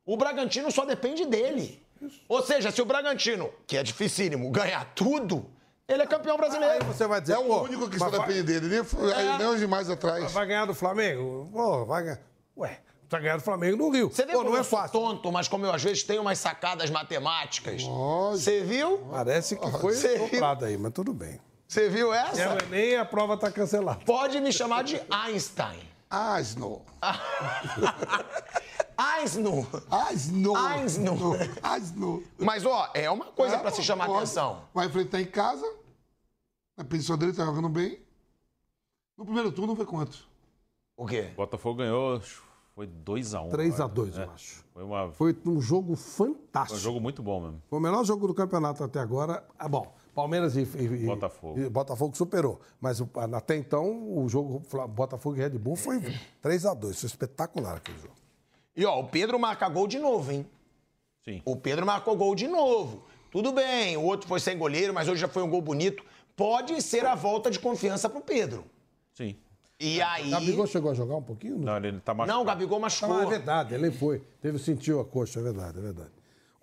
o 0.06 0.16
Bragantino 0.16 0.72
só 0.72 0.86
depende 0.86 1.26
dele. 1.26 1.84
Ou 2.30 2.44
seja, 2.44 2.72
se 2.72 2.82
o 2.82 2.86
Bragantino, 2.86 3.50
que 3.66 3.78
é 3.78 3.84
dificílimo, 3.84 4.52
ganhar 4.52 4.94
tudo, 4.94 5.50
ele 5.88 6.02
é 6.04 6.06
campeão 6.08 6.38
brasileiro. 6.38 6.74
Aí 6.74 6.84
você 6.84 7.06
vai 7.08 7.22
dizer, 7.22 7.34
É 7.34 7.38
o 7.38 7.64
único 7.64 7.90
que 7.90 7.98
só 8.00 8.06
mas 8.06 8.18
vai- 8.18 8.28
depende 8.28 8.44
dele. 8.44 8.68
Nem, 8.70 9.12
É. 9.12 9.38
nem 9.38 9.48
os 9.48 9.60
demais 9.60 9.90
atrás. 9.90 10.32
Vai 10.32 10.46
ganhar 10.48 10.66
do 10.66 10.74
Flamengo? 10.74 11.50
Pô, 11.52 11.86
vai 11.86 12.04
ganhar. 12.04 12.20
Ué, 12.58 12.80
vai 13.10 13.22
ganhar 13.22 13.38
do 13.38 13.44
Flamengo 13.44 13.78
no 13.78 13.90
Rio. 13.90 14.10
Você 14.10 14.26
vê 14.26 14.32
Pô, 14.34 14.40
como 14.40 14.50
não 14.52 14.58
é 14.58 14.60
eu 14.62 14.64
sou 14.64 14.80
fácil. 14.80 15.00
tonto, 15.00 15.32
mas 15.32 15.48
como 15.48 15.66
eu 15.66 15.72
às 15.74 15.84
vezes 15.84 16.04
tenho 16.04 16.22
umas 16.22 16.40
sacadas 16.40 16.90
matemáticas. 16.90 17.84
Você 18.32 18.62
viu? 18.64 18.98
Parece 19.12 19.56
que 19.58 19.72
foi 19.72 20.18
comprado 20.30 20.66
aí, 20.66 20.78
mas 20.78 20.92
tudo 20.94 21.14
bem. 21.14 21.40
Você 21.68 21.90
viu 21.90 22.14
É 22.14 22.20
essa? 22.30 22.54
o 22.56 22.58
Enem 22.68 22.92
e 22.92 22.96
a 22.96 23.04
prova 23.06 23.36
tá 23.38 23.52
cancelada. 23.52 24.00
Pode 24.06 24.40
me 24.40 24.52
chamar 24.54 24.84
de 24.84 25.02
Einstein. 25.10 25.80
Asno. 26.10 26.82
Eisno. 29.22 29.68
Asno. 29.90 30.56
Asno. 30.56 31.16
Asno. 31.62 32.24
Mas, 32.38 32.66
ó, 32.66 32.90
é 32.94 33.10
uma 33.10 33.26
coisa 33.26 33.56
É, 33.56 33.60
pra 33.60 33.72
se 33.72 33.84
chamar 33.84 34.06
pode. 34.06 34.18
atenção. 34.20 34.62
Vai 34.74 34.88
enfrentar 34.88 35.22
em 35.22 35.26
casa. 35.26 35.66
A 36.78 36.84
pensão 36.84 37.18
dele 37.18 37.34
tá 37.34 37.46
jogando 37.46 37.70
bem. 37.70 38.00
No 39.18 39.26
primeiro 39.26 39.52
turno 39.52 39.76
foi 39.76 39.86
quanto? 39.86 40.28
O 40.98 41.06
quê? 41.06 41.30
O 41.34 41.36
Botafogo 41.36 41.78
ganhou, 41.80 42.18
acho, 42.18 42.44
foi 42.74 42.88
2x1. 42.88 43.50
3x2, 43.52 44.18
É. 44.18 44.24
eu 44.24 44.32
acho. 44.32 44.64
Foi, 44.74 44.84
uma, 44.84 45.12
Foi 45.12 45.38
um 45.46 45.62
jogo 45.62 45.96
foi 45.96 46.34
fantástico. 46.34 46.78
um 46.78 46.82
jogo 46.82 47.00
muito 47.00 47.22
bom 47.24 47.42
mesmo. 47.42 47.62
Foi 47.70 47.80
o 47.80 47.82
melhor 47.82 48.04
jogo 48.06 48.28
do 48.28 48.34
campeonato 48.34 48.84
até 48.84 49.00
agora. 49.00 49.46
Ah, 49.58 49.68
bom, 49.70 49.94
Palmeiras 50.16 50.56
e, 50.56 50.62
e- 50.62 51.06
Botafogo. 51.06 51.60
e 51.60 51.70
Botafogo 51.70 52.16
superou. 52.18 52.60
Mas 52.80 53.02
o- 53.02 53.10
até 53.34 53.56
então, 53.56 54.18
o 54.18 54.28
jogo 54.30 54.62
Botafogo 54.88 55.36
e 55.36 55.40
Red 55.40 55.50
Bull 55.52 55.76
foi 55.76 56.00
3x2. 56.42 56.96
Foi 57.00 57.08
espetacular 57.08 57.76
aquele 57.76 58.00
jogo. 58.00 58.14
E, 58.76 58.86
ó, 58.86 59.00
o 59.00 59.04
Pedro 59.08 59.38
marca 59.38 59.68
gol 59.70 59.88
de 59.88 60.00
novo, 60.00 60.32
hein? 60.32 60.46
Sim. 61.24 61.42
O 61.46 61.56
Pedro 61.56 61.86
marcou 61.86 62.16
gol 62.16 62.34
de 62.36 62.48
novo. 62.48 63.04
Tudo 63.32 63.52
bem, 63.52 63.98
o 63.98 64.04
outro 64.04 64.28
foi 64.28 64.40
sem 64.40 64.58
goleiro, 64.58 64.94
mas 64.94 65.08
hoje 65.10 65.20
já 65.22 65.28
foi 65.28 65.44
um 65.44 65.50
gol 65.50 65.62
bonito. 65.62 66.04
Pode 66.36 66.82
ser 66.82 67.06
a 67.06 67.16
volta 67.16 67.52
de 67.52 67.60
confiança 67.60 68.10
pro 68.10 68.22
Pedro. 68.22 68.64
Sim. 69.14 69.36
E 69.80 70.02
aí. 70.02 70.28
O 70.28 70.32
Gabigol 70.32 70.68
chegou 70.68 70.92
a 70.92 70.94
jogar 70.94 71.16
um 71.18 71.22
pouquinho? 71.22 71.58
Não, 71.58 71.76
ele 71.78 72.00
tá 72.00 72.14
machucado. 72.14 72.38
Não, 72.38 72.44
o 72.44 72.46
Gabigol 72.46 72.78
Ah, 72.78 72.82
machucou. 72.82 73.22
é 73.22 73.26
verdade, 73.26 73.74
ele 73.74 73.92
foi. 73.92 74.22
Teve, 74.42 74.58
sentiu 74.60 75.00
a 75.02 75.06
coxa, 75.06 75.40
é 75.40 75.44
verdade, 75.44 75.78
é 75.78 75.82
verdade. 75.82 76.12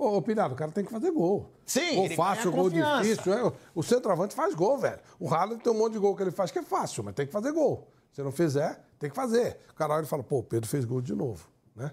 Ô, 0.02 0.16
ô 0.16 0.22
Pirado, 0.22 0.54
o 0.54 0.56
cara 0.56 0.72
tem 0.72 0.84
que 0.84 0.90
fazer 0.90 1.12
gol. 1.12 1.48
Sim, 1.64 1.94
Gol 1.94 2.10
fácil, 2.10 2.50
gol 2.50 2.64
confiança. 2.64 3.02
difícil. 3.02 3.32
é. 3.32 3.52
O 3.72 3.82
centroavante 3.84 4.34
faz 4.34 4.52
gol, 4.54 4.76
velho. 4.76 4.98
O 5.20 5.32
Haaland 5.32 5.62
tem 5.62 5.72
um 5.72 5.78
monte 5.78 5.92
de 5.92 6.00
gol 6.00 6.16
que 6.16 6.22
ele 6.24 6.32
faz 6.32 6.50
que 6.50 6.58
é 6.58 6.62
fácil, 6.62 7.04
mas 7.04 7.14
tem 7.14 7.24
que 7.24 7.32
fazer 7.32 7.52
gol. 7.52 7.88
Se 8.10 8.20
não 8.20 8.32
fizer, 8.32 8.84
tem 8.98 9.08
que 9.08 9.14
fazer. 9.14 9.58
O 9.70 9.74
cara 9.74 9.94
olha 9.94 10.02
e 10.02 10.06
fala, 10.08 10.24
pô, 10.24 10.38
o 10.38 10.42
Pedro 10.42 10.68
fez 10.68 10.84
gol 10.84 11.00
de 11.00 11.14
novo, 11.14 11.48
né? 11.76 11.92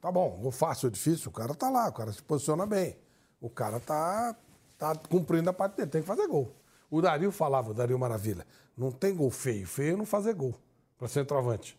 Tá 0.00 0.10
bom, 0.10 0.38
gol 0.40 0.50
fácil 0.52 0.86
ou 0.86 0.90
difícil, 0.90 1.28
o 1.28 1.32
cara 1.32 1.54
tá 1.54 1.68
lá, 1.68 1.88
o 1.88 1.92
cara 1.92 2.10
se 2.12 2.22
posiciona 2.22 2.64
bem. 2.64 2.96
O 3.40 3.50
cara 3.50 3.78
tá, 3.80 4.34
tá 4.78 4.94
cumprindo 5.10 5.50
a 5.50 5.52
parte 5.52 5.76
dele, 5.76 5.90
tem 5.90 6.00
que 6.00 6.06
fazer 6.06 6.26
gol. 6.26 6.54
O 6.90 7.02
Dario 7.02 7.30
falava, 7.30 7.70
o 7.70 7.74
Dario 7.74 7.98
Maravilha, 7.98 8.46
não 8.76 8.90
tem 8.90 9.14
gol 9.14 9.30
feio, 9.30 9.66
feio 9.66 9.94
é 9.94 9.96
não 9.96 10.06
fazer 10.06 10.32
gol 10.32 10.54
para 10.96 11.06
centroavante, 11.08 11.78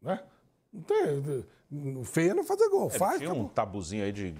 né? 0.00 0.22
Não 0.72 0.80
tem, 0.82 1.44
o 1.72 2.04
feio 2.04 2.30
é 2.32 2.34
não 2.34 2.44
fazer 2.44 2.68
gol, 2.68 2.88
Ele 2.90 2.98
faz, 2.98 3.18
tinha 3.18 3.30
acabou. 3.30 3.46
um 3.46 3.48
tabuzinho 3.48 4.04
aí 4.04 4.12
de 4.12 4.34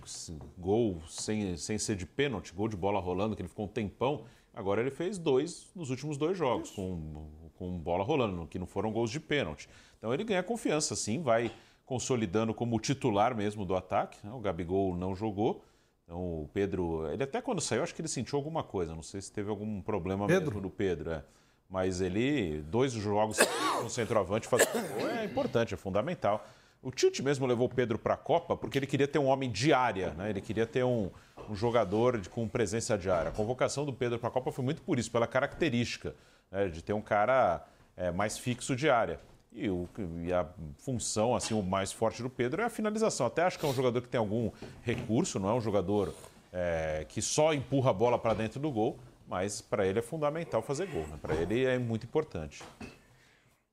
gol 0.59 1.01
sem, 1.09 1.57
sem 1.57 1.79
ser 1.79 1.97
de 1.97 2.05
pênalti, 2.07 2.53
gol 2.53 2.69
de 2.69 2.77
bola 2.77 3.01
rolando, 3.01 3.35
que 3.35 3.43
ele 3.43 3.49
ficou 3.49 3.65
um 3.65 3.69
tempão. 3.69 4.25
Agora 4.55 4.81
ele 4.83 4.91
fez 4.91 5.17
dois 5.19 5.71
nos 5.75 5.89
últimos 5.91 6.19
dois 6.19 6.37
jogos, 6.37 6.71
com, 6.71 7.27
com 7.59 7.79
bola 7.79 8.05
rolando, 8.05 8.47
que 8.47 8.59
não 8.59 8.67
foram 8.67 8.93
gols 8.93 9.11
de 9.11 9.19
pênalti. 9.19 9.69
Então 9.99 10.13
ele 10.13 10.25
ganha 10.25 10.43
confiança, 10.43 10.95
sim, 10.95 11.23
vai 11.23 11.51
consolidando 11.87 12.53
como 12.53 12.79
titular 12.79 13.35
mesmo 13.35 13.65
do 13.65 13.75
ataque. 13.75 14.19
né? 14.27 14.33
O 14.33 14.39
Gabigol 14.41 14.95
não 14.97 15.15
jogou. 15.15 15.65
Então 16.05 16.43
o 16.43 16.51
Pedro, 16.53 17.11
ele 17.11 17.23
até 17.23 17.41
quando 17.41 17.61
saiu, 17.61 17.83
acho 17.83 17.95
que 17.95 18.03
ele 18.03 18.09
sentiu 18.09 18.37
alguma 18.37 18.63
coisa. 18.63 18.95
Não 18.95 19.03
sei 19.03 19.23
se 19.23 19.33
teve 19.33 19.49
algum 19.49 19.81
problema 19.81 20.27
Pedro? 20.27 20.47
mesmo 20.47 20.61
do 20.61 20.71
Pedro. 20.71 21.11
é. 21.13 21.25
Mas 21.71 22.03
ele, 22.03 22.61
dois 22.69 22.93
jogos 22.93 23.39
no 23.83 23.89
centroavante 23.89 24.47
fazendo 24.47 24.87
gol 24.99 25.09
é 25.09 25.25
importante, 25.25 25.73
é 25.73 25.77
fundamental. 25.79 26.47
O 26.83 26.91
Tite 26.91 27.23
mesmo 27.23 27.47
levou 27.47 27.67
o 27.67 27.75
Pedro 27.75 27.97
para 27.99 28.15
a 28.15 28.17
Copa 28.17 28.57
porque 28.57 28.77
ele 28.79 28.87
queria 28.87 29.07
ter 29.07 29.19
um 29.19 29.27
homem 29.27 29.49
de 29.51 29.73
área, 29.73 30.11
né? 30.15 30.29
ele 30.31 30.41
queria 30.41 30.67
ter 30.67 30.83
um, 30.85 31.11
um 31.49 31.55
jogador 31.55 32.19
de- 32.19 32.29
com 32.29 32.49
presença 32.49 32.99
de 32.99 33.09
área. 33.09 33.29
A 33.29 33.33
convocação 33.33 33.85
do 33.87 33.93
Pedro 33.93 34.19
para 34.19 34.29
a 34.29 34.33
Copa 34.33 34.51
foi 34.51 34.65
muito 34.65 34.83
por 34.83 34.99
isso, 34.99 35.11
pela 35.11 35.27
característica 35.29 36.15
né? 36.51 36.69
de 36.69 36.83
ter 36.83 36.93
um 36.93 37.01
cara 37.01 37.65
é, 37.97 38.11
mais 38.11 38.37
fixo 38.37 38.75
de 38.75 38.91
área. 38.91 39.21
E, 39.53 39.69
o- 39.71 39.89
e 40.25 40.33
a 40.33 40.45
função, 40.79 41.37
assim, 41.37 41.55
o 41.55 41.63
mais 41.63 41.93
forte 41.93 42.21
do 42.23 42.29
Pedro 42.31 42.63
é 42.63 42.65
a 42.65 42.71
finalização. 42.71 43.27
Até 43.27 43.43
acho 43.43 43.59
que 43.59 43.65
é 43.65 43.69
um 43.69 43.75
jogador 43.75 44.01
que 44.03 44.09
tem 44.09 44.19
algum 44.19 44.51
recurso, 44.83 45.39
não 45.39 45.51
é 45.51 45.55
um 45.55 45.61
jogador 45.61 46.13
é, 46.53 47.07
que 47.09 47.23
só 47.23 47.55
empurra 47.55 47.91
a 47.91 47.95
bola 47.95 48.19
para 48.19 48.35
dentro 48.35 48.59
do 48.59 48.71
gol, 48.73 48.99
mas 49.29 49.61
para 49.61 49.87
ele 49.87 50.01
é 50.01 50.03
fundamental 50.03 50.61
fazer 50.63 50.87
gol. 50.87 51.07
Né? 51.07 51.17
Para 51.23 51.35
ele 51.37 51.65
é 51.65 51.79
muito 51.79 52.05
importante. 52.07 52.63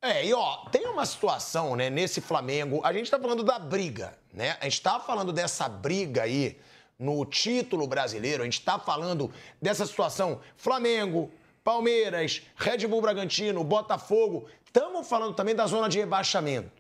É, 0.02 0.26
e 0.26 0.34
ó, 0.34 0.58
tem 0.72 0.88
uma 0.88 1.06
situação, 1.06 1.76
né, 1.76 1.90
nesse 1.90 2.22
Flamengo. 2.22 2.80
A 2.86 2.94
gente 2.94 3.12
tá 3.12 3.20
falando 3.20 3.44
da 3.44 3.60
briga, 3.60 4.18
né? 4.34 4.56
A 4.62 4.64
gente 4.64 4.82
tá 4.82 4.98
falando 4.98 5.34
dessa 5.34 5.68
briga 5.68 6.24
aí 6.24 6.58
no 6.98 7.26
título 7.26 7.86
brasileiro. 7.86 8.42
A 8.42 8.46
gente 8.46 8.62
tá 8.62 8.80
falando 8.80 9.30
dessa 9.62 9.86
situação 9.86 10.40
Flamengo, 10.56 11.30
Palmeiras, 11.66 12.42
Red 12.56 12.88
Bull 12.88 13.02
Bragantino, 13.02 13.62
Botafogo. 13.62 14.48
Estamos 14.66 15.06
falando 15.06 15.34
também 15.34 15.54
da 15.54 15.68
zona 15.68 15.90
de 15.90 16.00
rebaixamento. 16.00 16.72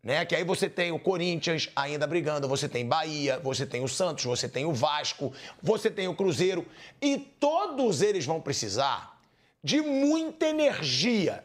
Né? 0.00 0.24
Que 0.24 0.36
aí 0.36 0.44
você 0.44 0.70
tem 0.70 0.92
o 0.92 0.98
Corinthians 0.98 1.68
ainda 1.74 2.06
brigando, 2.06 2.46
você 2.46 2.68
tem 2.68 2.86
Bahia, 2.86 3.40
você 3.40 3.66
tem 3.66 3.82
o 3.82 3.88
Santos, 3.88 4.24
você 4.24 4.48
tem 4.48 4.64
o 4.64 4.72
Vasco, 4.72 5.32
você 5.60 5.90
tem 5.90 6.06
o 6.06 6.14
Cruzeiro. 6.14 6.64
E 7.02 7.18
todos 7.18 8.00
eles 8.00 8.24
vão 8.24 8.40
precisar 8.40 9.20
de 9.62 9.80
muita 9.80 10.46
energia 10.46 11.44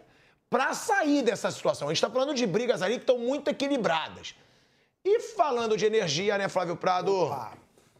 para 0.49 0.73
sair 0.73 1.23
dessa 1.23 1.51
situação. 1.51 1.87
A 1.87 1.91
gente 1.91 2.03
está 2.03 2.09
falando 2.09 2.33
de 2.33 2.45
brigas 2.45 2.81
ali 2.81 2.95
que 2.95 3.01
estão 3.01 3.17
muito 3.17 3.49
equilibradas. 3.49 4.35
E 5.03 5.19
falando 5.19 5.77
de 5.77 5.85
energia, 5.85 6.37
né, 6.37 6.49
Flávio 6.49 6.75
Prado? 6.75 7.11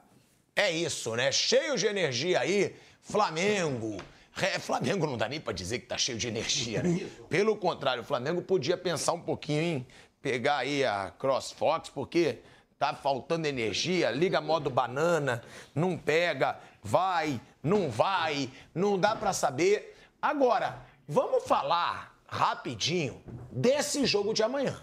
É 0.55 0.71
isso, 0.71 1.15
né? 1.15 1.31
Cheio 1.31 1.77
de 1.77 1.85
energia 1.85 2.39
aí, 2.41 2.75
Flamengo. 3.01 3.97
É, 4.41 4.59
Flamengo 4.59 5.05
não 5.05 5.17
dá 5.17 5.27
nem 5.27 5.39
pra 5.39 5.53
dizer 5.53 5.79
que 5.79 5.85
tá 5.85 5.97
cheio 5.97 6.17
de 6.17 6.27
energia, 6.27 6.81
né? 6.83 7.07
Pelo 7.29 7.55
contrário, 7.57 8.03
o 8.03 8.05
Flamengo 8.05 8.41
podia 8.41 8.77
pensar 8.77 9.13
um 9.13 9.21
pouquinho 9.21 9.61
em 9.61 9.87
pegar 10.21 10.57
aí 10.57 10.83
a 10.83 11.11
CrossFox, 11.17 11.89
porque 11.89 12.39
tá 12.77 12.93
faltando 12.93 13.47
energia, 13.47 14.11
liga 14.11 14.39
modo 14.39 14.69
banana, 14.69 15.43
não 15.75 15.97
pega, 15.97 16.57
vai, 16.81 17.39
não 17.61 17.89
vai, 17.89 18.49
não 18.73 18.97
dá 18.97 19.15
pra 19.15 19.33
saber. 19.33 19.97
Agora, 20.21 20.79
vamos 21.07 21.43
falar 21.43 22.15
rapidinho 22.27 23.21
desse 23.51 24.05
jogo 24.05 24.33
de 24.33 24.43
amanhã. 24.43 24.79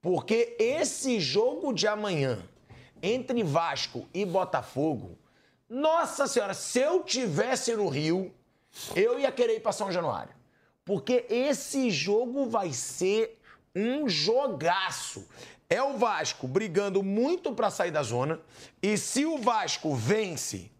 Porque 0.00 0.56
esse 0.58 1.20
jogo 1.20 1.74
de 1.74 1.86
amanhã 1.86 2.38
entre 3.02 3.42
Vasco 3.42 4.08
e 4.14 4.24
Botafogo, 4.24 5.18
nossa 5.68 6.26
senhora, 6.26 6.54
se 6.54 6.78
eu 6.78 7.02
tivesse 7.02 7.74
no 7.76 7.88
Rio, 7.88 8.32
eu 8.94 9.18
ia 9.18 9.30
querer 9.32 9.56
ir 9.56 9.60
para 9.60 9.72
São 9.72 9.90
Januário. 9.90 10.34
Porque 10.84 11.26
esse 11.28 11.90
jogo 11.90 12.46
vai 12.46 12.72
ser 12.72 13.38
um 13.74 14.08
jogaço. 14.08 15.26
É 15.68 15.82
o 15.82 15.96
Vasco 15.96 16.48
brigando 16.48 17.02
muito 17.02 17.52
para 17.52 17.70
sair 17.70 17.90
da 17.90 18.02
zona. 18.02 18.40
E 18.82 18.96
se 18.96 19.24
o 19.24 19.38
Vasco 19.38 19.94
vence, 19.94 20.70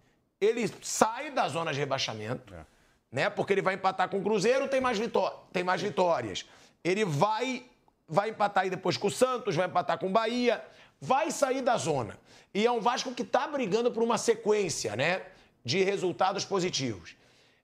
ele 0.40 0.72
sai 0.82 1.30
da 1.30 1.48
zona 1.48 1.72
de 1.72 1.78
rebaixamento. 1.78 2.52
É. 2.54 2.66
Né? 3.12 3.30
Porque 3.30 3.52
ele 3.52 3.62
vai 3.62 3.74
empatar 3.74 4.08
com 4.08 4.18
o 4.18 4.22
Cruzeiro, 4.22 4.68
tem 4.68 4.80
mais, 4.80 4.98
vitó 4.98 5.46
tem 5.52 5.62
mais 5.62 5.80
vitórias. 5.80 6.44
Ele 6.82 7.04
vai, 7.04 7.64
vai 8.08 8.30
empatar 8.30 8.64
aí 8.64 8.70
depois 8.70 8.96
com 8.96 9.08
o 9.08 9.10
Santos, 9.10 9.54
vai 9.54 9.66
empatar 9.66 9.98
com 9.98 10.06
o 10.06 10.10
Bahia. 10.10 10.64
Vai 11.00 11.30
sair 11.30 11.62
da 11.62 11.76
zona. 11.76 12.18
E 12.52 12.66
é 12.66 12.70
um 12.70 12.80
Vasco 12.80 13.14
que 13.14 13.22
está 13.22 13.46
brigando 13.46 13.92
por 13.92 14.02
uma 14.02 14.18
sequência 14.18 14.96
né, 14.96 15.22
de 15.64 15.82
resultados 15.82 16.44
positivos. 16.44 17.14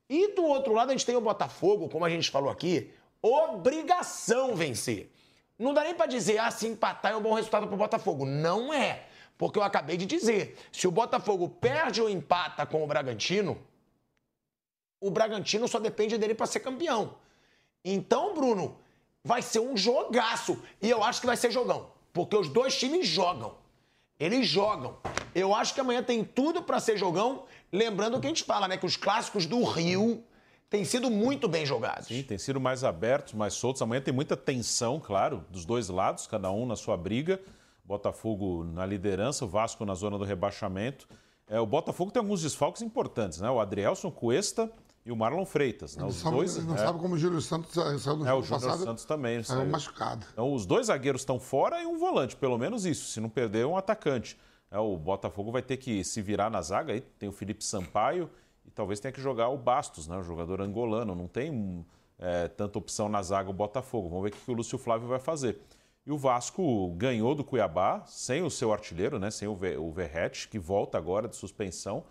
E 0.08 0.34
do 0.34 0.44
outro 0.44 0.72
lado, 0.72 0.90
a 0.90 0.92
gente 0.92 1.06
tem 1.06 1.16
o 1.16 1.20
Botafogo, 1.20 1.88
como 1.88 2.04
a 2.04 2.10
gente 2.10 2.30
falou 2.30 2.50
aqui, 2.50 2.92
obrigação 3.20 4.54
vencer. 4.54 5.10
Não 5.58 5.72
dá 5.72 5.82
nem 5.82 5.94
para 5.94 6.06
dizer, 6.06 6.38
ah, 6.38 6.50
se 6.50 6.66
empatar 6.66 7.12
é 7.12 7.16
um 7.16 7.22
bom 7.22 7.34
resultado 7.34 7.66
para 7.66 7.74
o 7.74 7.78
Botafogo. 7.78 8.24
Não 8.24 8.72
é. 8.72 9.06
Porque 9.38 9.58
eu 9.58 9.62
acabei 9.62 9.96
de 9.96 10.06
dizer, 10.06 10.56
se 10.70 10.86
o 10.86 10.90
Botafogo 10.90 11.48
perde 11.48 12.00
ou 12.00 12.08
empata 12.08 12.64
com 12.64 12.82
o 12.82 12.86
Bragantino, 12.86 13.58
o 15.00 15.10
Bragantino 15.10 15.68
só 15.68 15.78
depende 15.78 16.16
dele 16.16 16.34
para 16.34 16.46
ser 16.46 16.60
campeão. 16.60 17.16
Então, 17.84 18.34
Bruno, 18.34 18.78
vai 19.22 19.42
ser 19.42 19.60
um 19.60 19.76
jogaço. 19.76 20.62
E 20.80 20.88
eu 20.88 21.02
acho 21.02 21.20
que 21.20 21.26
vai 21.26 21.36
ser 21.36 21.50
jogão. 21.50 21.90
Porque 22.12 22.36
os 22.36 22.48
dois 22.48 22.78
times 22.78 23.06
jogam. 23.06 23.54
Eles 24.18 24.46
jogam. 24.46 24.96
Eu 25.34 25.54
acho 25.54 25.74
que 25.74 25.80
amanhã 25.80 26.02
tem 26.02 26.24
tudo 26.24 26.62
para 26.62 26.80
ser 26.80 26.96
jogão. 26.96 27.44
Lembrando 27.76 28.18
que 28.18 28.26
a 28.26 28.30
gente 28.30 28.44
fala, 28.44 28.66
né? 28.66 28.76
Que 28.76 28.86
os 28.86 28.96
clássicos 28.96 29.44
do 29.44 29.62
Rio 29.62 30.24
têm 30.70 30.84
sido 30.84 31.10
muito 31.10 31.46
bem 31.46 31.66
jogados. 31.66 32.08
Sim, 32.08 32.22
têm 32.22 32.38
sido 32.38 32.58
mais 32.58 32.82
abertos, 32.82 33.34
mais 33.34 33.52
soltos. 33.52 33.82
Amanhã 33.82 34.00
tem 34.00 34.14
muita 34.14 34.36
tensão, 34.36 34.98
claro, 34.98 35.44
dos 35.50 35.64
dois 35.66 35.88
lados, 35.88 36.26
cada 36.26 36.50
um 36.50 36.64
na 36.64 36.74
sua 36.74 36.96
briga. 36.96 37.38
Botafogo 37.84 38.64
na 38.64 38.86
liderança, 38.86 39.44
o 39.44 39.48
Vasco 39.48 39.84
na 39.84 39.94
zona 39.94 40.18
do 40.18 40.24
rebaixamento. 40.24 41.06
É, 41.48 41.60
o 41.60 41.66
Botafogo 41.66 42.10
tem 42.10 42.20
alguns 42.20 42.42
desfalques 42.42 42.82
importantes, 42.82 43.40
né? 43.40 43.50
O 43.50 43.60
Adrielson 43.60 44.10
Cuesta 44.10 44.72
e 45.04 45.12
o 45.12 45.16
Marlon 45.16 45.44
Freitas. 45.44 45.96
Né? 45.96 46.04
Os 46.04 46.16
sabe, 46.16 46.34
dois, 46.34 46.64
não 46.64 46.74
é... 46.74 46.78
sabe 46.78 46.98
como 46.98 47.14
o 47.14 47.18
Júlio 47.18 47.40
Santos 47.40 47.72
saiu 47.72 48.16
no 48.16 48.26
é, 48.26 48.34
o 48.34 48.42
Júlio 48.42 48.60
passado, 48.60 48.84
Santos 48.84 49.04
também. 49.04 49.42
Saiu, 49.42 49.60
saiu 49.60 49.70
machucado. 49.70 50.26
Então, 50.32 50.52
os 50.52 50.66
dois 50.66 50.86
zagueiros 50.86 51.20
estão 51.20 51.38
fora 51.38 51.80
e 51.80 51.86
um 51.86 51.98
volante, 51.98 52.34
pelo 52.34 52.58
menos 52.58 52.84
isso. 52.84 53.12
Se 53.12 53.20
não 53.20 53.28
perder, 53.28 53.64
um 53.66 53.76
atacante. 53.76 54.36
É, 54.76 54.78
o 54.78 54.94
Botafogo 54.94 55.50
vai 55.50 55.62
ter 55.62 55.78
que 55.78 56.04
se 56.04 56.20
virar 56.20 56.50
na 56.50 56.60
zaga. 56.60 56.92
Aí 56.92 57.00
tem 57.00 57.28
o 57.28 57.32
Felipe 57.32 57.64
Sampaio 57.64 58.28
e 58.66 58.70
talvez 58.70 59.00
tenha 59.00 59.10
que 59.10 59.22
jogar 59.22 59.48
o 59.48 59.56
Bastos, 59.56 60.06
né? 60.06 60.18
o 60.18 60.22
jogador 60.22 60.60
angolano. 60.60 61.14
Não 61.14 61.26
tem 61.26 61.84
é, 62.18 62.46
tanta 62.48 62.78
opção 62.78 63.08
na 63.08 63.22
zaga 63.22 63.48
o 63.48 63.54
Botafogo. 63.54 64.10
Vamos 64.10 64.24
ver 64.24 64.36
o 64.36 64.38
que 64.38 64.50
o 64.50 64.54
Lúcio 64.54 64.76
Flávio 64.76 65.08
vai 65.08 65.18
fazer. 65.18 65.58
E 66.04 66.12
o 66.12 66.18
Vasco 66.18 66.90
ganhou 66.90 67.34
do 67.34 67.42
Cuiabá 67.42 68.04
sem 68.06 68.42
o 68.42 68.50
seu 68.50 68.70
artilheiro, 68.70 69.18
né? 69.18 69.30
sem 69.30 69.48
o 69.48 69.90
Verrete, 69.90 70.46
que 70.46 70.58
volta 70.58 70.98
agora 70.98 71.26
de 71.26 71.36
suspensão. 71.36 72.04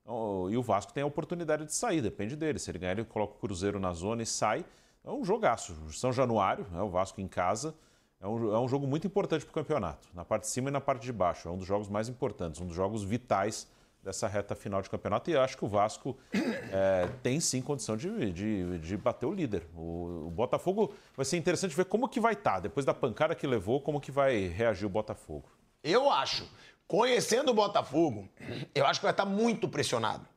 Então, 0.00 0.48
e 0.48 0.56
o 0.56 0.62
Vasco 0.62 0.92
tem 0.92 1.02
a 1.02 1.06
oportunidade 1.06 1.64
de 1.64 1.74
sair, 1.74 2.00
depende 2.00 2.36
dele. 2.36 2.58
Se 2.60 2.70
ele 2.70 2.78
ganhar, 2.78 2.92
ele 2.92 3.04
coloca 3.04 3.34
o 3.34 3.38
Cruzeiro 3.38 3.80
na 3.80 3.92
zona 3.92 4.22
e 4.22 4.26
sai. 4.26 4.64
É 5.04 5.10
um 5.10 5.24
jogaço. 5.24 5.74
São 5.92 6.12
Januário, 6.12 6.66
né, 6.70 6.80
o 6.82 6.88
Vasco 6.88 7.20
em 7.20 7.26
casa. 7.26 7.74
É 8.22 8.26
um, 8.28 8.54
é 8.54 8.58
um 8.60 8.68
jogo 8.68 8.86
muito 8.86 9.04
importante 9.04 9.44
para 9.44 9.50
o 9.50 9.54
campeonato, 9.54 10.06
na 10.14 10.24
parte 10.24 10.44
de 10.44 10.50
cima 10.50 10.68
e 10.68 10.72
na 10.72 10.80
parte 10.80 11.02
de 11.02 11.12
baixo. 11.12 11.48
É 11.48 11.50
um 11.50 11.58
dos 11.58 11.66
jogos 11.66 11.88
mais 11.88 12.08
importantes, 12.08 12.60
um 12.60 12.66
dos 12.66 12.76
jogos 12.76 13.02
vitais 13.02 13.68
dessa 14.00 14.28
reta 14.28 14.54
final 14.54 14.80
de 14.80 14.88
campeonato. 14.88 15.28
E 15.28 15.36
acho 15.36 15.58
que 15.58 15.64
o 15.64 15.68
Vasco 15.68 16.16
é, 16.32 17.08
tem 17.20 17.40
sim 17.40 17.60
condição 17.60 17.96
de, 17.96 18.32
de, 18.32 18.78
de 18.78 18.96
bater 18.96 19.26
o 19.26 19.32
líder. 19.32 19.66
O, 19.74 20.26
o, 20.28 20.30
Botafogo 20.30 20.94
vai 21.16 21.24
ser 21.24 21.36
interessante 21.36 21.74
ver 21.74 21.86
como 21.86 22.08
que 22.08 22.20
vai 22.20 22.34
estar, 22.34 22.54
tá, 22.54 22.60
depois 22.60 22.86
da 22.86 22.94
pancada 22.94 23.34
que 23.34 23.44
levou, 23.44 23.80
como 23.80 24.00
que 24.00 24.12
vai 24.12 24.46
reagir 24.46 24.86
o 24.86 24.90
Botafogo. 24.90 25.48
Eu 25.82 26.08
acho. 26.08 26.48
Conhecendo 26.86 27.50
o 27.50 27.54
Botafogo, 27.54 28.28
eu 28.72 28.86
acho 28.86 29.00
que 29.00 29.04
vai 29.06 29.12
estar 29.12 29.24
muito 29.24 29.68
pressionado. 29.68 30.28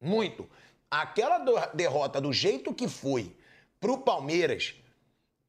Muito. 0.00 0.48
Aquela 0.88 1.38
derrota 1.74 2.20
do 2.20 2.32
jeito 2.32 2.72
que 2.72 2.86
foi 2.86 3.34
pro 3.80 3.98
Palmeiras 3.98 4.79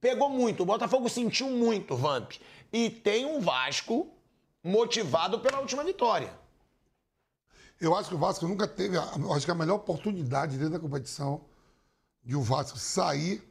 pegou 0.02 0.30
muito. 0.30 0.64
O 0.64 0.66
Botafogo 0.66 1.08
sentiu 1.08 1.50
muito, 1.50 1.96
Vamp. 1.96 2.34
E 2.74 2.90
tem 2.90 3.26
um 3.26 3.40
Vasco 3.40 4.10
motivado 4.64 5.40
pela 5.40 5.60
última 5.60 5.84
vitória. 5.84 6.34
Eu 7.80 7.96
acho 7.96 8.10
que 8.10 8.16
o 8.16 8.20
Vasco 8.20 8.48
nunca 8.48 8.68
teve, 8.68 8.98
acho 8.98 9.46
que 9.46 9.52
a 9.52 9.56
melhor 9.56 9.76
oportunidade 9.76 10.58
dentro 10.58 10.74
da 10.74 10.80
competição 10.80 11.46
de 12.24 12.36
o 12.36 12.42
Vasco 12.42 12.78
sair 12.78 13.42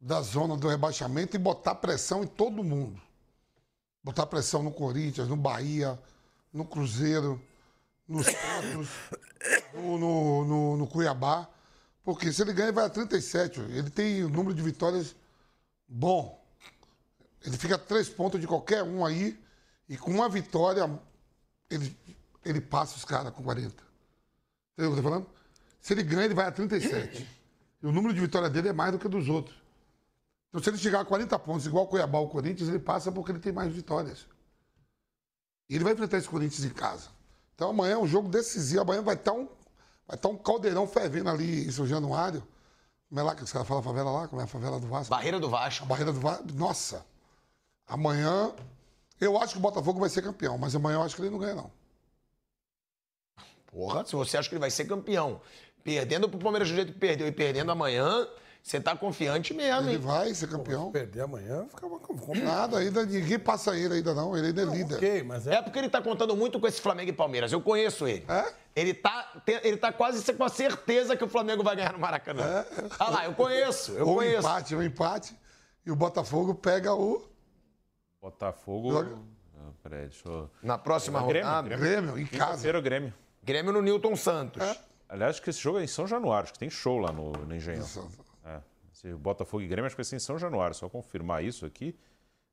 da 0.00 0.20
zona 0.22 0.56
do 0.56 0.68
rebaixamento 0.68 1.36
e 1.36 1.38
botar 1.38 1.74
pressão 1.76 2.24
em 2.24 2.26
todo 2.26 2.64
mundo 2.64 3.00
botar 4.08 4.26
pressão 4.26 4.62
no 4.62 4.70
Corinthians, 4.70 5.28
no 5.28 5.36
Bahia, 5.36 5.98
no 6.50 6.64
Cruzeiro, 6.64 7.38
nos 8.08 8.24
Santos, 8.24 8.88
no, 9.74 9.98
no, 9.98 10.44
no, 10.44 10.76
no, 10.78 10.86
Cuiabá. 10.86 11.46
Porque 12.02 12.32
se 12.32 12.40
ele 12.40 12.54
ganha, 12.54 12.72
vai 12.72 12.86
a 12.86 12.88
37. 12.88 13.60
Ele 13.60 13.90
tem 13.90 14.24
um 14.24 14.30
número 14.30 14.54
de 14.54 14.62
vitórias 14.62 15.14
bom. 15.88 16.44
Ele 17.42 17.56
fica 17.56 17.76
a 17.76 17.78
três 17.78 18.08
pontos 18.08 18.40
de 18.40 18.46
qualquer 18.46 18.82
um 18.82 19.04
aí. 19.04 19.38
E 19.88 19.96
com 19.96 20.10
uma 20.10 20.28
vitória, 20.28 20.88
ele, 21.70 21.96
ele 22.44 22.60
passa 22.60 22.96
os 22.96 23.04
caras 23.04 23.32
com 23.32 23.42
40. 23.42 23.68
Entendeu 23.68 23.82
o 24.76 24.78
que 24.78 24.84
eu 24.84 24.96
tô 24.96 25.02
falando? 25.02 25.26
Se 25.80 25.94
ele 25.94 26.02
ganha, 26.02 26.26
ele 26.26 26.34
vai 26.34 26.46
a 26.46 26.52
37. 26.52 27.26
E 27.82 27.86
o 27.86 27.92
número 27.92 28.12
de 28.12 28.20
vitórias 28.20 28.52
dele 28.52 28.68
é 28.68 28.72
mais 28.72 28.92
do 28.92 28.98
que 28.98 29.08
dos 29.08 29.28
outros. 29.28 29.56
Então, 30.48 30.62
se 30.62 30.68
ele 30.68 30.78
chegar 30.78 31.00
a 31.00 31.04
40 31.04 31.38
pontos, 31.38 31.66
igual 31.66 31.84
o 31.84 31.88
Cuiabá 31.88 32.18
ou 32.18 32.28
Corinthians, 32.28 32.68
ele 32.68 32.78
passa 32.78 33.12
porque 33.12 33.32
ele 33.32 33.38
tem 33.38 33.52
mais 33.52 33.72
vitórias. 33.72 34.26
E 35.68 35.74
ele 35.74 35.84
vai 35.84 35.92
enfrentar 35.92 36.18
esse 36.18 36.28
Corinthians 36.28 36.64
em 36.64 36.70
casa. 36.70 37.08
Então, 37.54 37.70
amanhã 37.70 37.94
é 37.94 37.98
um 37.98 38.06
jogo 38.06 38.28
decisivo. 38.28 38.82
Amanhã 38.82 39.02
vai 39.02 39.14
estar 39.14 39.32
um, 39.32 39.46
vai 40.06 40.16
estar 40.16 40.28
um 40.28 40.36
caldeirão 40.36 40.86
fervendo 40.86 41.28
ali 41.28 41.66
em 41.66 41.70
São 41.70 41.86
Januário. 41.86 42.46
Como 43.08 43.20
é 43.20 43.22
lá 43.22 43.34
que 43.34 43.42
os 43.42 43.52
caras 43.52 43.66
falam 43.66 43.80
a 43.80 43.84
favela 43.84 44.10
lá? 44.10 44.28
Como 44.28 44.40
é 44.40 44.44
a 44.44 44.48
favela 44.48 44.78
do 44.78 44.86
Vasco? 44.86 45.10
Barreira 45.10 45.40
do 45.40 45.48
Vasco. 45.48 45.84
A 45.84 45.86
Barreira 45.86 46.12
do 46.12 46.20
Vasco. 46.20 46.44
Nossa! 46.54 47.06
Amanhã 47.86 48.52
Eu 49.20 49.36
acho 49.36 49.54
que 49.54 49.58
o 49.58 49.62
Botafogo 49.62 49.98
vai 49.98 50.08
ser 50.08 50.22
campeão, 50.22 50.56
mas 50.56 50.76
amanhã 50.76 50.96
eu 50.96 51.02
acho 51.02 51.16
que 51.16 51.22
ele 51.22 51.30
não 51.30 51.38
ganha, 51.38 51.54
não. 51.54 51.70
Porra, 53.66 54.04
se 54.04 54.14
você 54.14 54.36
acha 54.36 54.48
que 54.48 54.54
ele 54.54 54.60
vai 54.60 54.70
ser 54.70 54.84
campeão, 54.84 55.40
perdendo 55.82 56.28
pro 56.28 56.38
Palmeiras 56.38 56.68
do 56.68 56.74
jeito 56.74 56.92
que 56.92 56.98
perdeu 56.98 57.26
e 57.26 57.32
perdendo 57.32 57.72
amanhã, 57.72 58.26
você 58.62 58.80
tá 58.80 58.94
confiante 58.94 59.52
mesmo, 59.54 59.88
Ele 59.88 59.92
hein? 59.92 59.98
vai 59.98 60.32
ser 60.34 60.48
campeão. 60.48 60.86
Se 60.86 60.92
perder 60.92 61.22
amanhã, 61.22 61.66
com 61.72 62.34
Nada, 62.36 62.78
ainda 62.78 63.04
ninguém 63.04 63.38
passa 63.38 63.76
ele 63.76 63.94
ainda 63.94 64.14
não. 64.14 64.36
Ele 64.36 64.48
ainda 64.48 64.62
é 64.62 64.64
líder. 64.64 64.94
Ok, 64.96 65.22
mas 65.22 65.46
é. 65.46 65.54
É 65.54 65.62
porque 65.62 65.78
ele 65.78 65.88
tá 65.88 66.00
contando 66.02 66.36
muito 66.36 66.60
com 66.60 66.66
esse 66.66 66.80
Flamengo 66.80 67.10
e 67.10 67.12
Palmeiras. 67.12 67.52
Eu 67.52 67.60
conheço 67.60 68.06
ele. 68.06 68.24
É? 68.28 68.52
Ele 68.78 68.94
tá, 68.94 69.42
ele 69.62 69.76
tá 69.76 69.92
quase 69.92 70.32
com 70.32 70.44
a 70.44 70.48
certeza 70.48 71.16
que 71.16 71.24
o 71.24 71.28
Flamengo 71.28 71.64
vai 71.64 71.74
ganhar 71.74 71.92
no 71.92 71.98
Maracanã. 71.98 72.64
Ah 72.98 73.10
lá, 73.10 73.24
eu 73.24 73.34
conheço, 73.34 73.92
eu 73.92 74.06
Ou 74.06 74.12
um 74.12 74.16
conheço. 74.18 74.38
empate, 74.38 74.76
um 74.76 74.82
empate. 74.82 75.36
E 75.84 75.90
o 75.90 75.96
Botafogo 75.96 76.54
pega 76.54 76.94
o 76.94 77.26
Botafogo. 78.20 78.92
Joga. 78.92 79.18
Ah, 79.56 79.70
peraí, 79.82 80.02
deixa 80.02 80.28
eu. 80.28 80.50
Na 80.62 80.78
próxima 80.78 81.20
Grêmio, 81.22 81.48
rodada, 81.48 81.68
Grêmio. 81.68 82.12
Grêmio 82.12 82.18
em 82.18 82.26
casa. 82.26 82.80
Grêmio. 82.80 83.14
Grêmio 83.42 83.72
no 83.72 83.82
Newton 83.82 84.14
Santos. 84.14 84.62
Aliás, 85.08 85.36
acho 85.36 85.42
que 85.42 85.50
esse 85.50 85.60
jogo 85.60 85.78
é 85.78 85.84
em 85.84 85.88
São 85.88 86.06
Januário, 86.06 86.44
acho 86.44 86.52
que 86.52 86.58
tem 86.58 86.68
show 86.70 86.98
lá 86.98 87.10
no, 87.10 87.32
no 87.32 87.54
Engenhão. 87.54 87.86
É. 88.44 88.60
Esse 88.92 89.12
Botafogo 89.14 89.62
e 89.62 89.66
Grêmio, 89.66 89.86
acho 89.86 89.96
que 89.96 90.02
vai 90.02 90.04
ser 90.04 90.16
em 90.16 90.20
São 90.20 90.38
Januário. 90.38 90.74
Só 90.74 90.88
confirmar 90.88 91.42
isso 91.42 91.64
aqui, 91.64 91.98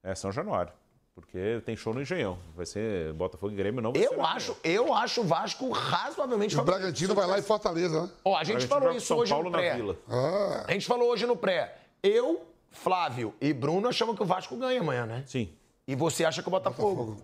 é 0.02 0.16
São 0.16 0.32
Januário. 0.32 0.72
Porque 1.16 1.62
tem 1.66 1.78
show 1.78 1.94
no 1.94 2.02
Engenhão. 2.02 2.38
Vai 2.56 2.66
ser 2.66 3.14
Botafogo 3.14 3.54
e 3.54 3.56
Grêmio, 3.56 3.82
não 3.82 3.94
vai 3.94 4.06
Eu 4.06 4.22
acho, 4.24 4.56
eu 4.64 4.94
acho 4.94 5.22
o 5.22 5.24
Vasco 5.24 5.70
razoavelmente 5.72 6.54
E 6.54 6.58
o 6.58 6.60
favorito. 6.60 6.78
Bragantino 6.80 7.16
vai 7.16 7.26
lá 7.26 7.40
em 7.40 7.42
Fortaleza, 7.42 8.02
né? 8.04 8.10
Ó, 8.26 8.36
a 8.36 8.44
gente 8.44 8.68
Bragantino 8.68 8.70
falou 8.70 8.82
joga 8.84 8.92
com 8.92 8.98
isso 8.98 9.08
São 9.08 9.18
hoje 9.20 9.32
Paulo 9.32 9.46
no 9.46 9.52
na 9.52 9.58
pré. 9.58 9.76
Vila. 9.76 9.98
Ah, 10.10 10.66
A 10.68 10.72
gente 10.74 10.86
falou 10.86 11.10
hoje 11.10 11.26
no 11.26 11.38
pré. 11.38 11.78
Eu, 12.04 12.46
Flávio 12.70 13.34
e 13.40 13.54
Bruno 13.54 13.88
achamos 13.88 14.18
que 14.18 14.24
o 14.24 14.26
Vasco 14.26 14.58
ganha 14.58 14.82
amanhã, 14.82 15.06
né? 15.06 15.24
Sim. 15.26 15.50
E 15.88 15.96
você 15.96 16.26
acha 16.26 16.42
que 16.42 16.48
o 16.50 16.52
Botafogo. 16.52 17.16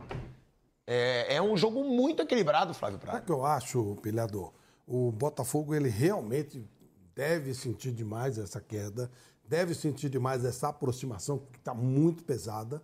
É, 0.88 1.36
é 1.36 1.42
um 1.42 1.56
jogo 1.58 1.84
muito 1.84 2.22
equilibrado, 2.22 2.74
Flávio 2.74 2.98
Sabe 2.98 3.08
o 3.08 3.12
Prado. 3.12 3.26
que 3.26 3.32
eu 3.32 3.46
acho, 3.46 3.98
pilhador? 4.02 4.54
O 4.88 5.12
Botafogo, 5.12 5.76
ele 5.76 5.90
realmente 5.90 6.66
deve 7.14 7.54
sentir 7.54 7.92
demais 7.92 8.38
essa 8.38 8.60
queda, 8.62 9.12
deve 9.46 9.74
sentir 9.74 10.10
demais 10.10 10.44
essa 10.46 10.70
aproximação 10.70 11.40
que 11.52 11.58
está 11.60 11.74
muito 11.74 12.24
pesada. 12.24 12.82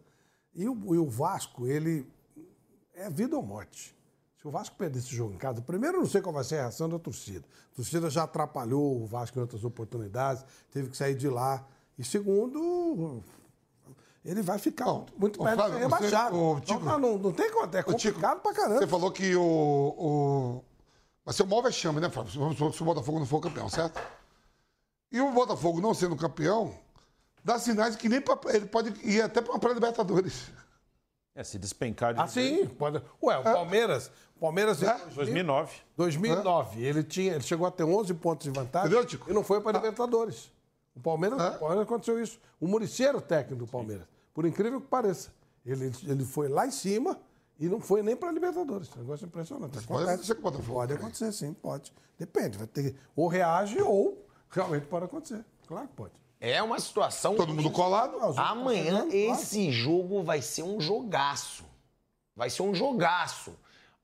E 0.57 0.67
o, 0.67 0.95
e 0.95 0.97
o 0.97 1.07
Vasco, 1.07 1.67
ele 1.67 2.05
é 2.95 3.09
vida 3.09 3.35
ou 3.37 3.43
morte. 3.43 3.95
Se 4.41 4.47
o 4.47 4.51
Vasco 4.51 4.75
perder 4.75 4.99
esse 4.99 5.15
jogo 5.15 5.33
em 5.33 5.37
casa, 5.37 5.61
primeiro 5.61 5.97
eu 5.97 6.01
não 6.01 6.09
sei 6.09 6.19
qual 6.21 6.33
vai 6.33 6.43
ser 6.43 6.55
a 6.57 6.61
reação 6.63 6.89
da 6.89 6.97
torcida. 6.99 7.45
A 7.73 7.75
torcida 7.75 8.09
já 8.09 8.23
atrapalhou 8.23 9.01
o 9.01 9.05
Vasco 9.05 9.37
em 9.37 9.41
outras 9.41 9.63
oportunidades, 9.63 10.43
teve 10.71 10.89
que 10.89 10.97
sair 10.97 11.15
de 11.15 11.29
lá. 11.29 11.63
E 11.97 12.03
segundo, 12.03 13.23
ele 14.25 14.41
vai 14.41 14.57
ficar 14.57 14.85
muito, 15.17 15.39
perto 15.39 15.49
de 15.51 15.55
Flávio, 15.55 15.73
ser 15.73 15.79
rebaixado. 15.79 16.35
você- 16.35 16.41
ô, 16.41 16.51
Então, 16.57 16.61
Tico, 16.61 16.85
não, 16.85 16.99
não, 16.99 17.17
não 17.19 17.31
tem 17.31 17.51
como, 17.51 17.63
é 17.65 17.79
Ô, 17.79 17.93
Tico, 17.93 18.13
complicado 18.13 18.41
pra 18.41 18.53
caramba. 18.53 18.79
Você 18.79 18.87
falou 18.87 19.11
que 19.11 19.35
o, 19.35 19.41
o. 19.97 20.63
Vai 21.23 21.33
ser 21.33 21.43
o 21.43 21.47
maior 21.47 21.61
vexame, 21.61 21.99
né, 21.99 22.09
Flávio? 22.09 22.31
Se 22.73 22.81
o 22.81 22.85
Botafogo 22.85 23.19
não 23.19 23.25
for 23.25 23.39
campeão, 23.41 23.69
certo? 23.69 23.99
E 25.11 25.19
o 25.21 25.31
Botafogo 25.31 25.79
não 25.81 25.93
sendo 25.93 26.15
campeão, 26.15 26.73
dá 27.47 27.57
sinais 27.57 27.95
que 27.95 28.09
nem 28.09 28.19
pra, 28.19 28.37
ele 28.53 28.65
pode 28.65 28.93
ir 29.07 29.21
até 29.21 29.41
para 29.41 29.53
uma 29.53 29.59
pré-libertadores. 29.59 30.51
É, 31.33 31.43
se 31.45 31.57
despencar 31.57 32.13
de. 32.13 32.19
Ah, 32.19 32.27
sim. 32.27 32.67
Pode... 32.67 33.01
Ué, 33.23 33.37
o 33.37 33.43
Palmeiras. 33.43 34.11
O 34.35 34.39
Palmeiras 34.39 34.83
em 34.83 35.15
2009. 35.15 35.71
2009, 35.95 36.83
ele, 36.83 37.03
tinha, 37.03 37.33
ele 37.33 37.43
chegou 37.43 37.65
a 37.65 37.71
ter 37.71 37.83
11 37.83 38.13
pontos 38.15 38.43
de 38.43 38.51
vantagem 38.51 38.89
Entendeu, 38.89 39.05
Tico? 39.07 39.31
e 39.31 39.33
não 39.33 39.43
foi 39.43 39.61
para 39.61 39.77
Libertadores. 39.77 40.51
O 40.95 40.99
Palmeiras, 40.99 41.39
o 41.55 41.59
Palmeiras 41.59 41.85
aconteceu 41.85 42.21
isso. 42.21 42.39
O 42.59 42.67
Muricy 42.67 43.05
era 43.05 43.17
o 43.17 43.21
técnico 43.21 43.65
do 43.65 43.71
Palmeiras. 43.71 44.05
Por 44.33 44.45
incrível 44.45 44.81
que 44.81 44.87
pareça. 44.87 45.31
Ele, 45.65 45.91
ele 46.03 46.25
foi 46.25 46.49
lá 46.49 46.67
em 46.67 46.71
cima 46.71 47.19
e 47.59 47.67
não 47.67 47.79
foi 47.79 48.03
nem 48.03 48.15
para 48.15 48.31
Libertadores. 48.31 48.89
Um 48.95 48.99
negócio 48.99 49.25
impressionante. 49.25 49.71
pode 49.71 49.85
Acontece. 49.85 50.09
acontecer 50.11 50.35
com 50.35 50.39
o 50.39 50.51
Botafogo 50.51 50.73
Pode 50.79 50.93
acontecer, 50.93 51.31
sim, 51.31 51.53
pode. 51.53 51.93
Depende. 52.17 52.57
Vai 52.57 52.67
ter 52.67 52.95
ou 53.15 53.27
reage 53.27 53.79
ou 53.81 54.25
realmente 54.49 54.85
pode 54.87 55.05
acontecer. 55.05 55.45
Claro 55.67 55.87
que 55.87 55.93
pode. 55.93 56.26
É 56.39 56.61
uma 56.61 56.79
situação. 56.79 57.35
Todo 57.35 57.53
mundo 57.53 57.71
colado. 57.71 58.17
Amanhã 58.37 59.01
claro. 59.01 59.15
esse 59.15 59.71
jogo 59.71 60.23
vai 60.23 60.41
ser 60.41 60.63
um 60.63 60.79
jogaço. 60.79 61.65
Vai 62.35 62.49
ser 62.49 62.61
um 62.61 62.73
jogaço. 62.73 63.55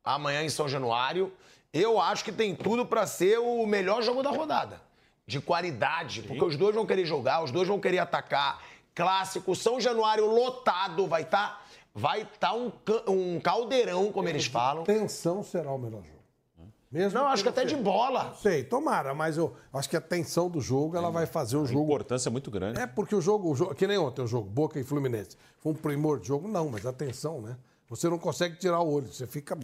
Amanhã 0.04 0.44
em 0.44 0.50
São 0.50 0.68
Januário. 0.68 1.32
Eu 1.72 2.00
acho 2.00 2.24
que 2.24 2.32
tem 2.32 2.56
tudo 2.56 2.86
para 2.86 3.06
ser 3.08 3.40
o 3.40 3.66
melhor 3.66 4.02
jogo 4.02 4.22
da 4.22 4.30
rodada. 4.30 4.82
De 5.26 5.40
qualidade, 5.40 6.22
porque 6.24 6.44
os 6.44 6.58
dois 6.58 6.76
vão 6.76 6.86
querer 6.86 7.06
jogar, 7.06 7.44
os 7.44 7.50
dois 7.50 7.68
vão 7.68 7.80
querer 7.80 8.00
atacar. 8.00 8.62
Clássico, 8.94 9.56
São 9.56 9.80
Januário 9.80 10.26
lotado, 10.26 11.08
vai 11.08 11.22
estar 11.22 11.66
vai 11.96 12.28
tá 12.40 12.54
um, 12.54 12.72
um 13.08 13.40
caldeirão, 13.40 14.12
como 14.12 14.28
eles 14.28 14.46
falam. 14.46 14.84
Tensão 14.84 15.44
será 15.44 15.72
o 15.72 15.78
melhor 15.78 16.04
jogo. 16.04 16.13
Mesmo 16.94 17.18
Não, 17.20 17.28
acho 17.28 17.42
que 17.42 17.50
até 17.50 17.66
de 17.66 17.76
bola. 17.76 18.36
Sei, 18.40 18.64
tomara, 18.64 19.16
mas 19.16 19.36
eu 19.36 19.56
acho 19.74 19.90
que 19.90 19.98
a 19.98 20.02
tensão 20.02 20.48
do 20.48 20.62
jogo 20.62 20.96
ela 20.96 21.10
vai 21.10 21.26
fazer 21.26 21.58
o 21.58 21.64
A 21.64 21.66
jogo. 21.66 21.84
importância 21.86 22.30
é 22.30 22.32
muito 22.32 22.52
grande. 22.52 22.80
É 22.80 22.86
porque 22.86 23.16
o 23.16 23.20
jogo, 23.22 23.50
o 23.50 23.56
jogo, 23.56 23.74
que 23.74 23.88
nem 23.88 23.98
ontem 23.98 24.22
o 24.22 24.28
jogo, 24.28 24.48
Boca 24.48 24.80
e 24.80 24.84
Fluminense, 24.84 25.36
foi 25.60 25.72
um 25.72 25.76
primor 25.76 26.20
de 26.20 26.28
jogo, 26.28 26.48
não, 26.48 26.70
mas 26.70 26.86
a 26.86 26.94
tensão, 26.94 27.42
né? 27.42 27.58
Você 27.90 28.08
não 28.08 28.20
consegue 28.20 28.58
tirar 28.58 28.80
o 28.82 28.92
olho, 28.92 29.08
você 29.12 29.26
fica 29.26 29.58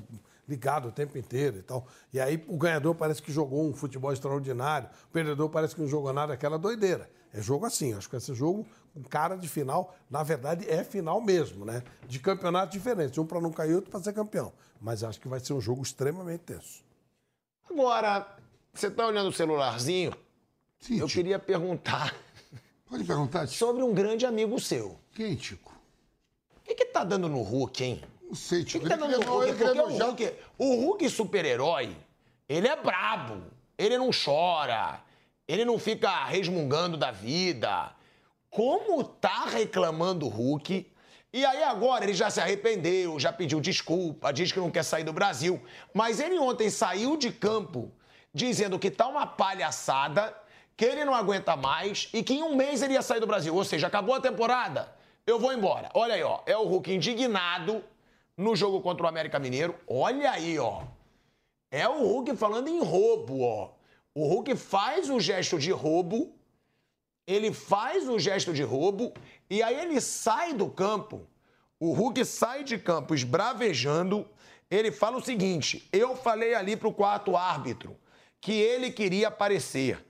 ligado 0.48 0.88
o 0.88 0.92
tempo 0.92 1.20
inteiro 1.20 1.60
e 1.60 1.62
tal. 1.62 1.86
E 2.12 2.20
aí 2.20 2.44
o 2.48 2.58
ganhador 2.58 2.96
parece 2.96 3.22
que 3.22 3.32
jogou 3.32 3.64
um 3.64 3.74
futebol 3.76 4.12
extraordinário, 4.12 4.90
o 5.06 5.12
perdedor 5.14 5.50
parece 5.50 5.76
que 5.76 5.82
não 5.82 5.88
jogou 5.88 6.12
nada, 6.12 6.34
aquela 6.34 6.58
doideira. 6.58 7.08
É 7.32 7.40
jogo 7.40 7.64
assim, 7.68 7.94
acho 7.94 8.10
que 8.10 8.16
esse 8.16 8.34
jogo, 8.34 8.66
com 8.92 9.04
cara 9.04 9.36
de 9.36 9.48
final, 9.48 9.94
na 10.10 10.24
verdade 10.24 10.68
é 10.68 10.84
final 10.84 11.22
mesmo, 11.22 11.64
né? 11.64 11.84
De 12.08 12.18
campeonatos 12.18 12.74
diferentes, 12.74 13.20
um 13.20 13.26
para 13.26 13.40
não 13.40 13.52
cair, 13.52 13.76
outro 13.76 13.92
para 13.92 14.00
ser 14.02 14.14
campeão. 14.14 14.52
Mas 14.82 15.04
acho 15.04 15.20
que 15.22 15.28
vai 15.28 15.40
ser 15.40 15.54
um 15.54 15.62
jogo 15.62 15.84
extremamente 15.84 16.42
tenso. 16.42 16.89
Agora, 17.70 18.28
você 18.74 18.90
tá 18.90 19.06
olhando 19.06 19.30
o 19.30 19.34
celularzinho? 19.34 20.14
Sim, 20.80 20.98
Eu 21.00 21.08
Tico. 21.08 21.20
queria 21.20 21.40
perguntar 21.40 22.16
Pode 22.90 23.04
perguntar, 23.04 23.42
Tico. 23.46 23.58
sobre 23.58 23.84
um 23.84 23.94
grande 23.94 24.26
amigo 24.26 24.60
seu. 24.60 24.98
Quem, 25.14 25.36
Tico? 25.36 25.72
O 26.58 26.62
que, 26.64 26.74
que 26.76 26.86
tá 26.86 27.04
dando 27.04 27.28
no 27.28 27.42
Hulk, 27.42 27.84
hein? 27.84 28.02
Não 28.24 28.34
sei, 28.36 28.62
O 28.62 28.66
que, 28.66 28.72
Tico. 28.72 28.84
que 28.86 28.90
tá 28.90 28.96
dando 28.96 29.20
no 29.20 29.26
Hulk? 29.32 29.54
Porque 29.56 29.80
o 29.80 29.98
Hulk, 29.98 30.34
o 30.58 30.76
Hulk 30.86 31.10
super-herói, 31.10 31.96
ele 32.48 32.68
é 32.68 32.76
brabo. 32.76 33.44
Ele 33.78 33.98
não 33.98 34.10
chora. 34.12 35.02
Ele 35.48 35.66
não 35.66 35.78
fica 35.80 36.26
resmungando 36.26 36.98
da 36.98 37.12
vida. 37.12 37.92
Como 38.50 39.04
tá 39.04 39.46
reclamando 39.46 40.26
o 40.26 40.30
Hulk? 40.30 40.92
E 41.32 41.46
aí 41.46 41.64
agora 41.64 42.04
ele 42.04 42.14
já 42.14 42.30
se 42.30 42.42
arrependeu, 42.42 43.20
já 43.20 43.32
pediu 43.32 43.62
desculpa, 43.62 44.34
diz 44.34 44.52
que 44.52 44.60
não 44.60 44.72
quer 44.72 44.84
sair 44.84 45.04
do 45.04 45.14
Brasil. 45.14 45.62
Mas 45.94 46.20
ele 46.20 46.40
ontem 46.40 46.70
saiu 46.70 47.16
de 47.16 47.32
campo 47.32 47.92
dizendo 48.34 48.80
que 48.80 48.90
tá 48.90 49.08
uma 49.08 49.28
palhaçada, 49.28 50.36
que 50.76 50.86
ele 50.86 51.06
não 51.06 51.14
aguenta 51.14 51.56
mais 51.56 52.10
e 52.14 52.24
que 52.24 52.34
em 52.34 52.44
um 52.44 52.56
mês 52.56 52.82
ele 52.82 52.94
ia 52.94 53.02
sair 53.02 53.20
do 53.20 53.28
Brasil. 53.28 53.54
Ou 53.54 53.64
seja, 53.64 53.88
acabou 53.88 54.16
a 54.16 54.22
temporada, 54.22 54.92
eu 55.26 55.40
vou 55.40 55.54
embora. 55.54 55.90
Olha 55.94 56.16
aí, 56.16 56.24
ó. 56.24 56.40
É 56.48 56.58
o 56.58 56.64
Hulk 56.64 56.92
indignado 56.92 57.84
no 58.36 58.56
jogo 58.56 58.82
contra 58.82 59.06
o 59.06 59.10
América 59.10 59.38
Mineiro. 59.38 59.76
Olha 59.88 60.32
aí, 60.32 60.58
ó. 60.58 60.84
É 61.70 61.88
o 61.88 62.04
Hulk 62.04 62.36
falando 62.36 62.70
em 62.70 62.82
roubo, 62.82 63.42
ó. 63.42 63.70
O 64.16 64.28
Hulk 64.28 64.56
faz 64.56 65.10
o 65.10 65.20
gesto 65.20 65.60
de 65.60 65.72
roubo, 65.72 66.34
ele 67.28 67.54
faz 67.54 68.10
o 68.10 68.18
gesto 68.18 68.52
de 68.52 68.64
roubo 68.64 69.14
e 69.50 69.64
aí 69.64 69.80
ele 69.80 70.00
sai 70.00 70.54
do 70.54 70.70
campo. 70.70 71.28
O 71.80 71.94
Hulk 71.94 72.24
sai 72.26 72.64
de 72.64 72.78
campo 72.78 73.16
esbravejando. 73.16 74.28
Ele 74.70 74.92
fala 74.92 75.18
o 75.18 75.24
seguinte: 75.24 75.88
eu 75.92 76.16
falei 76.16 76.54
ali 76.54 76.76
pro 76.76 76.94
quarto 76.94 77.36
árbitro 77.36 77.98
que 78.40 78.52
ele 78.52 78.92
queria 78.92 79.30
aparecer. 79.30 80.06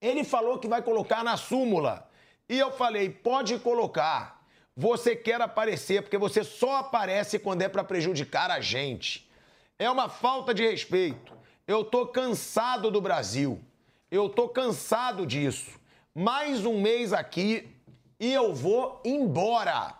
Ele 0.00 0.24
falou 0.24 0.58
que 0.58 0.68
vai 0.68 0.82
colocar 0.82 1.22
na 1.22 1.36
súmula. 1.36 2.08
E 2.48 2.58
eu 2.58 2.72
falei: 2.72 3.08
pode 3.10 3.58
colocar. 3.58 4.36
Você 4.74 5.16
quer 5.16 5.40
aparecer, 5.40 6.02
porque 6.02 6.18
você 6.18 6.44
só 6.44 6.76
aparece 6.76 7.38
quando 7.38 7.62
é 7.62 7.68
para 7.68 7.84
prejudicar 7.84 8.50
a 8.50 8.60
gente. 8.60 9.30
É 9.78 9.88
uma 9.88 10.08
falta 10.08 10.52
de 10.52 10.66
respeito. 10.66 11.34
Eu 11.66 11.84
tô 11.84 12.06
cansado 12.06 12.90
do 12.90 13.00
Brasil. 13.00 13.62
Eu 14.10 14.28
tô 14.28 14.48
cansado 14.48 15.24
disso. 15.26 15.80
Mais 16.14 16.66
um 16.66 16.80
mês 16.80 17.12
aqui 17.12 17.75
e 18.18 18.32
eu 18.32 18.54
vou 18.54 19.00
embora. 19.04 19.94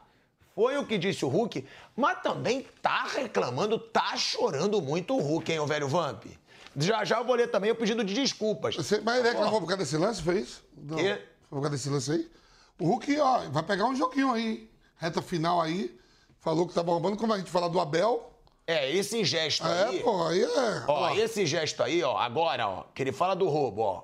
Foi 0.55 0.79
o 0.79 0.87
que 0.87 0.97
disse 0.97 1.25
o 1.25 1.29
Hulk, 1.29 1.67
mas 1.95 2.23
também 2.23 2.67
tá 2.81 3.05
reclamando, 3.05 3.79
tá 3.79 4.17
chorando 4.17 4.81
muito 4.81 5.15
o 5.15 5.21
Hulk, 5.21 5.53
hein, 5.53 5.61
o 5.61 5.67
velho 5.67 5.87
Vamp? 5.87 6.25
Já 6.79 7.05
já 7.05 7.19
eu 7.19 7.25
vou 7.25 7.35
ler 7.35 7.51
também 7.51 7.71
o 7.71 7.75
pedido 7.77 8.03
de 8.03 8.15
desculpas. 8.15 8.75
Você, 8.77 9.01
mas 9.01 9.19
ele 9.19 9.29
reclamou 9.31 9.61
por 9.61 9.67
causa 9.67 9.83
desse 9.83 9.97
lance, 9.97 10.23
foi 10.23 10.41
isso? 10.41 10.63
Não. 10.77 10.97
Foi 10.99 11.19
por 11.51 11.57
causa 11.57 11.71
desse 11.71 11.89
lance 11.91 12.11
aí? 12.13 12.31
O 12.79 12.87
Hulk, 12.87 13.19
ó, 13.21 13.41
vai 13.51 13.63
pegar 13.63 13.85
um 13.87 13.95
joguinho 13.97 14.33
aí, 14.33 14.71
reta 14.97 15.21
final 15.23 15.61
aí. 15.61 15.95
Falou 16.41 16.67
que 16.67 16.75
tá 16.75 16.83
bombando, 16.83 17.17
como 17.17 17.33
a 17.33 17.39
gente 17.39 17.51
fala 17.51 17.69
do 17.69 17.81
Abel. 17.81 18.31
É, 18.67 18.91
esse 18.91 19.25
gesto 19.25 19.67
É, 19.67 19.85
aí. 19.87 20.01
pô, 20.01 20.23
aí 20.27 20.43
é. 20.43 20.85
Ó, 20.87 21.11
esse 21.15 21.45
gesto 21.47 21.83
aí, 21.83 22.03
ó, 22.03 22.17
agora, 22.19 22.69
ó, 22.69 22.83
que 22.95 23.03
ele 23.03 23.13
fala 23.13 23.35
do 23.37 23.49
roubo, 23.49 23.83
ó. 23.83 24.03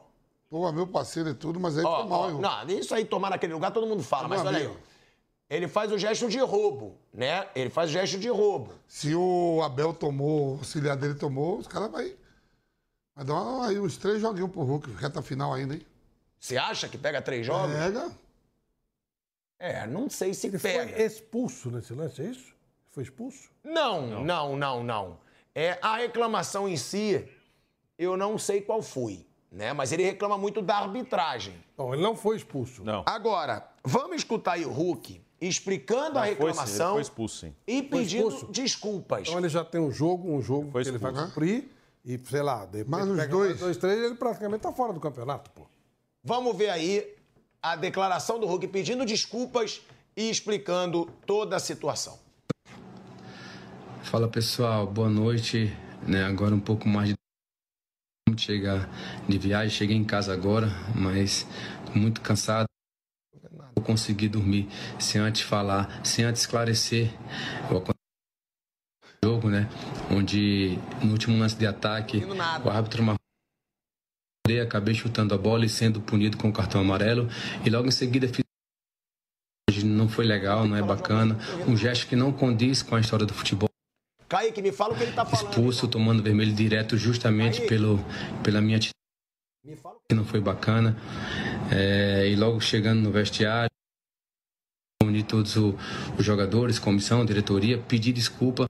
Pô, 0.52 0.70
meu 0.70 0.86
parceiro 0.86 1.30
e 1.30 1.34
tudo, 1.34 1.58
mas 1.58 1.78
aí 1.78 1.84
Ó, 1.84 2.00
foi 2.00 2.08
mal, 2.10 2.20
ó, 2.20 2.30
hein? 2.30 2.38
não, 2.38 2.78
isso 2.78 2.94
aí 2.94 3.06
tomar 3.06 3.30
naquele 3.30 3.54
lugar 3.54 3.70
todo 3.72 3.86
mundo 3.86 4.02
fala, 4.02 4.28
mas 4.28 4.40
Meu 4.42 4.48
olha 4.48 4.58
aí. 4.58 4.66
amigo. 4.66 4.78
ó. 4.86 4.92
ele 5.48 5.66
faz 5.66 5.90
o 5.90 5.96
gesto 5.96 6.28
de 6.28 6.38
roubo, 6.40 6.98
né? 7.10 7.48
Ele 7.54 7.70
faz 7.70 7.88
o 7.88 7.92
gesto 7.94 8.18
de 8.18 8.28
roubo. 8.28 8.70
Se 8.86 9.14
o 9.14 9.62
Abel 9.64 9.94
tomou, 9.94 10.50
o 10.50 10.58
auxiliar 10.58 10.94
dele 10.94 11.14
tomou, 11.14 11.56
os 11.56 11.66
caras 11.66 11.90
vai. 11.90 12.14
Vai 13.16 13.24
dar 13.24 13.32
uma- 13.32 13.66
aí 13.66 13.78
uns 13.80 13.96
três 13.96 14.20
joguinhos 14.20 14.50
pro 14.50 14.60
Hulk, 14.62 14.90
reta 14.92 15.22
final 15.22 15.54
ainda, 15.54 15.72
hein? 15.74 15.86
Você 16.38 16.58
acha 16.58 16.86
que 16.86 16.98
pega 16.98 17.22
três 17.22 17.46
jogos? 17.46 17.74
Pega. 17.74 18.10
É, 19.58 19.86
não 19.86 20.10
sei 20.10 20.34
se 20.34 20.48
Ele 20.48 20.58
pega. 20.58 20.92
foi 20.92 21.02
expulso 21.02 21.70
nesse 21.70 21.94
lance, 21.94 22.20
é 22.20 22.26
isso? 22.26 22.52
Foi 22.90 23.04
expulso? 23.04 23.48
Não, 23.64 24.22
não, 24.22 24.54
não, 24.54 24.84
não. 24.84 25.18
É, 25.54 25.78
a 25.80 25.96
reclamação 25.96 26.68
em 26.68 26.76
si, 26.76 27.26
eu 27.98 28.18
não 28.18 28.36
sei 28.36 28.60
qual 28.60 28.82
foi, 28.82 29.24
né? 29.52 29.72
Mas 29.72 29.92
ele 29.92 30.02
reclama 30.02 30.36
muito 30.38 30.62
da 30.62 30.78
arbitragem. 30.78 31.54
Não, 31.76 31.92
ele 31.92 32.02
não 32.02 32.16
foi 32.16 32.36
expulso. 32.36 32.82
Não. 32.82 33.02
Agora, 33.06 33.68
vamos 33.84 34.16
escutar 34.16 34.52
aí 34.52 34.64
o 34.64 34.70
Hulk 34.72 35.20
explicando 35.40 36.18
a 36.18 36.26
Não, 36.26 36.26
foi 36.28 36.28
sim, 36.28 36.34
reclamação 36.34 36.86
Ele 36.86 36.92
foi 36.94 37.02
expulso, 37.02 37.38
sim. 37.38 37.54
e 37.66 37.82
pedindo 37.82 38.28
expulso? 38.28 38.52
desculpas. 38.52 39.28
Então 39.28 39.38
ele 39.38 39.48
já 39.48 39.64
tem 39.64 39.80
um 39.80 39.90
jogo, 39.90 40.32
um 40.32 40.40
jogo 40.40 40.70
que 40.72 40.88
ele 40.88 40.98
vai 40.98 41.12
cumprir 41.12 41.68
e, 42.04 42.18
sei 42.18 42.42
lá, 42.42 42.64
depois 42.64 42.88
Mais 42.88 43.08
uns 43.08 43.16
pega 43.16 43.28
dois. 43.30 43.58
dois, 43.60 43.76
três, 43.76 43.98
ele 44.02 44.14
praticamente 44.14 44.62
tá 44.62 44.72
fora 44.72 44.92
do 44.92 45.00
campeonato, 45.00 45.50
pô. 45.50 45.62
Vamos 46.24 46.56
ver 46.56 46.70
aí 46.70 47.14
a 47.60 47.74
declaração 47.76 48.38
do 48.38 48.46
Hulk 48.46 48.68
pedindo 48.68 49.04
desculpas 49.04 49.82
e 50.16 50.30
explicando 50.30 51.06
toda 51.26 51.56
a 51.56 51.60
situação. 51.60 52.18
Fala 54.02 54.28
pessoal, 54.28 54.86
boa 54.86 55.08
noite. 55.08 55.76
Né, 56.06 56.24
agora 56.24 56.54
um 56.54 56.60
pouco 56.60 56.88
mais 56.88 57.08
de 57.10 57.14
de 58.34 58.42
chegar 58.42 58.88
de 59.28 59.38
viagem, 59.38 59.70
cheguei 59.70 59.96
em 59.96 60.04
casa 60.04 60.32
agora, 60.32 60.68
mas 60.94 61.46
muito 61.94 62.20
cansado. 62.20 62.66
Não 63.76 63.82
consegui 63.82 64.28
dormir 64.28 64.68
sem 64.98 65.20
antes 65.20 65.42
falar, 65.42 66.04
sem 66.04 66.24
antes 66.24 66.42
esclarecer 66.42 67.10
o 67.70 67.82
jogo, 69.24 69.48
né? 69.48 69.68
Onde 70.10 70.78
no 71.02 71.12
último 71.12 71.38
lance 71.38 71.56
de 71.56 71.66
ataque, 71.66 72.22
o 72.64 72.70
árbitro 72.70 73.02
marcou. 73.02 73.22
Acabei 74.62 74.94
chutando 74.94 75.34
a 75.34 75.38
bola 75.38 75.64
e 75.64 75.68
sendo 75.68 76.00
punido 76.00 76.36
com 76.36 76.48
o 76.48 76.52
cartão 76.52 76.80
amarelo. 76.80 77.28
E 77.64 77.70
logo 77.70 77.88
em 77.88 77.92
seguida 77.92 78.28
fiz 78.28 78.42
não 79.82 80.08
foi 80.08 80.24
legal, 80.24 80.66
não 80.66 80.76
é 80.76 80.82
bacana, 80.82 81.38
um 81.66 81.76
gesto 81.76 82.06
que 82.06 82.14
não 82.14 82.32
condiz 82.32 82.82
com 82.82 82.94
a 82.94 83.00
história 83.00 83.24
do 83.24 83.32
futebol 83.32 83.71
Kaique, 84.32 84.62
me 84.62 84.72
fala 84.72 84.94
o 84.94 84.96
que 84.96 85.02
ele 85.02 85.12
tá 85.12 85.26
falando. 85.26 85.46
expulso, 85.50 85.86
tomando 85.86 86.22
vermelho 86.22 86.54
direto 86.54 86.96
justamente 86.96 87.66
pelo, 87.66 87.98
pela 88.42 88.62
minha 88.62 88.78
atitude 88.78 88.94
que 90.08 90.14
não 90.14 90.24
foi 90.24 90.40
bacana. 90.40 90.96
É, 91.70 92.26
e 92.26 92.34
logo 92.34 92.58
chegando 92.58 93.02
no 93.02 93.12
vestiário, 93.12 93.68
reuni 95.02 95.22
todos 95.22 95.54
o- 95.58 95.74
os 96.18 96.24
jogadores, 96.24 96.78
comissão, 96.78 97.26
diretoria, 97.26 97.76
pedi 97.76 98.10
desculpa 98.10 98.64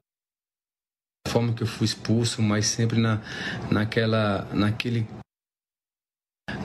da 1.24 1.30
forma 1.32 1.54
que 1.54 1.62
eu 1.62 1.66
fui 1.68 1.84
expulso, 1.84 2.42
mas 2.42 2.66
sempre 2.66 2.98
na, 2.98 3.20
naquela, 3.70 4.44
naquele 4.52 5.06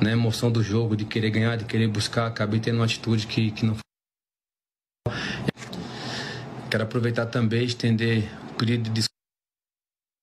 na 0.02 0.12
emoção 0.12 0.52
do 0.52 0.64
jogo, 0.64 0.98
de 0.98 1.06
querer 1.06 1.30
ganhar, 1.30 1.56
de 1.56 1.66
querer 1.66 1.88
buscar, 1.88 2.26
acabei 2.26 2.60
tendo 2.60 2.78
uma 2.78 2.86
atitude 2.86 3.28
que, 3.28 3.52
que 3.52 3.64
não 3.64 3.76
foi. 3.76 5.14
Quero 6.72 6.84
aproveitar 6.84 7.28
também 7.28 7.62
e 7.62 7.66
estender 7.66 8.28
pedido 8.58 8.84
de 8.84 8.90
desculpa 8.90 9.14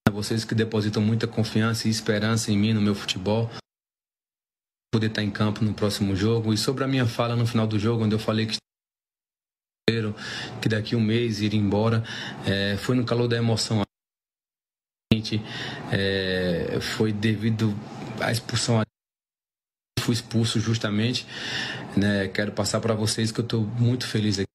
a 0.09 0.11
vocês 0.11 0.44
que 0.44 0.55
depositam 0.55 1.02
muita 1.02 1.27
confiança 1.27 1.86
e 1.86 1.90
esperança 1.90 2.51
em 2.51 2.59
mim, 2.59 2.73
no 2.73 2.81
meu 2.81 2.94
futebol. 2.94 3.51
Poder 4.93 5.06
estar 5.06 5.23
em 5.23 5.31
campo 5.31 5.65
no 5.65 5.73
próximo 5.73 6.15
jogo. 6.15 6.52
E 6.52 6.59
sobre 6.59 6.85
a 6.85 6.89
minha 6.89 7.06
fala 7.06 7.36
no 7.36 7.47
final 7.47 7.66
do 7.66 7.78
jogo, 7.78 8.05
onde 8.05 8.15
eu 8.15 8.19
falei 8.19 8.47
que 8.47 8.56
que 10.62 10.69
daqui 10.69 10.97
um 10.97 11.01
mês 11.01 11.40
iria 11.40 11.61
embora, 11.61 12.02
é, 12.47 12.77
foi 12.78 12.97
no 12.97 13.05
calor 13.05 13.28
da 13.28 13.36
emoção. 13.36 13.82
É, 15.93 16.81
foi 16.81 17.12
devido 17.12 17.74
à 18.20 18.32
expulsão. 18.32 18.82
Fui 20.01 20.15
expulso 20.15 20.59
justamente. 20.59 21.27
Né, 21.97 22.28
quero 22.28 22.52
passar 22.52 22.81
para 22.81 22.94
vocês 22.94 23.31
que 23.31 23.40
eu 23.40 23.44
estou 23.44 23.62
muito 23.62 24.06
feliz 24.06 24.39
aqui. 24.39 24.53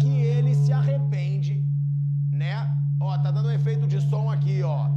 Que 0.00 0.22
ele 0.22 0.54
se 0.54 0.72
arrepende, 0.72 1.64
né? 2.32 2.68
Ó, 3.00 3.16
tá 3.18 3.30
dando 3.30 3.48
um 3.48 3.52
efeito 3.52 3.86
de 3.86 4.00
som 4.00 4.30
aqui, 4.30 4.62
ó. 4.62 4.88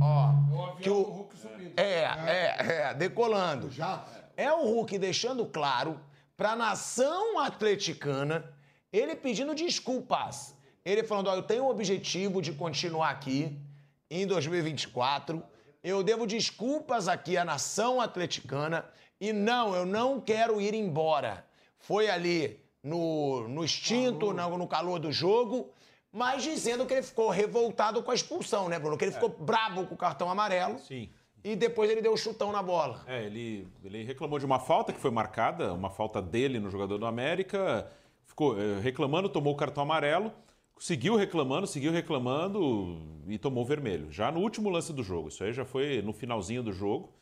Ó, 0.00 0.76
que 0.80 0.90
o 0.90 1.24
é, 1.76 2.02
é, 2.02 2.56
é, 2.58 2.94
decolando. 2.94 3.70
É 4.36 4.52
o 4.52 4.64
Hulk 4.64 4.98
deixando 4.98 5.46
claro 5.46 6.00
pra 6.36 6.56
nação 6.56 7.38
atleticana, 7.38 8.44
ele 8.92 9.14
pedindo 9.14 9.54
desculpas. 9.54 10.54
Ele 10.84 11.02
falando, 11.02 11.28
ó, 11.28 11.34
eu 11.34 11.42
tenho 11.42 11.64
o 11.64 11.70
objetivo 11.70 12.42
de 12.42 12.52
continuar 12.52 13.10
aqui 13.10 13.58
em 14.10 14.26
2024. 14.26 15.42
Eu 15.82 16.02
devo 16.02 16.26
desculpas 16.26 17.08
aqui 17.08 17.36
à 17.36 17.44
nação 17.44 18.00
atleticana 18.00 18.84
e 19.20 19.32
não, 19.32 19.74
eu 19.74 19.86
não 19.86 20.20
quero 20.20 20.60
ir 20.60 20.74
embora. 20.74 21.44
Foi 21.86 22.08
ali 22.08 22.58
no, 22.82 23.48
no 23.48 23.64
instinto, 23.64 24.32
no, 24.32 24.58
no 24.58 24.66
calor 24.66 24.98
do 24.98 25.12
jogo, 25.12 25.70
mas 26.12 26.42
dizendo 26.42 26.86
que 26.86 26.94
ele 26.94 27.02
ficou 27.02 27.30
revoltado 27.30 28.02
com 28.02 28.10
a 28.10 28.14
expulsão, 28.14 28.68
né, 28.68 28.78
Bruno? 28.78 28.96
Que 28.96 29.04
ele 29.04 29.12
ficou 29.12 29.28
brabo 29.28 29.86
com 29.86 29.94
o 29.94 29.98
cartão 29.98 30.30
amarelo. 30.30 30.78
Sim. 30.78 31.10
E 31.42 31.54
depois 31.54 31.90
ele 31.90 32.00
deu 32.00 32.14
o 32.14 32.16
chutão 32.16 32.50
na 32.50 32.62
bola. 32.62 33.02
É, 33.06 33.24
ele, 33.24 33.68
ele 33.84 34.02
reclamou 34.02 34.38
de 34.38 34.46
uma 34.46 34.58
falta 34.58 34.92
que 34.92 34.98
foi 34.98 35.10
marcada, 35.10 35.74
uma 35.74 35.90
falta 35.90 36.22
dele 36.22 36.58
no 36.58 36.70
jogador 36.70 36.96
do 36.96 37.04
América, 37.04 37.86
ficou 38.24 38.58
eh, 38.58 38.80
reclamando, 38.80 39.28
tomou 39.28 39.52
o 39.52 39.56
cartão 39.56 39.82
amarelo, 39.82 40.32
seguiu 40.78 41.16
reclamando, 41.16 41.66
seguiu 41.66 41.92
reclamando 41.92 42.98
e 43.28 43.36
tomou 43.38 43.62
o 43.62 43.66
vermelho. 43.66 44.10
Já 44.10 44.32
no 44.32 44.40
último 44.40 44.70
lance 44.70 44.90
do 44.90 45.02
jogo, 45.02 45.28
isso 45.28 45.44
aí 45.44 45.52
já 45.52 45.66
foi 45.66 46.00
no 46.00 46.14
finalzinho 46.14 46.62
do 46.62 46.72
jogo, 46.72 47.12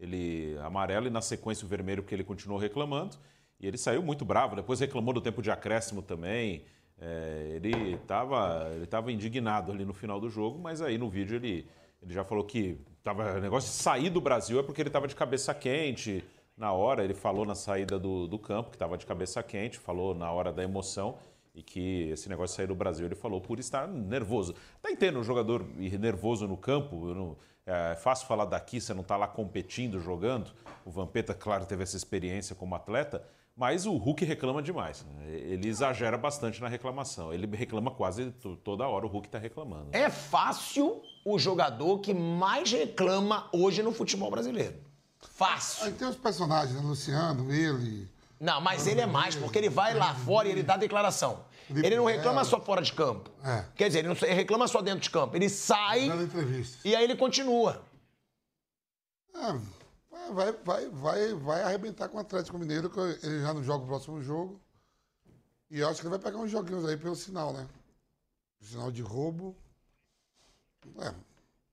ele 0.00 0.58
amarelo 0.58 1.06
e 1.06 1.10
na 1.10 1.20
sequência 1.20 1.64
o 1.64 1.68
vermelho 1.68 2.02
porque 2.02 2.14
ele 2.16 2.24
continuou 2.24 2.58
reclamando. 2.58 3.16
E 3.60 3.66
ele 3.66 3.76
saiu 3.76 4.02
muito 4.02 4.24
bravo, 4.24 4.54
depois 4.54 4.80
reclamou 4.80 5.12
do 5.12 5.20
tempo 5.20 5.42
de 5.42 5.50
acréscimo 5.50 6.02
também. 6.02 6.64
É, 7.00 7.52
ele 7.54 7.94
estava 7.94 8.70
ele 8.74 8.86
tava 8.86 9.12
indignado 9.12 9.70
ali 9.70 9.84
no 9.84 9.94
final 9.94 10.20
do 10.20 10.28
jogo, 10.28 10.58
mas 10.58 10.82
aí 10.82 10.98
no 10.98 11.08
vídeo 11.08 11.36
ele, 11.36 11.66
ele 12.02 12.12
já 12.12 12.24
falou 12.24 12.44
que 12.44 12.78
tava, 13.02 13.34
o 13.36 13.40
negócio 13.40 13.70
de 13.70 13.76
sair 13.76 14.10
do 14.10 14.20
Brasil 14.20 14.58
é 14.58 14.62
porque 14.62 14.82
ele 14.82 14.88
estava 14.88 15.06
de 15.06 15.14
cabeça 15.14 15.54
quente 15.54 16.24
na 16.56 16.72
hora. 16.72 17.04
Ele 17.04 17.14
falou 17.14 17.44
na 17.46 17.54
saída 17.54 17.98
do, 17.98 18.26
do 18.26 18.38
campo 18.38 18.70
que 18.70 18.76
estava 18.76 18.96
de 18.98 19.06
cabeça 19.06 19.42
quente, 19.42 19.78
falou 19.78 20.14
na 20.14 20.30
hora 20.30 20.52
da 20.52 20.62
emoção 20.62 21.18
e 21.54 21.62
que 21.62 22.10
esse 22.10 22.28
negócio 22.28 22.54
de 22.54 22.56
sair 22.58 22.66
do 22.66 22.74
Brasil 22.74 23.06
ele 23.06 23.16
falou 23.16 23.40
por 23.40 23.58
estar 23.58 23.88
nervoso. 23.88 24.54
Tá 24.80 24.90
entendendo 24.90 25.18
um 25.18 25.24
jogador 25.24 25.64
nervoso 25.76 26.46
no 26.46 26.56
campo? 26.56 27.14
Não- 27.14 27.36
é 27.66 27.94
fácil 27.96 28.26
falar 28.26 28.46
daqui, 28.46 28.80
você 28.80 28.94
não 28.94 29.02
está 29.02 29.14
lá 29.16 29.28
competindo, 29.28 30.00
jogando. 30.00 30.50
O 30.86 30.90
Vampeta, 30.90 31.34
claro, 31.34 31.66
teve 31.66 31.82
essa 31.82 31.98
experiência 31.98 32.56
como 32.56 32.74
atleta, 32.74 33.22
mas 33.58 33.84
o 33.86 33.96
Hulk 33.96 34.24
reclama 34.24 34.62
demais. 34.62 35.04
né? 35.04 35.30
Ele 35.32 35.68
exagera 35.68 36.16
bastante 36.16 36.60
na 36.60 36.68
reclamação. 36.68 37.34
Ele 37.34 37.44
reclama 37.56 37.90
quase 37.90 38.30
to- 38.30 38.56
toda 38.58 38.86
hora, 38.86 39.04
o 39.04 39.08
Hulk 39.08 39.26
está 39.26 39.38
reclamando. 39.38 39.88
É 39.92 40.08
fácil 40.08 41.02
o 41.24 41.38
jogador 41.40 41.98
que 41.98 42.14
mais 42.14 42.70
reclama 42.70 43.48
hoje 43.52 43.82
no 43.82 43.92
futebol 43.92 44.30
brasileiro. 44.30 44.76
Fácil. 45.34 45.86
Aí 45.86 45.92
tem 45.92 46.06
os 46.06 46.14
personagens, 46.16 46.74
né? 46.80 46.80
Luciano, 46.88 47.52
ele. 47.52 48.08
Não, 48.38 48.60
mas 48.60 48.86
ele 48.86 49.00
é 49.00 49.06
mais, 49.06 49.34
porque 49.34 49.58
ele 49.58 49.68
vai 49.68 49.92
lá 49.92 50.14
fora 50.14 50.46
e 50.46 50.52
ele 50.52 50.62
dá 50.62 50.76
declaração. 50.76 51.40
Ele 51.68 51.96
não 51.96 52.04
reclama 52.06 52.44
só 52.44 52.60
fora 52.60 52.80
de 52.80 52.92
campo. 52.92 53.28
É. 53.44 53.64
Quer 53.74 53.88
dizer, 53.88 53.98
ele 53.98 54.08
não 54.08 54.14
reclama 54.14 54.68
só 54.68 54.80
dentro 54.80 55.00
de 55.00 55.10
campo. 55.10 55.36
Ele 55.36 55.48
sai 55.48 56.08
e 56.84 56.94
aí 56.94 57.02
ele 57.04 57.16
continua. 57.16 57.82
É, 59.34 59.58
vai, 60.32 60.52
vai, 60.52 60.88
vai, 60.90 61.34
vai 61.34 61.62
arrebentar 61.62 62.08
com 62.08 62.16
o 62.16 62.20
Atlético 62.20 62.58
Mineiro, 62.58 62.90
que 62.90 62.98
ele 62.98 63.40
já 63.40 63.54
não 63.54 63.62
joga 63.62 63.84
o 63.84 63.86
próximo 63.86 64.22
jogo. 64.22 64.60
E 65.70 65.80
eu 65.80 65.88
acho 65.88 66.00
que 66.00 66.06
ele 66.06 66.16
vai 66.16 66.18
pegar 66.18 66.38
uns 66.38 66.50
joguinhos 66.50 66.86
aí 66.86 66.96
pelo 66.96 67.14
sinal, 67.14 67.52
né? 67.52 67.68
Sinal 68.60 68.90
de 68.90 69.02
roubo. 69.02 69.56
É, 71.00 71.14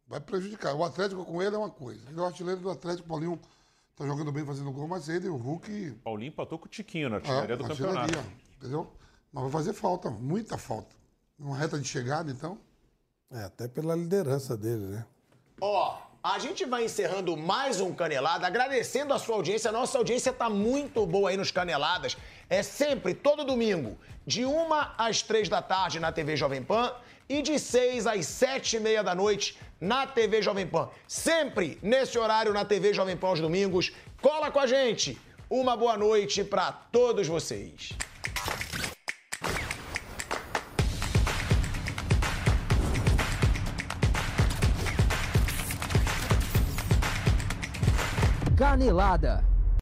vai 0.07 0.19
prejudicar. 0.19 0.73
O 0.75 0.83
Atlético 0.83 1.23
com 1.25 1.41
ele 1.41 1.55
é 1.55 1.59
uma 1.59 1.69
coisa. 1.69 2.09
Ele 2.09 2.19
é 2.19 2.21
o 2.21 2.25
artilheiro 2.25 2.59
do 2.59 2.69
Atlético, 2.69 3.07
Paulinho 3.07 3.39
tá 3.95 4.05
jogando 4.05 4.31
bem, 4.31 4.45
fazendo 4.45 4.71
gol, 4.71 4.87
mas 4.87 5.07
ele, 5.07 5.29
o 5.29 5.37
Hulk. 5.37 5.91
Paulinho 6.03 6.29
empatou 6.29 6.59
com 6.59 6.65
o 6.65 6.69
Tiquinho 6.69 7.09
na 7.09 7.15
É, 7.15 7.19
artilharia 7.19 7.57
do 7.57 7.65
artilharia, 7.65 8.01
campeonato. 8.01 8.31
Entendeu? 8.57 8.93
Mas 9.31 9.43
vai 9.43 9.51
fazer 9.51 9.73
falta, 9.73 10.09
muita 10.09 10.57
falta. 10.57 10.93
Uma 11.39 11.57
reta 11.57 11.79
de 11.79 11.87
chegada, 11.87 12.31
então. 12.31 12.59
É, 13.31 13.43
até 13.43 13.67
pela 13.67 13.95
liderança 13.95 14.55
dele, 14.55 14.85
né? 14.87 15.05
Ó, 15.61 15.97
A 16.27 16.39
gente 16.39 16.65
vai 16.65 16.85
encerrando 16.85 17.37
mais 17.37 17.79
um 17.79 17.93
Canelada, 17.93 18.47
agradecendo 18.47 19.13
a 19.13 19.19
sua 19.19 19.35
audiência. 19.35 19.69
A 19.69 19.71
nossa 19.71 19.95
audiência 19.99 20.33
tá 20.33 20.49
muito 20.49 21.05
boa 21.05 21.29
aí 21.29 21.37
nos 21.37 21.51
Caneladas. 21.51 22.17
É 22.49 22.63
sempre, 22.63 23.13
todo 23.13 23.45
domingo, 23.45 23.95
de 24.25 24.43
uma 24.43 24.95
às 24.97 25.21
três 25.21 25.47
da 25.47 25.61
tarde 25.61 25.99
na 25.99 26.11
TV 26.11 26.35
Jovem 26.35 26.63
Pan 26.63 26.91
e 27.29 27.43
de 27.43 27.59
seis 27.59 28.07
às 28.07 28.25
sete 28.25 28.77
e 28.77 28.79
meia 28.79 29.03
da 29.03 29.13
noite 29.13 29.55
na 29.79 30.07
TV 30.07 30.41
Jovem 30.41 30.65
Pan. 30.65 30.89
Sempre 31.07 31.77
nesse 31.79 32.17
horário 32.17 32.51
na 32.53 32.65
TV 32.65 32.91
Jovem 32.91 33.15
Pan 33.15 33.27
aos 33.27 33.39
domingos. 33.39 33.91
Cola 34.19 34.49
com 34.49 34.59
a 34.59 34.65
gente! 34.65 35.21
Uma 35.47 35.77
boa 35.77 35.95
noite 35.95 36.43
para 36.43 36.71
todos 36.71 37.27
vocês. 37.27 37.91
Canelada 48.65 49.43